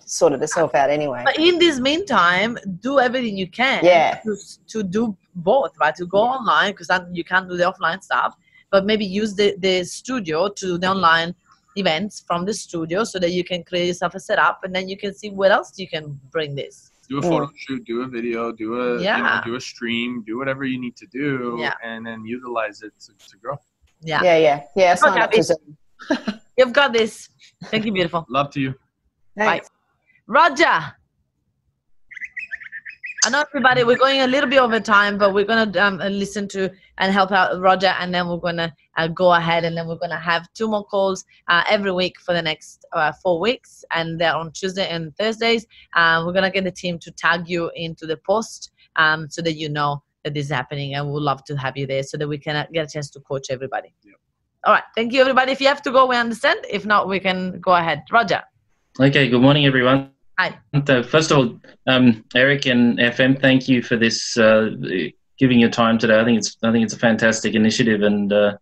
sorted 0.06 0.42
itself 0.42 0.76
out 0.76 0.90
anyway. 0.90 1.24
But 1.26 1.40
in 1.40 1.58
this 1.58 1.80
meantime, 1.80 2.58
do 2.80 3.00
everything 3.00 3.38
you 3.38 3.48
can 3.48 3.84
Yeah. 3.84 4.20
to, 4.24 4.38
to 4.68 4.84
do 4.84 5.18
both, 5.36 5.74
right? 5.80 5.96
To 5.96 6.06
go 6.06 6.20
online 6.20 6.72
because 6.72 6.90
you 7.12 7.24
can't 7.24 7.50
do 7.50 7.58
the 7.58 7.64
offline 7.64 8.02
stuff, 8.04 8.36
but 8.70 8.86
maybe 8.86 9.06
use 9.06 9.36
the, 9.36 9.56
the 9.60 9.84
studio 9.84 10.48
to 10.50 10.66
do 10.66 10.78
the 10.78 10.88
online 10.88 11.34
events 11.76 12.24
from 12.26 12.46
the 12.46 12.54
studio 12.54 13.04
so 13.04 13.20
that 13.20 13.32
you 13.32 13.44
can 13.44 13.64
create 13.64 13.88
yourself 13.88 14.16
a 14.16 14.20
setup 14.20 14.64
and 14.64 14.74
then 14.74 14.88
you 14.88 14.96
can 14.96 15.14
see 15.14 15.30
what 15.30 15.52
else 15.52 15.74
you 15.78 15.88
can 15.88 16.20
bring 16.32 16.56
this. 16.56 16.92
Do 17.10 17.20
a 17.20 17.22
Yeah. 17.24 17.30
photo 17.30 17.50
shoot 17.56 17.84
do 17.86 18.02
a 18.02 18.08
video 18.08 18.52
do 18.52 18.68
a 18.82 18.98
you 19.00 19.04
know, 19.06 19.42
do 19.46 19.56
a 19.56 19.62
stream 19.62 20.24
do 20.26 20.38
whatever 20.38 20.64
you 20.66 20.80
need 20.80 20.96
to 20.98 21.08
do 21.08 21.58
Yeah. 21.60 21.74
and 21.84 22.06
then 22.06 22.26
utilize 22.26 22.82
it 22.82 22.94
to, 23.06 23.12
to 23.30 23.38
grow 23.38 23.58
Yeah. 24.02 24.22
yeah, 24.24 24.38
yeah, 24.38 24.64
yeah. 24.76 24.92
I 24.92 24.96
signed 24.96 25.20
up 25.22 25.30
Okay. 25.30 25.38
for 25.38 25.44
Zoom. 25.44 25.78
You've 26.58 26.74
got 26.74 26.94
this. 26.94 27.30
Thank 27.66 27.86
you, 27.86 27.92
beautiful. 27.92 28.26
love 28.30 28.50
to 28.52 28.60
you 28.62 28.74
Thanks. 29.38 29.70
Roger. 30.28 30.78
I 33.26 33.30
know 33.32 33.42
everybody, 33.42 33.84
we're 33.84 33.98
going 33.98 34.22
a 34.22 34.28
little 34.28 34.48
bit 34.50 34.60
over 34.60 34.80
time, 34.80 35.18
but 35.18 35.34
we're 35.34 35.46
going 35.46 35.72
to 35.72 35.84
um, 35.84 35.98
listen 35.98 36.48
to 36.50 36.70
and 37.00 37.12
help 37.12 37.32
out 37.32 37.60
Roger, 37.60 37.88
and 38.00 38.14
then 38.14 38.28
we're 38.28 38.38
going 38.38 38.58
to 38.58 38.72
uh, 38.98 39.08
go 39.08 39.34
ahead 39.34 39.64
and 39.64 39.78
then 39.78 39.88
we're 39.88 39.96
going 39.96 40.10
to 40.10 40.18
have 40.18 40.48
two 40.54 40.68
more 40.68 40.84
calls 40.84 41.26
uh, 41.48 41.64
every 41.70 41.92
week 41.92 42.20
for 42.20 42.34
the 42.34 42.42
next 42.42 42.86
uh, 42.94 43.12
four 43.12 43.40
weeks, 43.40 43.84
and 43.94 44.20
they're 44.20 44.36
on 44.36 44.52
Tuesday 44.52 44.88
and 44.88 45.16
Thursdays. 45.18 45.66
Uh, 45.96 46.24
we're 46.26 46.34
going 46.34 46.44
to 46.44 46.52
get 46.52 46.64
the 46.64 46.72
team 46.72 47.00
to 47.00 47.12
tag 47.12 47.48
you 47.48 47.72
into 47.76 48.06
the 48.06 48.18
post 48.18 48.72
um, 48.96 49.30
so 49.30 49.42
that 49.42 49.54
you 49.54 49.70
know 49.70 50.02
that 50.24 50.34
this 50.34 50.46
is 50.46 50.52
happening, 50.52 50.96
and 50.96 51.08
we'd 51.12 51.22
love 51.22 51.44
to 51.46 51.56
have 51.56 51.78
you 51.78 51.86
there 51.86 52.04
so 52.04 52.18
that 52.18 52.28
we 52.28 52.38
can 52.38 52.56
uh, 52.56 52.66
get 52.74 52.88
a 52.88 52.92
chance 52.92 53.10
to 53.12 53.20
coach 53.22 53.48
everybody. 53.50 53.94
Yep. 54.04 54.16
All 54.66 54.74
right. 54.74 54.84
Thank 54.96 55.14
you, 55.14 55.22
everybody. 55.22 55.52
If 55.52 55.62
you 55.62 55.68
have 55.68 55.82
to 55.84 55.92
go, 55.92 56.08
we 56.08 56.16
understand. 56.16 56.60
If 56.70 56.86
not, 56.86 57.08
we 57.08 57.20
can 57.20 57.60
go 57.60 57.76
ahead. 57.76 58.04
Roger. 58.12 58.42
Okay, 59.00 59.30
good 59.30 59.42
morning, 59.42 59.66
everyone. 59.66 60.10
Hi. 60.40 60.58
So 60.88 61.04
first 61.04 61.32
of 61.32 61.38
all, 61.38 61.60
um, 61.88 62.26
Eric 62.34 62.66
and 62.66 62.98
FM, 62.98 63.40
thank 63.40 63.70
you 63.70 63.82
for 63.82 63.96
this, 63.96 64.38
uh, 64.38 64.72
giving 65.38 65.60
your 65.60 65.70
time 65.70 65.98
today. 65.98 66.20
I 66.20 66.26
think 66.26 66.40
it's 66.40 66.58
I 66.64 66.72
think 66.72 66.84
it's 66.84 66.94
a 66.94 67.00
fantastic 67.00 67.56
initiative, 67.56 68.02
and 68.02 68.34
uh, 68.34 68.58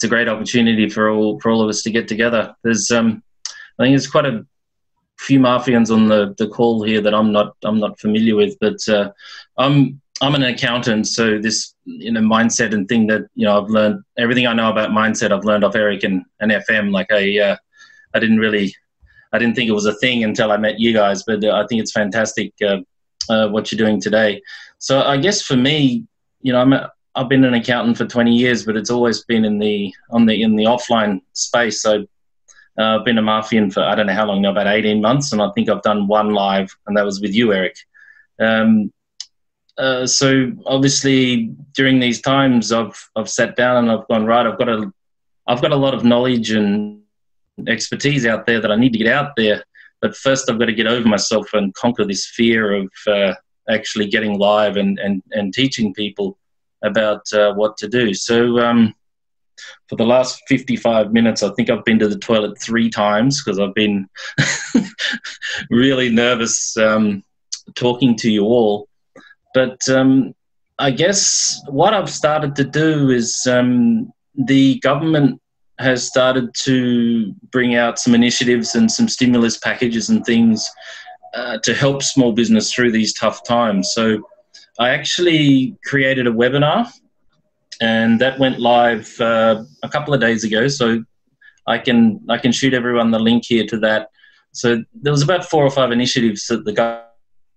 it's 0.00 0.06
a 0.06 0.08
great 0.08 0.30
opportunity 0.30 0.88
for 0.88 1.10
all 1.10 1.38
for 1.40 1.50
all 1.50 1.60
of 1.60 1.68
us 1.68 1.82
to 1.82 1.90
get 1.90 2.08
together. 2.08 2.56
There's, 2.62 2.90
um, 2.90 3.22
I 3.78 3.84
think 3.84 3.92
there's 3.92 4.06
quite 4.06 4.24
a 4.24 4.46
few 5.18 5.38
Mafians 5.38 5.94
on 5.94 6.08
the, 6.08 6.34
the 6.38 6.48
call 6.48 6.82
here 6.82 7.02
that 7.02 7.12
I'm 7.12 7.32
not 7.32 7.54
I'm 7.64 7.78
not 7.78 8.00
familiar 8.00 8.34
with, 8.34 8.56
but 8.62 8.78
uh, 8.88 9.12
I'm 9.58 10.00
I'm 10.22 10.34
an 10.34 10.42
accountant, 10.42 11.06
so 11.06 11.38
this 11.38 11.74
you 11.84 12.12
know 12.12 12.22
mindset 12.22 12.72
and 12.72 12.88
thing 12.88 13.08
that 13.08 13.26
you 13.34 13.44
know 13.44 13.60
I've 13.60 13.68
learned 13.68 14.02
everything 14.16 14.46
I 14.46 14.54
know 14.54 14.70
about 14.70 14.88
mindset 14.88 15.32
I've 15.32 15.44
learned 15.44 15.64
off 15.64 15.76
Eric 15.76 16.02
and, 16.02 16.24
and 16.40 16.50
FM. 16.50 16.92
Like 16.92 17.12
I 17.12 17.38
uh, 17.38 17.56
I 18.14 18.20
didn't 18.20 18.38
really 18.38 18.74
I 19.34 19.38
didn't 19.38 19.54
think 19.54 19.68
it 19.68 19.74
was 19.74 19.84
a 19.84 19.98
thing 19.98 20.24
until 20.24 20.50
I 20.50 20.56
met 20.56 20.80
you 20.80 20.94
guys, 20.94 21.24
but 21.24 21.44
uh, 21.44 21.52
I 21.62 21.66
think 21.66 21.82
it's 21.82 21.92
fantastic 21.92 22.54
uh, 22.66 22.78
uh, 23.28 23.48
what 23.48 23.70
you're 23.70 23.86
doing 23.86 24.00
today. 24.00 24.40
So 24.78 25.02
I 25.02 25.18
guess 25.18 25.42
for 25.42 25.56
me, 25.56 26.06
you 26.40 26.54
know, 26.54 26.60
I'm 26.62 26.72
I've 27.20 27.28
been 27.28 27.44
an 27.44 27.52
accountant 27.52 27.98
for 27.98 28.06
20 28.06 28.34
years, 28.34 28.64
but 28.64 28.78
it's 28.78 28.88
always 28.88 29.24
been 29.24 29.44
in 29.44 29.58
the 29.58 29.94
on 30.08 30.24
the 30.24 30.42
in 30.42 30.56
the 30.56 30.64
offline 30.64 31.20
space. 31.34 31.82
So 31.82 32.06
uh, 32.78 32.98
I've 32.98 33.04
been 33.04 33.18
a 33.18 33.22
Mafian 33.22 33.70
for 33.70 33.82
I 33.82 33.94
don't 33.94 34.06
know 34.06 34.14
how 34.14 34.24
long 34.24 34.40
now, 34.40 34.52
about 34.52 34.66
18 34.66 35.02
months, 35.02 35.30
and 35.32 35.42
I 35.42 35.50
think 35.54 35.68
I've 35.68 35.82
done 35.82 36.06
one 36.06 36.32
live, 36.32 36.74
and 36.86 36.96
that 36.96 37.04
was 37.04 37.20
with 37.20 37.34
you, 37.34 37.52
Eric. 37.52 37.76
Um, 38.38 38.90
uh, 39.76 40.06
so 40.06 40.50
obviously 40.64 41.54
during 41.74 42.00
these 42.00 42.22
times, 42.22 42.72
I've 42.72 43.10
I've 43.14 43.28
sat 43.28 43.54
down 43.54 43.76
and 43.84 43.92
I've 43.92 44.08
gone 44.08 44.24
right. 44.24 44.46
I've 44.46 44.58
got 44.58 44.70
a 44.70 44.90
I've 45.46 45.60
got 45.60 45.72
a 45.72 45.76
lot 45.76 45.92
of 45.92 46.04
knowledge 46.04 46.52
and 46.52 47.02
expertise 47.68 48.24
out 48.24 48.46
there 48.46 48.62
that 48.62 48.72
I 48.72 48.76
need 48.76 48.94
to 48.94 48.98
get 48.98 49.12
out 49.12 49.36
there. 49.36 49.62
But 50.00 50.16
first, 50.16 50.50
I've 50.50 50.58
got 50.58 50.66
to 50.66 50.72
get 50.72 50.86
over 50.86 51.06
myself 51.06 51.52
and 51.52 51.74
conquer 51.74 52.06
this 52.06 52.24
fear 52.24 52.72
of 52.72 52.90
uh, 53.06 53.34
actually 53.68 54.08
getting 54.08 54.38
live 54.38 54.78
and, 54.78 54.98
and, 54.98 55.22
and 55.32 55.52
teaching 55.52 55.92
people 55.92 56.38
about 56.82 57.22
uh, 57.32 57.52
what 57.54 57.76
to 57.78 57.88
do. 57.88 58.14
So, 58.14 58.58
um, 58.58 58.94
for 59.88 59.96
the 59.96 60.06
last 60.06 60.40
55 60.48 61.12
minutes, 61.12 61.42
I 61.42 61.50
think 61.54 61.68
I've 61.68 61.84
been 61.84 61.98
to 61.98 62.08
the 62.08 62.18
toilet 62.18 62.58
three 62.60 62.88
times 62.88 63.42
because 63.42 63.58
I've 63.58 63.74
been 63.74 64.08
really 65.70 66.08
nervous 66.08 66.76
um, 66.76 67.22
talking 67.74 68.16
to 68.16 68.30
you 68.30 68.44
all. 68.44 68.88
But 69.52 69.86
um, 69.88 70.34
I 70.78 70.90
guess 70.90 71.60
what 71.68 71.92
I've 71.92 72.10
started 72.10 72.56
to 72.56 72.64
do 72.64 73.10
is 73.10 73.46
um, 73.46 74.12
the 74.34 74.78
government 74.80 75.40
has 75.78 76.06
started 76.06 76.54
to 76.54 77.34
bring 77.50 77.74
out 77.74 77.98
some 77.98 78.14
initiatives 78.14 78.74
and 78.74 78.90
some 78.90 79.08
stimulus 79.08 79.56
packages 79.56 80.08
and 80.08 80.24
things 80.24 80.70
uh, 81.34 81.58
to 81.58 81.74
help 81.74 82.02
small 82.02 82.32
business 82.32 82.72
through 82.72 82.92
these 82.92 83.14
tough 83.14 83.42
times. 83.44 83.90
So 83.92 84.22
I 84.80 84.90
actually 84.90 85.76
created 85.84 86.26
a 86.26 86.32
webinar 86.32 86.90
and 87.80 88.20
that 88.20 88.38
went 88.38 88.58
live 88.58 89.20
uh, 89.20 89.62
a 89.82 89.88
couple 89.88 90.12
of 90.14 90.20
days 90.20 90.42
ago. 90.42 90.68
So 90.68 91.04
I 91.66 91.78
can 91.78 92.20
I 92.28 92.38
can 92.38 92.50
shoot 92.50 92.74
everyone 92.74 93.10
the 93.10 93.18
link 93.18 93.44
here 93.46 93.66
to 93.66 93.78
that. 93.80 94.08
So 94.52 94.82
there 94.94 95.12
was 95.12 95.22
about 95.22 95.44
four 95.44 95.64
or 95.64 95.70
five 95.70 95.92
initiatives 95.92 96.46
that 96.46 96.64
the 96.64 97.04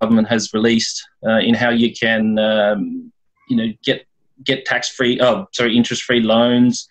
government 0.01 0.27
has 0.27 0.53
released 0.53 1.01
uh, 1.25 1.39
in 1.39 1.55
how 1.55 1.69
you 1.69 1.93
can 1.93 2.37
um, 2.39 3.11
you 3.49 3.57
know 3.57 3.67
get 3.83 4.05
get 4.43 4.65
tax 4.65 4.89
free, 4.89 5.19
oh, 5.21 5.47
sorry, 5.53 5.77
interest 5.77 6.03
free 6.03 6.19
loans, 6.19 6.87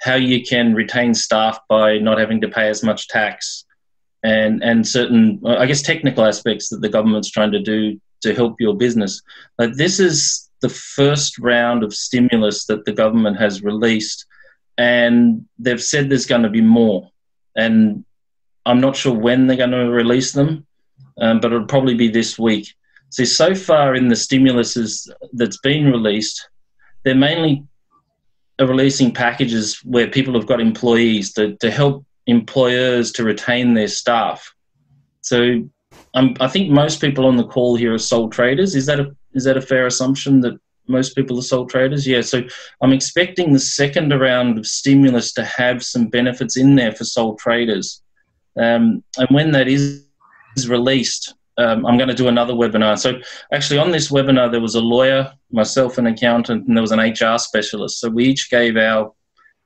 how 0.00 0.14
you 0.14 0.42
can 0.42 0.74
retain 0.74 1.14
staff 1.14 1.58
by 1.68 1.98
not 1.98 2.18
having 2.18 2.40
to 2.40 2.48
pay 2.48 2.68
as 2.68 2.82
much 2.82 3.06
tax, 3.08 3.64
and 4.24 4.62
and 4.62 4.86
certain, 4.86 5.40
I 5.46 5.66
guess, 5.66 5.82
technical 5.82 6.24
aspects 6.24 6.68
that 6.70 6.80
the 6.80 6.88
government's 6.88 7.30
trying 7.30 7.52
to 7.52 7.60
do 7.60 8.00
to 8.22 8.34
help 8.34 8.60
your 8.60 8.74
business. 8.74 9.22
But 9.56 9.76
this 9.76 10.00
is 10.00 10.50
the 10.60 10.68
first 10.68 11.38
round 11.38 11.84
of 11.84 11.94
stimulus 11.94 12.66
that 12.66 12.84
the 12.84 12.92
government 12.92 13.38
has 13.38 13.62
released, 13.62 14.26
and 14.76 15.46
they've 15.58 15.82
said 15.82 16.08
there's 16.08 16.26
going 16.26 16.42
to 16.42 16.50
be 16.50 16.60
more. 16.60 17.10
And 17.56 18.04
I'm 18.66 18.80
not 18.80 18.96
sure 18.96 19.14
when 19.14 19.46
they're 19.46 19.56
going 19.56 19.70
to 19.70 19.90
release 19.90 20.32
them, 20.32 20.66
um, 21.20 21.40
but 21.40 21.52
it'll 21.52 21.66
probably 21.66 21.94
be 21.94 22.08
this 22.08 22.38
week. 22.38 22.74
See, 23.10 23.24
so 23.24 23.54
far 23.54 23.94
in 23.94 24.08
the 24.08 24.14
stimuluses 24.14 25.08
that's 25.32 25.58
been 25.58 25.86
released, 25.86 26.48
they're 27.04 27.14
mainly 27.14 27.64
releasing 28.60 29.12
packages 29.12 29.80
where 29.84 30.08
people 30.08 30.34
have 30.34 30.46
got 30.46 30.60
employees 30.60 31.32
to, 31.34 31.56
to 31.56 31.70
help 31.70 32.04
employers 32.26 33.12
to 33.12 33.24
retain 33.24 33.74
their 33.74 33.88
staff. 33.88 34.52
So 35.22 35.68
um, 36.14 36.34
I 36.40 36.48
think 36.48 36.70
most 36.70 37.00
people 37.00 37.26
on 37.26 37.36
the 37.36 37.44
call 37.44 37.76
here 37.76 37.94
are 37.94 37.98
sole 37.98 38.28
traders. 38.28 38.74
Is 38.74 38.86
that 38.86 39.00
a 39.00 39.14
is 39.34 39.44
that 39.44 39.56
a 39.56 39.62
fair 39.62 39.86
assumption 39.86 40.40
that 40.40 40.58
most 40.86 41.14
people 41.14 41.38
are 41.38 41.42
sole 41.42 41.66
traders? 41.66 42.06
Yeah. 42.06 42.22
So 42.22 42.42
I'm 42.82 42.92
expecting 42.92 43.52
the 43.52 43.58
second 43.58 44.10
round 44.10 44.58
of 44.58 44.66
stimulus 44.66 45.32
to 45.34 45.44
have 45.44 45.84
some 45.84 46.06
benefits 46.06 46.56
in 46.56 46.74
there 46.74 46.92
for 46.92 47.04
sole 47.04 47.36
traders, 47.36 48.02
um, 48.56 49.02
and 49.18 49.28
when 49.30 49.52
that 49.52 49.68
is, 49.68 50.04
is 50.56 50.68
released, 50.68 51.34
um, 51.58 51.84
I'm 51.84 51.98
going 51.98 52.08
to 52.08 52.14
do 52.14 52.28
another 52.28 52.54
webinar. 52.54 52.98
So 52.98 53.20
actually, 53.52 53.78
on 53.78 53.90
this 53.90 54.10
webinar, 54.10 54.50
there 54.50 54.60
was 54.60 54.76
a 54.76 54.80
lawyer, 54.80 55.32
myself, 55.50 55.98
an 55.98 56.06
accountant, 56.06 56.66
and 56.66 56.76
there 56.76 56.82
was 56.82 56.92
an 56.92 57.00
HR 57.00 57.38
specialist. 57.38 58.00
So 58.00 58.08
we 58.08 58.26
each 58.26 58.50
gave 58.50 58.76
our 58.76 59.12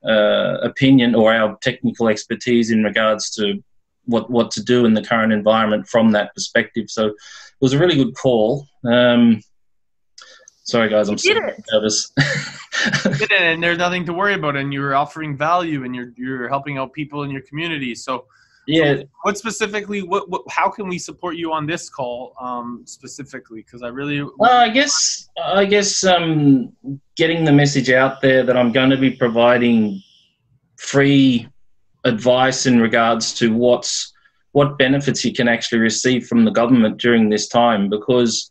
uh, 0.04 0.58
opinion 0.62 1.14
or 1.14 1.32
our 1.32 1.56
technical 1.62 2.08
expertise 2.08 2.70
in 2.70 2.82
regards 2.82 3.30
to 3.30 3.62
what 4.04 4.30
what 4.30 4.50
to 4.52 4.62
do 4.62 4.84
in 4.84 4.94
the 4.94 5.02
current 5.02 5.32
environment 5.32 5.88
from 5.88 6.12
that 6.12 6.34
perspective. 6.34 6.86
So 6.88 7.06
it 7.06 7.14
was 7.60 7.72
a 7.72 7.78
really 7.78 7.96
good 7.96 8.14
call. 8.14 8.66
Um, 8.84 9.40
sorry, 10.64 10.88
guys, 10.88 11.08
I'm 11.08 11.18
so 11.18 11.34
nervous. 11.72 12.12
and 13.38 13.62
there's 13.62 13.78
nothing 13.78 14.04
to 14.06 14.12
worry 14.12 14.34
about, 14.34 14.56
and 14.56 14.72
you're 14.72 14.94
offering 14.94 15.36
value, 15.36 15.84
and 15.84 15.94
you're 15.94 16.12
you're 16.16 16.48
helping 16.48 16.78
out 16.78 16.92
people 16.92 17.22
in 17.22 17.30
your 17.30 17.42
community. 17.42 17.94
So 17.94 18.26
yeah. 18.66 18.96
So 18.96 19.04
what 19.22 19.38
specifically? 19.38 20.02
What, 20.02 20.28
what? 20.30 20.42
How 20.48 20.68
can 20.68 20.88
we 20.88 20.98
support 20.98 21.36
you 21.36 21.52
on 21.52 21.66
this 21.66 21.90
call 21.90 22.34
um, 22.40 22.82
specifically? 22.86 23.62
Because 23.62 23.82
I 23.82 23.88
really. 23.88 24.22
Well, 24.38 24.56
I 24.56 24.68
guess 24.68 25.28
I 25.42 25.64
guess 25.64 26.04
um, 26.04 26.72
getting 27.16 27.44
the 27.44 27.52
message 27.52 27.90
out 27.90 28.20
there 28.20 28.44
that 28.44 28.56
I'm 28.56 28.72
going 28.72 28.90
to 28.90 28.96
be 28.96 29.10
providing 29.10 30.00
free 30.76 31.48
advice 32.04 32.66
in 32.66 32.80
regards 32.80 33.34
to 33.34 33.54
what's 33.54 34.12
what 34.52 34.76
benefits 34.76 35.24
you 35.24 35.32
can 35.32 35.48
actually 35.48 35.78
receive 35.78 36.26
from 36.26 36.44
the 36.44 36.50
government 36.50 36.98
during 36.98 37.30
this 37.30 37.48
time 37.48 37.88
because 37.88 38.50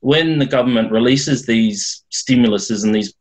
when 0.00 0.38
the 0.38 0.46
government 0.46 0.92
releases 0.92 1.46
these 1.46 2.04
stimuluses 2.12 2.84
and 2.84 2.94
these 2.94 3.14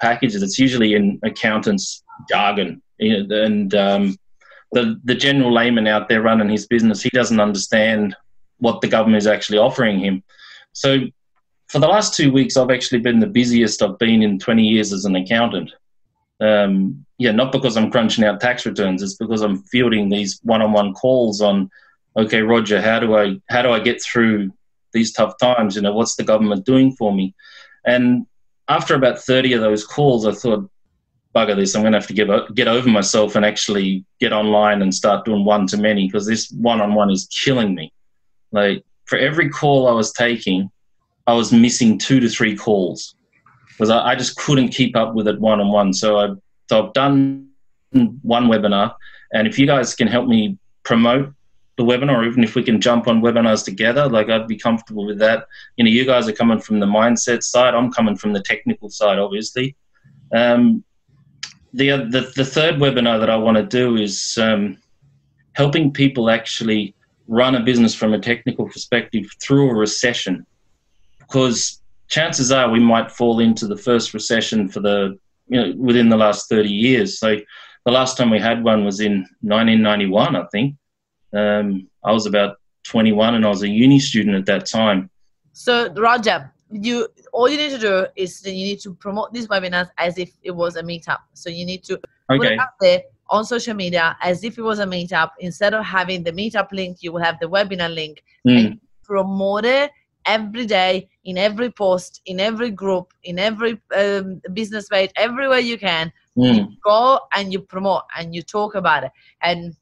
packages, 0.00 0.42
it's 0.42 0.58
usually 0.58 0.94
in 0.94 1.18
accountants' 1.22 2.02
jargon, 2.28 2.82
and 3.00 3.74
um, 3.74 4.16
the 4.72 5.00
the 5.04 5.14
general 5.14 5.52
layman 5.52 5.86
out 5.86 6.08
there 6.08 6.22
running 6.22 6.48
his 6.48 6.66
business, 6.66 7.02
he 7.02 7.10
doesn't 7.10 7.40
understand 7.40 8.14
what 8.58 8.80
the 8.80 8.88
government 8.88 9.22
is 9.22 9.26
actually 9.26 9.58
offering 9.58 9.98
him. 9.98 10.22
So 10.72 11.00
for 11.68 11.78
the 11.78 11.88
last 11.88 12.14
two 12.14 12.32
weeks, 12.32 12.56
I've 12.56 12.70
actually 12.70 13.00
been 13.00 13.20
the 13.20 13.26
busiest 13.26 13.82
I've 13.82 13.98
been 13.98 14.22
in 14.22 14.38
20 14.38 14.62
years 14.62 14.92
as 14.92 15.04
an 15.04 15.16
accountant. 15.16 15.72
Um, 16.40 17.05
yeah, 17.18 17.32
not 17.32 17.52
because 17.52 17.76
I'm 17.76 17.90
crunching 17.90 18.24
out 18.24 18.40
tax 18.40 18.66
returns, 18.66 19.02
it's 19.02 19.14
because 19.14 19.42
I'm 19.42 19.62
fielding 19.64 20.08
these 20.08 20.38
one-on-one 20.42 20.92
calls 20.94 21.40
on, 21.40 21.70
okay, 22.16 22.42
Roger, 22.42 22.80
how 22.80 22.98
do 22.98 23.16
I 23.16 23.40
how 23.48 23.62
do 23.62 23.70
I 23.70 23.80
get 23.80 24.02
through 24.02 24.52
these 24.92 25.12
tough 25.12 25.38
times? 25.38 25.76
You 25.76 25.82
know, 25.82 25.92
what's 25.92 26.16
the 26.16 26.24
government 26.24 26.66
doing 26.66 26.92
for 26.92 27.12
me? 27.12 27.34
And 27.86 28.26
after 28.68 28.94
about 28.94 29.20
30 29.20 29.54
of 29.54 29.60
those 29.60 29.84
calls, 29.84 30.26
I 30.26 30.32
thought, 30.32 30.68
bugger 31.34 31.56
this, 31.56 31.74
I'm 31.74 31.82
going 31.82 31.92
to 31.92 31.98
have 31.98 32.08
to 32.08 32.14
give, 32.14 32.28
get 32.54 32.68
over 32.68 32.88
myself 32.88 33.36
and 33.36 33.44
actually 33.44 34.04
get 34.20 34.32
online 34.32 34.82
and 34.82 34.94
start 34.94 35.24
doing 35.24 35.44
one 35.44 35.66
to 35.68 35.76
many 35.76 36.08
because 36.08 36.26
this 36.26 36.50
one 36.50 36.80
on 36.80 36.94
one 36.94 37.10
is 37.10 37.28
killing 37.30 37.74
me. 37.74 37.92
Like, 38.52 38.84
for 39.04 39.18
every 39.18 39.50
call 39.50 39.86
I 39.86 39.92
was 39.92 40.12
taking, 40.12 40.70
I 41.26 41.34
was 41.34 41.52
missing 41.52 41.98
two 41.98 42.20
to 42.20 42.28
three 42.28 42.56
calls 42.56 43.14
because 43.68 43.90
I, 43.90 44.12
I 44.12 44.14
just 44.14 44.36
couldn't 44.36 44.70
keep 44.70 44.96
up 44.96 45.14
with 45.14 45.28
it 45.28 45.38
one 45.38 45.60
on 45.60 45.70
one. 45.70 45.92
So, 45.92 46.18
I, 46.18 46.28
so 46.68 46.86
I've 46.86 46.92
done 46.92 47.48
one 48.22 48.48
webinar, 48.48 48.94
and 49.32 49.46
if 49.46 49.58
you 49.58 49.66
guys 49.66 49.94
can 49.94 50.08
help 50.08 50.26
me 50.28 50.58
promote 50.82 51.32
the 51.76 51.84
webinar, 51.84 52.26
even 52.26 52.42
if 52.42 52.54
we 52.54 52.62
can 52.62 52.80
jump 52.80 53.06
on 53.06 53.20
webinars 53.20 53.64
together, 53.64 54.08
like 54.08 54.30
I'd 54.30 54.48
be 54.48 54.56
comfortable 54.56 55.04
with 55.04 55.18
that. 55.18 55.46
You 55.76 55.84
know, 55.84 55.90
you 55.90 56.06
guys 56.06 56.26
are 56.26 56.32
coming 56.32 56.58
from 56.58 56.80
the 56.80 56.86
mindset 56.86 57.42
side, 57.42 57.74
I'm 57.74 57.92
coming 57.92 58.16
from 58.16 58.32
the 58.32 58.42
technical 58.42 58.88
side, 58.88 59.18
obviously. 59.18 59.76
Um, 60.34 60.84
the, 61.74 61.90
the, 62.10 62.32
the 62.34 62.44
third 62.44 62.76
webinar 62.76 63.20
that 63.20 63.28
I 63.28 63.36
want 63.36 63.58
to 63.58 63.62
do 63.62 63.96
is 63.96 64.38
um, 64.40 64.78
helping 65.52 65.92
people 65.92 66.30
actually 66.30 66.94
run 67.28 67.56
a 67.56 67.60
business 67.60 67.94
from 67.94 68.14
a 68.14 68.18
technical 68.18 68.66
perspective 68.68 69.26
through 69.42 69.70
a 69.70 69.74
recession, 69.74 70.46
because 71.18 71.82
chances 72.08 72.52
are 72.52 72.70
we 72.70 72.80
might 72.80 73.10
fall 73.10 73.40
into 73.40 73.66
the 73.66 73.76
first 73.76 74.14
recession 74.14 74.68
for 74.68 74.80
the 74.80 75.18
you 75.48 75.60
know 75.60 75.72
within 75.76 76.08
the 76.08 76.16
last 76.16 76.48
30 76.48 76.68
years. 76.68 77.18
So 77.18 77.36
the 77.84 77.92
last 77.92 78.16
time 78.16 78.30
we 78.30 78.38
had 78.38 78.64
one 78.64 78.84
was 78.84 79.00
in 79.00 79.26
1991, 79.42 80.36
I 80.36 80.44
think. 80.46 80.76
Um, 81.32 81.88
I 82.04 82.12
was 82.12 82.26
about 82.26 82.56
21 82.84 83.34
and 83.34 83.44
I 83.44 83.48
was 83.48 83.62
a 83.62 83.68
uni 83.68 83.98
student 83.98 84.36
at 84.36 84.46
that 84.46 84.66
time. 84.66 85.10
So 85.52 85.92
Roger, 85.94 86.52
you 86.70 87.08
all 87.32 87.48
you 87.48 87.56
need 87.56 87.70
to 87.70 87.78
do 87.78 88.06
is 88.16 88.44
you 88.44 88.52
need 88.52 88.80
to 88.80 88.94
promote 88.94 89.32
these 89.32 89.46
webinars 89.48 89.88
as 89.98 90.18
if 90.18 90.30
it 90.42 90.50
was 90.50 90.76
a 90.76 90.82
meetup. 90.82 91.18
So 91.34 91.50
you 91.50 91.64
need 91.64 91.84
to 91.84 91.94
okay. 92.30 92.38
put 92.38 92.46
it 92.46 92.58
out 92.58 92.78
there 92.80 93.02
on 93.28 93.44
social 93.44 93.74
media 93.74 94.16
as 94.20 94.44
if 94.44 94.58
it 94.58 94.62
was 94.62 94.78
a 94.78 94.86
meetup. 94.86 95.30
Instead 95.40 95.74
of 95.74 95.84
having 95.84 96.22
the 96.22 96.32
meetup 96.32 96.72
link, 96.72 96.98
you 97.00 97.12
will 97.12 97.22
have 97.22 97.38
the 97.40 97.46
webinar 97.46 97.92
link 97.92 98.22
mm. 98.46 98.58
and 98.58 98.80
promote 99.04 99.64
it 99.64 99.90
every 100.26 100.66
day 100.66 101.08
in 101.26 101.36
every 101.36 101.70
post, 101.70 102.22
in 102.24 102.38
every 102.38 102.70
group, 102.70 103.12
in 103.24 103.38
every 103.38 103.80
um, 103.94 104.40
business 104.54 104.88
page, 104.88 105.10
everywhere 105.16 105.58
you 105.58 105.76
can. 105.76 106.12
Mm. 106.38 106.56
You 106.56 106.68
go 106.84 107.20
and 107.34 107.52
you 107.52 107.60
promote 107.60 108.02
and 108.16 108.34
you 108.34 108.42
talk 108.42 108.76
about 108.76 109.04
it. 109.04 109.10
And 109.42 109.76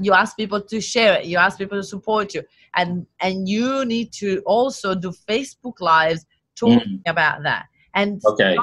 you 0.00 0.12
ask 0.12 0.36
people 0.36 0.60
to 0.60 0.80
share 0.80 1.20
it 1.20 1.26
you 1.26 1.38
ask 1.38 1.56
people 1.56 1.78
to 1.78 1.84
support 1.84 2.34
you 2.34 2.42
and 2.74 3.06
and 3.20 3.48
you 3.48 3.84
need 3.84 4.12
to 4.12 4.42
also 4.44 4.92
do 4.92 5.12
facebook 5.28 5.80
lives 5.80 6.26
talking 6.56 7.00
mm. 7.06 7.10
about 7.10 7.44
that 7.44 7.66
and 7.94 8.20
okay. 8.24 8.56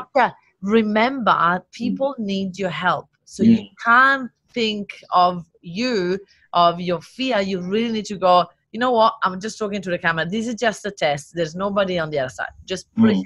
remember 0.61 1.63
people 1.71 2.13
mm. 2.19 2.25
need 2.25 2.59
your 2.59 2.69
help 2.69 3.07
so 3.23 3.43
mm. 3.43 3.47
you 3.47 3.65
can't 3.81 4.29
think 4.53 4.89
of 5.13 5.45
you 5.61 6.19
of 6.51 6.81
your 6.81 6.99
fear 6.99 7.39
you 7.39 7.61
really 7.61 7.93
need 7.93 8.05
to 8.05 8.17
go 8.17 8.45
you 8.71 8.79
know 8.79 8.91
what 8.91 9.13
i'm 9.23 9.39
just 9.39 9.57
talking 9.57 9.81
to 9.81 9.89
the 9.89 9.97
camera 9.97 10.25
this 10.25 10.47
is 10.47 10.55
just 10.55 10.85
a 10.85 10.91
test 10.91 11.31
there's 11.33 11.55
nobody 11.55 11.97
on 11.99 12.09
the 12.09 12.19
other 12.19 12.29
side 12.29 12.49
just 12.65 12.93
mm. 12.95 13.03
pretend 13.03 13.25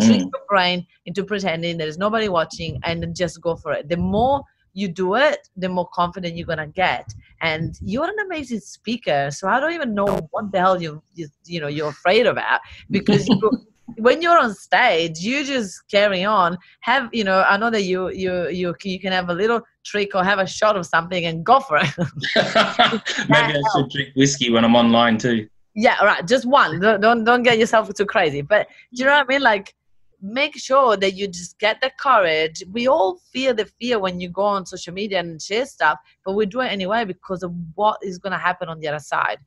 trick 0.00 0.20
mm. 0.20 0.30
your 0.32 0.42
brain 0.48 0.86
into 1.06 1.24
pretending 1.24 1.76
there's 1.76 1.98
nobody 1.98 2.28
watching 2.28 2.78
and 2.84 3.02
then 3.02 3.14
just 3.14 3.40
go 3.40 3.56
for 3.56 3.72
it 3.72 3.88
the 3.88 3.96
more 3.96 4.42
you 4.72 4.88
do 4.88 5.14
it, 5.16 5.48
the 5.56 5.68
more 5.68 5.88
confident 5.92 6.36
you're 6.36 6.46
gonna 6.46 6.66
get. 6.66 7.12
And 7.40 7.76
you're 7.80 8.04
an 8.04 8.18
amazing 8.26 8.60
speaker, 8.60 9.30
so 9.30 9.48
I 9.48 9.60
don't 9.60 9.72
even 9.72 9.94
know 9.94 10.28
what 10.30 10.52
the 10.52 10.60
hell 10.60 10.80
you 10.80 11.02
you, 11.14 11.28
you 11.44 11.60
know 11.60 11.68
you're 11.68 11.88
afraid 11.88 12.26
about 12.26 12.60
because 12.90 13.26
you, 13.28 13.66
when 13.98 14.22
you're 14.22 14.38
on 14.38 14.54
stage, 14.54 15.20
you 15.20 15.44
just 15.44 15.82
carry 15.90 16.24
on. 16.24 16.56
Have 16.80 17.08
you 17.12 17.24
know? 17.24 17.42
I 17.42 17.56
know 17.56 17.70
that 17.70 17.82
you 17.82 18.10
you 18.10 18.48
you 18.48 18.74
you 18.82 19.00
can 19.00 19.12
have 19.12 19.28
a 19.28 19.34
little 19.34 19.60
trick 19.84 20.14
or 20.14 20.24
have 20.24 20.38
a 20.38 20.46
shot 20.46 20.76
of 20.76 20.86
something 20.86 21.26
and 21.26 21.44
go 21.44 21.60
for 21.60 21.78
it. 21.78 21.90
Maybe 23.28 23.58
I 23.58 23.62
should 23.74 23.90
drink 23.90 24.10
whiskey 24.16 24.50
when 24.50 24.64
I'm 24.64 24.76
online 24.76 25.18
too. 25.18 25.48
Yeah, 25.74 26.02
right. 26.04 26.26
Just 26.26 26.46
one. 26.46 26.80
Don't 26.80 27.00
don't, 27.00 27.24
don't 27.24 27.42
get 27.42 27.58
yourself 27.58 27.92
too 27.94 28.06
crazy. 28.06 28.42
But 28.42 28.68
do 28.94 29.02
you 29.02 29.04
know 29.06 29.16
what 29.16 29.26
I 29.26 29.28
mean? 29.28 29.42
Like 29.42 29.74
make 30.22 30.56
sure 30.56 30.96
that 30.96 31.14
you 31.14 31.26
just 31.26 31.58
get 31.58 31.80
the 31.80 31.90
courage. 31.98 32.62
We 32.70 32.88
all 32.88 33.18
feel 33.32 33.54
the 33.54 33.66
fear 33.80 33.98
when 33.98 34.20
you 34.20 34.28
go 34.28 34.42
on 34.42 34.66
social 34.66 34.92
media 34.92 35.20
and 35.20 35.40
share 35.40 35.66
stuff, 35.66 35.98
but 36.24 36.34
we 36.34 36.46
do 36.46 36.60
it 36.60 36.68
anyway 36.68 37.04
because 37.04 37.42
of 37.42 37.52
what 37.74 37.98
is 38.02 38.18
going 38.18 38.32
to 38.32 38.38
happen 38.38 38.68
on 38.68 38.80
the 38.80 38.88
other 38.88 38.98
side. 38.98 39.38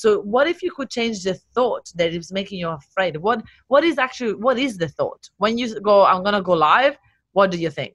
So, 0.00 0.20
what 0.20 0.46
if 0.46 0.62
you 0.62 0.72
could 0.72 0.90
change 0.90 1.22
the 1.22 1.34
thought 1.54 1.90
that 1.94 2.12
is 2.12 2.32
making 2.32 2.58
you 2.58 2.68
afraid? 2.68 3.16
What 3.16 3.42
What 3.68 3.84
is 3.84 3.98
actually 3.98 4.34
what 4.34 4.58
is 4.58 4.76
the 4.76 4.88
thought 4.88 5.28
when 5.38 5.58
you 5.58 5.80
go? 5.80 6.04
I'm 6.04 6.22
going 6.22 6.34
to 6.34 6.42
go 6.42 6.52
live. 6.52 6.96
What 7.32 7.50
do 7.50 7.58
you 7.58 7.70
think? 7.70 7.94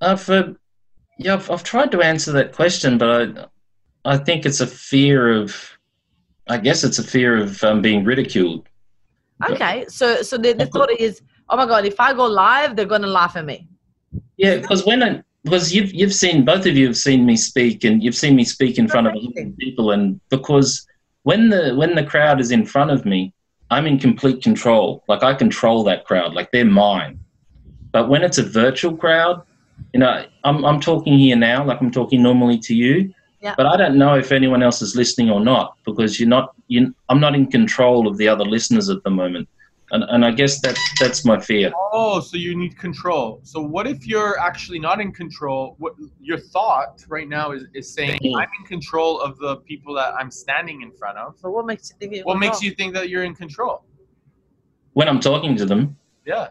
I've 0.00 0.28
uh, 0.30 0.54
yeah, 1.18 1.34
I've, 1.34 1.50
I've 1.50 1.64
tried 1.64 1.90
to 1.92 2.02
answer 2.02 2.32
that 2.32 2.52
question, 2.52 2.98
but 2.98 3.10
I 3.10 3.46
I 4.14 4.16
think 4.16 4.46
it's 4.46 4.60
a 4.60 4.66
fear 4.66 5.32
of, 5.32 5.78
I 6.48 6.56
guess 6.56 6.84
it's 6.84 6.98
a 6.98 7.02
fear 7.02 7.36
of 7.36 7.62
um, 7.64 7.82
being 7.82 8.04
ridiculed 8.04 8.68
Okay, 9.46 9.86
so 9.88 10.22
so 10.22 10.36
the, 10.36 10.52
the 10.52 10.66
thought 10.66 10.90
is, 10.90 11.22
oh 11.48 11.56
my 11.56 11.66
god, 11.66 11.84
if 11.84 12.00
I 12.00 12.12
go 12.12 12.26
live, 12.26 12.74
they're 12.74 12.86
gonna 12.86 13.06
laugh 13.06 13.36
at 13.36 13.44
me. 13.44 13.68
Yeah, 14.36 14.56
because 14.58 14.84
when 14.84 15.02
I, 15.02 15.22
because 15.48 15.74
you've 15.74 15.92
you've 15.92 16.14
seen 16.14 16.44
both 16.44 16.66
of 16.66 16.76
you 16.76 16.86
have 16.86 16.96
seen 16.96 17.24
me 17.24 17.36
speak, 17.36 17.84
and 17.84 18.02
you've 18.02 18.16
seen 18.16 18.36
me 18.36 18.44
speak 18.44 18.78
in 18.78 18.88
front 18.88 19.06
of 19.06 19.14
a 19.14 19.18
lot 19.18 19.36
of 19.36 19.56
people, 19.58 19.92
and 19.92 20.20
because 20.28 20.86
when 21.22 21.48
the 21.48 21.74
when 21.74 21.94
the 21.94 22.04
crowd 22.04 22.40
is 22.40 22.50
in 22.50 22.66
front 22.66 22.90
of 22.90 23.04
me, 23.04 23.32
I'm 23.70 23.86
in 23.86 23.98
complete 23.98 24.42
control. 24.42 25.04
Like 25.08 25.22
I 25.22 25.34
control 25.34 25.84
that 25.84 26.04
crowd, 26.04 26.34
like 26.34 26.50
they're 26.52 26.64
mine. 26.64 27.18
But 27.92 28.08
when 28.08 28.22
it's 28.22 28.38
a 28.38 28.42
virtual 28.42 28.96
crowd, 28.96 29.42
you 29.92 30.00
know, 30.00 30.24
I'm 30.44 30.64
I'm 30.64 30.80
talking 30.80 31.18
here 31.18 31.36
now, 31.36 31.64
like 31.64 31.80
I'm 31.80 31.90
talking 31.90 32.22
normally 32.22 32.58
to 32.60 32.74
you. 32.74 33.14
Yeah. 33.40 33.54
But 33.56 33.66
I 33.66 33.76
don't 33.76 33.96
know 33.96 34.14
if 34.14 34.32
anyone 34.32 34.62
else 34.62 34.82
is 34.82 34.96
listening 34.96 35.30
or 35.30 35.40
not 35.40 35.76
because 35.84 36.18
you're 36.18 36.28
not. 36.28 36.54
You, 36.66 36.94
I'm 37.08 37.20
not 37.20 37.34
in 37.34 37.46
control 37.46 38.08
of 38.08 38.16
the 38.18 38.28
other 38.28 38.44
listeners 38.44 38.90
at 38.90 39.02
the 39.04 39.10
moment, 39.10 39.48
and 39.90 40.04
and 40.08 40.24
I 40.24 40.30
guess 40.30 40.60
that 40.60 40.78
that's 41.00 41.24
my 41.24 41.40
fear. 41.40 41.72
Oh, 41.92 42.20
so 42.20 42.36
you 42.36 42.56
need 42.56 42.78
control. 42.78 43.40
So 43.42 43.60
what 43.60 43.86
if 43.86 44.06
you're 44.06 44.38
actually 44.38 44.78
not 44.78 45.00
in 45.00 45.12
control? 45.12 45.76
What 45.78 45.94
your 46.20 46.38
thought 46.38 47.04
right 47.08 47.28
now 47.28 47.52
is, 47.52 47.64
is 47.74 47.92
saying. 47.92 48.20
I'm 48.36 48.48
in 48.60 48.66
control 48.66 49.20
of 49.20 49.38
the 49.38 49.56
people 49.56 49.94
that 49.94 50.14
I'm 50.14 50.30
standing 50.30 50.82
in 50.82 50.92
front 50.92 51.18
of. 51.18 51.36
So 51.38 51.50
what 51.50 51.66
makes 51.66 51.90
you 51.90 52.08
think? 52.08 52.26
What 52.26 52.38
makes 52.38 52.60
go? 52.60 52.66
you 52.66 52.72
think 52.72 52.94
that 52.94 53.08
you're 53.08 53.24
in 53.24 53.34
control? 53.34 53.84
When 54.92 55.08
I'm 55.08 55.20
talking 55.20 55.56
to 55.56 55.64
them, 55.64 55.96
Yeah. 56.26 56.48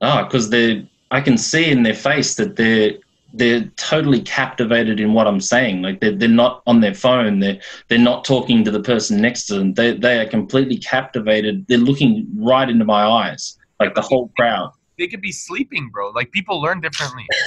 Ah, 0.00 0.24
because 0.24 0.50
they 0.50 0.88
I 1.10 1.20
can 1.20 1.36
see 1.36 1.70
in 1.70 1.82
their 1.82 1.94
face 1.94 2.34
that 2.36 2.54
they're 2.56 2.98
they're 3.38 3.64
totally 3.76 4.20
captivated 4.20 5.00
in 5.00 5.12
what 5.12 5.26
I'm 5.26 5.40
saying. 5.40 5.82
Like 5.82 6.00
they're 6.00 6.14
they're 6.14 6.28
not 6.28 6.62
on 6.66 6.80
their 6.80 6.94
phone. 6.94 7.40
They're 7.40 7.60
they're 7.88 7.98
not 7.98 8.24
talking 8.24 8.64
to 8.64 8.70
the 8.70 8.82
person 8.82 9.20
next 9.20 9.46
to 9.46 9.54
them. 9.54 9.74
They 9.74 9.96
they 9.96 10.18
are 10.18 10.26
completely 10.26 10.78
captivated. 10.78 11.66
They're 11.68 11.78
looking 11.78 12.26
right 12.36 12.68
into 12.68 12.84
my 12.84 13.04
eyes, 13.04 13.56
like 13.80 13.94
the 13.94 14.02
whole 14.02 14.30
crowd. 14.36 14.72
They 14.98 15.06
could 15.06 15.20
be 15.20 15.30
sleeping, 15.32 15.90
bro. 15.92 16.10
Like 16.10 16.32
people 16.32 16.60
learn 16.60 16.80
differently. 16.80 17.24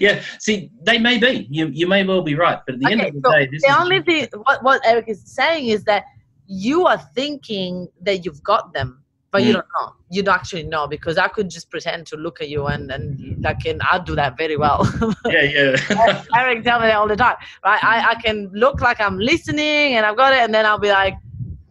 yeah, 0.00 0.22
see, 0.40 0.70
they 0.82 0.98
may 0.98 1.18
be. 1.18 1.46
You 1.50 1.68
you 1.68 1.86
may 1.86 2.04
well 2.04 2.22
be 2.22 2.34
right, 2.34 2.58
but 2.66 2.74
at 2.74 2.80
the 2.80 2.92
end 2.92 3.00
of 3.00 3.14
the 3.14 3.20
so 3.24 3.32
day, 3.32 3.48
this 3.50 3.62
the 3.62 3.70
is 3.70 3.76
only 3.76 4.02
thing 4.02 4.28
what 4.44 4.62
what 4.64 4.80
Eric 4.84 5.08
is 5.08 5.22
saying 5.24 5.68
is 5.68 5.84
that 5.84 6.04
you 6.48 6.86
are 6.86 6.98
thinking 7.14 7.88
that 8.02 8.24
you've 8.24 8.42
got 8.42 8.72
them, 8.72 9.04
but 9.30 9.42
you 9.44 9.50
Mm. 9.50 9.54
don't 9.54 9.66
know. 9.80 9.92
You 10.10 10.22
don't 10.22 10.34
actually 10.34 10.62
know 10.64 10.86
because 10.88 11.18
I 11.18 11.28
could 11.28 11.50
just 11.50 11.70
pretend 11.70 12.06
to 12.08 12.16
look 12.16 12.40
at 12.40 12.48
you 12.48 12.66
and 12.66 12.90
and 12.90 13.42
like 13.44 13.64
and 13.66 13.80
I 13.82 13.98
do 13.98 14.14
that 14.16 14.36
very 14.38 14.56
well. 14.56 14.80
yeah 15.26 15.42
yeah. 15.42 16.22
Eric 16.36 16.64
tell 16.64 16.80
me 16.80 16.86
that 16.86 16.96
all 16.96 17.08
the 17.08 17.16
time, 17.16 17.36
right? 17.64 17.82
I, 17.84 18.10
I 18.10 18.14
can 18.22 18.50
look 18.54 18.80
like 18.80 19.00
I'm 19.00 19.18
listening 19.18 19.94
and 19.94 20.06
I've 20.06 20.16
got 20.16 20.32
it, 20.32 20.40
and 20.40 20.52
then 20.54 20.64
I'll 20.66 20.78
be 20.78 20.90
like, 20.90 21.14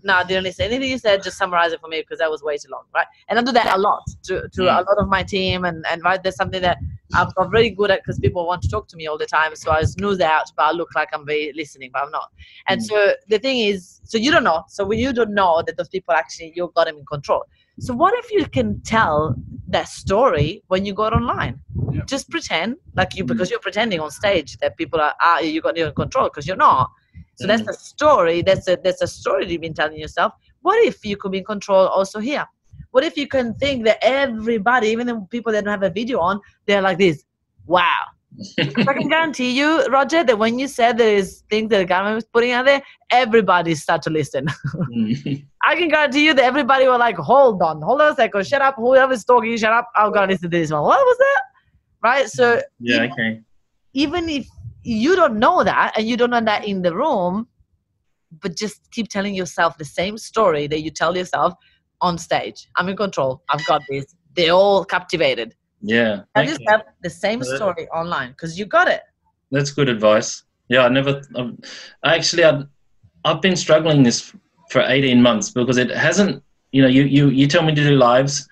no, 0.07 0.13
I 0.21 0.23
didn't 0.29 0.45
listen. 0.47 0.65
Anything 0.65 0.89
you 0.95 0.97
said, 0.97 1.21
just 1.27 1.38
summarize 1.38 1.71
it 1.75 1.79
for 1.84 1.89
me 1.93 1.99
because 2.01 2.19
that 2.19 2.31
was 2.35 2.41
way 2.47 2.55
too 2.57 2.69
long, 2.75 2.85
right? 2.97 3.07
And 3.27 3.38
I 3.39 3.41
do 3.43 3.51
that 3.59 3.69
a 3.77 3.79
lot 3.88 4.03
to, 4.27 4.34
to 4.55 4.61
Mm. 4.61 4.79
a 4.79 4.84
lot 4.89 4.97
of 5.03 5.07
my 5.15 5.23
team, 5.35 5.65
and, 5.69 5.85
and 5.91 6.03
right, 6.07 6.21
there's 6.23 6.39
something 6.43 6.61
that 6.67 6.77
I'm 7.17 7.29
got 7.38 7.51
very 7.57 7.69
good 7.79 7.89
at 7.91 7.99
because 8.01 8.19
people 8.19 8.41
want 8.51 8.61
to 8.63 8.69
talk 8.75 8.85
to 8.91 8.95
me 8.99 9.07
all 9.09 9.17
the 9.17 9.25
time. 9.38 9.51
So 9.55 9.71
I 9.71 9.84
snooze 9.84 10.19
out, 10.19 10.47
but 10.57 10.63
I 10.69 10.71
look 10.71 10.89
like 10.99 11.09
I'm 11.13 11.25
very 11.25 11.53
listening, 11.61 11.89
but 11.93 12.01
I'm 12.03 12.11
not. 12.19 12.29
And 12.67 12.81
Mm. 12.81 12.85
so 12.89 12.97
the 13.34 13.39
thing 13.45 13.59
is, 13.71 14.01
so 14.11 14.17
you 14.17 14.31
don't 14.31 14.43
know. 14.43 14.63
So 14.75 14.85
when 14.89 14.99
you 14.99 15.11
don't 15.19 15.34
know 15.41 15.53
that 15.65 15.77
those 15.77 15.89
people 15.89 16.13
actually, 16.13 16.49
you've 16.55 16.73
got 16.73 16.85
them 16.88 16.97
in 16.97 17.05
control. 17.05 17.43
So 17.79 17.93
what 17.93 18.13
if 18.21 18.31
you 18.31 18.43
can 18.57 18.81
tell 18.81 19.35
that 19.75 19.88
story 19.88 20.63
when 20.67 20.85
you 20.85 20.93
go 20.93 21.05
online? 21.19 21.55
Yeah. 21.91 22.01
Just 22.13 22.29
pretend 22.29 22.77
like 22.95 23.15
you, 23.17 23.23
Mm. 23.23 23.27
because 23.31 23.49
you're 23.51 23.65
pretending 23.69 23.99
on 23.99 24.11
stage 24.11 24.57
that 24.61 24.77
people 24.77 24.99
are, 24.99 25.13
ah, 25.21 25.39
you 25.39 25.61
got 25.61 25.77
you 25.77 25.85
in 25.85 25.93
control 25.93 26.25
because 26.29 26.45
you're 26.47 26.63
not. 26.69 26.89
So 27.35 27.48
that's 27.48 27.61
Mm. 27.64 27.69
a 27.69 27.73
story. 27.73 28.41
That's 28.41 28.68
a 28.68 28.77
that's 28.84 29.02
a 29.02 29.07
story 29.07 29.49
you've 29.52 29.61
been 29.61 29.73
telling 29.73 29.98
yourself. 29.99 30.34
What 30.61 30.84
if 30.85 31.06
you 31.06 31.18
could 31.18 31.31
be 31.31 31.39
in 31.39 31.44
control 31.45 31.88
also 31.88 32.19
here? 32.19 32.45
What 32.91 33.03
if 33.03 33.15
you 33.18 33.27
can 33.27 33.53
think 33.56 33.85
that 33.85 33.98
everybody, 34.02 34.88
even 34.89 35.07
the 35.07 35.19
people 35.30 35.52
that 35.52 35.64
don't 35.65 35.72
have 35.72 35.84
a 35.84 35.89
video 35.89 36.19
on, 36.19 36.39
they're 36.65 36.81
like 36.81 36.98
this? 36.98 37.23
Wow. 37.65 37.84
I 38.60 38.94
can 38.94 39.07
guarantee 39.07 39.52
you, 39.57 39.85
Roger, 39.88 40.23
that 40.23 40.38
when 40.38 40.57
you 40.60 40.68
said 40.68 40.98
there 40.98 41.15
is 41.15 41.44
things 41.49 41.69
that 41.69 41.77
the 41.80 41.85
government 41.85 42.15
was 42.15 42.26
putting 42.26 42.52
out 42.52 42.65
there, 42.65 42.81
everybody 43.11 43.73
start 43.76 44.02
to 44.03 44.10
listen. 44.10 44.48
Mm. 44.95 45.45
I 45.65 45.76
can 45.76 45.89
guarantee 45.89 46.26
you 46.26 46.34
that 46.34 46.44
everybody 46.44 46.88
were 46.88 46.98
like, 46.98 47.18
hold 47.18 47.61
on, 47.61 47.81
hold 47.81 48.02
on 48.02 48.14
a 48.14 48.15
second, 48.15 48.45
shut 48.48 48.61
up, 48.61 48.76
whoever's 48.76 49.23
talking, 49.26 49.56
shut 49.57 49.73
up, 49.73 49.89
I'm 49.95 50.11
gonna 50.11 50.31
listen 50.31 50.49
to 50.52 50.57
this 50.57 50.72
one. 50.72 50.81
What 50.84 50.99
was 50.99 51.18
that? 51.18 51.41
Right? 52.03 52.27
So 52.30 52.61
yeah. 52.80 52.95
even- 53.03 53.11
Okay. 53.11 53.41
even 53.94 54.30
if 54.30 54.48
you 54.88 55.18
don't 55.18 55.38
know 55.38 55.64
that 55.64 55.93
and 55.97 56.07
you 56.07 56.15
don't 56.15 56.30
know 56.30 56.41
that 56.41 56.65
in 56.65 56.81
the 56.81 56.95
room, 56.95 57.47
but 58.41 58.55
just 58.55 58.89
keep 58.91 59.09
telling 59.09 59.35
yourself 59.35 59.77
the 59.77 59.85
same 59.85 60.18
story 60.18 60.65
that 60.68 60.81
you 60.81 60.91
tell 60.91 61.15
yourself 61.15 61.53
on 61.99 62.18
stage. 62.18 62.69
I'm 62.77 62.88
in 62.88 62.95
control. 62.95 63.43
I've 63.49 63.65
got 63.65 63.81
this. 63.89 64.15
They're 64.34 64.51
all 64.51 64.85
captivated. 64.85 65.55
Yeah. 65.81 66.22
Tell 66.35 66.43
okay. 66.43 66.51
yourself 66.51 66.84
the 67.03 67.09
same 67.09 67.43
story 67.43 67.88
online 67.89 68.30
because 68.30 68.57
you 68.57 68.65
got 68.65 68.88
it. 68.88 69.01
That's 69.51 69.72
good 69.72 69.89
advice. 69.89 70.43
Yeah, 70.69 70.85
I 70.85 70.89
never. 70.89 71.22
Um, 71.35 71.59
actually, 72.05 72.45
I, 72.45 72.64
I've 73.26 73.41
been 73.41 73.55
struggling 73.55 74.03
this 74.03 74.34
for 74.69 74.81
18 74.81 75.22
months 75.22 75.49
because 75.51 75.77
it 75.77 75.89
hasn't. 75.91 76.43
You 76.72 76.81
know, 76.81 76.88
you 76.89 77.03
you 77.03 77.30
you 77.30 77.47
tell 77.47 77.64
me 77.64 77.73
to 77.73 77.84
do 77.84 77.95
lives, 77.95 78.47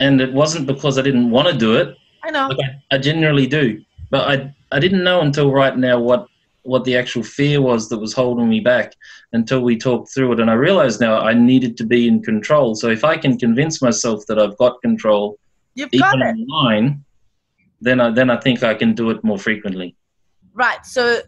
and 0.00 0.20
it 0.20 0.32
wasn't 0.32 0.66
because 0.66 0.98
I 0.98 1.02
didn't 1.02 1.30
want 1.30 1.48
to 1.48 1.56
do 1.56 1.76
it. 1.76 1.96
I 2.24 2.30
know. 2.30 2.48
Like 2.48 2.58
I, 2.58 2.96
I 2.96 2.98
genuinely 2.98 3.46
do, 3.46 3.80
but 4.10 4.28
I 4.28 4.54
I 4.74 4.80
didn't 4.80 5.04
know 5.04 5.20
until 5.20 5.52
right 5.52 5.76
now 5.76 6.00
what 6.00 6.26
what 6.64 6.84
the 6.84 6.96
actual 6.96 7.22
fear 7.22 7.60
was 7.60 7.88
that 7.90 7.98
was 7.98 8.14
holding 8.14 8.48
me 8.48 8.58
back 8.58 8.94
until 9.32 9.60
we 9.60 9.76
talked 9.76 10.12
through 10.12 10.32
it, 10.32 10.40
and 10.40 10.50
I 10.50 10.54
realized 10.54 11.00
now 11.00 11.18
I 11.20 11.34
needed 11.34 11.76
to 11.76 11.84
be 11.86 12.08
in 12.08 12.22
control. 12.22 12.74
So 12.74 12.88
if 12.88 13.04
I 13.04 13.16
can 13.16 13.38
convince 13.38 13.80
myself 13.82 14.24
that 14.28 14.38
I've 14.38 14.56
got 14.56 14.80
control, 14.82 15.38
You've 15.74 15.92
got 15.92 16.16
even 16.16 16.26
it. 16.26 16.42
online, 16.42 17.04
then 17.80 18.00
I 18.00 18.10
then 18.10 18.30
I 18.30 18.38
think 18.40 18.64
I 18.64 18.74
can 18.74 18.94
do 18.94 19.10
it 19.10 19.22
more 19.22 19.38
frequently. 19.38 19.94
Right. 20.54 20.84
So 20.84 21.20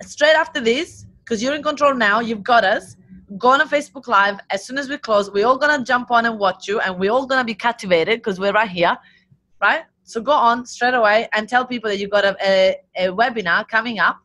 straight 0.00 0.36
after 0.44 0.60
this, 0.60 1.04
because 1.20 1.42
you're 1.42 1.54
in 1.54 1.62
control 1.62 1.94
now, 1.94 2.20
you've 2.20 2.44
got 2.54 2.64
us. 2.64 2.96
Go 3.36 3.48
on 3.48 3.60
a 3.60 3.66
Facebook 3.66 4.06
Live. 4.08 4.36
As 4.48 4.64
soon 4.64 4.78
as 4.78 4.88
we 4.88 4.96
close, 4.96 5.30
we're 5.30 5.46
all 5.46 5.58
gonna 5.58 5.84
jump 5.84 6.10
on 6.10 6.24
and 6.24 6.38
watch 6.38 6.68
you, 6.68 6.80
and 6.80 6.98
we're 6.98 7.12
all 7.12 7.26
gonna 7.26 7.44
be 7.44 7.54
captivated 7.54 8.20
because 8.20 8.40
we're 8.40 8.52
right 8.52 8.70
here, 8.70 8.96
right? 9.60 9.82
So 10.12 10.20
go 10.20 10.32
on 10.32 10.66
straight 10.66 10.92
away 10.92 11.26
and 11.32 11.48
tell 11.48 11.64
people 11.66 11.88
that 11.88 11.98
you've 11.98 12.10
got 12.10 12.26
a, 12.26 12.36
a, 12.44 12.76
a 12.96 13.08
webinar 13.08 13.66
coming 13.66 13.98
up, 13.98 14.18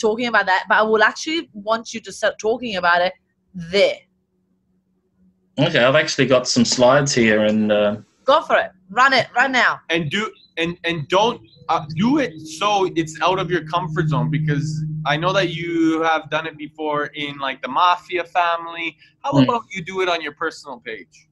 talking 0.00 0.28
about 0.28 0.46
that. 0.46 0.66
But 0.68 0.76
I 0.78 0.82
will 0.82 1.02
actually 1.02 1.50
want 1.52 1.92
you 1.92 1.98
to 2.02 2.12
start 2.12 2.34
talking 2.38 2.76
about 2.76 3.02
it 3.02 3.14
there. 3.52 3.98
Okay, 5.58 5.82
I've 5.82 5.96
actually 5.96 6.26
got 6.26 6.46
some 6.46 6.64
slides 6.64 7.12
here, 7.12 7.44
and 7.44 7.72
uh, 7.72 7.96
Go 8.24 8.42
for 8.42 8.56
it. 8.58 8.70
Run 8.90 9.12
it 9.12 9.26
right 9.34 9.50
now. 9.50 9.80
and 9.90 10.08
do 10.08 10.30
and 10.56 10.78
and 10.84 11.08
don't 11.08 11.40
uh, 11.68 11.84
do 11.96 12.18
it 12.18 12.38
so 12.40 12.88
it's 12.94 13.20
out 13.20 13.40
of 13.40 13.50
your 13.50 13.64
comfort 13.64 14.06
zone 14.10 14.30
because 14.30 14.84
I 15.04 15.16
know 15.16 15.32
that 15.32 15.48
you 15.50 16.00
have 16.02 16.30
done 16.30 16.46
it 16.46 16.56
before 16.56 17.06
in 17.06 17.38
like 17.38 17.60
the 17.60 17.68
mafia 17.68 18.22
family. 18.22 18.96
How 19.24 19.32
Mm. 19.32 19.42
about 19.44 19.62
you 19.74 19.82
do 19.84 20.00
it 20.02 20.08
on 20.08 20.20
your 20.22 20.34
personal 20.44 20.78
page? 20.78 21.26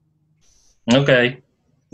okay. 0.92 1.40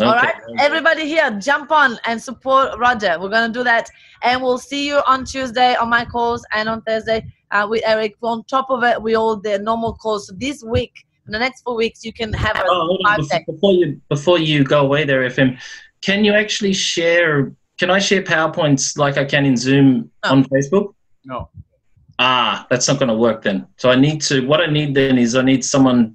All 0.01 0.15
Okay. 0.15 0.27
right, 0.27 0.35
everybody 0.61 1.07
here, 1.07 1.29
jump 1.41 1.73
on 1.73 1.99
and 2.07 2.23
support 2.23 2.79
Roger. 2.79 3.17
We're 3.21 3.31
gonna 3.31 3.53
do 3.53 3.65
that, 3.65 3.91
and 4.23 4.41
we'll 4.41 4.59
see 4.59 4.87
you 4.87 5.01
on 5.09 5.25
Tuesday 5.25 5.75
on 5.75 5.89
my 5.91 6.05
calls 6.05 6.45
and 6.53 6.69
on 6.69 6.83
Thursday 6.83 7.27
uh, 7.51 7.67
with 7.69 7.83
Eric. 7.85 8.15
On 8.23 8.45
top 8.45 8.71
of 8.71 8.85
it, 8.85 9.03
we 9.03 9.17
all 9.17 9.37
the 9.37 9.59
normal 9.59 9.95
calls. 9.95 10.29
So 10.29 10.35
this 10.37 10.63
week, 10.63 10.93
in 11.27 11.33
the 11.33 11.39
next 11.39 11.63
four 11.63 11.75
weeks, 11.75 12.05
you 12.05 12.13
can 12.13 12.33
have 12.33 12.57
a 12.57 12.63
Oh, 12.69 12.87
hold 12.87 13.01
on. 13.07 13.17
Before, 13.17 13.39
day. 13.39 13.45
before 13.49 13.73
you 13.73 14.01
before 14.09 14.39
you 14.39 14.63
go 14.63 14.81
away 14.83 15.05
there, 15.05 15.23
FM, 15.29 15.59
can 16.01 16.25
you 16.25 16.33
actually 16.33 16.75
share? 16.75 17.53
Can 17.81 17.91
I 17.91 17.99
share 17.99 18.23
powerpoints 18.23 18.97
like 18.99 19.19
I 19.19 19.25
can 19.25 19.45
in 19.47 19.57
Zoom 19.57 20.11
No. 20.25 20.31
on 20.31 20.45
Facebook? 20.45 20.95
No. 21.25 21.51
Ah, 22.21 22.67
that's 22.71 22.87
not 22.89 22.99
going 22.99 23.09
to 23.09 23.15
work 23.15 23.43
then. 23.43 23.67
So 23.79 23.91
I 23.91 23.97
need 23.97 24.21
to. 24.23 24.47
What 24.47 24.61
I 24.61 24.67
need 24.67 24.95
then 24.95 25.19
is 25.19 25.35
I 25.35 25.43
need 25.43 25.65
someone. 25.65 26.15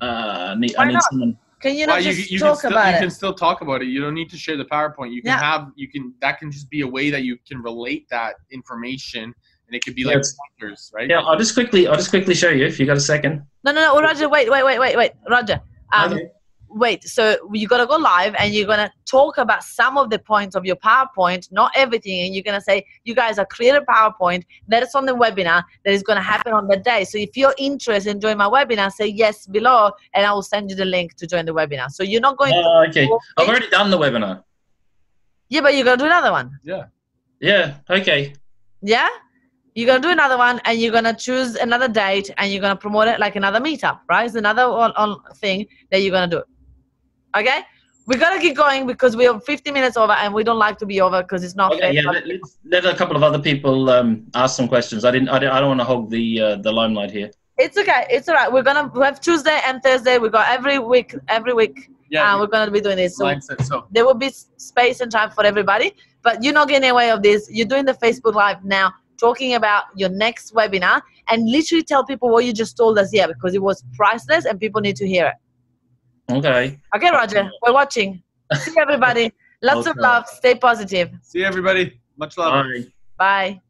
Uh, 0.00 0.52
I 0.52 0.54
need, 0.58 0.74
I 0.76 0.84
need 0.86 0.94
not? 0.94 1.02
someone. 1.10 1.38
Can 1.60 1.74
you 1.74 1.86
Well, 1.86 1.96
not 1.96 2.04
you, 2.04 2.12
just 2.12 2.30
you 2.30 2.38
can 2.38 2.48
talk 2.48 2.58
still, 2.58 2.70
about 2.70 2.90
you 2.90 2.96
it? 2.96 3.00
can 3.00 3.10
still 3.10 3.34
talk 3.34 3.60
about 3.62 3.82
it. 3.82 3.86
You 3.88 4.00
don't 4.00 4.14
need 4.14 4.30
to 4.30 4.36
share 4.36 4.56
the 4.56 4.64
PowerPoint. 4.64 5.12
You 5.12 5.22
can 5.22 5.30
Yeah. 5.32 5.40
have 5.40 5.72
you 5.74 5.88
can 5.88 6.14
that 6.20 6.38
can 6.38 6.50
just 6.52 6.70
be 6.70 6.82
a 6.82 6.86
way 6.86 7.10
that 7.10 7.22
you 7.24 7.36
can 7.48 7.60
relate 7.62 8.06
that 8.10 8.34
information, 8.50 9.24
and 9.24 9.74
it 9.76 9.84
could 9.84 9.94
be 9.94 10.04
like 10.04 10.16
it's- 10.16 10.36
pointers, 10.60 10.90
right? 10.94 11.08
Yeah, 11.08 11.20
I'll 11.20 11.36
just 11.38 11.54
quickly. 11.54 11.86
I'll 11.88 11.96
just 11.96 12.10
quickly 12.10 12.34
show 12.34 12.48
you 12.50 12.64
if 12.66 12.78
you 12.78 12.86
got 12.86 12.96
a 12.96 13.00
second. 13.00 13.42
No, 13.64 13.72
no, 13.72 13.94
no, 13.94 14.00
Roger. 14.00 14.28
Wait, 14.28 14.50
wait, 14.50 14.64
wait, 14.64 14.78
wait, 14.78 14.96
wait, 14.96 15.12
Roger. 15.28 15.60
Um, 15.92 16.12
Okay. 16.12 16.28
Wait. 16.70 17.02
So 17.04 17.36
you 17.52 17.66
gotta 17.66 17.86
go 17.86 17.96
live, 17.96 18.34
and 18.38 18.54
you're 18.54 18.66
gonna 18.66 18.92
talk 19.06 19.38
about 19.38 19.62
some 19.64 19.96
of 19.96 20.10
the 20.10 20.18
points 20.18 20.54
of 20.54 20.64
your 20.66 20.76
PowerPoint, 20.76 21.50
not 21.50 21.72
everything. 21.74 22.26
And 22.26 22.34
you're 22.34 22.42
gonna 22.42 22.60
say, 22.60 22.84
"You 23.04 23.14
guys 23.14 23.38
are 23.38 23.46
create 23.46 23.74
a 23.74 23.80
PowerPoint 23.80 24.44
that 24.68 24.82
is 24.82 24.94
on 24.94 25.06
the 25.06 25.12
webinar 25.14 25.62
that 25.84 25.92
is 25.92 26.02
gonna 26.02 26.20
happen 26.22 26.52
on 26.52 26.68
the 26.68 26.76
day." 26.76 27.04
So 27.04 27.18
if 27.18 27.36
you're 27.36 27.54
interested 27.58 28.10
in 28.10 28.20
joining 28.20 28.38
my 28.38 28.48
webinar, 28.48 28.92
say 28.92 29.06
yes 29.06 29.46
below, 29.46 29.92
and 30.14 30.26
I 30.26 30.32
will 30.32 30.42
send 30.42 30.70
you 30.70 30.76
the 30.76 30.84
link 30.84 31.14
to 31.16 31.26
join 31.26 31.46
the 31.46 31.54
webinar. 31.54 31.90
So 31.90 32.02
you're 32.02 32.20
not 32.20 32.36
going. 32.36 32.52
to 32.52 32.58
Oh, 32.58 32.84
okay. 32.88 33.08
I've 33.36 33.48
already 33.48 33.70
done 33.70 33.90
the 33.90 33.98
webinar. 33.98 34.44
Yeah, 35.48 35.62
but 35.62 35.74
you're 35.74 35.84
gonna 35.84 35.96
do 35.96 36.06
another 36.06 36.32
one. 36.32 36.58
Yeah. 36.62 36.84
Yeah. 37.40 37.76
Okay. 37.88 38.34
Yeah. 38.82 39.08
you're 39.74 39.86
gonna 39.86 40.00
do 40.00 40.10
another 40.10 40.36
one 40.36 40.60
and 40.64 40.80
you're 40.80 40.90
gonna 40.90 41.14
choose 41.14 41.54
another 41.54 41.86
date 41.86 42.30
and 42.38 42.50
you're 42.50 42.60
gonna 42.60 42.74
promote 42.74 43.06
it 43.06 43.20
like 43.20 43.36
another 43.36 43.60
meetup 43.60 44.00
right 44.10 44.26
it's 44.26 44.34
another 44.34 44.68
one 44.68 44.90
on 44.96 45.20
thing 45.36 45.64
that 45.92 46.00
you're 46.02 46.10
gonna 46.10 46.26
do 46.26 46.42
okay 47.36 47.60
we 48.06 48.16
gotta 48.16 48.40
keep 48.40 48.56
going 48.56 48.86
because 48.86 49.14
we're 49.16 49.38
50 49.38 49.70
minutes 49.70 49.96
over 49.98 50.12
and 50.12 50.32
we 50.32 50.42
don't 50.42 50.58
like 50.58 50.78
to 50.78 50.86
be 50.86 51.00
over 51.02 51.22
because 51.22 51.44
it's 51.44 51.54
not 51.54 51.72
Okay, 51.72 51.80
fair 51.80 51.92
yeah, 51.92 52.10
let, 52.10 52.26
let's 52.26 52.58
let 52.64 52.86
a 52.86 52.94
couple 52.96 53.16
of 53.16 53.22
other 53.22 53.38
people 53.38 53.90
um, 53.90 54.24
ask 54.34 54.56
some 54.56 54.66
questions. 54.66 55.04
I 55.04 55.10
didn't. 55.10 55.28
I, 55.28 55.38
didn't, 55.38 55.52
I 55.52 55.60
don't 55.60 55.68
want 55.68 55.80
to 55.80 55.84
hog 55.84 56.08
the 56.10 56.40
uh, 56.40 56.56
the 56.56 56.72
limelight 56.72 57.10
here. 57.10 57.30
it's 57.58 57.76
okay 57.82 58.06
it's 58.16 58.28
all 58.30 58.36
right 58.40 58.50
we're 58.54 58.62
gonna 58.70 58.84
we 58.94 59.02
have 59.04 59.20
tuesday 59.20 59.58
and 59.66 59.82
thursday 59.82 60.16
we 60.24 60.28
got 60.30 60.46
every 60.56 60.78
week 60.78 61.10
every 61.36 61.52
week 61.60 61.76
Yeah. 62.08 62.22
uh, 62.34 62.38
we're 62.40 62.46
gonna 62.54 62.70
be 62.70 62.80
doing 62.86 62.96
this 63.02 63.16
so 63.18 63.24
mindset. 63.28 63.58
So 63.70 63.76
there 63.94 64.04
will 64.06 64.20
be 64.26 64.30
space 64.70 65.00
and 65.02 65.10
time 65.18 65.30
for 65.36 65.44
everybody 65.44 65.88
but 66.26 66.34
you're 66.42 66.54
not 66.60 66.68
getting 66.72 66.88
away 66.90 67.10
of 67.14 67.20
this 67.28 67.40
you're 67.56 67.66
doing 67.74 67.84
the 67.92 67.96
facebook 68.04 68.34
live 68.44 68.60
now 68.64 68.86
talking 69.26 69.50
about 69.60 69.82
your 70.02 70.08
next 70.24 70.54
webinar 70.58 70.96
and 71.30 71.38
literally 71.56 71.82
tell 71.92 72.04
people 72.12 72.28
what 72.34 72.44
you 72.46 72.52
just 72.62 72.76
told 72.82 72.94
us 73.02 73.10
here 73.16 73.26
because 73.34 73.52
it 73.58 73.62
was 73.70 73.82
priceless 74.00 74.44
and 74.48 74.54
people 74.64 74.80
need 74.80 74.96
to 75.02 75.06
hear 75.14 75.26
it 75.32 75.34
Okay. 76.30 76.78
okay 76.94 77.10
roger 77.10 77.50
we're 77.62 77.72
watching 77.72 78.22
see 78.54 78.74
everybody 78.78 79.32
lots 79.62 79.86
of 79.86 79.96
love 79.96 80.26
stay 80.26 80.54
positive 80.54 81.10
see 81.22 81.44
everybody. 81.44 82.00
Much 82.18 82.36
love. 82.36 82.64
Bye. 82.64 82.84
bye 83.16 83.60